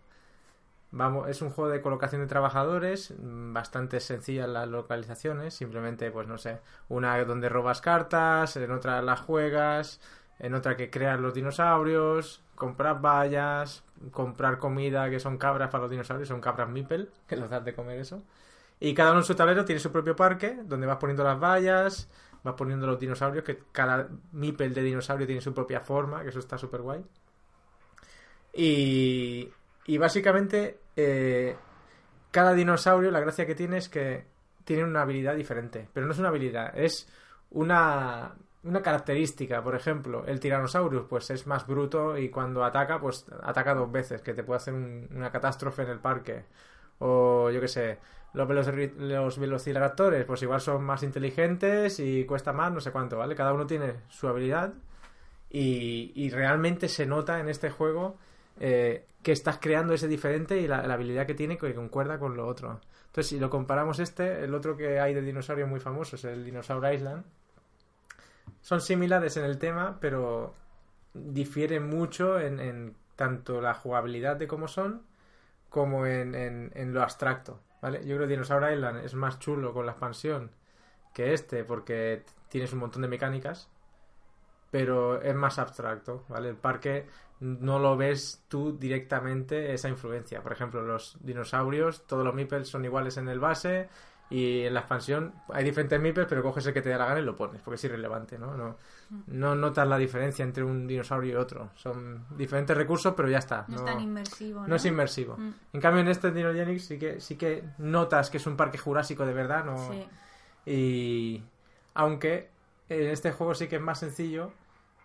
Vamos, 0.90 1.28
es 1.28 1.40
un 1.40 1.48
juego 1.50 1.70
de 1.70 1.80
colocación 1.80 2.20
de 2.20 2.26
trabajadores, 2.26 3.14
mm, 3.18 3.54
bastante 3.54 3.98
sencillas 4.00 4.48
las 4.48 4.68
localizaciones, 4.68 5.54
simplemente, 5.54 6.10
pues 6.10 6.28
no 6.28 6.36
sé, 6.36 6.60
una 6.88 7.24
donde 7.24 7.48
robas 7.48 7.80
cartas, 7.80 8.56
en 8.56 8.70
otra 8.70 9.00
las 9.00 9.20
juegas, 9.20 10.00
en 10.38 10.54
otra 10.54 10.76
que 10.76 10.90
creas 10.90 11.18
los 11.18 11.32
dinosaurios, 11.32 12.41
comprar 12.54 13.00
vallas, 13.00 13.84
comprar 14.10 14.58
comida 14.58 15.08
que 15.10 15.20
son 15.20 15.38
cabras 15.38 15.70
para 15.70 15.82
los 15.82 15.90
dinosaurios, 15.90 16.28
son 16.28 16.40
cabras 16.40 16.68
Mipel, 16.68 17.10
que 17.26 17.36
los 17.36 17.50
das 17.50 17.64
de 17.64 17.74
comer 17.74 17.98
eso. 18.00 18.22
Y 18.80 18.94
cada 18.94 19.10
uno 19.10 19.20
en 19.20 19.24
su 19.24 19.34
tablero 19.34 19.64
tiene 19.64 19.80
su 19.80 19.92
propio 19.92 20.16
parque, 20.16 20.58
donde 20.64 20.86
vas 20.86 20.96
poniendo 20.96 21.22
las 21.22 21.38
vallas, 21.38 22.08
vas 22.42 22.54
poniendo 22.54 22.86
los 22.86 22.98
dinosaurios, 22.98 23.44
que 23.44 23.62
cada 23.70 24.08
Mipel 24.32 24.74
de 24.74 24.82
dinosaurio 24.82 25.26
tiene 25.26 25.40
su 25.40 25.54
propia 25.54 25.80
forma, 25.80 26.22
que 26.22 26.30
eso 26.30 26.40
está 26.40 26.58
súper 26.58 26.82
guay. 26.82 27.04
Y, 28.52 29.48
y 29.86 29.98
básicamente, 29.98 30.80
eh, 30.96 31.56
cada 32.30 32.54
dinosaurio, 32.54 33.10
la 33.10 33.20
gracia 33.20 33.46
que 33.46 33.54
tiene 33.54 33.78
es 33.78 33.88
que 33.88 34.26
tiene 34.64 34.84
una 34.84 35.02
habilidad 35.02 35.36
diferente. 35.36 35.88
Pero 35.92 36.06
no 36.06 36.12
es 36.12 36.18
una 36.18 36.28
habilidad, 36.28 36.76
es 36.76 37.08
una, 37.50 38.34
una 38.64 38.82
característica. 38.82 39.62
Por 39.62 39.74
ejemplo, 39.74 40.24
el 40.26 40.40
Tyrannosaurus, 40.40 41.06
pues 41.08 41.30
es 41.30 41.46
más 41.46 41.66
bruto 41.66 42.16
y 42.18 42.28
cuando 42.30 42.64
ataca, 42.64 43.00
pues 43.00 43.26
ataca 43.42 43.74
dos 43.74 43.90
veces, 43.90 44.22
que 44.22 44.34
te 44.34 44.44
puede 44.44 44.58
hacer 44.58 44.74
un- 44.74 45.08
una 45.14 45.30
catástrofe 45.30 45.82
en 45.82 45.90
el 45.90 45.98
parque. 46.00 46.44
O 46.98 47.50
yo 47.50 47.60
qué 47.60 47.68
sé, 47.68 47.98
los, 48.34 48.48
veloci- 48.48 48.94
los 48.96 49.38
velociraptores, 49.38 50.24
pues 50.24 50.42
igual 50.42 50.60
son 50.60 50.84
más 50.84 51.02
inteligentes 51.02 51.98
y 52.00 52.24
cuesta 52.24 52.52
más, 52.52 52.72
no 52.72 52.80
sé 52.80 52.92
cuánto, 52.92 53.18
¿vale? 53.18 53.34
Cada 53.34 53.52
uno 53.52 53.66
tiene 53.66 53.94
su 54.08 54.28
habilidad 54.28 54.72
y, 55.50 56.30
realmente 56.30 56.88
se 56.88 57.06
nota 57.06 57.40
en 57.40 57.48
este 57.48 57.70
juego 57.70 58.16
eh, 58.60 59.06
que 59.22 59.32
estás 59.32 59.58
creando 59.60 59.92
ese 59.94 60.08
diferente 60.08 60.58
y 60.60 60.66
la, 60.66 60.86
la 60.86 60.94
habilidad 60.94 61.26
que 61.26 61.34
tiene 61.34 61.58
que 61.58 61.74
concuerda 61.74 62.18
con 62.18 62.36
lo 62.36 62.46
otro. 62.46 62.80
Entonces, 63.06 63.28
si 63.28 63.38
lo 63.38 63.50
comparamos 63.50 63.98
este, 63.98 64.44
el 64.44 64.54
otro 64.54 64.76
que 64.76 64.98
hay 65.00 65.12
de 65.14 65.20
dinosaurio 65.22 65.66
muy 65.66 65.80
famoso 65.80 66.16
es 66.16 66.24
el 66.24 66.44
Dinosaur 66.44 66.92
Island. 66.92 67.24
Son 68.62 68.80
similares 68.80 69.36
en 69.36 69.44
el 69.44 69.58
tema, 69.58 69.98
pero 70.00 70.54
difieren 71.14 71.88
mucho 71.88 72.40
en, 72.40 72.60
en 72.60 72.96
tanto 73.16 73.60
la 73.60 73.74
jugabilidad 73.74 74.36
de 74.36 74.48
cómo 74.48 74.68
son 74.68 75.02
como 75.70 76.06
en, 76.06 76.34
en- 76.34 76.94
lo 76.94 77.02
abstracto. 77.02 77.60
¿vale? 77.82 78.00
Yo 78.06 78.16
creo 78.16 78.28
que 78.28 78.34
Dinosaur 78.34 78.72
Island 78.72 79.04
es 79.04 79.14
más 79.14 79.38
chulo 79.40 79.72
con 79.74 79.86
la 79.86 79.92
expansión 79.92 80.50
que 81.14 81.34
este 81.34 81.64
porque 81.64 82.24
tienes 82.50 82.72
un 82.74 82.80
montón 82.80 83.02
de 83.02 83.08
mecánicas 83.08 83.70
pero 84.70 85.20
es 85.20 85.34
más 85.34 85.58
abstracto, 85.58 86.24
¿vale? 86.28 86.48
El 86.50 86.56
parque 86.56 87.06
no 87.40 87.78
lo 87.78 87.96
ves 87.96 88.44
tú 88.48 88.78
directamente 88.78 89.74
esa 89.74 89.88
influencia. 89.88 90.42
Por 90.42 90.52
ejemplo, 90.52 90.80
los 90.82 91.18
dinosaurios, 91.20 92.06
todos 92.06 92.24
los 92.24 92.34
meeples 92.34 92.68
son 92.68 92.84
iguales 92.84 93.16
en 93.18 93.28
el 93.28 93.40
base 93.40 93.88
y 94.32 94.62
en 94.64 94.72
la 94.72 94.80
expansión 94.80 95.34
hay 95.50 95.62
diferentes 95.62 96.00
meeples, 96.00 96.26
pero 96.26 96.42
coges 96.42 96.66
el 96.66 96.72
que 96.72 96.80
te 96.80 96.88
da 96.88 96.98
la 96.98 97.06
gana 97.06 97.20
y 97.20 97.24
lo 97.24 97.36
pones, 97.36 97.60
porque 97.60 97.74
es 97.74 97.84
irrelevante, 97.84 98.38
¿no? 98.38 98.56
No, 98.56 98.76
no 99.26 99.54
notas 99.54 99.86
la 99.86 99.98
diferencia 99.98 100.42
entre 100.42 100.64
un 100.64 100.86
dinosaurio 100.86 101.32
y 101.32 101.36
otro. 101.36 101.70
Son 101.74 102.24
diferentes 102.36 102.76
recursos, 102.76 103.12
pero 103.14 103.28
ya 103.28 103.38
está. 103.38 103.66
No, 103.68 103.76
No, 103.76 103.84
es 103.84 103.92
tan 103.92 104.00
inmersivo, 104.00 104.60
¿no? 104.62 104.68
no 104.68 104.76
es 104.76 104.84
inmersivo. 104.86 105.36
Mm. 105.36 105.54
En 105.74 105.80
cambio, 105.80 106.00
en 106.00 106.08
este 106.08 106.30
Dinogenics 106.30 106.84
sí 106.84 106.98
que, 106.98 107.20
sí 107.20 107.36
que 107.36 107.62
notas 107.78 108.30
que 108.30 108.38
es 108.38 108.46
un 108.46 108.56
parque 108.56 108.78
jurásico 108.78 109.26
de 109.26 109.34
verdad, 109.34 109.64
¿no? 109.64 109.76
Sí. 109.90 110.08
Y 110.64 111.42
aunque 111.94 112.48
en 112.88 113.08
este 113.08 113.32
juego 113.32 113.54
sí 113.54 113.68
que 113.68 113.76
es 113.76 113.82
más 113.82 113.98
sencillo 113.98 114.52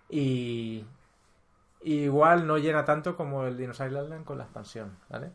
y 0.09 0.85
y 1.81 2.03
igual 2.03 2.47
no 2.47 2.57
llena 2.57 2.83
tanto 2.83 3.15
como 3.15 3.45
el 3.45 3.55
Dinosaur 3.55 3.89
Island 3.89 4.25
con 4.25 4.37
la 4.37 4.45
expansión, 4.45 4.97
¿vale? 5.09 5.31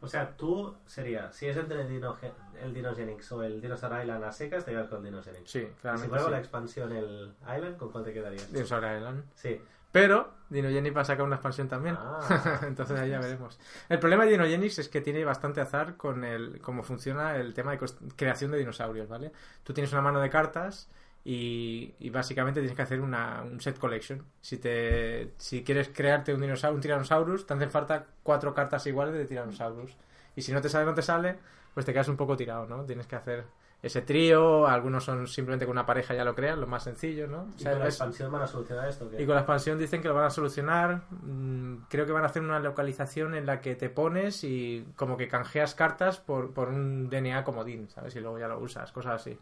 O 0.00 0.08
sea, 0.08 0.36
tú 0.36 0.74
sería, 0.86 1.30
si 1.32 1.46
es 1.46 1.56
entre 1.56 1.82
el, 1.82 1.88
Dinoge- 1.88 2.32
el 2.62 2.72
Dinogenix 2.72 3.30
o 3.32 3.42
el 3.42 3.60
Dinosaur 3.60 4.00
Island 4.00 4.24
a 4.24 4.32
secas, 4.32 4.64
te 4.64 4.70
quedas 4.72 4.88
con 4.88 5.02
Dinogenix. 5.04 5.50
Sí, 5.50 5.58
Y 5.60 5.98
si 5.98 6.08
fuera 6.08 6.22
con 6.22 6.32
la 6.32 6.38
sí. 6.38 6.42
expansión 6.42 6.92
el 6.92 7.34
Island, 7.42 7.76
¿con 7.76 7.90
cuál 7.92 8.04
te 8.04 8.12
quedarías? 8.12 8.52
Dinosaur 8.52 8.82
Island. 8.96 9.24
Sí. 9.34 9.60
Pero 9.92 10.34
Dinogenix 10.50 10.94
va 10.96 11.00
a 11.00 11.04
sacar 11.04 11.24
una 11.24 11.36
expansión 11.36 11.68
también. 11.68 11.96
Ah. 11.98 12.60
Entonces 12.66 12.98
ahí 12.98 13.10
ya 13.10 13.20
veremos. 13.20 13.58
El 13.88 13.98
problema 13.98 14.24
de 14.24 14.32
Dinogenix 14.32 14.78
es 14.78 14.88
que 14.88 15.00
tiene 15.00 15.24
bastante 15.24 15.60
azar 15.60 15.96
con 15.96 16.24
el 16.24 16.60
cómo 16.60 16.82
funciona 16.82 17.36
el 17.36 17.54
tema 17.54 17.72
de 17.76 17.80
creación 18.16 18.50
de 18.50 18.58
dinosaurios, 18.58 19.08
¿vale? 19.08 19.32
Tú 19.62 19.72
tienes 19.72 19.92
una 19.92 20.02
mano 20.02 20.20
de 20.20 20.28
cartas 20.30 20.90
y, 21.28 21.92
y 21.98 22.10
básicamente 22.10 22.60
tienes 22.60 22.76
que 22.76 22.82
hacer 22.82 23.00
una, 23.00 23.42
un 23.42 23.60
set 23.60 23.78
collection. 23.78 24.22
Si 24.40 24.58
te 24.58 25.32
si 25.38 25.64
quieres 25.64 25.88
crearte 25.92 26.32
un 26.32 26.40
dinosaurio, 26.40 26.76
un 26.76 26.80
Tyrannosaurus, 26.80 27.46
te 27.46 27.54
hacen 27.54 27.70
falta 27.70 28.06
cuatro 28.22 28.54
cartas 28.54 28.86
iguales 28.86 29.14
de 29.14 29.24
Tyrannosaurus. 29.24 29.96
Y 30.36 30.42
si 30.42 30.52
no 30.52 30.60
te 30.60 30.68
sale, 30.68 30.86
no 30.86 30.94
te 30.94 31.02
sale, 31.02 31.36
pues 31.74 31.84
te 31.84 31.92
quedas 31.92 32.08
un 32.08 32.16
poco 32.16 32.36
tirado, 32.36 32.66
¿no? 32.66 32.84
Tienes 32.84 33.08
que 33.08 33.16
hacer 33.16 33.44
ese 33.82 34.02
trío, 34.02 34.66
algunos 34.68 35.04
son 35.04 35.26
simplemente 35.26 35.66
con 35.66 35.72
una 35.72 35.84
pareja 35.84 36.14
ya 36.14 36.24
lo 36.24 36.34
crean, 36.34 36.60
lo 36.60 36.66
más 36.68 36.84
sencillo, 36.84 37.26
¿no? 37.26 37.40
O 37.42 37.48
¿Y 37.56 37.60
sea, 37.62 37.72
con 37.72 37.80
la 37.80 37.88
es- 37.88 37.94
expansión 37.94 38.30
van 38.32 38.42
a 38.42 38.46
solucionar 38.46 38.88
esto? 38.88 39.10
¿qué? 39.10 39.20
y 39.22 39.26
con 39.26 39.34
la 39.34 39.40
expansión 39.40 39.78
dicen 39.78 40.00
que 40.00 40.08
lo 40.08 40.14
van 40.14 40.24
a 40.26 40.30
solucionar. 40.30 41.02
Mm, 41.10 41.86
Creo 41.88 42.06
que 42.06 42.12
van 42.12 42.22
a 42.22 42.26
hacer 42.26 42.42
una 42.42 42.60
localización 42.60 43.34
en 43.34 43.46
la 43.46 43.60
que 43.60 43.74
te 43.74 43.90
pones 43.90 44.44
y 44.44 44.86
como 44.96 45.16
que 45.16 45.26
canjeas 45.28 45.74
cartas 45.74 46.18
por, 46.18 46.52
por 46.54 46.68
un 46.68 47.08
DNA 47.10 47.42
comodín, 47.42 47.88
¿sabes? 47.90 48.14
Y 48.16 48.20
luego 48.20 48.38
ya 48.38 48.46
lo 48.48 48.60
usas, 48.60 48.92
cosas 48.92 49.20
así. 49.20 49.36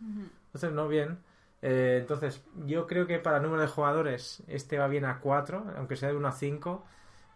Entonces, 0.00 0.72
no 0.72 0.88
bien. 0.88 1.18
Eh, 1.62 1.98
entonces, 2.00 2.42
yo 2.66 2.86
creo 2.86 3.06
que 3.06 3.18
para 3.18 3.38
el 3.38 3.42
número 3.42 3.62
de 3.62 3.68
jugadores 3.68 4.42
este 4.46 4.78
va 4.78 4.88
bien 4.88 5.04
a 5.04 5.20
4, 5.20 5.64
aunque 5.76 5.96
sea 5.96 6.08
de 6.10 6.16
1 6.16 6.28
a 6.28 6.32
5. 6.32 6.84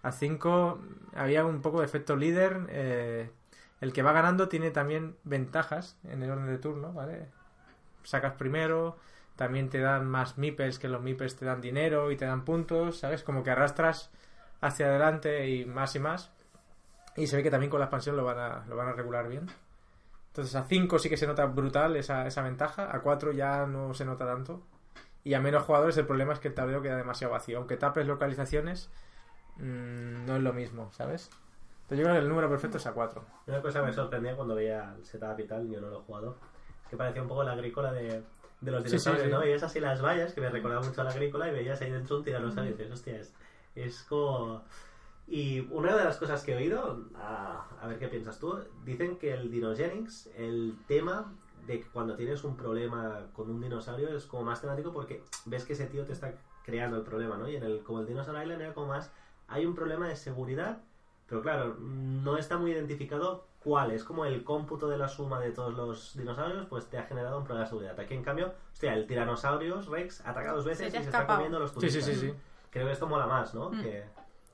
A 0.03 0.13
5 0.13 0.81
había 1.15 1.45
un 1.45 1.63
poco 1.63 1.81
de 1.81 1.87
efecto 1.87 2.17
líder. 2.17 2.67
eh, 2.71 3.31
el 3.81 3.93
que 3.93 4.03
va 4.03 4.13
ganando 4.13 4.49
tiene 4.49 4.71
también 4.71 5.17
ventajas 5.25 5.99
en 6.05 6.23
el 6.23 6.31
orden 6.31 6.47
de 6.47 6.59
turno, 6.59 6.93
¿vale? 6.93 7.29
Sacas 8.03 8.35
primero, 8.35 8.99
también 9.37 9.71
te 9.71 9.81
dan 9.81 10.07
más 10.07 10.37
meeples, 10.37 10.79
que 10.79 10.89
los 10.89 11.03
meeples 11.03 11.37
te 11.37 11.47
dan 11.47 11.61
dinero 11.63 12.11
y 12.11 12.17
te 12.17 12.27
dan 12.27 12.45
puntos, 12.45 12.99
¿sabes? 12.99 13.23
Como 13.23 13.43
que 13.43 13.51
arrastras 13.51 14.11
hacia 14.61 14.87
adelante 14.87 15.49
y 15.49 15.65
más 15.65 15.97
y 15.97 15.99
más. 15.99 16.31
Y 17.17 17.27
se 17.27 17.37
ve 17.37 17.43
que 17.43 17.51
también 17.51 17.71
con 17.71 17.81
la 17.81 17.87
expansión 17.87 18.17
lo 18.17 18.25
van 18.25 18.39
a, 18.39 18.67
lo 18.69 18.77
van 18.77 18.89
a 18.89 18.93
regular 18.93 19.29
bien. 19.29 19.47
Entonces 20.31 20.55
a 20.55 20.64
5 20.64 20.99
sí 20.99 21.09
que 21.09 21.16
se 21.16 21.26
nota 21.26 21.45
brutal 21.47 21.97
esa, 21.97 22.26
esa 22.26 22.43
ventaja, 22.43 22.95
a 22.95 23.01
4 23.01 23.33
ya 23.33 23.66
no 23.66 23.95
se 23.95 24.05
nota 24.05 24.24
tanto. 24.26 24.62
Y 25.24 25.35
a 25.35 25.41
menos 25.41 25.64
jugadores 25.64 25.97
el 25.99 26.07
problema 26.07 26.33
es 26.33 26.39
que 26.39 26.49
el 26.49 26.55
tablero 26.55 26.83
queda 26.83 26.97
demasiado 26.97 27.33
vacío. 27.33 27.59
Aunque 27.59 27.76
tapes 27.76 28.07
localizaciones, 28.07 28.91
mm, 29.57 30.24
no 30.26 30.37
es 30.37 30.43
lo 30.43 30.53
mismo, 30.53 30.91
¿sabes? 30.93 31.31
Entonces 31.83 31.99
yo 31.99 32.05
creo 32.05 32.14
que 32.14 32.22
el 32.22 32.28
número 32.28 32.49
perfecto 32.49 32.76
es 32.78 32.87
a 32.87 32.93
4. 32.93 33.24
Una 33.49 33.61
cosa 33.61 33.81
que 33.81 33.87
me 33.87 33.93
sorprendía 33.93 34.37
cuando 34.37 34.55
veía 34.55 34.95
el 34.97 35.05
setup 35.05 35.39
y 35.41 35.45
tal, 35.47 35.68
yo 35.68 35.81
no 35.81 35.89
lo 35.91 35.99
he 35.99 36.03
jugado, 36.03 36.37
es 36.85 36.89
que 36.89 36.97
parecía 36.97 37.22
un 37.22 37.28
poco 37.28 37.43
la 37.43 37.53
agrícola 37.53 37.93
de, 37.93 38.22
de 38.61 38.70
los 38.70 38.85
Sí, 38.85 38.91
sí, 38.91 38.97
dinosaurios, 38.97 39.26
sí. 39.26 39.33
¿no? 39.33 39.41
Veías 39.41 39.62
así 39.64 39.81
las 39.81 40.01
vallas, 40.01 40.33
que 40.33 40.41
me 40.41 40.49
recordaba 40.49 40.87
mucho 40.87 41.01
a 41.01 41.05
la 41.05 41.11
agrícola, 41.11 41.49
y 41.49 41.53
veías 41.53 41.81
ahí 41.83 41.91
dentro 41.91 42.18
un 42.18 42.24
tiranosaurio 42.24 42.70
y 42.70 42.74
dices, 42.76 42.93
hostia, 42.93 43.16
es, 43.16 43.35
es 43.74 44.03
como... 44.05 44.62
Y 45.31 45.61
una 45.70 45.97
de 45.97 46.05
las 46.05 46.16
cosas 46.18 46.43
que 46.43 46.53
he 46.53 46.57
oído, 46.57 47.05
a, 47.14 47.64
a 47.81 47.87
ver 47.87 47.99
qué 47.99 48.09
piensas 48.09 48.39
tú, 48.41 48.59
dicen 48.85 49.16
que 49.16 49.33
el 49.33 49.51
Dinogenix, 49.51 50.28
el 50.37 50.76
tema 50.89 51.33
de 51.66 51.78
que 51.81 51.87
cuando 51.87 52.16
tienes 52.16 52.43
un 52.43 52.57
problema 52.57 53.26
con 53.33 53.49
un 53.49 53.61
dinosaurio 53.61 54.09
es 54.16 54.26
como 54.26 54.43
más 54.43 54.61
temático 54.61 54.93
porque 54.93 55.22
ves 55.45 55.64
que 55.64 55.74
ese 55.74 55.87
tío 55.87 56.05
te 56.05 56.12
está 56.14 56.35
creando 56.64 56.97
el 56.97 57.03
problema, 57.05 57.37
¿no? 57.37 57.49
Y 57.49 57.55
en 57.57 57.62
el 57.62 57.83
como 57.85 58.01
el 58.01 58.07
Dinosaur 58.07 58.43
Island 58.43 58.61
era 58.62 58.74
como 58.74 58.89
más 58.89 59.12
hay 59.47 59.66
un 59.66 59.74
problema 59.74 60.09
de 60.09 60.16
seguridad, 60.16 60.78
pero 61.28 61.43
claro, 61.43 61.76
no 61.78 62.37
está 62.37 62.59
muy 62.59 62.72
identificado 62.72 63.47
cuál 63.62 63.91
es 63.93 64.03
como 64.05 64.24
el 64.24 64.43
cómputo 64.43 64.89
de 64.89 64.99
la 64.99 65.07
suma 65.09 65.39
de 65.39 65.53
todos 65.53 65.74
los 65.74 66.16
dinosaurios, 66.16 66.66
pues 66.66 66.87
te 66.87 66.99
ha 66.99 67.05
generado 67.05 67.39
un 67.39 67.45
problema 67.45 67.64
de 67.64 67.68
seguridad. 67.68 68.01
Aquí 68.01 68.14
en 68.14 68.22
cambio, 68.24 68.53
hostia, 68.72 68.95
el 68.95 69.07
Tyrannosaurus 69.07 69.87
Rex 69.87 70.26
ataca 70.26 70.53
dos 70.53 70.64
veces 70.64 70.91
Se 70.93 70.99
y 70.99 71.03
se 71.03 71.07
está 71.11 71.26
comiendo 71.26 71.59
los 71.59 71.70
Sí, 71.70 71.74
turistas. 71.76 72.05
sí, 72.05 72.14
sí, 72.14 72.20
sí. 72.31 72.35
Creo 72.70 72.87
que 72.87 72.93
esto 72.93 73.07
mola 73.07 73.26
más, 73.26 73.55
¿no? 73.55 73.70
Mm. 73.70 73.83
Que 73.83 74.05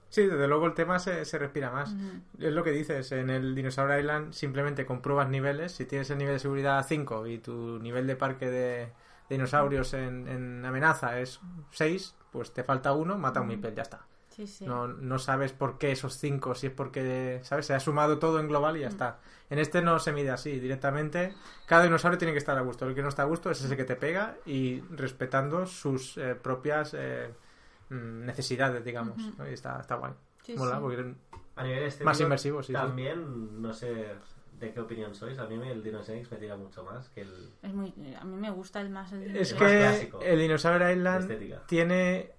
Sí, 0.08 0.26
desde 0.26 0.48
luego 0.48 0.66
el 0.66 0.74
tema 0.74 0.98
se, 0.98 1.24
se 1.24 1.38
respira 1.38 1.70
más. 1.70 1.94
Es 2.38 2.52
lo 2.52 2.62
que 2.62 2.70
dices, 2.70 3.10
en 3.12 3.28
el 3.28 3.54
Dinosaur 3.54 3.98
Island 3.98 4.32
simplemente 4.32 4.86
compruebas 4.86 5.28
niveles. 5.28 5.72
Si 5.72 5.84
tienes 5.84 6.10
el 6.10 6.18
nivel 6.18 6.34
de 6.34 6.38
seguridad 6.38 6.84
5 6.86 7.26
y 7.26 7.38
tu 7.38 7.78
nivel 7.80 8.06
de 8.06 8.16
parque 8.16 8.50
de 8.50 8.92
dinosaurios 9.28 9.92
en, 9.94 10.28
en 10.28 10.64
amenaza 10.64 11.18
es 11.18 11.40
6, 11.72 12.14
pues 12.30 12.52
te 12.52 12.62
falta 12.62 12.92
uno, 12.92 13.18
mata 13.18 13.40
un 13.40 13.48
Mipel, 13.48 13.74
ya 13.74 13.82
está. 13.82 14.06
Sí, 14.28 14.46
sí. 14.46 14.66
No, 14.66 14.86
no 14.86 15.18
sabes 15.18 15.52
por 15.52 15.78
qué 15.78 15.92
esos 15.92 16.18
5, 16.18 16.54
si 16.54 16.66
es 16.66 16.72
porque, 16.72 17.40
¿sabes? 17.42 17.64
Se 17.64 17.74
ha 17.74 17.80
sumado 17.80 18.18
todo 18.18 18.38
en 18.38 18.48
global 18.48 18.76
y 18.76 18.80
ya 18.80 18.88
está. 18.88 19.18
En 19.48 19.58
este 19.58 19.80
no 19.80 19.98
se 19.98 20.12
mide 20.12 20.30
así, 20.30 20.60
directamente. 20.60 21.32
Cada 21.64 21.84
dinosaurio 21.84 22.18
tiene 22.18 22.32
que 22.32 22.38
estar 22.38 22.58
a 22.58 22.60
gusto. 22.60 22.86
El 22.86 22.94
que 22.94 23.02
no 23.02 23.08
está 23.08 23.22
a 23.22 23.26
gusto 23.26 23.50
es 23.50 23.64
ese 23.64 23.76
que 23.76 23.84
te 23.84 23.96
pega 23.96 24.36
y 24.44 24.80
respetando 24.90 25.64
sus 25.64 26.18
eh, 26.18 26.34
propias 26.34 26.94
eh, 26.94 27.30
mm, 27.30 27.45
necesidades, 27.90 28.84
digamos. 28.84 29.18
Y 29.48 29.52
está, 29.52 29.80
está 29.80 29.96
guay. 29.96 30.12
Sí, 30.42 30.54
Mola, 30.56 30.76
sí. 30.76 30.80
porque 30.80 31.14
a 31.56 31.62
nivel 31.64 31.82
estético 31.84 32.04
Más 32.04 32.20
inmersivo, 32.20 32.62
sí, 32.62 32.68
sí. 32.68 32.72
También, 32.72 33.60
no 33.62 33.72
sé 33.72 34.14
de 34.58 34.72
qué 34.72 34.80
opinión 34.80 35.14
sois, 35.14 35.38
a 35.38 35.46
mí 35.46 35.54
el 35.68 35.82
Dinogenix 35.82 36.30
me 36.30 36.38
tira 36.38 36.56
mucho 36.56 36.82
más 36.82 37.08
que 37.10 37.22
el 37.22 37.50
Es 37.62 37.74
muy, 37.74 37.92
a 38.18 38.24
mí 38.24 38.36
me 38.36 38.50
gusta 38.50 38.80
el 38.80 38.88
más 38.90 39.12
el 39.12 39.36
Es 39.36 39.52
Es 39.52 39.54
que 39.54 39.66
clásico. 39.66 40.20
el 40.22 40.38
Dinosaur 40.38 40.90
Island 40.90 41.66
tiene 41.66 42.32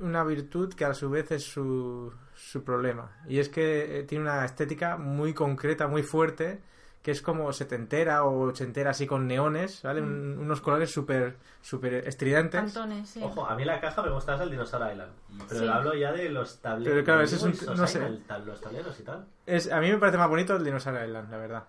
una 0.00 0.22
virtud 0.24 0.72
que 0.74 0.84
a 0.84 0.94
su 0.94 1.10
vez 1.10 1.30
es 1.32 1.44
su, 1.44 2.12
su 2.34 2.62
problema. 2.62 3.20
Y 3.28 3.38
es 3.38 3.48
que 3.48 3.98
eh, 3.98 4.02
tiene 4.04 4.24
una 4.24 4.44
estética 4.44 4.96
muy 4.96 5.32
concreta, 5.34 5.88
muy 5.88 6.02
fuerte, 6.02 6.60
que 7.06 7.12
es 7.12 7.22
como 7.22 7.52
setentera 7.52 8.24
o 8.24 8.48
ochentera 8.48 8.90
así 8.90 9.06
con 9.06 9.28
neones, 9.28 9.80
¿vale? 9.84 10.02
Un- 10.02 10.38
unos 10.40 10.60
colores 10.60 10.90
súper 10.90 11.36
súper 11.62 11.94
estridentes. 12.08 12.60
Cantones, 12.60 13.08
sí. 13.08 13.20
Ojo, 13.22 13.46
a 13.46 13.54
mí 13.54 13.64
la 13.64 13.80
caja 13.80 14.02
me 14.02 14.10
gusta 14.10 14.32
más 14.32 14.40
el 14.40 14.50
Dinosaur 14.50 14.90
Island. 14.90 15.12
Pero 15.48 15.60
Sí. 15.60 15.68
hablo 15.68 15.94
ya 15.94 16.10
de 16.10 16.28
los 16.30 16.58
tableros. 16.60 16.92
Pero 16.92 17.04
claro, 17.04 17.20
ese 17.22 17.36
es 17.36 17.42
un- 17.44 17.76
no 17.76 17.86
sé. 17.86 18.00
los 18.44 18.60
tableros 18.60 18.98
y 18.98 19.04
tal. 19.04 19.24
Es, 19.46 19.70
a 19.70 19.78
mí 19.80 19.88
me 19.88 19.98
parece 19.98 20.18
más 20.18 20.28
bonito 20.28 20.56
el 20.56 20.64
Dinosaur 20.64 21.00
Island, 21.06 21.30
la 21.30 21.36
verdad. 21.36 21.64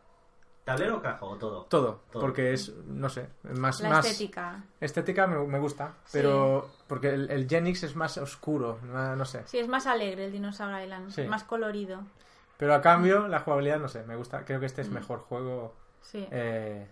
¿Tablero 0.64 0.98
o 0.98 1.02
caja 1.04 1.24
o 1.24 1.38
todo? 1.38 1.62
Todo, 1.70 2.02
Todo. 2.12 2.20
porque 2.22 2.54
es, 2.54 2.76
no 2.88 3.08
sé, 3.08 3.30
más... 3.44 3.80
la 3.82 3.90
más 3.90 4.06
estética. 4.08 4.64
estética 4.82 5.28
me, 5.28 5.38
me 5.46 5.60
gusta, 5.60 5.94
Sí. 6.06 6.18
pero 6.20 6.68
porque 6.88 7.10
el, 7.14 7.30
el 7.30 7.48
Genix 7.48 7.84
es 7.84 7.96
más 7.96 8.18
oscuro, 8.18 8.80
no, 8.92 9.16
no 9.16 9.24
sé. 9.24 9.44
Sí, 9.46 9.60
es 9.60 9.68
más 9.68 9.86
alegre 9.86 10.26
el 10.26 10.32
Dinosaur 10.32 10.82
Island. 10.82 11.12
Sí. 11.12 11.22
Más 11.26 11.44
colorido. 11.44 12.02
Pero 12.58 12.74
a 12.74 12.82
cambio, 12.82 13.28
la 13.28 13.40
jugabilidad, 13.40 13.80
no 13.80 13.88
sé, 13.88 14.04
me 14.04 14.16
gusta. 14.16 14.44
Creo 14.46 14.60
que 14.60 14.66
este 14.66 14.82
es 14.82 14.90
Mm. 14.90 14.94
mejor 14.94 15.20
juego. 15.20 15.76
Sí. 16.02 16.26
eh, 16.32 16.88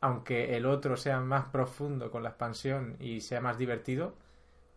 aunque 0.00 0.56
el 0.56 0.64
otro 0.64 0.96
sea 0.96 1.20
más 1.20 1.44
profundo 1.46 2.10
con 2.10 2.22
la 2.22 2.30
expansión 2.30 2.96
y 3.00 3.20
sea 3.20 3.40
más 3.42 3.58
divertido, 3.58 4.14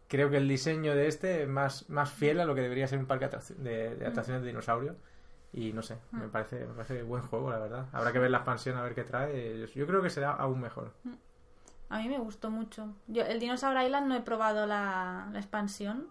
creo 0.09 0.29
que 0.29 0.35
el 0.37 0.49
diseño 0.49 0.93
de 0.95 1.07
este 1.07 1.43
es 1.43 1.47
más, 1.47 1.89
más 1.89 2.11
fiel 2.11 2.41
a 2.41 2.45
lo 2.45 2.53
que 2.55 2.61
debería 2.61 2.87
ser 2.87 2.99
un 2.99 3.05
parque 3.05 3.29
de, 3.57 3.95
de 3.95 4.05
atracciones 4.05 4.41
de 4.41 4.49
dinosaurio. 4.49 4.95
Y 5.53 5.71
no 5.71 5.81
sé, 5.81 5.97
me 6.11 6.27
Mm. 6.27 6.29
parece, 6.31 6.59
me 6.65 6.73
parece 6.73 7.03
buen 7.03 7.21
juego, 7.23 7.49
la 7.51 7.59
verdad. 7.59 7.85
Habrá 7.93 8.11
que 8.11 8.19
ver 8.19 8.31
la 8.31 8.39
expansión 8.39 8.75
a 8.77 8.81
ver 8.81 8.95
qué 8.95 9.03
trae. 9.03 9.59
Yo, 9.61 9.65
yo 9.67 9.87
creo 9.87 10.01
que 10.01 10.09
será 10.09 10.31
aún 10.31 10.59
mejor. 10.59 10.91
A 11.89 11.99
mí 11.99 12.09
me 12.09 12.17
gustó 12.19 12.49
mucho. 12.49 12.89
Yo, 13.07 13.23
el 13.23 13.39
Dinosaur 13.39 13.81
Island 13.81 14.07
no 14.07 14.15
he 14.15 14.21
probado 14.21 14.65
la, 14.65 15.29
la 15.31 15.39
expansión, 15.39 16.07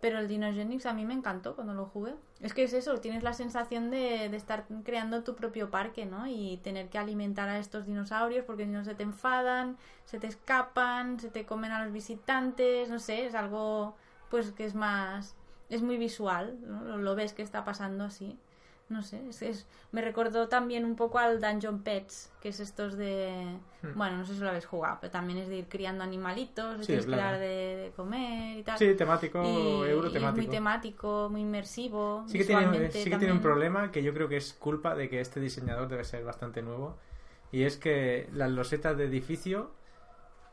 pero 0.00 0.18
el 0.18 0.28
Dinogenix 0.28 0.86
a 0.86 0.92
mí 0.92 1.04
me 1.04 1.14
encantó 1.14 1.54
cuando 1.54 1.74
lo 1.74 1.86
jugué. 1.86 2.14
Es 2.40 2.54
que 2.54 2.62
es 2.62 2.72
eso, 2.72 3.00
tienes 3.00 3.22
la 3.22 3.32
sensación 3.32 3.90
de, 3.90 4.28
de 4.28 4.36
estar 4.36 4.66
creando 4.84 5.24
tu 5.24 5.34
propio 5.34 5.70
parque, 5.70 6.06
¿no? 6.06 6.26
Y 6.28 6.58
tener 6.62 6.88
que 6.88 6.98
alimentar 6.98 7.48
a 7.48 7.58
estos 7.58 7.86
dinosaurios 7.86 8.44
porque 8.44 8.64
si 8.64 8.70
no 8.70 8.84
se 8.84 8.94
te 8.94 9.02
enfadan, 9.02 9.76
se 10.04 10.18
te 10.18 10.28
escapan, 10.28 11.18
se 11.18 11.30
te 11.30 11.44
comen 11.46 11.72
a 11.72 11.84
los 11.84 11.92
visitantes, 11.92 12.88
no 12.90 12.98
sé, 13.00 13.26
es 13.26 13.34
algo 13.34 13.96
pues 14.30 14.52
que 14.52 14.64
es 14.66 14.74
más... 14.74 15.34
es 15.68 15.82
muy 15.82 15.98
visual, 15.98 16.58
¿no? 16.66 16.84
Lo, 16.84 16.98
lo 16.98 17.14
ves 17.16 17.32
que 17.32 17.42
está 17.42 17.64
pasando 17.64 18.04
así. 18.04 18.38
No 18.88 19.02
sé, 19.02 19.20
es, 19.28 19.42
es- 19.42 19.66
me 19.92 20.00
recordó 20.00 20.48
también 20.48 20.84
un 20.86 20.96
poco 20.96 21.18
al 21.18 21.40
Dungeon 21.42 21.82
Pets, 21.82 22.32
que 22.40 22.48
es 22.48 22.58
estos 22.60 22.96
de... 22.96 23.58
Hmm. 23.82 23.98
Bueno, 23.98 24.16
no 24.16 24.24
sé 24.24 24.32
si 24.34 24.40
lo 24.40 24.48
habéis 24.48 24.64
jugado, 24.64 24.96
pero 25.00 25.10
también 25.10 25.38
es 25.38 25.48
de 25.48 25.58
ir 25.58 25.68
criando 25.68 26.02
animalitos, 26.04 26.86
Sí, 26.86 26.94
es 26.94 27.04
verdad. 27.06 27.32
dar 27.32 27.38
de, 27.38 27.46
de 27.46 27.92
comer 27.94 28.58
y 28.58 28.62
tal. 28.62 28.78
Sí, 28.78 28.94
temático, 28.94 29.42
y, 29.44 29.90
euro 29.90 30.08
y 30.08 30.12
temático. 30.12 30.36
muy 30.42 30.46
temático, 30.50 31.28
muy 31.30 31.42
inmersivo. 31.42 32.24
Sí 32.28 32.38
que, 32.38 32.44
tiene, 32.46 32.90
sí 32.90 33.10
que 33.10 33.18
tiene 33.18 33.32
un 33.34 33.42
problema 33.42 33.92
que 33.92 34.02
yo 34.02 34.14
creo 34.14 34.28
que 34.28 34.38
es 34.38 34.54
culpa 34.54 34.94
de 34.94 35.10
que 35.10 35.20
este 35.20 35.38
diseñador 35.38 35.88
debe 35.88 36.04
ser 36.04 36.24
bastante 36.24 36.62
nuevo. 36.62 36.96
Y 37.52 37.64
es 37.64 37.76
que 37.76 38.28
las 38.32 38.50
losetas 38.50 38.96
de 38.96 39.04
edificio, 39.04 39.70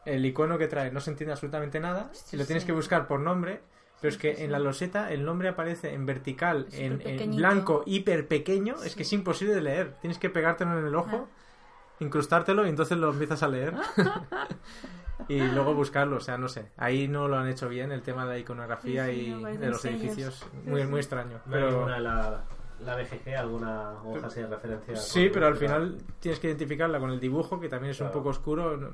el 0.06 0.26
icono 0.26 0.58
que 0.58 0.68
trae 0.68 0.92
no 0.92 1.00
se 1.00 1.12
entiende 1.12 1.32
absolutamente 1.34 1.80
nada. 1.80 2.10
Sí, 2.14 2.36
y 2.36 2.40
lo 2.40 2.46
tienes 2.46 2.64
sí. 2.64 2.68
que 2.68 2.74
buscar 2.74 3.08
por 3.08 3.22
nombre. 3.22 3.62
Pero 4.02 4.12
Sí, 4.12 4.16
es 4.16 4.22
que 4.22 4.36
sí, 4.36 4.44
en 4.44 4.52
la 4.52 4.60
loseta 4.60 5.12
el 5.12 5.26
nombre 5.26 5.48
aparece 5.50 5.94
en 5.94 6.06
vertical, 6.06 6.68
en, 6.74 7.36
blanco, 7.36 7.84
hiper 7.86 8.28
pequeño. 8.28 8.76
Es 8.84 8.96
que 8.96 9.04
es 9.04 9.14
imposible 9.14 9.56
de 9.56 9.62
leer. 9.62 9.96
Tienes 10.02 10.20
que 10.20 10.30
pegártelo 10.30 10.78
en 10.80 10.86
el 10.86 10.96
ojo, 10.96 11.28
Ah. 11.30 11.96
incrustártelo 12.02 12.66
y 12.66 12.70
entonces 12.70 12.98
lo 12.98 13.10
empiezas 13.12 13.42
a 13.44 13.48
leer. 13.48 13.74
y 15.28 15.40
luego 15.40 15.74
buscarlo. 15.74 16.18
O 16.18 16.20
sea, 16.20 16.38
no 16.38 16.48
sé. 16.48 16.72
Ahí 16.78 17.08
no 17.08 17.28
lo 17.28 17.38
han 17.38 17.48
hecho 17.48 17.70
bien 17.70 17.92
el 17.92 18.02
tema 18.02 18.26
de 18.26 18.34
la 18.34 18.38
iconografía 18.40 19.06
Sí, 19.08 19.12
sí, 19.14 19.46
y 19.54 19.58
de 19.58 19.68
los 19.70 19.82
sellos. 19.82 20.02
edificios. 20.02 20.46
Muy, 20.66 20.82
Sí, 20.82 20.88
muy 20.88 21.00
extraño. 21.00 21.40
Pero... 21.50 21.88
la, 21.88 22.44
la 22.82 22.96
BGG, 22.98 23.36
alguna 23.38 23.94
hoja 24.04 24.28
así 24.28 24.42
de 24.42 24.48
referencia. 24.48 24.96
Sí, 24.98 25.30
pero 25.34 25.48
al 25.48 25.56
final 25.56 25.98
tienes 26.20 26.40
que 26.40 26.48
identificarla 26.48 27.00
con 27.00 27.10
el 27.12 27.20
dibujo, 27.22 27.60
que 27.60 27.70
también 27.70 27.92
es 27.92 28.00
un 28.02 28.08
Claro. 28.08 28.20
poco 28.20 28.30
oscuro. 28.30 28.76
No- 28.78 28.90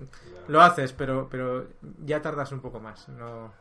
Lo 0.48 0.62
haces, 0.62 0.94
pero, 0.94 1.28
pero 1.30 1.68
ya 2.06 2.22
tardas 2.22 2.52
un 2.52 2.62
poco 2.62 2.80
más. 2.80 3.10
No... 3.10 3.52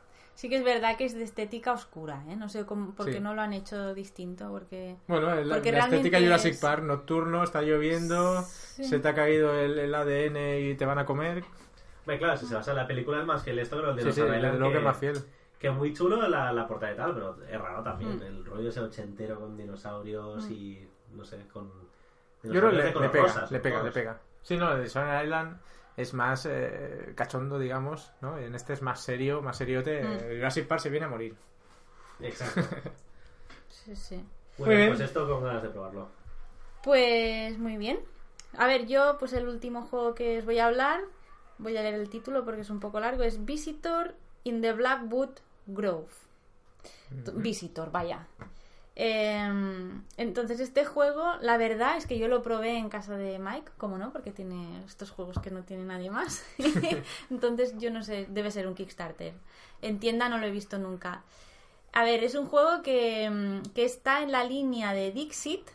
Sí 0.40 0.48
que 0.48 0.56
es 0.56 0.64
verdad 0.64 0.96
que 0.96 1.04
es 1.04 1.14
de 1.14 1.22
estética 1.22 1.70
oscura, 1.74 2.24
¿eh? 2.26 2.34
No 2.34 2.48
sé 2.48 2.64
cómo, 2.64 2.94
por 2.94 3.04
qué 3.04 3.12
Sí. 3.12 3.20
no 3.20 3.34
lo 3.34 3.42
han 3.42 3.52
hecho 3.52 3.92
distinto, 3.92 4.48
porque... 4.50 4.96
Bueno, 5.06 5.34
la, 5.34 5.56
Porque 5.56 5.70
la 5.70 5.80
estética 5.80 6.18
Jurassic 6.18 6.54
es- 6.54 6.60
Park, 6.62 6.82
nocturno, 6.82 7.42
está 7.44 7.60
lloviendo, 7.60 8.40
Sí. 8.42 8.84
se 8.84 9.00
te 9.00 9.08
ha 9.08 9.14
caído 9.14 9.54
el, 9.54 9.78
el 9.78 9.94
ADN 9.94 10.60
y 10.70 10.74
te 10.76 10.86
van 10.86 10.98
a 10.98 11.04
comer. 11.04 11.44
Hombre, 12.00 12.18
claro, 12.18 12.38
si 12.38 12.46
se 12.46 12.54
basa 12.54 12.70
en 12.70 12.78
la 12.78 12.86
película 12.86 13.20
es 13.20 13.26
más 13.26 13.42
fiel 13.44 13.58
esto 13.58 13.76
que 13.76 13.82
los 13.82 13.94
Sí, 13.96 14.00
sí, 14.00 14.04
Dinosaur 14.06 14.26
desde 14.28 14.38
Island, 14.38 14.58
luego 14.60 14.70
que 14.70 14.72
que, 14.72 14.78
es 14.78 14.84
más 14.86 14.96
fiel. 14.96 15.24
que 15.58 15.70
muy 15.70 15.92
chulo 15.92 16.26
la, 16.26 16.52
la 16.54 16.66
portada 16.66 16.92
y 16.94 16.96
tal, 16.96 17.12
pero 17.12 17.36
es 17.46 17.60
raro 17.60 17.82
también. 17.82 18.16
Mm. 18.16 18.22
El 18.22 18.44
rollo 18.46 18.70
ese 18.70 18.80
ochentero 18.80 19.38
con 19.38 19.58
dinosaurios 19.58 20.48
y, 20.48 20.88
no 21.12 21.22
sé, 21.22 21.36
con... 21.52 21.68
Yo 22.44 22.50
creo 22.50 22.70
que 22.70 22.76
dinosaurios 22.78 22.94
de 22.94 23.00
le, 23.00 23.06
le 23.06 23.08
pega, 23.10 23.22
rosa, 23.24 23.46
le 23.50 23.60
pega, 23.60 23.82
le 23.82 23.90
pega. 23.92 24.20
Sí, 24.40 24.56
no, 24.56 24.72
el 24.72 24.78
de 24.80 24.86
Island 24.86 25.58
es 25.96 26.14
más 26.14 26.46
eh, 26.46 27.12
cachondo, 27.16 27.58
digamos, 27.58 28.12
¿no? 28.20 28.38
En 28.38 28.54
este 28.54 28.72
es 28.72 28.82
más 28.82 29.00
serio, 29.02 29.42
más 29.42 29.56
seriote. 29.56 30.02
Mm. 30.02 30.12
El 30.30 30.36
Jurassic 30.36 30.66
Park 30.66 30.80
se 30.82 30.90
viene 30.90 31.06
a 31.06 31.10
morir. 31.10 31.34
Exacto. 32.20 32.60
Sí, 33.68 33.96
sí. 33.96 34.24
Bueno, 34.58 34.74
bien. 34.74 34.88
pues 34.90 35.00
esto 35.00 35.26
con 35.26 35.42
ganas 35.42 35.62
de 35.62 35.70
probarlo. 35.70 36.08
Pues 36.82 37.56
muy 37.58 37.76
bien. 37.78 37.98
A 38.58 38.66
ver, 38.66 38.86
yo, 38.86 39.16
pues 39.18 39.32
el 39.32 39.48
último 39.48 39.82
juego 39.82 40.14
que 40.14 40.38
os 40.38 40.44
voy 40.44 40.58
a 40.58 40.66
hablar, 40.66 41.00
voy 41.58 41.76
a 41.76 41.82
leer 41.82 41.94
el 41.94 42.10
título 42.10 42.44
porque 42.44 42.60
es 42.62 42.68
un 42.70 42.78
poco 42.80 43.00
largo, 43.00 43.22
es 43.22 43.44
Visitor 43.44 44.14
in 44.44 44.60
the 44.60 44.72
Blackwood 44.72 45.30
Grove. 45.66 46.10
T- 47.24 47.32
Visitor, 47.36 47.90
vaya. 47.90 48.26
Em, 48.96 50.02
entonces 50.16 50.60
este 50.60 50.84
juego, 50.84 51.36
la 51.40 51.56
verdad 51.56 51.96
es 51.96 52.06
que 52.06 52.18
yo 52.18 52.28
lo 52.28 52.42
probé 52.42 52.76
en 52.76 52.88
casa 52.88 53.16
de 53.16 53.38
Mike, 53.38 53.72
como 53.78 53.98
no, 53.98 54.12
porque 54.12 54.30
tiene 54.30 54.84
estos 54.84 55.10
juegos 55.10 55.38
que 55.38 55.50
no 55.50 55.62
tiene 55.62 55.84
nadie 55.84 56.10
más. 56.10 56.44
entonces 57.30 57.74
yo 57.78 57.90
no 57.90 58.02
sé, 58.02 58.26
debe 58.28 58.50
ser 58.50 58.66
un 58.66 58.74
Kickstarter. 58.74 59.32
En 59.82 60.00
tienda 60.00 60.28
no 60.28 60.38
lo 60.38 60.46
he 60.46 60.50
visto 60.50 60.78
nunca. 60.78 61.22
A 61.92 62.04
ver, 62.04 62.22
es 62.24 62.34
un 62.34 62.46
juego 62.46 62.82
que, 62.82 63.30
mm, 63.30 63.70
que 63.74 63.84
está 63.84 64.22
en 64.22 64.32
la 64.32 64.44
línea 64.44 64.92
de 64.92 65.12
Dixit, 65.12 65.68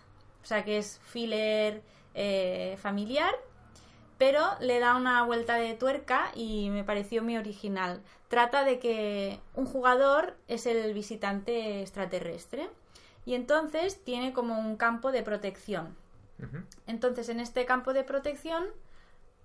o 0.43 0.45
sea 0.45 0.63
que 0.63 0.77
es 0.77 0.99
filler 1.03 1.81
eh, 2.13 2.77
familiar, 2.81 3.33
pero 4.17 4.41
le 4.61 4.79
da 4.79 4.95
una 4.95 5.23
vuelta 5.23 5.55
de 5.55 5.73
tuerca 5.73 6.31
y 6.35 6.69
me 6.69 6.83
pareció 6.83 7.23
muy 7.23 7.37
original. 7.37 8.01
Trata 8.29 8.63
de 8.63 8.79
que 8.79 9.39
un 9.55 9.65
jugador 9.65 10.37
es 10.47 10.65
el 10.67 10.93
visitante 10.93 11.81
extraterrestre 11.81 12.69
y 13.25 13.33
entonces 13.33 14.03
tiene 14.03 14.33
como 14.33 14.59
un 14.59 14.77
campo 14.77 15.11
de 15.11 15.23
protección. 15.23 15.95
Entonces, 16.87 17.29
en 17.29 17.39
este 17.39 17.65
campo 17.65 17.93
de 17.93 18.03
protección, 18.03 18.65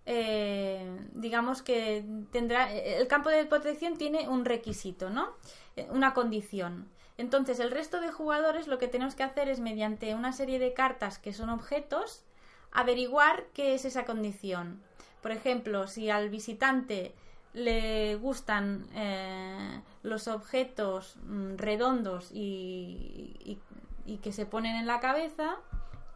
eh, 0.07 0.99
digamos 1.13 1.63
que 1.63 2.05
tendrá. 2.33 2.73
El 2.73 3.07
campo 3.07 3.29
de 3.31 3.45
protección 3.47 3.97
tiene 3.97 4.29
un 4.29 4.45
requisito, 4.45 5.11
¿no? 5.11 5.29
Eh, 5.77 5.87
Una 5.91 6.15
condición. 6.15 6.89
Entonces, 7.17 7.61
el 7.61 7.71
resto 7.71 8.01
de 8.01 8.11
jugadores 8.11 8.67
lo 8.67 8.79
que 8.79 8.89
tenemos 8.89 9.15
que 9.15 9.23
hacer 9.23 9.49
es, 9.49 9.61
mediante 9.61 10.15
una 10.15 10.33
serie 10.33 10.59
de 10.59 10.73
cartas 10.73 11.19
que 11.19 11.33
son 11.33 11.51
objetos, 11.51 12.25
averiguar 12.73 13.45
qué 13.53 13.75
es 13.75 13.85
esa 13.85 14.05
condición. 14.05 14.81
Por 15.23 15.31
ejemplo, 15.33 15.87
si 15.87 16.09
al 16.09 16.31
visitante 16.31 17.15
le 17.53 18.15
gustan 18.17 18.87
eh, 18.95 19.81
los 20.03 20.29
objetos 20.29 21.17
mm, 21.25 21.57
redondos 21.57 22.31
y, 22.33 23.37
y- 23.45 23.59
y 24.05 24.19
que 24.19 24.33
se 24.33 24.47
ponen 24.47 24.77
en 24.77 24.87
la 24.87 25.01
cabeza, 25.01 25.57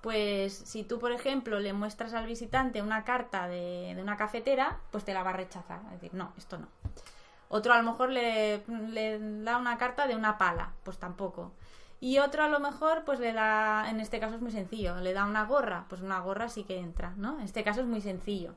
pues 0.02 0.52
si 0.52 0.84
tú, 0.84 0.98
por 0.98 1.12
ejemplo, 1.12 1.60
le 1.60 1.72
muestras 1.72 2.12
al 2.12 2.26
visitante 2.26 2.82
una 2.82 3.04
carta 3.04 3.48
de, 3.48 3.94
de 3.94 4.02
una 4.02 4.16
cafetera, 4.16 4.78
pues 4.90 5.04
te 5.04 5.14
la 5.14 5.22
va 5.22 5.30
a 5.30 5.34
rechazar. 5.34 5.80
Es 5.86 6.00
decir, 6.00 6.14
no, 6.14 6.32
esto 6.36 6.58
no. 6.58 6.68
Otro 7.48 7.72
a 7.72 7.78
lo 7.78 7.90
mejor 7.90 8.10
le, 8.10 8.64
le 8.90 9.18
da 9.42 9.58
una 9.58 9.78
carta 9.78 10.06
de 10.06 10.16
una 10.16 10.38
pala, 10.38 10.72
pues 10.82 10.98
tampoco. 10.98 11.52
Y 12.00 12.18
otro 12.18 12.42
a 12.42 12.48
lo 12.48 12.60
mejor, 12.60 13.04
pues 13.04 13.18
le 13.20 13.32
da, 13.32 13.88
en 13.88 14.00
este 14.00 14.20
caso 14.20 14.34
es 14.34 14.42
muy 14.42 14.50
sencillo, 14.50 14.96
le 14.96 15.12
da 15.14 15.24
una 15.24 15.46
gorra, 15.46 15.86
pues 15.88 16.02
una 16.02 16.20
gorra 16.20 16.48
sí 16.48 16.64
que 16.64 16.78
entra, 16.78 17.14
¿no? 17.16 17.38
En 17.38 17.44
este 17.44 17.64
caso 17.64 17.80
es 17.80 17.86
muy 17.86 18.00
sencillo. 18.00 18.54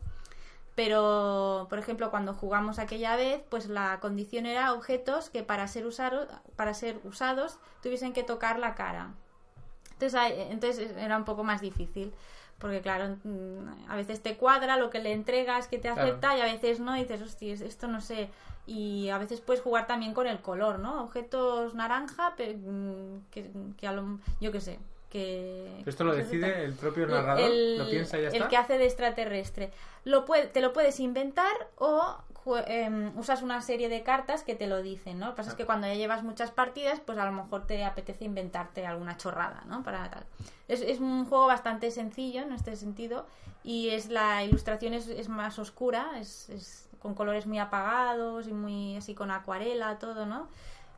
Pero, 0.78 1.66
por 1.72 1.80
ejemplo, 1.80 2.12
cuando 2.12 2.36
jugamos 2.36 2.78
aquella 2.78 3.16
vez, 3.16 3.42
pues 3.50 3.68
la 3.68 4.00
condición 4.00 4.46
era 4.46 4.74
objetos 4.74 5.32
que 5.32 5.42
para 5.42 5.68
ser, 5.68 5.88
usado- 5.88 6.28
para 6.56 6.76
ser 6.76 7.00
usados 7.04 7.58
tuviesen 7.82 8.14
que 8.14 8.22
tocar 8.22 8.60
la 8.60 8.76
cara. 8.76 9.10
Entonces, 9.94 10.14
hay- 10.14 10.40
entonces 10.52 10.96
era 10.96 11.18
un 11.18 11.26
poco 11.26 11.44
más 11.44 11.62
difícil. 11.62 12.14
Porque, 12.60 12.82
claro, 12.82 13.18
mm, 13.24 13.90
a 13.90 13.96
veces 13.96 14.22
te 14.22 14.38
cuadra 14.38 14.78
lo 14.78 14.92
que 14.92 15.00
le 15.00 15.14
entregas 15.14 15.68
que 15.68 15.78
te 15.80 15.92
Claro. 15.92 16.02
acepta 16.04 16.38
y 16.38 16.42
a 16.42 16.46
veces 16.46 16.80
no. 16.80 16.96
Y 16.96 17.02
dices, 17.02 17.24
hostia, 17.24 17.54
esto 17.54 17.88
no 17.88 18.00
sé. 18.00 18.30
Y 18.68 19.10
a 19.10 19.18
veces 19.18 19.42
puedes 19.42 19.64
jugar 19.64 19.88
también 19.88 20.14
con 20.14 20.28
el 20.28 20.42
color, 20.42 20.78
¿no? 20.78 21.04
Objetos 21.04 21.74
naranja, 21.74 22.34
pero, 22.38 22.56
mm, 22.56 23.22
que, 23.32 23.50
que 23.78 23.88
a 23.88 23.94
lo, 23.94 24.20
yo 24.40 24.52
qué 24.52 24.62
sé. 24.62 24.78
Que, 25.10 25.84
Esto 25.86 26.04
lo 26.04 26.14
decide 26.14 26.66
el 26.66 26.74
propio 26.74 27.08
narrador, 27.08 27.50
el, 27.50 27.78
lo 27.78 27.90
piensa 27.90 28.18
y 28.20 28.24
ya 28.24 28.28
el 28.28 28.36
está. 28.36 28.48
que 28.50 28.58
hace 28.58 28.78
de 28.78 28.86
extraterrestre. 28.86 29.72
Lo 30.04 30.26
puede, 30.26 30.48
te 30.48 30.62
lo 30.62 30.74
puedes 30.74 31.00
inventar 31.00 31.70
o 31.78 32.18
em, 32.68 33.18
usas 33.18 33.42
una 33.42 33.62
serie 33.62 33.90
de 33.90 34.04
cartas 34.04 34.44
que 34.44 34.56
te 34.56 34.68
lo 34.68 34.82
dicen, 34.82 35.20
¿no? 35.20 35.28
Lo 35.28 35.32
que 35.34 35.38
pasa 35.38 35.52
es 35.52 35.56
que 35.56 35.66
cuando 35.66 35.88
ya 35.88 35.94
llevas 35.94 36.24
muchas 36.24 36.52
partidas, 36.52 37.00
pues 37.00 37.18
a 37.18 37.26
lo 37.26 37.32
mejor 37.32 37.66
te 37.66 37.84
apetece 37.86 38.26
inventarte 38.26 38.86
alguna 38.86 39.18
chorrada, 39.18 39.64
¿no? 39.68 39.84
Para 39.84 40.10
tal. 40.10 40.26
Es, 40.68 40.82
es 40.82 41.00
un 41.00 41.26
juego 41.26 41.48
bastante 41.48 41.92
sencillo 41.92 42.42
en 42.42 42.52
este 42.52 42.76
sentido 42.76 43.26
y 43.64 43.90
es 43.90 44.10
la 44.10 44.44
ilustración 44.44 44.94
es, 44.94 45.08
es 45.08 45.30
más 45.30 45.58
oscura, 45.60 46.20
es, 46.20 46.50
es 46.50 46.88
con 47.00 47.14
colores 47.16 47.46
muy 47.48 47.60
apagados 47.60 48.48
y 48.48 48.54
muy 48.54 48.98
así 48.98 49.14
con 49.14 49.32
acuarela, 49.32 50.00
todo, 50.00 50.26
¿no? 50.26 50.48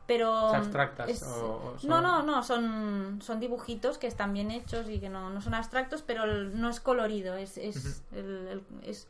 Pero 0.06 0.48
abstractas, 0.54 1.08
es- 1.08 1.22
o- 1.22 1.72
o 1.74 1.78
son- 1.78 1.88
no, 1.90 2.00
no, 2.00 2.22
no, 2.22 2.42
son, 2.42 3.20
son 3.22 3.38
dibujitos 3.38 3.96
que 3.98 4.06
están 4.08 4.32
bien 4.32 4.50
hechos 4.50 4.88
y 4.88 4.98
que 4.98 5.08
no, 5.08 5.30
no 5.30 5.40
son 5.40 5.54
abstractos, 5.54 6.02
pero 6.02 6.24
el- 6.24 6.60
no 6.60 6.68
es 6.68 6.80
colorido, 6.80 7.36
es, 7.36 7.56
es, 7.58 8.02
el- 8.12 8.48
el- 8.48 8.62
es, 8.84 9.06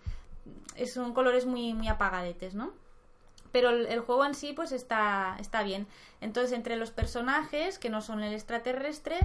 es- 0.76 0.92
son 0.92 1.14
colores 1.14 1.46
muy, 1.46 1.72
muy 1.72 1.88
apagadetes, 1.88 2.54
¿no? 2.54 2.72
Pero 3.52 3.70
el, 3.70 3.86
el 3.86 4.00
juego 4.00 4.24
en 4.26 4.34
sí, 4.34 4.52
pues 4.52 4.72
está, 4.72 5.36
está 5.40 5.62
bien. 5.62 5.86
Entonces, 6.20 6.52
entre 6.52 6.76
los 6.76 6.90
personajes, 6.90 7.78
que 7.78 7.88
no 7.90 8.00
son 8.02 8.22
el 8.22 8.32
extraterrestre, 8.34 9.18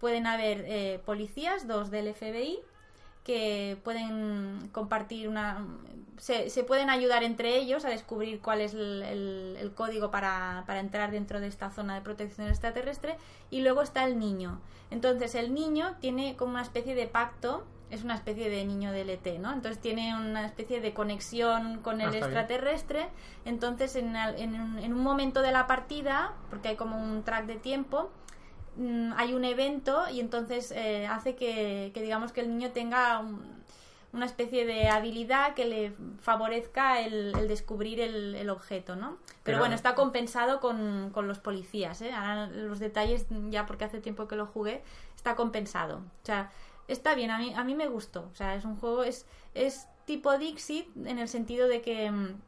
pueden 0.00 0.26
haber 0.26 0.64
eh, 0.66 1.00
policías, 1.04 1.68
dos 1.68 1.90
del 1.90 2.08
FBI, 2.08 2.58
que 3.28 3.76
pueden 3.84 4.70
compartir 4.72 5.28
una... 5.28 5.62
Se, 6.16 6.48
se 6.48 6.64
pueden 6.64 6.88
ayudar 6.88 7.22
entre 7.22 7.56
ellos 7.58 7.84
a 7.84 7.90
descubrir 7.90 8.40
cuál 8.40 8.62
es 8.62 8.72
el, 8.72 9.02
el- 9.02 9.56
el 9.60 9.72
código 9.74 10.10
para, 10.10 10.64
para 10.66 10.80
entrar 10.80 11.10
dentro 11.10 11.38
de 11.38 11.46
esta 11.46 11.68
zona 11.70 11.94
de 11.94 12.00
protección 12.00 12.48
extraterrestre. 12.48 13.18
Y 13.50 13.60
luego 13.60 13.82
está 13.82 14.04
el 14.04 14.18
niño. 14.18 14.60
Entonces 14.90 15.34
el 15.34 15.52
niño 15.52 15.94
tiene 16.00 16.36
como 16.36 16.52
una 16.52 16.62
especie 16.62 16.94
de 16.94 17.06
pacto, 17.06 17.64
es 17.90 18.02
una 18.02 18.14
especie 18.14 18.48
de 18.48 18.64
niño 18.64 18.92
del 18.92 19.10
ET, 19.10 19.26
¿no? 19.38 19.52
Entonces 19.52 19.78
tiene 19.78 20.16
una 20.16 20.46
especie 20.46 20.80
de 20.80 20.94
conexión 20.94 21.80
con 21.82 22.00
Ah, 22.00 22.04
el 22.04 22.10
bien. 22.12 22.24
extraterrestre. 22.24 23.08
Entonces 23.44 23.94
en, 23.94 24.16
en 24.16 24.58
un- 24.58 24.78
en 24.78 24.94
un 24.94 25.02
momento 25.02 25.42
de 25.42 25.52
la 25.52 25.66
partida, 25.66 26.32
porque 26.48 26.68
hay 26.68 26.76
como 26.76 26.96
un 26.96 27.22
track 27.24 27.44
de 27.44 27.56
tiempo, 27.56 28.10
mm, 28.78 29.12
hay 29.16 29.34
un 29.34 29.44
evento 29.44 30.08
y 30.10 30.20
entonces 30.20 30.70
eh, 30.72 31.06
hace 31.06 31.34
que, 31.36 31.90
que 31.92 32.00
digamos 32.02 32.32
que 32.32 32.40
el 32.40 32.48
niño 32.48 32.70
tenga 32.72 33.18
un- 33.18 33.58
una 34.10 34.24
especie 34.24 34.64
de 34.64 34.88
habilidad 34.88 35.52
que 35.52 35.66
le 35.66 35.92
favorezca 36.22 37.00
el, 37.02 37.36
el 37.38 37.46
descubrir 37.46 38.00
el, 38.00 38.34
el 38.36 38.48
objeto, 38.48 38.96
¿no? 38.96 39.18
Pero, 39.18 39.38
Pero- 39.44 39.58
bueno, 39.58 39.74
está 39.74 39.94
compensado 39.94 40.60
con, 40.60 41.10
con 41.12 41.28
los 41.28 41.38
policías, 41.40 42.00
¿eh? 42.00 42.12
Ahora 42.14 42.46
los 42.46 42.78
detalles, 42.78 43.26
ya 43.50 43.66
porque 43.66 43.84
hace 43.84 44.00
tiempo 44.00 44.26
que 44.26 44.34
lo 44.36 44.46
jugué, 44.46 44.82
está 45.14 45.36
compensado. 45.36 45.98
O 45.98 46.24
sea, 46.26 46.50
está 46.88 47.14
bien, 47.14 47.30
a 47.30 47.38
mí, 47.38 47.52
a 47.54 47.64
mí 47.64 47.74
me 47.74 47.86
gustó. 47.86 48.30
O 48.32 48.34
sea, 48.34 48.54
es 48.54 48.64
un 48.64 48.76
juego, 48.76 49.04
es, 49.04 49.26
es 49.54 49.86
tipo 50.06 50.38
Dixit 50.38 50.86
en 51.06 51.18
el 51.18 51.28
sentido 51.28 51.68
de 51.68 51.82
que... 51.82 52.10
mm, 52.10 52.40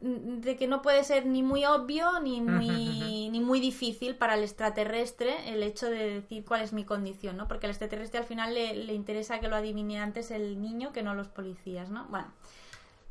de 0.00 0.56
que 0.56 0.66
no 0.66 0.82
puede 0.82 1.04
ser 1.04 1.26
ni 1.26 1.42
muy 1.42 1.64
obvio 1.66 2.20
ni 2.20 2.40
muy, 2.40 3.28
ni 3.30 3.40
muy 3.40 3.60
difícil 3.60 4.16
para 4.16 4.34
el 4.34 4.42
extraterrestre 4.42 5.52
el 5.52 5.62
hecho 5.62 5.86
de 5.90 6.14
decir 6.20 6.44
cuál 6.44 6.62
es 6.62 6.72
mi 6.72 6.84
condición, 6.84 7.36
¿no? 7.36 7.48
Porque 7.48 7.66
al 7.66 7.70
extraterrestre 7.72 8.18
al 8.20 8.26
final 8.26 8.54
le, 8.54 8.74
le 8.74 8.94
interesa 8.94 9.40
que 9.40 9.48
lo 9.48 9.56
adivine 9.56 10.00
antes 10.00 10.30
el 10.30 10.60
niño 10.62 10.92
que 10.92 11.02
no 11.02 11.14
los 11.14 11.28
policías, 11.28 11.90
¿no? 11.90 12.06
Bueno, 12.10 12.28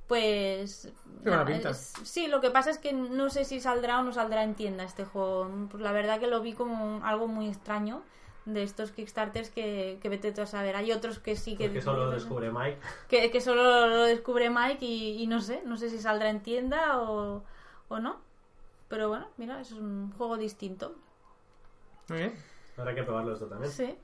pues... 0.07 0.91
Es- 1.47 1.93
sí, 2.03 2.27
lo 2.27 2.41
que 2.41 2.51
pasa 2.51 2.69
es 2.71 2.77
que 2.77 2.93
no 2.93 3.29
sé 3.29 3.45
si 3.45 3.59
saldrá 3.59 3.99
o 3.99 4.03
no 4.03 4.11
saldrá 4.13 4.43
en 4.43 4.55
tienda 4.55 4.83
este 4.83 5.05
juego. 5.05 5.49
Pues 5.69 5.83
la 5.83 5.91
verdad 5.91 6.19
que 6.19 6.27
lo 6.27 6.41
vi 6.41 6.53
como 6.53 7.05
algo 7.05 7.27
muy 7.27 7.47
extraño 7.47 8.03
de 8.53 8.63
estos 8.63 8.91
Kickstarters 8.91 9.49
que, 9.49 9.99
que 10.01 10.09
vete 10.09 10.31
tú 10.31 10.41
a 10.41 10.45
saber. 10.45 10.75
Hay 10.75 10.91
otros 10.91 11.19
que 11.19 11.35
sí 11.35 11.55
que... 11.55 11.71
Que 11.71 11.81
solo 11.81 12.05
lo 12.05 12.11
descubre 12.11 12.51
Mike. 12.51 12.79
que, 13.07 13.31
que 13.31 13.41
solo 13.41 13.87
lo 13.87 14.03
descubre 14.03 14.49
Mike 14.49 14.85
y, 14.85 15.23
y 15.23 15.27
no 15.27 15.41
sé, 15.41 15.61
no 15.65 15.77
sé 15.77 15.89
si 15.89 15.99
saldrá 15.99 16.29
en 16.29 16.41
tienda 16.41 17.01
o, 17.01 17.43
o 17.87 17.99
no. 17.99 18.21
Pero 18.87 19.09
bueno, 19.09 19.27
mira, 19.37 19.61
es 19.61 19.71
un 19.71 20.11
juego 20.17 20.37
distinto. 20.37 20.95
Muy 22.09 22.19
bien. 22.19 22.33
Habrá 22.77 22.95
que 22.95 23.03
probarlo 23.03 23.33
esto 23.33 23.45
también. 23.45 23.71
Sí. 23.71 23.95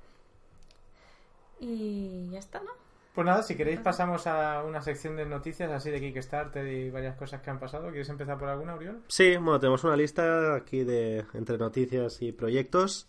Y 1.59 2.29
ya 2.29 2.39
está, 2.39 2.59
¿no? 2.59 2.71
Pues 3.15 3.25
nada, 3.25 3.43
si 3.43 3.55
queréis 3.55 3.79
pasamos 3.79 4.27
a 4.27 4.61
una 4.65 4.81
sección 4.81 5.15
de 5.15 5.25
noticias 5.25 5.71
así 5.71 5.89
de 5.89 6.01
Kickstarter 6.01 6.67
y 6.67 6.91
varias 6.91 7.15
cosas 7.15 7.41
que 7.41 7.49
han 7.49 7.59
pasado. 7.59 7.87
¿Quieres 7.87 8.09
empezar 8.09 8.37
por 8.37 8.49
alguna, 8.49 8.75
Oriol? 8.75 9.01
Sí, 9.07 9.37
bueno, 9.37 9.57
tenemos 9.57 9.85
una 9.85 9.95
lista 9.95 10.53
aquí 10.53 10.83
de 10.83 11.25
entre 11.33 11.57
noticias 11.57 12.21
y 12.21 12.33
proyectos. 12.33 13.07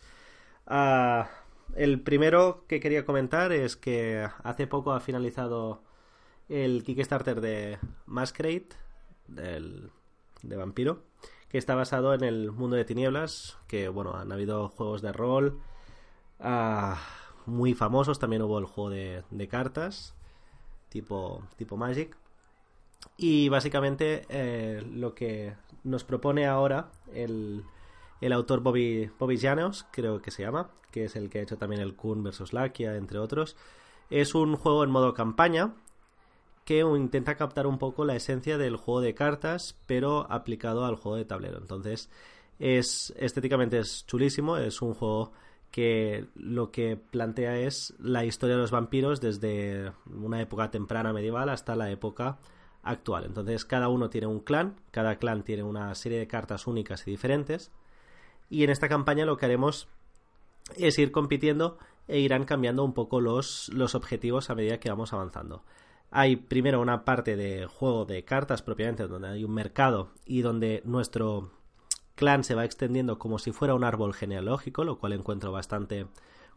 Ah, 0.67 1.29
el 1.75 2.01
primero 2.01 2.65
que 2.67 2.81
quería 2.81 3.05
comentar 3.05 3.53
es 3.53 3.77
que 3.77 4.27
hace 4.43 4.67
poco 4.67 4.93
ha 4.93 5.01
finalizado 5.01 5.83
el 6.49 6.83
Kickstarter 6.85 7.41
de 7.41 7.79
Masquerade, 8.07 8.69
del, 9.29 9.91
de 10.43 10.57
vampiro, 10.57 11.03
que 11.49 11.59
está 11.59 11.75
basado 11.75 12.15
en 12.15 12.25
el 12.25 12.53
mundo 12.53 12.77
de 12.77 12.85
tinieblas, 12.85 13.59
que 13.69 13.89
bueno, 13.89 14.15
han 14.15 14.33
habido 14.33 14.69
juegos 14.69 15.03
de 15.03 15.13
rol 15.13 15.61
ah, 16.41 17.01
muy 17.47 17.75
famosos, 17.75 18.19
también 18.19 18.43
hubo 18.43 18.59
el 18.59 18.65
juego 18.65 18.91
de, 18.91 19.23
de 19.31 19.49
cartas, 19.49 20.15
tipo, 20.89 21.45
tipo 21.57 21.77
Magic. 21.77 22.17
Y 23.17 23.49
básicamente 23.49 24.27
eh, 24.29 24.83
lo 24.85 25.15
que 25.15 25.55
nos 25.85 26.05
propone 26.05 26.47
ahora 26.47 26.91
el, 27.13 27.65
el 28.21 28.33
autor 28.33 28.61
Bobby, 28.61 29.11
Bobby 29.19 29.39
Janos, 29.39 29.87
creo 29.91 30.21
que 30.23 30.31
se 30.31 30.43
llama, 30.43 30.71
que 30.91 31.05
es 31.05 31.17
el 31.17 31.29
que 31.29 31.39
ha 31.39 31.43
hecho 31.43 31.59
también 31.59 31.83
el 31.83 31.95
Kun 31.95 32.23
vs. 32.23 32.53
Lakia, 32.53 32.97
entre 32.97 33.19
otros, 33.19 33.57
es 34.11 34.35
un 34.35 34.57
juego 34.57 34.85
en 34.85 34.91
modo 34.91 35.15
campaña 35.15 35.75
que 36.65 36.81
intenta 36.81 37.37
captar 37.37 37.67
un 37.67 37.79
poco 37.79 38.05
la 38.05 38.17
esencia 38.17 38.59
del 38.59 38.77
juego 38.77 39.01
de 39.01 39.15
cartas, 39.15 39.77
pero 39.87 40.27
aplicado 40.31 40.85
al 40.85 40.97
juego 40.97 41.17
de 41.17 41.25
tablero. 41.25 41.59
Entonces, 41.59 42.11
es 42.59 43.15
estéticamente 43.19 43.79
es 43.79 44.05
chulísimo, 44.07 44.57
es 44.57 44.83
un 44.83 44.95
juego 44.95 45.33
que 45.71 46.27
lo 46.35 46.73
que 46.73 46.97
plantea 46.97 47.59
es 47.59 47.95
la 47.99 48.25
historia 48.25 48.57
de 48.57 48.63
los 48.63 48.71
vampiros 48.71 49.21
desde 49.21 49.93
una 50.07 50.41
época 50.41 50.71
temprana 50.71 51.13
medieval 51.13 51.51
hasta 51.51 51.77
la 51.77 51.91
época 51.91 52.39
actual. 52.83 53.27
Entonces, 53.27 53.65
cada 53.65 53.89
uno 53.89 54.11
tiene 54.11 54.27
un 54.27 54.41
clan, 54.41 54.75
cada 54.91 55.17
clan 55.17 55.45
tiene 55.45 55.63
una 55.63 55.95
serie 55.95 56.19
de 56.19 56.27
cartas 56.27 56.67
únicas 56.67 57.07
y 57.07 57.11
diferentes. 57.11 57.71
Y 58.49 58.65
en 58.65 58.71
esta 58.71 58.89
campaña 58.89 59.25
lo 59.25 59.37
que 59.37 59.47
haremos 59.47 59.89
es 60.77 60.99
ir 60.99 61.13
compitiendo 61.13 61.79
e 62.09 62.21
irán 62.21 62.45
cambiando 62.45 62.85
un 62.85 62.93
poco 62.93 63.21
los, 63.21 63.69
los 63.73 63.95
objetivos 63.95 64.51
a 64.51 64.55
medida 64.55 64.79
que 64.79 64.91
vamos 64.91 65.13
avanzando. 65.13 65.65
Hay 66.11 66.37
primero 66.37 66.81
una 66.81 67.05
parte 67.05 67.37
de 67.37 67.67
juego 67.67 68.05
de 68.05 68.25
cartas 68.25 68.63
propiamente, 68.63 69.09
donde 69.09 69.29
hay 69.29 69.45
un 69.45 69.53
mercado 69.53 70.11
y 70.25 70.43
donde 70.43 70.83
nuestro 70.85 71.51
clan 72.15 72.45
se 72.45 72.55
va 72.55 72.65
extendiendo 72.65 73.19
como 73.19 73.39
si 73.39 73.53
fuera 73.53 73.75
un 73.75 73.85
árbol 73.85 74.15
genealógico, 74.15 74.85
lo 74.85 74.99
cual 74.99 75.13
encuentro 75.13 75.53
bastante 75.53 76.07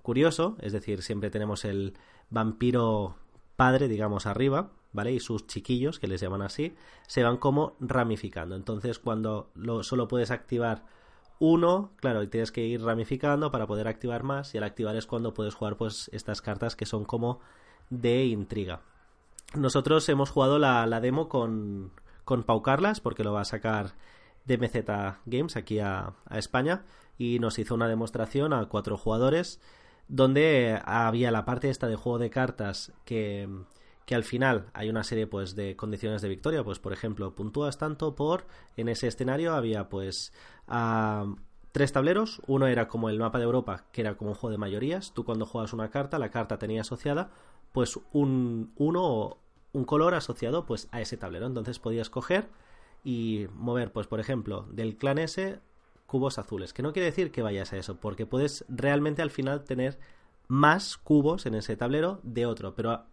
curioso. 0.02 0.56
Es 0.61 0.72
decir, 0.72 1.02
siempre 1.02 1.30
tenemos 1.30 1.66
el 1.66 1.94
vampiro 2.30 3.16
padre, 3.56 3.88
digamos, 3.88 4.26
arriba, 4.26 4.72
¿vale? 4.94 5.11
Y 5.11 5.20
sus 5.20 5.48
chiquillos, 5.48 5.99
que 5.99 6.07
les 6.07 6.22
llaman 6.22 6.41
así, 6.41 6.76
se 7.07 7.24
van 7.24 7.38
como 7.38 7.76
ramificando. 7.80 8.56
Entonces, 8.56 8.99
cuando 8.99 9.52
lo, 9.56 9.84
solo 9.84 10.07
puedes 10.07 10.32
activar 10.32 10.86
uno, 11.40 11.91
claro, 11.95 12.22
y 12.22 12.28
tienes 12.28 12.52
que 12.52 12.66
ir 12.66 12.82
ramificando 12.82 13.49
para 13.49 13.66
poder 13.66 13.88
activar 13.88 14.24
más, 14.24 14.53
y 14.53 14.57
al 14.57 14.66
activar 14.66 14.95
es 14.95 15.06
cuando 15.06 15.34
puedes 15.34 15.56
jugar 15.56 15.78
pues 15.78 16.10
estas 16.14 16.41
cartas 16.41 16.76
que 16.76 16.86
son 16.86 17.06
como 17.06 17.40
de 17.90 18.26
intriga. 18.26 18.82
Nosotros 19.56 20.07
hemos 20.10 20.30
jugado 20.30 20.60
la, 20.60 20.99
demo 20.99 21.30
con, 21.30 21.91
con 22.26 22.44
Pau 22.44 22.61
Carlas, 22.61 22.99
porque 22.99 23.24
lo 23.24 23.34
va 23.34 23.41
a 23.41 23.45
sacar 23.45 23.94
DMZ 24.45 24.86
Games 25.26 25.56
aquí 25.56 25.80
a, 25.80 26.14
España, 26.32 26.84
y 27.18 27.40
nos 27.40 27.57
hizo 27.57 27.74
una 27.74 27.88
demostración 27.88 28.53
a 28.53 28.66
cuatro 28.68 28.98
jugadores, 28.98 29.61
donde 30.07 30.80
había 30.84 31.32
la 31.32 31.45
parte 31.45 31.70
esta 31.70 31.88
de 31.88 31.95
juego 31.95 32.20
de 32.20 32.30
cartas 32.30 32.91
que, 33.06 33.48
que 34.10 34.15
al 34.15 34.23
final 34.23 34.72
hay 34.73 34.90
una 34.90 35.03
serie 35.03 35.27
pues 35.27 35.53
de 35.53 35.76
condiciones 35.76 36.23
de 36.23 36.30
victoria, 36.30 36.64
pues 36.64 36.80
por 36.80 36.94
ejemplo, 36.94 37.36
puntúas 37.36 37.77
tanto 37.77 38.15
por 38.15 38.48
en 38.76 38.90
ese 38.90 39.06
escenario 39.06 39.53
había 39.53 39.88
pues 39.88 40.34
tres 41.72 41.91
tableros, 41.94 42.41
uno 42.48 42.65
era 42.65 42.88
como 42.88 43.11
el 43.11 43.19
mapa 43.19 43.38
de 43.38 43.44
Europa, 43.44 43.86
que 43.91 44.02
era 44.02 44.18
como 44.18 44.31
un 44.31 44.36
juego 44.36 44.49
de 44.49 44.57
mayorías, 44.57 45.14
tú 45.14 45.26
cuando 45.26 45.45
juegas 45.45 45.73
una 45.73 45.91
carta, 45.91 46.18
la 46.18 46.31
carta 46.31 46.57
tenía 46.57 46.81
asociada 46.81 47.30
pues 47.72 47.99
un 48.11 48.73
uno 48.77 49.38
un 49.73 49.86
color 49.86 50.15
asociado 50.15 50.65
pues 50.65 50.88
a 50.91 51.02
ese 51.02 51.15
tablero. 51.15 51.45
Entonces 51.45 51.77
podías 51.77 52.10
coger 52.10 52.49
y 53.03 53.45
mover, 53.53 53.91
pues 53.91 54.07
por 54.07 54.19
ejemplo, 54.19 54.65
del 54.72 54.98
clan 54.98 55.19
S 55.19 55.60
cubos 56.07 56.40
azules, 56.40 56.73
que 56.73 56.81
no 56.81 56.94
quiere 56.94 57.06
decir 57.06 57.31
que 57.31 57.44
vayas 57.44 57.73
a 57.73 57.77
eso, 57.77 57.98
porque 57.99 58.26
puedes 58.26 58.65
realmente 58.69 59.22
al 59.22 59.30
final 59.30 59.65
tener 59.65 59.99
más 60.48 60.98
cubos 60.98 61.45
en 61.45 61.53
ese 61.53 61.77
tablero 61.77 62.19
de 62.23 62.48
otro, 62.48 62.73
pero 62.73 63.03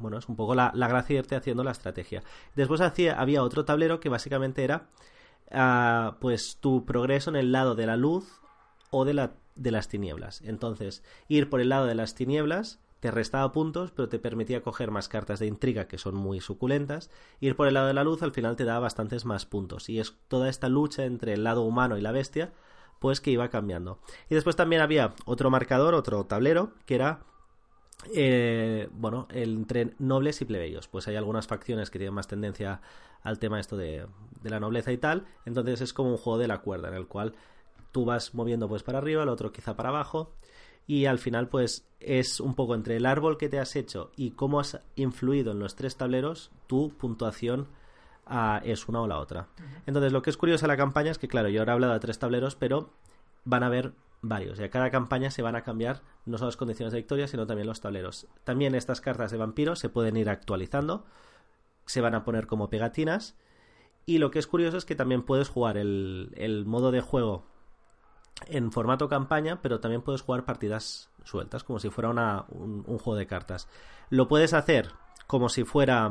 bueno, 0.00 0.18
es 0.18 0.28
un 0.28 0.36
poco 0.36 0.54
la, 0.54 0.70
gracia 0.74 1.14
de 1.14 1.20
irte 1.20 1.36
haciendo 1.36 1.64
la 1.64 1.72
estrategia. 1.72 2.22
Después 2.54 2.80
hacía, 2.80 3.18
había 3.20 3.42
otro 3.42 3.64
tablero 3.64 4.00
que 4.00 4.08
básicamente 4.08 4.64
era 4.64 4.88
ah, 5.50 6.16
pues 6.20 6.58
tu 6.60 6.84
progreso 6.84 7.30
en 7.30 7.36
el 7.36 7.52
lado 7.52 7.74
de 7.74 7.86
la 7.86 7.96
luz 7.96 8.40
o 8.90 9.04
de, 9.04 9.14
la, 9.14 9.32
de 9.54 9.70
las 9.70 9.88
tinieblas. 9.88 10.42
Entonces, 10.42 11.02
ir 11.28 11.48
por 11.48 11.60
el 11.60 11.70
lado 11.70 11.86
de 11.86 11.94
las 11.94 12.14
tinieblas 12.14 12.78
te 13.02 13.10
restaba 13.10 13.50
puntos, 13.50 13.90
pero 13.90 14.08
te 14.08 14.20
permitía 14.20 14.62
coger 14.62 14.92
más 14.92 15.08
cartas 15.08 15.40
de 15.40 15.48
intriga 15.48 15.88
que 15.88 15.98
son 15.98 16.14
muy 16.14 16.40
suculentas. 16.40 17.10
Ir 17.40 17.56
por 17.56 17.66
el 17.66 17.74
lado 17.74 17.88
de 17.88 17.94
la 17.94 18.04
luz 18.04 18.22
al 18.22 18.30
final 18.30 18.54
te 18.54 18.64
daba 18.64 18.78
bastantes 18.78 19.24
más 19.24 19.44
puntos. 19.44 19.88
Y 19.88 19.98
es 19.98 20.14
toda 20.28 20.48
esta 20.48 20.68
lucha 20.68 21.04
entre 21.04 21.32
el 21.32 21.42
lado 21.42 21.62
humano 21.62 21.98
y 21.98 22.00
la 22.00 22.12
bestia, 22.12 22.52
pues 23.00 23.20
que 23.20 23.32
iba 23.32 23.48
cambiando. 23.48 23.98
Y 24.30 24.36
después 24.36 24.54
también 24.54 24.82
había 24.82 25.14
otro 25.24 25.50
marcador, 25.50 25.94
otro 25.94 26.24
tablero, 26.26 26.74
que 26.86 26.94
era 26.94 27.24
eh, 28.14 28.88
bueno, 28.92 29.26
entre 29.30 29.94
nobles 29.98 30.40
y 30.40 30.44
plebeyos. 30.44 30.88
Pues 30.88 31.08
hay 31.08 31.16
algunas 31.16 31.46
facciones 31.46 31.90
que 31.90 31.98
tienen 31.98 32.14
más 32.14 32.28
tendencia 32.28 32.80
al 33.22 33.38
tema 33.38 33.60
esto 33.60 33.76
de, 33.76 34.06
de, 34.42 34.50
la 34.50 34.60
nobleza 34.60 34.92
y 34.92 34.98
tal. 34.98 35.26
Entonces 35.44 35.80
es 35.80 35.92
como 35.92 36.10
un 36.10 36.16
juego 36.16 36.38
de 36.38 36.48
la 36.48 36.58
cuerda 36.58 36.88
en 36.88 36.94
el 36.94 37.06
cual 37.06 37.34
tú 37.92 38.04
vas 38.04 38.34
moviendo 38.34 38.68
pues 38.68 38.82
para 38.82 38.98
arriba, 38.98 39.22
el 39.22 39.28
otro 39.28 39.52
quizá 39.52 39.76
para 39.76 39.90
abajo 39.90 40.34
y 40.86 41.06
al 41.06 41.18
final 41.18 41.48
pues 41.48 41.86
es 42.00 42.40
un 42.40 42.54
poco 42.54 42.74
entre 42.74 42.96
el 42.96 43.06
árbol 43.06 43.38
que 43.38 43.48
te 43.48 43.58
has 43.58 43.76
hecho 43.76 44.10
y 44.16 44.32
cómo 44.32 44.60
has 44.60 44.80
influido 44.96 45.52
en 45.52 45.58
los 45.58 45.76
tres 45.76 45.96
tableros, 45.96 46.50
tu 46.66 46.90
puntuación 46.96 47.68
ah, 48.26 48.60
es 48.64 48.88
una 48.88 49.00
o 49.00 49.06
la 49.06 49.18
otra. 49.18 49.48
Entonces 49.86 50.12
lo 50.12 50.22
que 50.22 50.30
es 50.30 50.36
curioso 50.36 50.62
de 50.62 50.68
la 50.68 50.76
campaña 50.76 51.10
es 51.10 51.18
que 51.18 51.28
claro, 51.28 51.48
yo 51.48 51.60
ahora 51.60 51.72
he 51.72 51.74
hablado 51.74 51.92
de 51.92 52.00
tres 52.00 52.18
tableros, 52.18 52.56
pero 52.56 52.90
van 53.44 53.62
a 53.62 53.66
haber 53.66 53.92
varios. 54.22 54.58
Y 54.58 54.64
a 54.64 54.70
cada 54.70 54.90
campaña 54.90 55.30
se 55.30 55.42
van 55.42 55.56
a 55.56 55.62
cambiar 55.62 56.02
no 56.24 56.38
solo 56.38 56.48
las 56.48 56.56
condiciones 56.56 56.92
de 56.92 57.00
victoria, 57.00 57.28
sino 57.28 57.46
también 57.46 57.66
los 57.66 57.80
tableros. 57.80 58.28
También 58.44 58.74
estas 58.74 59.00
cartas 59.00 59.30
de 59.30 59.38
vampiro 59.38 59.76
se 59.76 59.88
pueden 59.88 60.16
ir 60.16 60.30
actualizando, 60.30 61.04
se 61.84 62.00
van 62.00 62.14
a 62.14 62.24
poner 62.24 62.46
como 62.46 62.70
pegatinas. 62.70 63.36
Y 64.06 64.18
lo 64.18 64.30
que 64.30 64.38
es 64.38 64.46
curioso 64.46 64.78
es 64.78 64.84
que 64.84 64.96
también 64.96 65.22
puedes 65.22 65.48
jugar 65.48 65.76
el, 65.76 66.32
el 66.36 66.64
modo 66.64 66.90
de 66.90 67.02
juego 67.02 67.52
en 68.48 68.72
formato 68.72 69.08
campaña, 69.08 69.60
pero 69.62 69.80
también 69.80 70.02
puedes 70.02 70.22
jugar 70.22 70.44
partidas 70.44 71.10
sueltas, 71.24 71.64
como 71.64 71.78
si 71.78 71.90
fuera 71.90 72.10
un, 72.10 72.84
juego 72.84 73.16
de 73.16 73.26
cartas. 73.26 73.68
Lo 74.10 74.28
puedes 74.28 74.54
hacer 74.54 74.90
como 75.26 75.48
si 75.48 75.64
fuera 75.64 76.10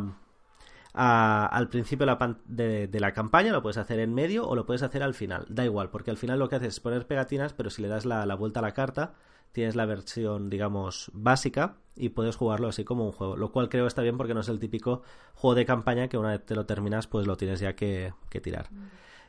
al 0.93 1.69
principio 1.69 2.05
de 2.05 2.99
la, 2.99 3.13
campaña, 3.13 3.51
lo 3.51 3.61
puedes 3.61 3.77
hacer 3.77 3.99
en 3.99 4.13
medio 4.13 4.47
o 4.47 4.55
lo 4.55 4.65
puedes 4.65 4.83
hacer 4.83 5.03
al 5.03 5.13
final. 5.13 5.45
Da 5.49 5.63
igual, 5.63 5.89
porque 5.89 6.11
al 6.11 6.17
final 6.17 6.39
lo 6.39 6.49
que 6.49 6.55
haces 6.55 6.75
es 6.75 6.79
poner 6.79 7.07
pegatinas, 7.07 7.53
pero 7.53 7.69
si 7.69 7.81
le 7.81 7.87
das 7.87 8.05
la, 8.05 8.35
vuelta 8.35 8.59
a 8.59 8.63
la 8.63 8.73
carta, 8.73 9.13
tienes 9.51 9.75
la 9.75 9.85
versión, 9.85 10.49
digamos, 10.49 11.09
básica 11.13 11.77
y 11.95 12.09
puedes 12.09 12.35
jugarlo 12.35 12.67
así 12.67 12.83
como 12.83 13.05
un 13.05 13.11
juego. 13.11 13.37
Lo 13.37 13.51
cual 13.51 13.69
creo 13.69 13.87
está 13.87 14.01
bien 14.01 14.17
porque 14.17 14.33
no 14.33 14.41
es 14.41 14.49
el 14.49 14.59
típico 14.59 15.03
juego 15.33 15.55
de 15.55 15.65
campaña 15.65 16.07
que 16.07 16.17
una 16.17 16.31
vez 16.31 16.45
te 16.45 16.55
lo 16.55 16.65
terminas, 16.65 17.07
pues 17.07 17.25
lo 17.25 17.37
tienes 17.37 17.59
ya 17.59 17.73
que, 17.73 18.13
tirar. 18.41 18.69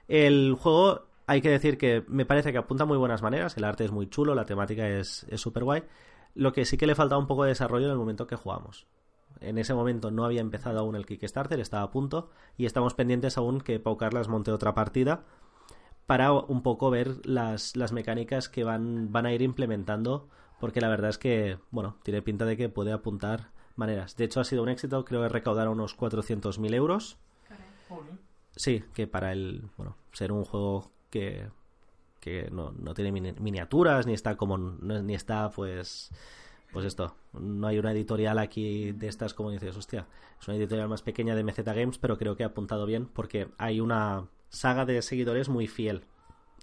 El 0.08 0.56
juego 0.58 1.06
hay 1.26 1.40
que 1.40 1.50
decir 1.50 1.78
que 1.78 2.04
me 2.08 2.26
parece 2.26 2.50
que 2.50 2.58
apunta 2.58 2.84
muy 2.84 2.98
buenas 2.98 3.22
maneras, 3.22 3.56
el 3.56 3.64
arte 3.64 3.84
es 3.84 3.92
muy 3.92 4.08
chulo, 4.08 4.34
la 4.34 4.44
temática 4.44 4.88
es 4.88 5.26
súper 5.36 5.62
guay. 5.62 5.84
Lo 6.34 6.52
que 6.52 6.64
sí 6.64 6.76
que 6.76 6.86
le 6.86 6.94
falta 6.94 7.18
un 7.18 7.26
poco 7.26 7.44
de 7.44 7.50
desarrollo 7.50 7.86
en 7.86 7.92
el 7.92 7.98
momento 7.98 8.26
que 8.26 8.36
jugamos. 8.36 8.86
En 9.40 9.58
ese 9.58 9.74
momento 9.74 10.10
no 10.10 10.24
había 10.24 10.40
empezado 10.40 10.78
aún 10.80 10.96
el 10.96 11.06
Kickstarter, 11.06 11.60
estaba 11.60 11.84
a 11.84 11.90
punto 11.90 12.30
y 12.56 12.66
estamos 12.66 12.94
pendientes 12.94 13.36
aún 13.38 13.60
que 13.60 13.80
Pau 13.80 13.96
Carlas 13.96 14.28
monte 14.28 14.52
otra 14.52 14.74
partida 14.74 15.24
para 16.06 16.32
un 16.32 16.62
poco 16.62 16.90
ver 16.90 17.24
las, 17.26 17.76
las 17.76 17.92
mecánicas 17.92 18.48
que 18.48 18.64
van, 18.64 19.12
van 19.12 19.26
a 19.26 19.32
ir 19.32 19.42
implementando 19.42 20.28
porque 20.60 20.80
la 20.80 20.88
verdad 20.88 21.10
es 21.10 21.18
que, 21.18 21.58
bueno, 21.70 21.96
tiene 22.04 22.22
pinta 22.22 22.44
de 22.44 22.56
que 22.56 22.68
puede 22.68 22.92
apuntar 22.92 23.50
maneras. 23.74 24.16
De 24.16 24.24
hecho, 24.24 24.40
ha 24.40 24.44
sido 24.44 24.62
un 24.62 24.68
éxito, 24.68 25.04
creo 25.04 25.22
que 25.22 25.28
recaudar 25.28 25.68
unos 25.68 25.98
400.000 25.98 26.74
euros. 26.74 27.18
Sí, 28.54 28.84
que 28.94 29.06
para 29.06 29.32
el, 29.32 29.68
bueno, 29.76 29.96
ser 30.12 30.30
un 30.30 30.44
juego 30.44 30.92
que, 31.10 31.48
que 32.20 32.48
no, 32.52 32.70
no 32.72 32.94
tiene 32.94 33.10
miniaturas, 33.10 34.06
ni 34.06 34.12
está 34.12 34.36
como, 34.36 34.56
ni 34.56 35.14
está 35.14 35.50
pues 35.50 36.12
pues 36.72 36.86
esto, 36.86 37.14
no 37.32 37.66
hay 37.66 37.78
una 37.78 37.92
editorial 37.92 38.38
aquí 38.38 38.92
de 38.92 39.06
estas 39.06 39.34
como 39.34 39.50
dices, 39.50 39.76
hostia, 39.76 40.06
es 40.40 40.48
una 40.48 40.56
editorial 40.56 40.88
más 40.88 41.02
pequeña 41.02 41.34
de 41.34 41.44
MZ 41.44 41.58
Games, 41.64 41.98
pero 41.98 42.16
creo 42.16 42.36
que 42.36 42.44
ha 42.44 42.48
apuntado 42.48 42.86
bien 42.86 43.06
porque 43.06 43.48
hay 43.58 43.80
una 43.80 44.26
saga 44.48 44.86
de 44.86 45.02
seguidores 45.02 45.48
muy 45.50 45.68
fiel, 45.68 46.04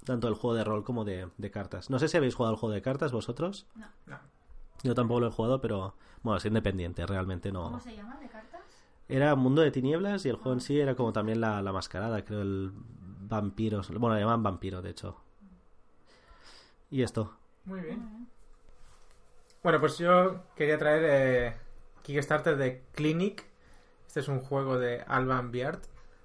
tanto 0.06 0.28
del 0.28 0.36
juego 0.36 0.56
de 0.56 0.64
rol 0.64 0.84
como 0.84 1.06
de, 1.06 1.30
cartas. 1.52 1.90
No 1.90 2.00
sé 2.00 2.08
si 2.08 2.18
habéis 2.18 2.34
jugado 2.34 2.56
al 2.56 2.60
juego 2.60 2.74
de 2.74 2.82
cartas 2.82 3.12
vosotros. 3.12 3.68
No. 3.76 3.88
Yo 4.84 4.96
tampoco 4.96 5.20
lo 5.20 5.28
he 5.28 5.32
jugado, 5.32 5.62
pero 5.62 5.96
bueno, 6.24 6.38
es 6.38 6.46
independiente, 6.46 7.06
realmente 7.06 7.52
no. 7.52 7.64
¿Cómo 7.64 7.80
se 7.80 7.96
llama? 7.96 8.18
¿De 8.18 8.30
cartas? 8.30 8.62
Era 9.08 9.36
Mundo 9.36 9.62
de 9.62 9.72
Tinieblas 9.72 10.26
y 10.26 10.30
el 10.30 10.38
juego 10.38 10.54
en 10.54 10.62
sí 10.62 10.80
era 10.80 10.96
como 10.96 11.14
también 11.14 11.42
la, 11.42 11.62
la 11.62 11.72
mascarada, 11.72 12.24
creo, 12.24 12.42
el 12.42 12.72
vampiro. 12.74 13.82
Bueno, 13.98 14.16
le 14.16 14.22
llaman 14.22 14.42
vampiro, 14.42 14.82
de 14.82 14.90
hecho. 14.90 15.18
Y 16.90 17.04
esto. 17.04 17.36
Muy 17.66 17.82
bien. 17.82 18.28
Bueno, 19.64 19.80
pues 19.80 19.98
yo 19.98 20.44
quería 20.56 20.78
traer 20.78 21.04
eh, 21.06 21.56
Kickstarter 22.02 22.56
de 22.58 22.84
Clinic. 22.94 23.46
Este 24.08 24.22
es 24.22 24.28
un 24.28 24.40
juego 24.40 24.80
de 24.80 25.02
Alban 25.08 25.52
Biart. 25.52 25.84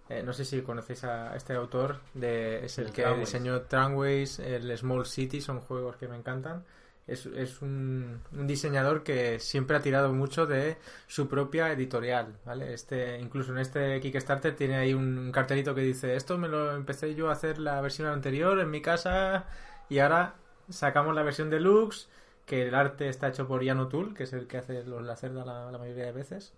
Eh, 0.08 0.22
no 0.22 0.32
sé 0.32 0.44
si 0.44 0.62
conocéis 0.62 1.04
a 1.04 1.34
este 1.36 1.54
autor. 1.54 2.00
De, 2.14 2.64
es 2.64 2.78
el 2.78 2.86
El 2.86 2.92
que 2.92 3.02
Tramways. 3.02 3.20
diseñó 3.32 3.62
Tramways, 3.62 4.38
el 4.38 4.76
Small 4.78 5.06
City. 5.06 5.40
Son 5.40 5.60
juegos 5.60 5.96
que 5.96 6.06
me 6.08 6.16
encantan. 6.16 6.64
Es, 7.06 7.26
es 7.26 7.60
un, 7.60 8.22
un 8.32 8.46
diseñador 8.46 9.02
que 9.02 9.38
siempre 9.38 9.76
ha 9.76 9.82
tirado 9.82 10.12
mucho 10.14 10.46
de 10.46 10.78
su 11.06 11.28
propia 11.28 11.70
editorial, 11.72 12.38
¿vale? 12.46 12.72
Este, 12.72 13.18
incluso 13.18 13.52
en 13.52 13.58
este 13.58 14.00
Kickstarter 14.00 14.56
tiene 14.56 14.76
ahí 14.76 14.94
un, 14.94 15.18
un 15.18 15.30
cartelito 15.32 15.74
que 15.74 15.82
dice 15.82 16.16
esto 16.16 16.38
me 16.38 16.48
lo 16.48 16.74
empecé 16.74 17.14
yo 17.14 17.28
a 17.28 17.32
hacer 17.32 17.58
la 17.58 17.78
versión 17.82 18.08
anterior 18.08 18.58
en 18.58 18.70
mi 18.70 18.80
casa 18.80 19.44
y 19.90 19.98
ahora 19.98 20.36
sacamos 20.70 21.14
la 21.14 21.22
versión 21.24 21.50
deluxe 21.50 22.08
que 22.46 22.68
el 22.68 22.74
arte 22.74 23.08
está 23.08 23.28
hecho 23.28 23.46
por 23.48 23.64
Jan 23.64 23.80
O'Toole, 23.80 24.14
que 24.14 24.24
es 24.24 24.32
el 24.32 24.46
que 24.46 24.58
hace 24.58 24.84
los 24.84 25.02
Lacerda 25.02 25.44
la, 25.44 25.70
la 25.70 25.78
mayoría 25.78 26.04
de 26.06 26.12
veces. 26.12 26.54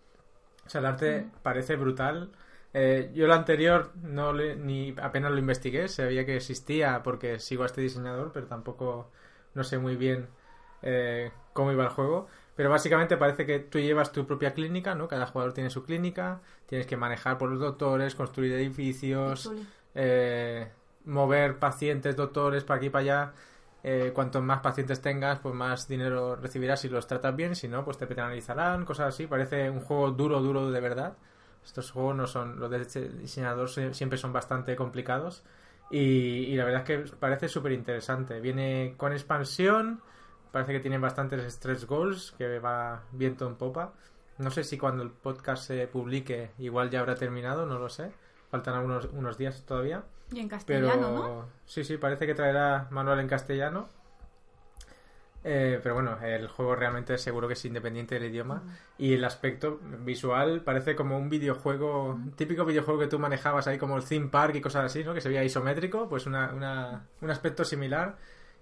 O 0.66 0.70
sea, 0.70 0.80
el 0.80 0.86
arte 0.86 1.26
parece 1.42 1.76
brutal. 1.76 2.30
Eh, 2.74 3.10
yo 3.14 3.24
el 3.26 3.32
anterior 3.32 3.92
no 4.02 4.32
le- 4.32 4.56
ni 4.56 4.94
apenas 5.00 5.32
lo 5.32 5.38
investigué, 5.38 5.88
sabía 5.88 6.26
que 6.26 6.36
existía 6.36 7.02
porque 7.02 7.38
sigo 7.40 7.62
a 7.62 7.66
este 7.66 7.80
diseñador, 7.80 8.32
pero 8.32 8.46
tampoco 8.46 9.10
no 9.54 9.64
sé 9.64 9.78
muy 9.78 9.96
bien 9.96 10.28
eh, 10.82 11.30
cómo 11.52 11.72
iba 11.72 11.84
el 11.84 11.90
juego. 11.90 12.28
Pero 12.54 12.70
básicamente 12.70 13.16
parece 13.16 13.46
que 13.46 13.58
tú 13.60 13.78
llevas 13.78 14.12
tu 14.12 14.26
propia 14.26 14.54
clínica, 14.54 14.94
¿no? 14.94 15.08
Cada 15.08 15.26
jugador 15.26 15.52
tiene 15.52 15.70
su 15.70 15.84
clínica, 15.84 16.40
tienes 16.66 16.86
que 16.86 16.96
manejar 16.96 17.38
por 17.38 17.50
los 17.50 17.60
doctores, 17.60 18.14
construir 18.14 18.52
edificios, 18.52 19.52
eh, 19.94 20.68
mover 21.04 21.58
pacientes, 21.58 22.16
doctores, 22.16 22.64
para 22.64 22.78
aquí 22.78 22.86
y 22.86 22.90
para 22.90 23.02
allá. 23.02 23.32
Eh, 23.88 24.10
cuanto 24.12 24.42
más 24.42 24.60
pacientes 24.60 25.00
tengas, 25.00 25.38
pues 25.38 25.54
más 25.54 25.86
dinero 25.86 26.34
recibirás 26.36 26.80
si 26.80 26.88
los 26.88 27.06
tratas 27.06 27.34
bien. 27.36 27.54
Si 27.54 27.68
no, 27.68 27.84
pues 27.84 27.96
te 27.98 28.06
penalizarán, 28.06 28.84
cosas 28.84 29.08
así. 29.14 29.26
Parece 29.28 29.70
un 29.70 29.80
juego 29.80 30.10
duro, 30.10 30.40
duro 30.40 30.70
de 30.70 30.80
verdad. 30.80 31.16
Estos 31.64 31.90
juegos 31.92 32.16
no 32.16 32.26
son, 32.26 32.58
los 32.58 32.70
de 32.70 32.84
diseñador 33.10 33.68
se- 33.68 33.94
siempre 33.94 34.18
son 34.18 34.32
bastante 34.32 34.74
complicados. 34.76 35.44
Y, 35.90 35.98
y 36.00 36.56
la 36.56 36.64
verdad 36.64 36.82
es 36.82 36.86
que 37.08 37.16
parece 37.16 37.48
súper 37.48 37.72
interesante. 37.72 38.40
Viene 38.40 38.94
con 38.96 39.12
expansión. 39.12 40.00
Parece 40.50 40.72
que 40.72 40.80
tiene 40.80 40.98
bastantes 40.98 41.52
stretch 41.52 41.84
goals, 41.86 42.32
que 42.38 42.58
va 42.58 43.02
viento 43.12 43.46
en 43.46 43.56
popa. 43.56 43.92
No 44.38 44.50
sé 44.50 44.64
si 44.64 44.78
cuando 44.78 45.02
el 45.02 45.10
podcast 45.10 45.64
se 45.66 45.86
publique 45.86 46.50
igual 46.58 46.90
ya 46.90 47.00
habrá 47.00 47.14
terminado, 47.14 47.66
no 47.66 47.78
lo 47.78 47.88
sé. 47.88 48.12
Faltan 48.50 48.74
algunos 48.74 49.06
unos 49.12 49.38
días 49.38 49.62
todavía. 49.66 50.04
Y 50.32 50.40
en 50.40 50.48
Pero 50.48 50.88
castellano, 50.88 51.10
¿no? 51.12 51.48
sí, 51.64 51.84
sí, 51.84 51.96
parece 51.98 52.26
que 52.26 52.34
traerá 52.34 52.88
manual 52.90 53.20
en 53.20 53.28
castellano. 53.28 53.88
Eh, 55.48 55.78
pero 55.80 55.94
bueno, 55.94 56.18
el 56.22 56.48
juego 56.48 56.74
realmente 56.74 57.16
seguro 57.18 57.46
que 57.46 57.52
es 57.54 57.64
independiente 57.64 58.16
del 58.16 58.24
idioma. 58.32 58.64
Y 58.98 59.14
el 59.14 59.24
aspecto 59.24 59.78
visual 60.00 60.62
parece 60.62 60.96
como 60.96 61.16
un 61.16 61.28
videojuego, 61.28 62.06
un 62.14 62.32
típico 62.32 62.64
videojuego 62.64 62.98
que 62.98 63.06
tú 63.06 63.20
manejabas 63.20 63.68
ahí 63.68 63.78
como 63.78 63.96
el 63.96 64.04
theme 64.04 64.26
park 64.28 64.56
y 64.56 64.60
cosas 64.60 64.86
así, 64.86 65.04
¿no? 65.04 65.14
Que 65.14 65.20
se 65.20 65.28
veía 65.28 65.44
isométrico, 65.44 66.08
pues 66.08 66.26
una, 66.26 66.52
una- 66.52 67.06
un 67.20 67.30
aspecto 67.30 67.64
similar. 67.64 68.16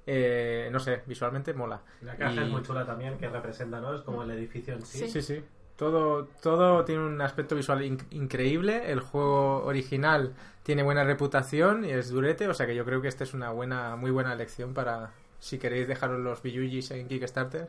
Eh, 0.07 0.69
no 0.70 0.78
sé, 0.78 1.03
visualmente 1.07 1.55
mola. 1.55 1.81
La 2.03 2.16
caja 2.16 2.35
Y- 2.35 2.45
es 2.45 2.51
muy 2.51 2.62
chula 2.62 2.85
también, 2.85 3.16
que 3.16 3.31
representa, 3.31 3.81
¿no? 3.81 3.95
Es 3.95 4.03
como 4.03 4.23
el 4.23 4.31
edificio 4.32 4.74
en 4.74 4.82
sí. 4.85 4.99
Sí. 4.99 5.09
Sí, 5.09 5.23
sí. 5.23 5.45
Todo, 5.76 6.26
todo 6.40 6.84
tiene 6.84 7.02
un 7.05 7.20
aspecto 7.20 7.56
visual 7.56 7.80
inc- 7.82 8.06
increíble. 8.10 8.90
El 8.92 9.01
juego 9.01 9.64
original 9.64 10.34
tiene 10.62 10.82
buena 10.84 11.02
reputación 11.05 11.84
y 11.84 11.90
es 11.90 12.10
durete, 12.10 12.48
o 12.48 12.55
sea 12.55 12.66
que 12.66 12.76
yo 12.76 12.84
creo 12.84 13.02
que 13.02 13.09
esta 13.09 13.24
es 13.24 13.34
una 13.34 13.51
buena, 13.51 13.96
muy 13.96 14.10
buena 14.12 14.32
elección 14.32 14.72
para 14.72 15.10
si 15.40 15.59
queréis 15.59 15.88
dejaros 15.88 16.20
los 16.20 16.42
Biyujis 16.42 16.90
en 16.92 17.09
Kickstarter. 17.09 17.68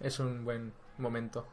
Es 0.00 0.18
un 0.18 0.44
buen 0.44 0.72
momento. 0.98 1.46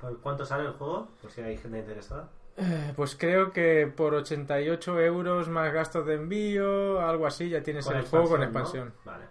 ¿Por 0.00 0.18
cuánto 0.20 0.46
sale 0.46 0.64
el 0.64 0.72
juego? 0.72 1.08
Por 1.20 1.30
si 1.30 1.42
hay 1.42 1.58
gente 1.58 1.78
interesada. 1.78 2.28
Eh, 2.56 2.92
Pues 2.96 3.14
creo 3.16 3.52
que 3.52 3.92
por 3.94 4.14
88 4.14 5.00
euros 5.00 5.48
más 5.48 5.72
gastos 5.72 6.06
de 6.06 6.14
envío, 6.14 7.00
algo 7.00 7.26
así, 7.26 7.48
ya 7.50 7.62
tienes 7.62 7.86
el 7.88 8.02
juego 8.02 8.28
con 8.30 8.42
expansión, 8.42 8.88
expansión. 8.88 8.92
¿no? 9.04 9.12
Vale. 9.12 9.24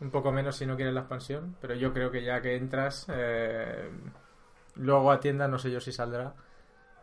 Un 0.00 0.10
poco 0.10 0.32
menos 0.32 0.56
si 0.56 0.66
no 0.66 0.76
quieres 0.76 0.94
la 0.94 1.00
expansión, 1.00 1.56
pero 1.60 1.74
yo 1.74 1.92
creo 1.92 2.10
que 2.10 2.22
ya 2.24 2.40
que 2.40 2.56
entras, 2.56 3.06
eh, 3.08 3.90
luego 4.76 5.10
a 5.12 5.20
tienda 5.20 5.48
no 5.48 5.58
sé 5.58 5.70
yo 5.70 5.80
si 5.80 5.92
saldrá. 5.92 6.34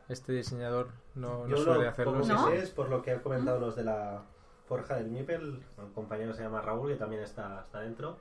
Este 0.10 0.32
diseñador 0.32 0.90
no, 1.16 1.46
no 1.46 1.48
Yo 1.48 1.58
suele 1.58 1.84
lo 1.84 1.90
hacerlo. 1.90 2.22
que 2.22 2.28
¿No? 2.30 2.48
sé 2.50 2.58
es 2.60 2.70
por 2.70 2.90
lo 2.90 3.02
que 3.02 3.12
han 3.12 3.20
comentado 3.20 3.60
los 3.60 3.76
de 3.76 3.84
la 3.84 4.22
Forja 4.68 4.96
del 4.96 5.08
Mipel. 5.08 5.64
Un 5.78 5.92
compañero 5.94 6.34
se 6.34 6.44
llama 6.44 6.62
Raúl, 6.62 6.92
que 6.92 6.96
también 6.98 7.22
está, 7.24 7.62
está 7.66 7.82
dentro. 7.82 8.18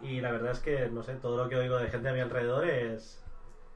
Y 0.00 0.20
la 0.20 0.30
verdad 0.32 0.50
es 0.52 0.58
que, 0.60 0.88
no 0.90 1.02
sé, 1.02 1.14
todo 1.14 1.36
lo 1.42 1.48
que 1.48 1.56
oigo 1.56 1.76
de 1.78 1.88
gente 1.88 2.08
a 2.08 2.12
mi 2.12 2.20
alrededor 2.20 2.66
es 2.68 3.22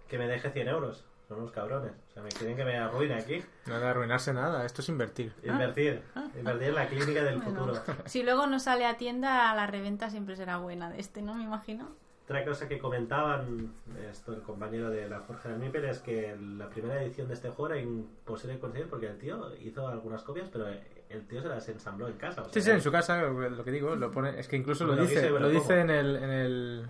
que 0.08 0.18
me 0.18 0.26
deje 0.26 0.50
100 0.50 0.68
euros. 0.68 1.06
Son 1.28 1.38
unos 1.38 1.52
cabrones. 1.52 1.92
O 2.10 2.12
sea, 2.12 2.22
me 2.24 2.28
quieren 2.30 2.56
que 2.56 2.64
me 2.64 2.76
arruine 2.76 3.14
aquí. 3.14 3.40
No 3.66 3.78
de 3.78 3.86
arruinarse 3.86 4.32
nada, 4.34 4.66
esto 4.66 4.82
es 4.82 4.88
invertir. 4.88 5.32
Invertir. 5.44 6.02
Invertir 6.36 6.68
en 6.68 6.74
la 6.74 6.88
clínica 6.88 7.22
del 7.22 7.38
Bueno. 7.40 7.50
futuro. 7.74 7.82
Si 8.06 8.24
luego 8.24 8.48
no 8.48 8.58
sale 8.58 8.84
a 8.86 8.96
tienda, 8.96 9.54
la 9.54 9.68
reventa 9.68 10.10
siempre 10.10 10.34
será 10.34 10.56
buena 10.56 10.90
de 10.90 10.98
este, 10.98 11.22
¿no? 11.22 11.34
Me 11.36 11.44
imagino. 11.44 11.88
Otra 12.30 12.44
cosa 12.44 12.68
que 12.68 12.78
comentaban 12.78 13.72
esto 14.08 14.32
el 14.32 14.42
compañero 14.42 14.88
de 14.88 15.08
la 15.08 15.18
Forja 15.18 15.48
del 15.48 15.58
Mipel 15.58 15.84
es 15.86 15.98
que 15.98 16.36
la 16.56 16.70
primera 16.70 17.02
edición 17.02 17.26
de 17.26 17.34
este 17.34 17.50
juego 17.50 17.74
era 17.74 17.82
imposible 17.82 18.54
de 18.54 18.60
conseguir 18.60 18.88
porque 18.88 19.08
el 19.08 19.18
tío 19.18 19.52
hizo 19.56 19.88
algunas 19.88 20.22
copias, 20.22 20.48
pero 20.52 20.68
el 20.68 21.26
tío 21.26 21.42
se 21.42 21.48
las 21.48 21.68
ensambló 21.68 22.06
en 22.06 22.12
casa. 22.18 22.42
o 22.42 22.44
Sí, 22.44 22.52
sea, 22.52 22.62
sí, 22.62 22.70
en 22.70 22.82
su 22.82 22.92
casa, 22.92 23.20
lo 23.20 23.64
que 23.64 23.72
digo, 23.72 23.96
lo 23.96 24.12
pone, 24.12 24.38
es 24.38 24.46
que 24.46 24.54
incluso 24.54 24.86
lo 24.86 24.94
Lo 24.94 25.02
dice, 25.02 25.28
lo 25.28 25.48
dice 25.48 25.80
en 25.80 25.90
el, 25.90 26.14
en 26.14 26.30
el 26.30 26.88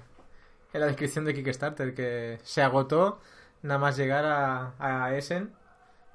en 0.74 0.80
la 0.80 0.86
descripción 0.88 1.24
de 1.24 1.32
Kickstarter 1.32 1.94
que 1.94 2.38
se 2.42 2.60
agotó 2.60 3.18
nada 3.62 3.80
más 3.80 3.96
llegar 3.96 4.26
a, 4.26 4.74
a 4.78 5.16
Essen 5.16 5.54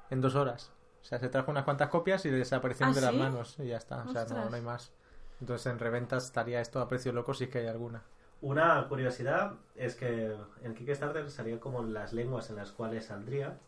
en 0.08 0.20
dos 0.20 0.36
horas. 0.36 0.70
O 1.02 1.04
sea, 1.04 1.18
se 1.18 1.28
trajo 1.28 1.50
unas 1.50 1.64
cuantas 1.64 1.88
copias 1.88 2.24
y 2.26 2.30
le 2.30 2.36
desaparecieron 2.38 2.92
¿Ah, 2.92 2.94
de 2.94 3.00
las 3.00 3.10
sí? 3.10 3.18
manos 3.18 3.56
y 3.58 3.66
ya 3.66 3.78
está. 3.78 4.04
O 4.04 4.08
sea, 4.12 4.24
no, 4.26 4.48
no 4.50 4.54
hay 4.54 4.62
más. 4.62 4.92
Entonces 5.40 5.66
en 5.66 5.80
reventas 5.80 6.26
estaría 6.26 6.60
esto 6.60 6.80
a 6.80 6.86
precio 6.86 7.12
loco 7.12 7.34
si 7.34 7.44
es 7.44 7.50
que 7.50 7.58
hay 7.58 7.66
alguna. 7.66 8.04
Una 8.40 8.86
curiosidad 8.88 9.54
es 9.76 9.94
que 9.94 10.36
en 10.62 10.74
Kickstarter 10.74 11.30
salía 11.30 11.58
como 11.58 11.82
las 11.82 12.12
lenguas 12.12 12.50
en 12.50 12.56
las 12.56 12.70
cuales 12.70 13.06
saldría 13.06 13.58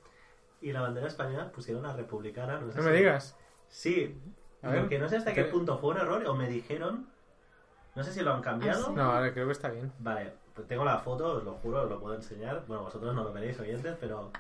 y 0.61 0.73
la 0.73 0.83
bandera 0.83 1.07
española 1.07 1.51
pusieron 1.53 1.83
la 1.83 1.95
republicana. 1.95 2.61
No, 2.61 2.71
sé 2.71 2.77
No 2.79 2.83
si- 2.85 2.89
me 2.91 2.97
digas. 2.97 3.37
Sí, 3.69 4.21
A 4.63 4.71
ver. 4.71 5.01
no 5.01 5.09
sé 5.09 5.17
hasta 5.17 5.33
qué 5.33 5.45
punto 5.45 5.79
fue 5.79 5.91
un 5.91 5.99
error 5.99 6.25
o 6.27 6.35
me 6.35 6.49
dijeron. 6.49 7.07
No 7.95 8.03
sé 8.05 8.13
si 8.13 8.21
lo 8.23 8.33
han 8.35 8.43
cambiado. 8.43 8.83
Ah, 8.83 8.89
sí. 8.89 8.93
No, 8.95 9.03
ahora 9.13 9.33
creo 9.33 9.47
que 9.47 9.53
está 9.53 9.71
bien. 9.71 9.93
Vale, 9.99 10.33
pues 10.55 10.67
tengo 10.69 10.85
la 10.85 10.99
foto, 10.99 11.37
os 11.39 11.45
lo 11.45 11.55
juro, 11.55 11.83
os 11.83 11.91
lo 11.91 11.99
puedo 11.99 12.15
enseñar. 12.15 12.65
Bueno, 12.67 12.85
vosotros 12.85 13.15
no 13.15 13.25
lo 13.25 13.33
veréis, 13.33 13.59
oyentes, 13.59 13.97
pero 13.99 14.31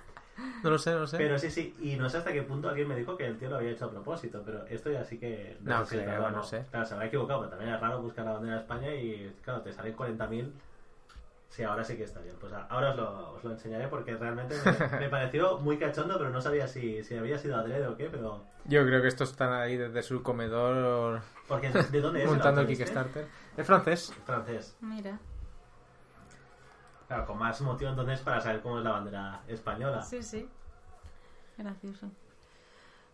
No 0.62 0.70
lo 0.70 0.78
sé, 0.78 0.92
no 0.92 1.00
lo 1.00 1.06
sé. 1.06 1.16
Pero 1.16 1.38
sí, 1.38 1.50
sí, 1.50 1.74
y 1.80 1.96
no 1.96 2.08
sé 2.08 2.18
hasta 2.18 2.32
qué 2.32 2.42
punto 2.42 2.68
alguien 2.68 2.88
me 2.88 2.96
dijo 2.96 3.16
que 3.16 3.26
el 3.26 3.38
tío 3.38 3.48
lo 3.48 3.56
había 3.56 3.70
hecho 3.70 3.86
a 3.86 3.90
propósito, 3.90 4.42
pero 4.44 4.64
esto 4.66 4.90
ya 4.90 5.04
sí 5.04 5.18
que... 5.18 5.56
No 5.60 5.84
sé 5.84 5.90
si 5.90 5.96
es 5.96 6.02
creo, 6.02 6.14
verdad 6.14 6.32
o 6.32 6.36
no 6.36 6.42
sé. 6.42 6.64
Claro, 6.70 6.86
se 6.86 6.94
habrá 6.94 7.06
equivocado, 7.06 7.40
pero 7.40 7.50
también 7.50 7.74
es 7.74 7.80
raro 7.80 8.02
buscar 8.02 8.24
la 8.24 8.32
bandera 8.32 8.54
de 8.54 8.60
España 8.60 8.94
y, 8.94 9.34
claro, 9.42 9.62
te 9.62 9.72
salen 9.72 9.96
40.000. 9.96 10.50
Sí, 11.48 11.62
ahora 11.62 11.82
sí 11.82 11.96
que 11.96 12.04
está 12.04 12.20
bien. 12.20 12.36
Pues 12.40 12.52
ahora 12.52 12.90
os 12.90 12.96
lo, 12.96 13.32
os 13.32 13.44
lo 13.44 13.50
enseñaré 13.52 13.88
porque 13.88 14.16
realmente 14.16 14.54
me, 14.64 14.98
me 15.00 15.08
pareció 15.08 15.58
muy 15.58 15.78
cachondo, 15.78 16.18
pero 16.18 16.30
no 16.30 16.40
sabía 16.40 16.68
si, 16.68 17.02
si 17.02 17.16
había 17.16 17.38
sido 17.38 17.56
adrede 17.56 17.86
o 17.86 17.96
qué, 17.96 18.08
pero... 18.10 18.42
Yo 18.64 18.84
creo 18.84 19.00
que 19.00 19.08
estos 19.08 19.30
están 19.30 19.52
ahí 19.52 19.76
desde 19.78 20.02
su 20.02 20.22
comedor 20.22 21.22
Porque, 21.46 21.70
¿de 21.70 22.00
dónde 22.00 22.22
es? 22.22 22.26
montando 22.28 22.60
el 22.60 22.66
autor 22.66 22.72
este? 22.72 22.84
Kickstarter. 22.84 23.26
Es 23.56 23.66
francés. 23.66 24.12
Francés. 24.26 24.76
Mira. 24.80 25.18
Claro, 27.08 27.26
con 27.26 27.38
más 27.38 27.60
motivo 27.62 27.90
entonces 27.90 28.20
para 28.20 28.40
saber 28.40 28.60
cómo 28.60 28.78
es 28.78 28.84
la 28.84 28.90
bandera 28.92 29.40
española. 29.48 30.02
Sí, 30.02 30.22
sí. 30.22 30.48
Gracioso. 31.56 32.10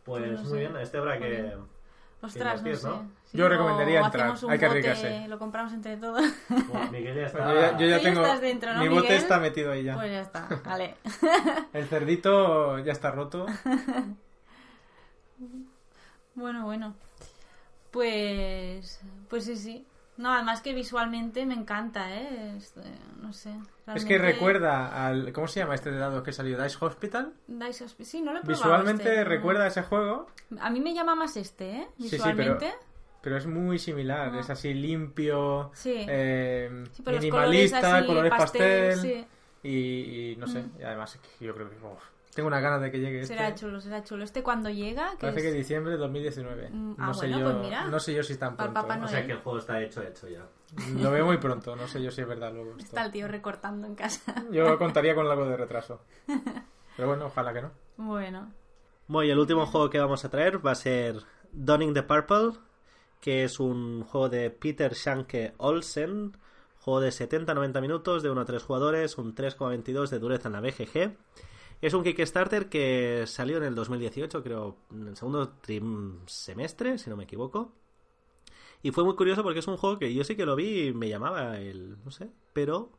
Pues 0.04 0.32
No 0.32 0.38
muy 0.42 0.50
sé. 0.50 0.56
bien, 0.58 0.76
este 0.76 0.98
habrá 0.98 1.18
que... 1.18 1.28
bien. 1.30 1.74
Ostras, 2.20 2.54
no 2.62 2.68
invertir, 2.68 2.76
sé. 2.76 2.88
¿no? 2.88 3.10
Sí, 3.26 3.36
Yo 3.38 3.48
recomendaría 3.48 4.00
entrar, 4.00 4.30
hay 4.30 4.34
que 4.38 4.46
bote, 4.46 4.66
arriesgarse. 4.66 5.28
Lo 5.28 5.38
compramos 5.38 5.72
entre 5.74 5.96
todos. 5.98 6.22
Bueno, 6.48 6.90
Miguel 6.92 7.16
ya 7.16 7.26
está... 7.26 7.38
Yo 7.48 7.54
ya, 7.54 7.78
yo 7.78 7.86
ya 7.86 7.98
Tú 7.98 8.02
ya 8.02 8.08
tengo. 8.10 8.22
estás 8.22 8.40
dentro, 8.40 8.72
¿no, 8.74 8.80
mi 8.80 8.88
bote 8.88 9.02
Miguel? 9.02 9.16
está 9.16 9.38
metido 9.38 9.72
ahí 9.72 9.84
ya. 9.84 9.94
Pues 9.94 10.10
ya 10.10 10.20
está. 10.22 10.48
Vale. 10.64 10.96
El 11.72 11.86
cerdito 11.86 12.78
ya 12.80 12.92
está 12.92 13.10
roto. 13.10 13.46
Bueno, 16.34 16.64
bueno. 16.64 16.94
Pues. 17.90 19.00
Pues 19.28 19.44
sí, 19.44 19.56
sí. 19.56 19.86
No, 20.16 20.32
además 20.32 20.60
que 20.60 20.72
visualmente 20.74 21.44
me 21.44 21.54
encanta, 21.54 22.14
¿eh? 22.14 22.54
Es, 22.56 22.76
eh, 22.76 22.98
no 23.20 23.32
sé. 23.32 23.52
Es 23.94 24.04
que 24.04 24.16
recuerda 24.18 25.06
al. 25.08 25.32
¿Cómo 25.32 25.48
se 25.48 25.60
llama 25.60 25.74
este 25.74 25.90
de 25.90 25.98
dados 25.98 26.22
que 26.22 26.32
salió? 26.32 26.62
Dice 26.62 26.76
Hospital. 26.80 27.32
Dice 27.48 27.84
Hospi- 27.84 28.04
Sí, 28.04 28.20
no 28.22 28.32
lo 28.32 28.38
he 28.38 28.42
probado 28.42 28.62
Visualmente 28.64 29.08
este, 29.08 29.24
¿no? 29.24 29.28
recuerda 29.30 29.64
a 29.64 29.66
ese 29.66 29.82
juego. 29.82 30.28
A 30.60 30.70
mí 30.70 30.80
me 30.80 30.94
llama 30.94 31.14
más 31.16 31.36
este, 31.36 31.70
¿eh? 31.70 31.88
Sí, 31.98 32.08
sí, 32.10 32.16
Visualmente. 32.16 32.72
pero 33.22 33.36
es 33.36 33.46
muy 33.46 33.78
similar. 33.80 34.30
Ah. 34.34 34.38
Es 34.40 34.50
así 34.50 34.72
limpio, 34.72 35.72
Sí. 35.74 36.06
eh, 36.08 36.84
Sí, 36.92 37.02
minimalista, 37.06 37.80
colores 37.80 37.94
así, 37.98 38.06
colores 38.06 38.30
pastel. 38.30 38.90
pastel, 38.92 39.00
sí. 39.00 39.26
y, 39.68 40.30
y 40.32 40.36
no 40.36 40.46
sé, 40.46 40.62
Mm. 40.62 40.70
y 40.78 40.82
además 40.84 41.18
yo 41.40 41.54
creo 41.54 41.68
que 41.70 41.76
uf, 41.76 42.02
tengo 42.34 42.48
una 42.48 42.60
ganas 42.60 42.80
de 42.82 42.90
que 42.90 42.98
llegue 42.98 43.20
este. 43.20 43.34
Será 43.34 43.54
chulo, 43.54 43.80
será 43.80 44.02
chulo. 44.02 44.24
Este 44.24 44.42
cuando 44.42 44.70
llega, 44.70 45.12
que 45.12 45.26
Parece 45.26 45.38
es... 45.38 45.44
que 45.46 45.52
diciembre 45.52 45.92
de 45.92 45.98
2019. 45.98 46.70
Mm, 46.70 46.96
no 46.96 46.96
ah, 46.98 47.14
sé 47.14 47.28
bueno, 47.28 47.38
yo, 47.38 47.44
pues 47.52 47.64
mira. 47.64 47.84
no 47.86 48.00
sé 48.00 48.14
yo 48.14 48.22
si 48.22 48.36
tan 48.36 48.56
Para 48.56 48.72
pronto. 48.72 48.88
Papá 48.88 49.00
¿eh? 49.00 49.04
O 49.04 49.08
sea 49.08 49.26
que 49.26 49.32
el 49.32 49.38
juego 49.38 49.58
está 49.58 49.80
hecho, 49.80 50.02
hecho 50.02 50.28
ya. 50.28 50.46
Lo 50.98 51.10
veo 51.10 51.26
muy 51.26 51.38
pronto, 51.38 51.76
no 51.76 51.86
sé 51.86 52.02
yo 52.02 52.10
si 52.10 52.22
es 52.22 52.28
verdad 52.28 52.52
luego. 52.52 52.72
esto. 52.72 52.84
Está 52.84 53.04
el 53.04 53.12
tío 53.12 53.28
recortando 53.28 53.86
en 53.86 53.94
casa. 53.94 54.34
Yo 54.50 54.78
contaría 54.78 55.14
con 55.14 55.26
algo 55.26 55.46
de 55.46 55.56
retraso. 55.56 56.02
Pero 56.96 57.08
bueno, 57.08 57.26
ojalá 57.26 57.52
que 57.52 57.62
no. 57.62 57.70
bueno. 57.96 58.52
Bueno, 59.06 59.28
y 59.28 59.30
el 59.30 59.38
último 59.38 59.66
juego 59.66 59.90
que 59.90 59.98
vamos 59.98 60.24
a 60.24 60.30
traer 60.30 60.64
va 60.64 60.72
a 60.72 60.76
ser 60.76 61.16
Donning 61.52 61.92
the 61.92 62.02
Purple, 62.02 62.58
que 63.20 63.44
es 63.44 63.60
un 63.60 64.02
juego 64.04 64.28
de 64.28 64.50
Peter 64.50 64.94
Shanke 64.94 65.54
Olsen, 65.58 66.36
juego 66.80 67.00
de 67.00 67.10
70-90 67.10 67.80
minutos, 67.80 68.22
de 68.22 68.30
1 68.30 68.40
a 68.40 68.44
3 68.44 68.62
jugadores, 68.62 69.18
un 69.18 69.34
3,22 69.34 70.08
de 70.08 70.18
dureza 70.18 70.48
en 70.48 70.52
la 70.52 70.60
BGG. 70.60 71.16
Es 71.84 71.92
un 71.92 72.02
Kickstarter 72.02 72.70
que 72.70 73.24
salió 73.26 73.58
en 73.58 73.64
el 73.64 73.74
2018, 73.74 74.42
creo, 74.42 74.78
en 74.90 75.08
el 75.08 75.16
segundo 75.18 75.52
semestre, 76.24 76.96
si 76.96 77.10
no 77.10 77.16
me 77.18 77.24
equivoco. 77.24 77.74
Y 78.82 78.90
fue 78.90 79.04
muy 79.04 79.14
curioso 79.16 79.42
porque 79.42 79.58
es 79.58 79.68
un 79.68 79.76
juego 79.76 79.98
que 79.98 80.14
yo 80.14 80.24
sí 80.24 80.34
que 80.34 80.46
lo 80.46 80.56
vi 80.56 80.86
y 80.86 80.94
me 80.94 81.10
llamaba 81.10 81.60
el, 81.60 82.02
no 82.02 82.10
sé, 82.10 82.30
pero 82.54 82.90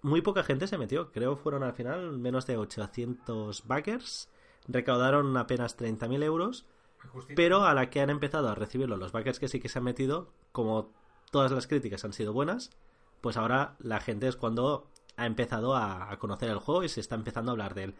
muy 0.00 0.20
poca 0.20 0.44
gente 0.44 0.68
se 0.68 0.78
metió. 0.78 1.10
Creo 1.10 1.34
fueron 1.34 1.64
al 1.64 1.72
final 1.72 2.16
menos 2.20 2.46
de 2.46 2.56
800 2.56 3.66
backers. 3.66 4.28
Recaudaron 4.68 5.36
apenas 5.36 5.76
30.000 5.76 6.22
euros. 6.22 6.66
Pero 7.34 7.64
a 7.64 7.74
la 7.74 7.90
que 7.90 8.00
han 8.00 8.10
empezado 8.10 8.48
a 8.48 8.54
recibirlo 8.54 8.96
los 8.96 9.10
backers 9.10 9.40
que 9.40 9.48
sí 9.48 9.58
que 9.58 9.68
se 9.68 9.80
han 9.80 9.84
metido, 9.84 10.30
como 10.52 10.92
todas 11.32 11.50
las 11.50 11.66
críticas 11.66 12.04
han 12.04 12.12
sido 12.12 12.32
buenas, 12.32 12.70
pues 13.20 13.36
ahora 13.36 13.74
la 13.80 13.98
gente 13.98 14.28
es 14.28 14.36
cuando 14.36 14.88
ha 15.18 15.26
empezado 15.26 15.74
a, 15.74 16.16
conocer 16.18 16.48
el 16.48 16.58
juego 16.58 16.84
y 16.84 16.88
se 16.88 17.00
está 17.00 17.16
empezando 17.16 17.50
a 17.50 17.52
hablar 17.52 17.74
de 17.74 17.84
él. 17.84 17.94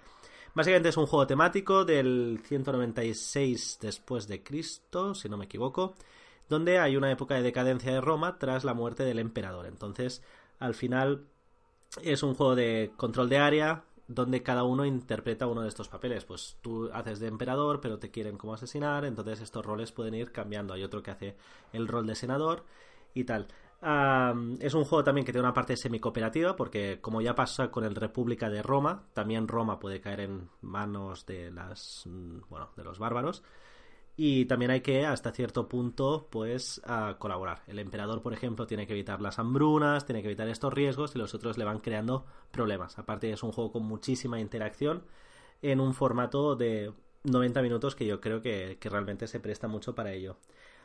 Básicamente 0.55 0.89
es 0.89 0.97
un 0.97 1.07
juego 1.07 1.27
temático 1.27 1.85
del 1.85 2.40
196 2.45 3.78
después 3.82 4.27
de 4.28 4.43
Cristo, 4.43 5.15
si 5.15 5.28
no 5.28 5.36
me 5.36 5.45
equivoco, 5.45 5.95
donde 6.49 6.78
hay 6.78 6.97
una 6.97 7.11
época 7.11 7.35
de 7.35 7.43
decadencia 7.43 7.93
de 7.93 8.01
Roma 8.01 8.39
tras 8.39 8.65
la 8.65 8.73
muerte 8.73 9.03
del 9.03 9.19
emperador. 9.19 9.66
Entonces, 9.66 10.23
al 10.61 10.74
final 10.74 11.27
es 12.03 12.23
un 12.23 12.35
juego 12.35 12.55
de 12.55 12.93
control 12.97 13.28
de 13.28 13.39
área 13.39 13.85
donde 14.07 14.43
cada 14.43 14.62
uno 14.62 14.86
interpreta 14.86 15.47
uno 15.47 15.62
de 15.62 15.69
estos 15.69 15.89
papeles. 15.89 16.24
Pues 16.24 16.57
tú 16.62 16.89
haces 16.93 17.19
de 17.19 17.27
emperador, 17.27 17.81
pero 17.81 17.99
te 17.99 18.11
quieren 18.11 18.39
como 18.39 18.55
asesinar, 18.55 19.05
entonces 19.05 19.40
estos 19.40 19.66
roles 19.66 19.93
pueden 19.93 20.15
ir 20.15 20.31
cambiando. 20.32 20.73
Hay 20.73 20.85
otro 20.85 21.03
que 21.03 21.11
hace 21.11 21.36
el 21.73 21.89
rol 21.89 22.07
de 22.07 22.15
senador 22.15 22.65
y 23.12 23.24
tal. 23.24 23.49
Es 23.81 24.75
un 24.75 24.85
juego 24.85 25.05
también 25.05 25.25
que 25.25 25.33
tiene 25.33 25.47
una 25.47 25.55
parte 25.55 25.77
semi-cooperativa, 25.77 26.57
porque 26.57 27.01
como 27.01 27.21
ya 27.21 27.35
pasa 27.35 27.71
con 27.71 27.85
el 27.85 27.95
República 27.95 28.51
de 28.51 28.63
Roma, 28.63 29.05
también 29.15 29.47
Roma 29.47 29.79
puede 29.79 30.01
caer 30.01 30.21
en 30.21 30.51
manos 30.63 31.25
de 31.27 31.53
las 31.53 32.03
mm, 32.07 32.41
bueno, 32.49 32.71
de 32.77 32.85
los 32.85 32.99
bárbaros. 32.99 33.45
Y 34.17 34.47
también 34.47 34.73
hay 34.73 34.81
que, 34.81 35.07
hasta 35.07 35.31
cierto 35.31 35.69
punto, 35.69 36.27
pues 36.29 36.81
a 36.85 37.19
colaborar. 37.21 37.63
El 37.69 37.79
emperador, 37.79 38.21
por 38.21 38.33
ejemplo, 38.33 38.67
tiene 38.67 38.85
que 38.85 38.95
evitar 38.95 39.21
las 39.21 39.39
hambrunas, 39.39 40.07
tiene 40.07 40.23
que 40.23 40.29
evitar 40.29 40.49
estos 40.49 40.75
riesgos 40.75 41.15
y 41.15 41.19
los 41.19 41.33
otros 41.35 41.57
le 41.57 41.65
van 41.65 41.79
creando 41.79 42.27
problemas. 42.51 42.99
Aparte 42.99 43.31
es 43.31 43.45
un 43.45 43.53
juego 43.53 43.71
con 43.71 43.85
muchísima 43.85 44.41
interacción 44.41 45.05
en 45.63 45.79
un 45.79 45.95
formato 45.95 46.57
de 46.57 46.93
90 47.23 47.63
minutos 47.63 47.95
que 47.95 48.07
yo 48.07 48.21
creo 48.21 48.43
que, 48.43 48.77
que 48.81 48.89
realmente 48.89 49.29
se 49.29 49.39
presta 49.39 49.69
mucho 49.69 49.95
para 49.95 50.13
ello. 50.13 50.37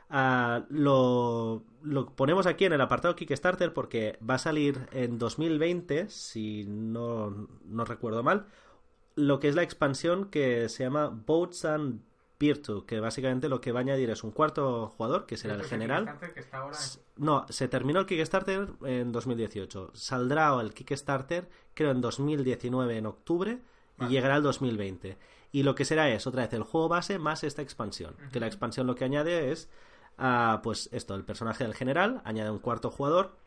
Lo, 0.10 1.64
lo 1.82 2.06
ponemos 2.16 2.46
aquí 2.46 2.66
en 2.66 2.74
el 2.74 2.82
apartado 2.82 3.16
Kickstarter 3.16 3.74
porque 3.74 4.18
va 4.28 4.36
a 4.36 4.40
salir 4.40 4.88
en 4.92 5.18
2020, 5.18 6.10
si 6.10 6.66
no, 6.68 7.48
no 7.66 7.86
recuerdo 7.86 8.24
mal, 8.24 8.46
lo 9.16 9.40
que 9.40 9.50
es 9.50 9.56
la 9.56 9.64
expansión 9.64 10.26
que 10.26 10.70
se 10.70 10.84
llama 10.84 11.08
Boats 11.08 11.66
and 11.66 12.02
Virtue, 12.40 12.86
que 12.86 13.00
básicamente 13.00 13.48
lo 13.48 13.62
que 13.62 13.72
va 13.72 13.80
a 13.80 13.84
añadir 13.84 14.10
es 14.10 14.24
un 14.24 14.32
cuarto 14.32 14.88
jugador, 14.98 15.26
que 15.26 15.38
será 15.38 15.54
el 15.54 15.64
general. 15.64 16.20
No, 17.16 17.46
se 17.50 17.68
terminó 17.68 18.02
el 18.02 18.06
Kickstarter 18.06 18.68
en 18.84 19.12
2018. 19.12 19.92
Saldrá 19.94 20.60
el 20.60 20.74
Kickstarter, 20.74 21.48
creo, 21.74 21.92
en 21.92 22.02
2019, 22.02 22.98
en 22.98 23.06
octubre, 23.06 23.60
y 24.00 24.08
llegará 24.08 24.38
el 24.38 24.44
2020. 24.44 25.18
Y 25.52 25.64
lo 25.64 25.76
que 25.76 25.86
será 25.86 26.10
es, 26.10 26.26
otra 26.28 26.42
vez, 26.42 26.54
el 26.54 26.64
juego 26.64 26.90
base 26.90 27.20
más 27.20 27.44
esta 27.44 27.62
expansión. 27.62 28.16
Que 28.32 28.40
la 28.40 28.48
expansión 28.48 28.88
lo 28.88 28.96
que 28.96 29.06
añade 29.06 29.52
es, 29.52 29.70
pues 30.64 30.90
esto, 30.92 31.16
el 31.16 31.24
personaje 31.24 31.64
del 31.64 31.74
general, 31.74 32.22
añade 32.26 32.52
un 32.52 32.60
cuarto 32.60 32.90
jugador. 32.90 33.38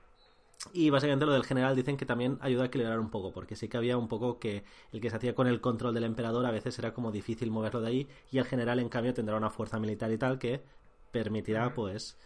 Y 0.73 0.91
básicamente 0.91 1.27
lo 1.27 1.33
del 1.33 1.45
general 1.45 1.77
dicen 1.77 1.97
que 1.97 2.07
también 2.07 2.39
ayuda 2.41 2.65
a 2.65 2.67
equilibrar 2.67 2.99
un 2.99 3.11
poco, 3.11 3.33
porque 3.33 3.57
sí 3.57 3.69
que 3.69 3.77
había 3.77 3.99
un 3.99 4.09
poco 4.09 4.39
que 4.39 4.65
el 4.91 5.01
que 5.01 5.11
se 5.11 5.17
hacía 5.17 5.35
con 5.35 5.47
el 5.47 5.61
control 5.61 5.95
del 5.95 6.05
emperador 6.05 6.47
a 6.47 6.51
veces 6.51 6.79
era 6.79 6.93
como 6.93 7.13
difícil 7.13 7.51
moverlo 7.51 7.81
de 7.83 7.89
ahí, 7.89 8.09
y 8.33 8.39
el 8.39 8.47
general 8.47 8.81
en 8.81 8.89
cambio 8.89 9.15
tendrá 9.15 9.37
una 9.37 9.51
fuerza 9.51 9.79
militar 9.79 10.11
y 10.11 10.19
tal 10.19 10.39
que 10.39 10.63
permitirá 11.13 11.75
pues 11.75 12.17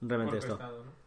realmente 0.00 0.38
esto. 0.38 0.58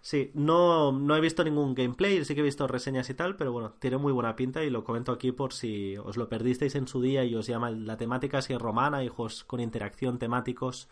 Sí, 0.02 0.32
no, 0.36 0.92
no 0.92 1.16
he 1.16 1.22
visto 1.22 1.44
ningún 1.44 1.74
gameplay, 1.74 2.24
sí 2.24 2.36
que 2.36 2.42
he 2.42 2.44
visto 2.44 2.68
reseñas 2.68 3.10
y 3.10 3.14
tal, 3.14 3.36
pero 3.36 3.52
bueno, 3.52 3.74
tiene 3.80 3.98
muy 3.98 4.14
buena 4.14 4.36
pinta 4.36 4.64
y 4.64 4.70
lo 4.70 4.84
comento 4.84 5.12
aquí 5.12 5.32
por 5.32 5.54
si 5.54 5.98
os 5.98 6.18
lo 6.18 6.30
perdisteis 6.30 6.76
en 6.76 6.88
su 6.88 7.02
día 7.02 7.24
y 7.24 7.36
os 7.36 7.48
llama 7.48 7.72
la 7.72 7.98
temática 7.98 8.42
si 8.42 8.54
es 8.54 8.62
romana 8.62 9.04
y 9.04 9.08
juegos 9.08 9.44
con 9.44 9.60
interacción 9.60 10.20
temáticos, 10.20 10.88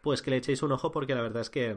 pues 0.00 0.22
que 0.22 0.30
le 0.30 0.38
echéis 0.38 0.62
un 0.62 0.72
ojo 0.72 0.90
porque 0.90 1.14
la 1.14 1.22
verdad 1.22 1.42
es 1.42 1.50
que 1.50 1.76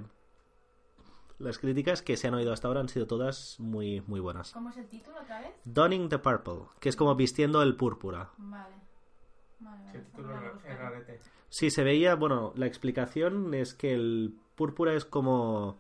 las 1.39 1.57
críticas 1.57 2.01
que 2.01 2.17
se 2.17 2.27
han 2.27 2.33
oído 2.33 2.53
hasta 2.53 2.67
ahora 2.67 2.81
han 2.81 2.89
sido 2.89 3.07
todas 3.07 3.59
muy, 3.59 4.01
muy 4.01 4.19
buenas. 4.19 4.51
¿Cómo 4.51 4.69
es 4.69 4.77
el 4.77 4.87
título 4.87 5.19
otra 5.21 5.41
vez? 5.41 5.51
Donning 5.65 6.09
the 6.09 6.19
Purple, 6.19 6.67
que 6.79 6.89
es 6.89 6.95
como 6.95 7.15
vistiendo 7.15 7.61
el 7.61 7.75
púrpura. 7.75 8.31
Vale. 8.37 8.75
Vale, 9.59 9.83
vale. 9.83 9.97
El 9.97 10.05
título 10.05 10.29
Ahora 10.35 10.89
lo 10.91 11.13
es. 11.13 11.31
Sí, 11.49 11.69
se 11.69 11.83
veía, 11.83 12.15
bueno, 12.15 12.53
la 12.55 12.65
explicación 12.65 13.53
es 13.53 13.73
que 13.73 13.93
el 13.93 14.35
púrpura 14.55 14.93
es 14.93 15.03
como 15.03 15.79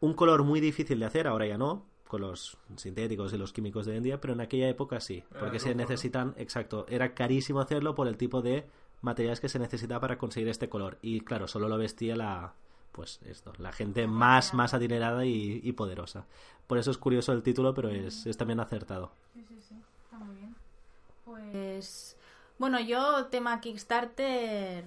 un 0.00 0.14
color 0.14 0.42
muy 0.44 0.60
difícil 0.60 1.00
de 1.00 1.06
hacer, 1.06 1.26
ahora 1.26 1.46
ya 1.46 1.58
no, 1.58 1.86
con 2.06 2.22
los 2.22 2.56
sintéticos 2.76 3.32
y 3.32 3.38
los 3.38 3.52
químicos 3.52 3.84
de 3.84 3.92
hoy 3.92 3.98
en 3.98 4.04
día, 4.04 4.20
pero 4.20 4.32
en 4.32 4.40
aquella 4.40 4.68
época 4.68 5.00
sí, 5.00 5.22
porque 5.28 5.58
rojo, 5.58 5.58
se 5.58 5.74
necesitan, 5.74 6.34
exacto, 6.36 6.86
era 6.88 7.14
carísimo 7.14 7.60
hacerlo 7.60 7.94
por 7.94 8.08
el 8.08 8.16
tipo 8.16 8.40
de 8.40 8.66
materiales 9.04 9.40
que 9.40 9.48
se 9.48 9.58
necesitaba 9.58 10.00
para 10.00 10.18
conseguir 10.18 10.48
este 10.48 10.68
color. 10.68 10.98
Y 11.02 11.20
claro, 11.20 11.46
solo 11.46 11.68
lo 11.68 11.78
vestía 11.78 12.16
la, 12.16 12.54
pues 12.90 13.20
esto, 13.26 13.52
la 13.58 13.70
gente 13.70 14.06
más, 14.06 14.54
más 14.54 14.74
adinerada 14.74 15.24
y, 15.26 15.60
y 15.62 15.72
poderosa. 15.72 16.26
Por 16.66 16.78
eso 16.78 16.90
es 16.90 16.98
curioso 16.98 17.32
el 17.32 17.42
título, 17.42 17.74
pero 17.74 17.90
es, 17.90 18.26
es 18.26 18.36
también 18.36 18.60
acertado. 18.60 19.12
Sí, 19.34 19.44
sí, 19.46 19.60
sí. 19.60 19.76
Está 20.04 20.18
muy 20.18 20.36
bien. 20.36 20.56
Pues. 21.24 22.16
Bueno, 22.58 22.80
yo, 22.80 23.26
tema 23.26 23.60
Kickstarter. 23.60 24.84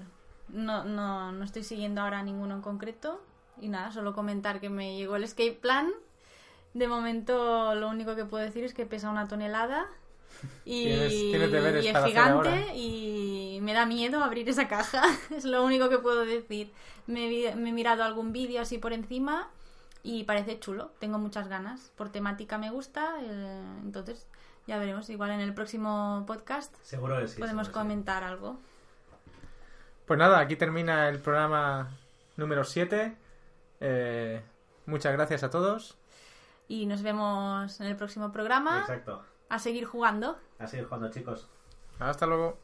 No, 0.49 0.84
no, 0.84 1.31
no 1.31 1.44
estoy 1.44 1.64
siguiendo 1.64 2.02
ahora 2.02 2.23
ninguno 2.23 2.56
en 2.56 2.61
concreto. 2.61 3.22
Y 3.60 3.69
nada, 3.69 3.91
solo 3.91 4.14
comentar 4.14 4.60
que 4.60 4.69
me 4.69 4.98
llegó 4.98 5.15
el 5.15 5.23
escape 5.23 5.53
plan. 5.53 5.91
De 6.73 6.88
momento, 6.88 7.76
lo 7.76 7.89
único 7.89 8.15
que 8.15 8.26
puedo 8.26 8.44
decir 8.44 8.64
es 8.64 8.73
que 8.73 8.85
pesa 8.85 9.10
una 9.10 9.27
tonelada. 9.27 9.88
Y, 10.65 10.85
Tienes- 10.85 11.09
tienes 11.31 11.51
deberes 11.51 11.85
y 11.85 11.88
es 11.88 11.93
para 11.93 12.05
hacer 12.05 12.18
ahora. 12.19 12.51
gigante 12.51 12.76
y 12.76 13.59
me 13.61 13.73
da 13.73 13.85
miedo 13.85 14.23
abrir 14.23 14.47
esa 14.49 14.68
caja. 14.68 15.03
es 15.35 15.45
lo 15.45 15.64
único 15.64 15.89
que 15.89 15.97
puedo 15.99 16.26
decir. 16.26 16.72
Me, 17.07 17.53
me 17.55 17.69
he 17.69 17.73
mirado 17.73 18.03
algún 18.03 18.34
vídeo 18.34 18.61
así 18.61 18.77
por 18.77 18.91
encima 18.93 19.49
y 20.03 20.23
parece 20.26 20.59
chulo. 20.59 20.91
Tengo 20.99 21.19
muchas 21.19 21.47
ganas. 21.47 21.91
Por 21.95 22.09
temática 22.09 22.57
me 22.57 22.69
gusta. 22.69 23.15
eh, 23.22 23.61
entonces, 23.84 24.27
ya 24.68 24.77
veremos. 24.77 25.09
Igual 25.09 25.31
en 25.31 25.39
el 25.39 25.53
próximo 25.53 26.23
podcast 26.27 26.76
Seguro 26.84 27.18
que 27.19 27.27
sí. 27.30 27.39
podemos 27.39 27.69
comentar 27.69 28.23
algo. 28.23 28.57
Pues 30.05 30.18
nada, 30.19 30.39
aquí 30.39 30.55
termina 30.55 31.09
el 31.09 31.19
programa 31.19 31.89
número 32.35 32.64
7. 32.64 33.15
Eh, 33.80 34.41
muchas 34.85 35.14
gracias 35.14 35.43
a 35.43 35.49
todos. 35.49 35.97
Y 36.69 36.85
nos 36.85 37.01
vemos 37.01 37.80
en 37.80 37.88
el 37.88 37.95
próximo 37.95 38.31
programa. 38.34 38.80
Exacto. 38.81 39.23
A 39.49 39.59
seguir 39.59 39.85
jugando. 39.85 40.37
A 40.59 40.67
seguir 40.67 40.85
jugando, 40.85 41.09
chicos. 41.09 41.47
Hasta 41.99 42.25
luego. 42.25 42.57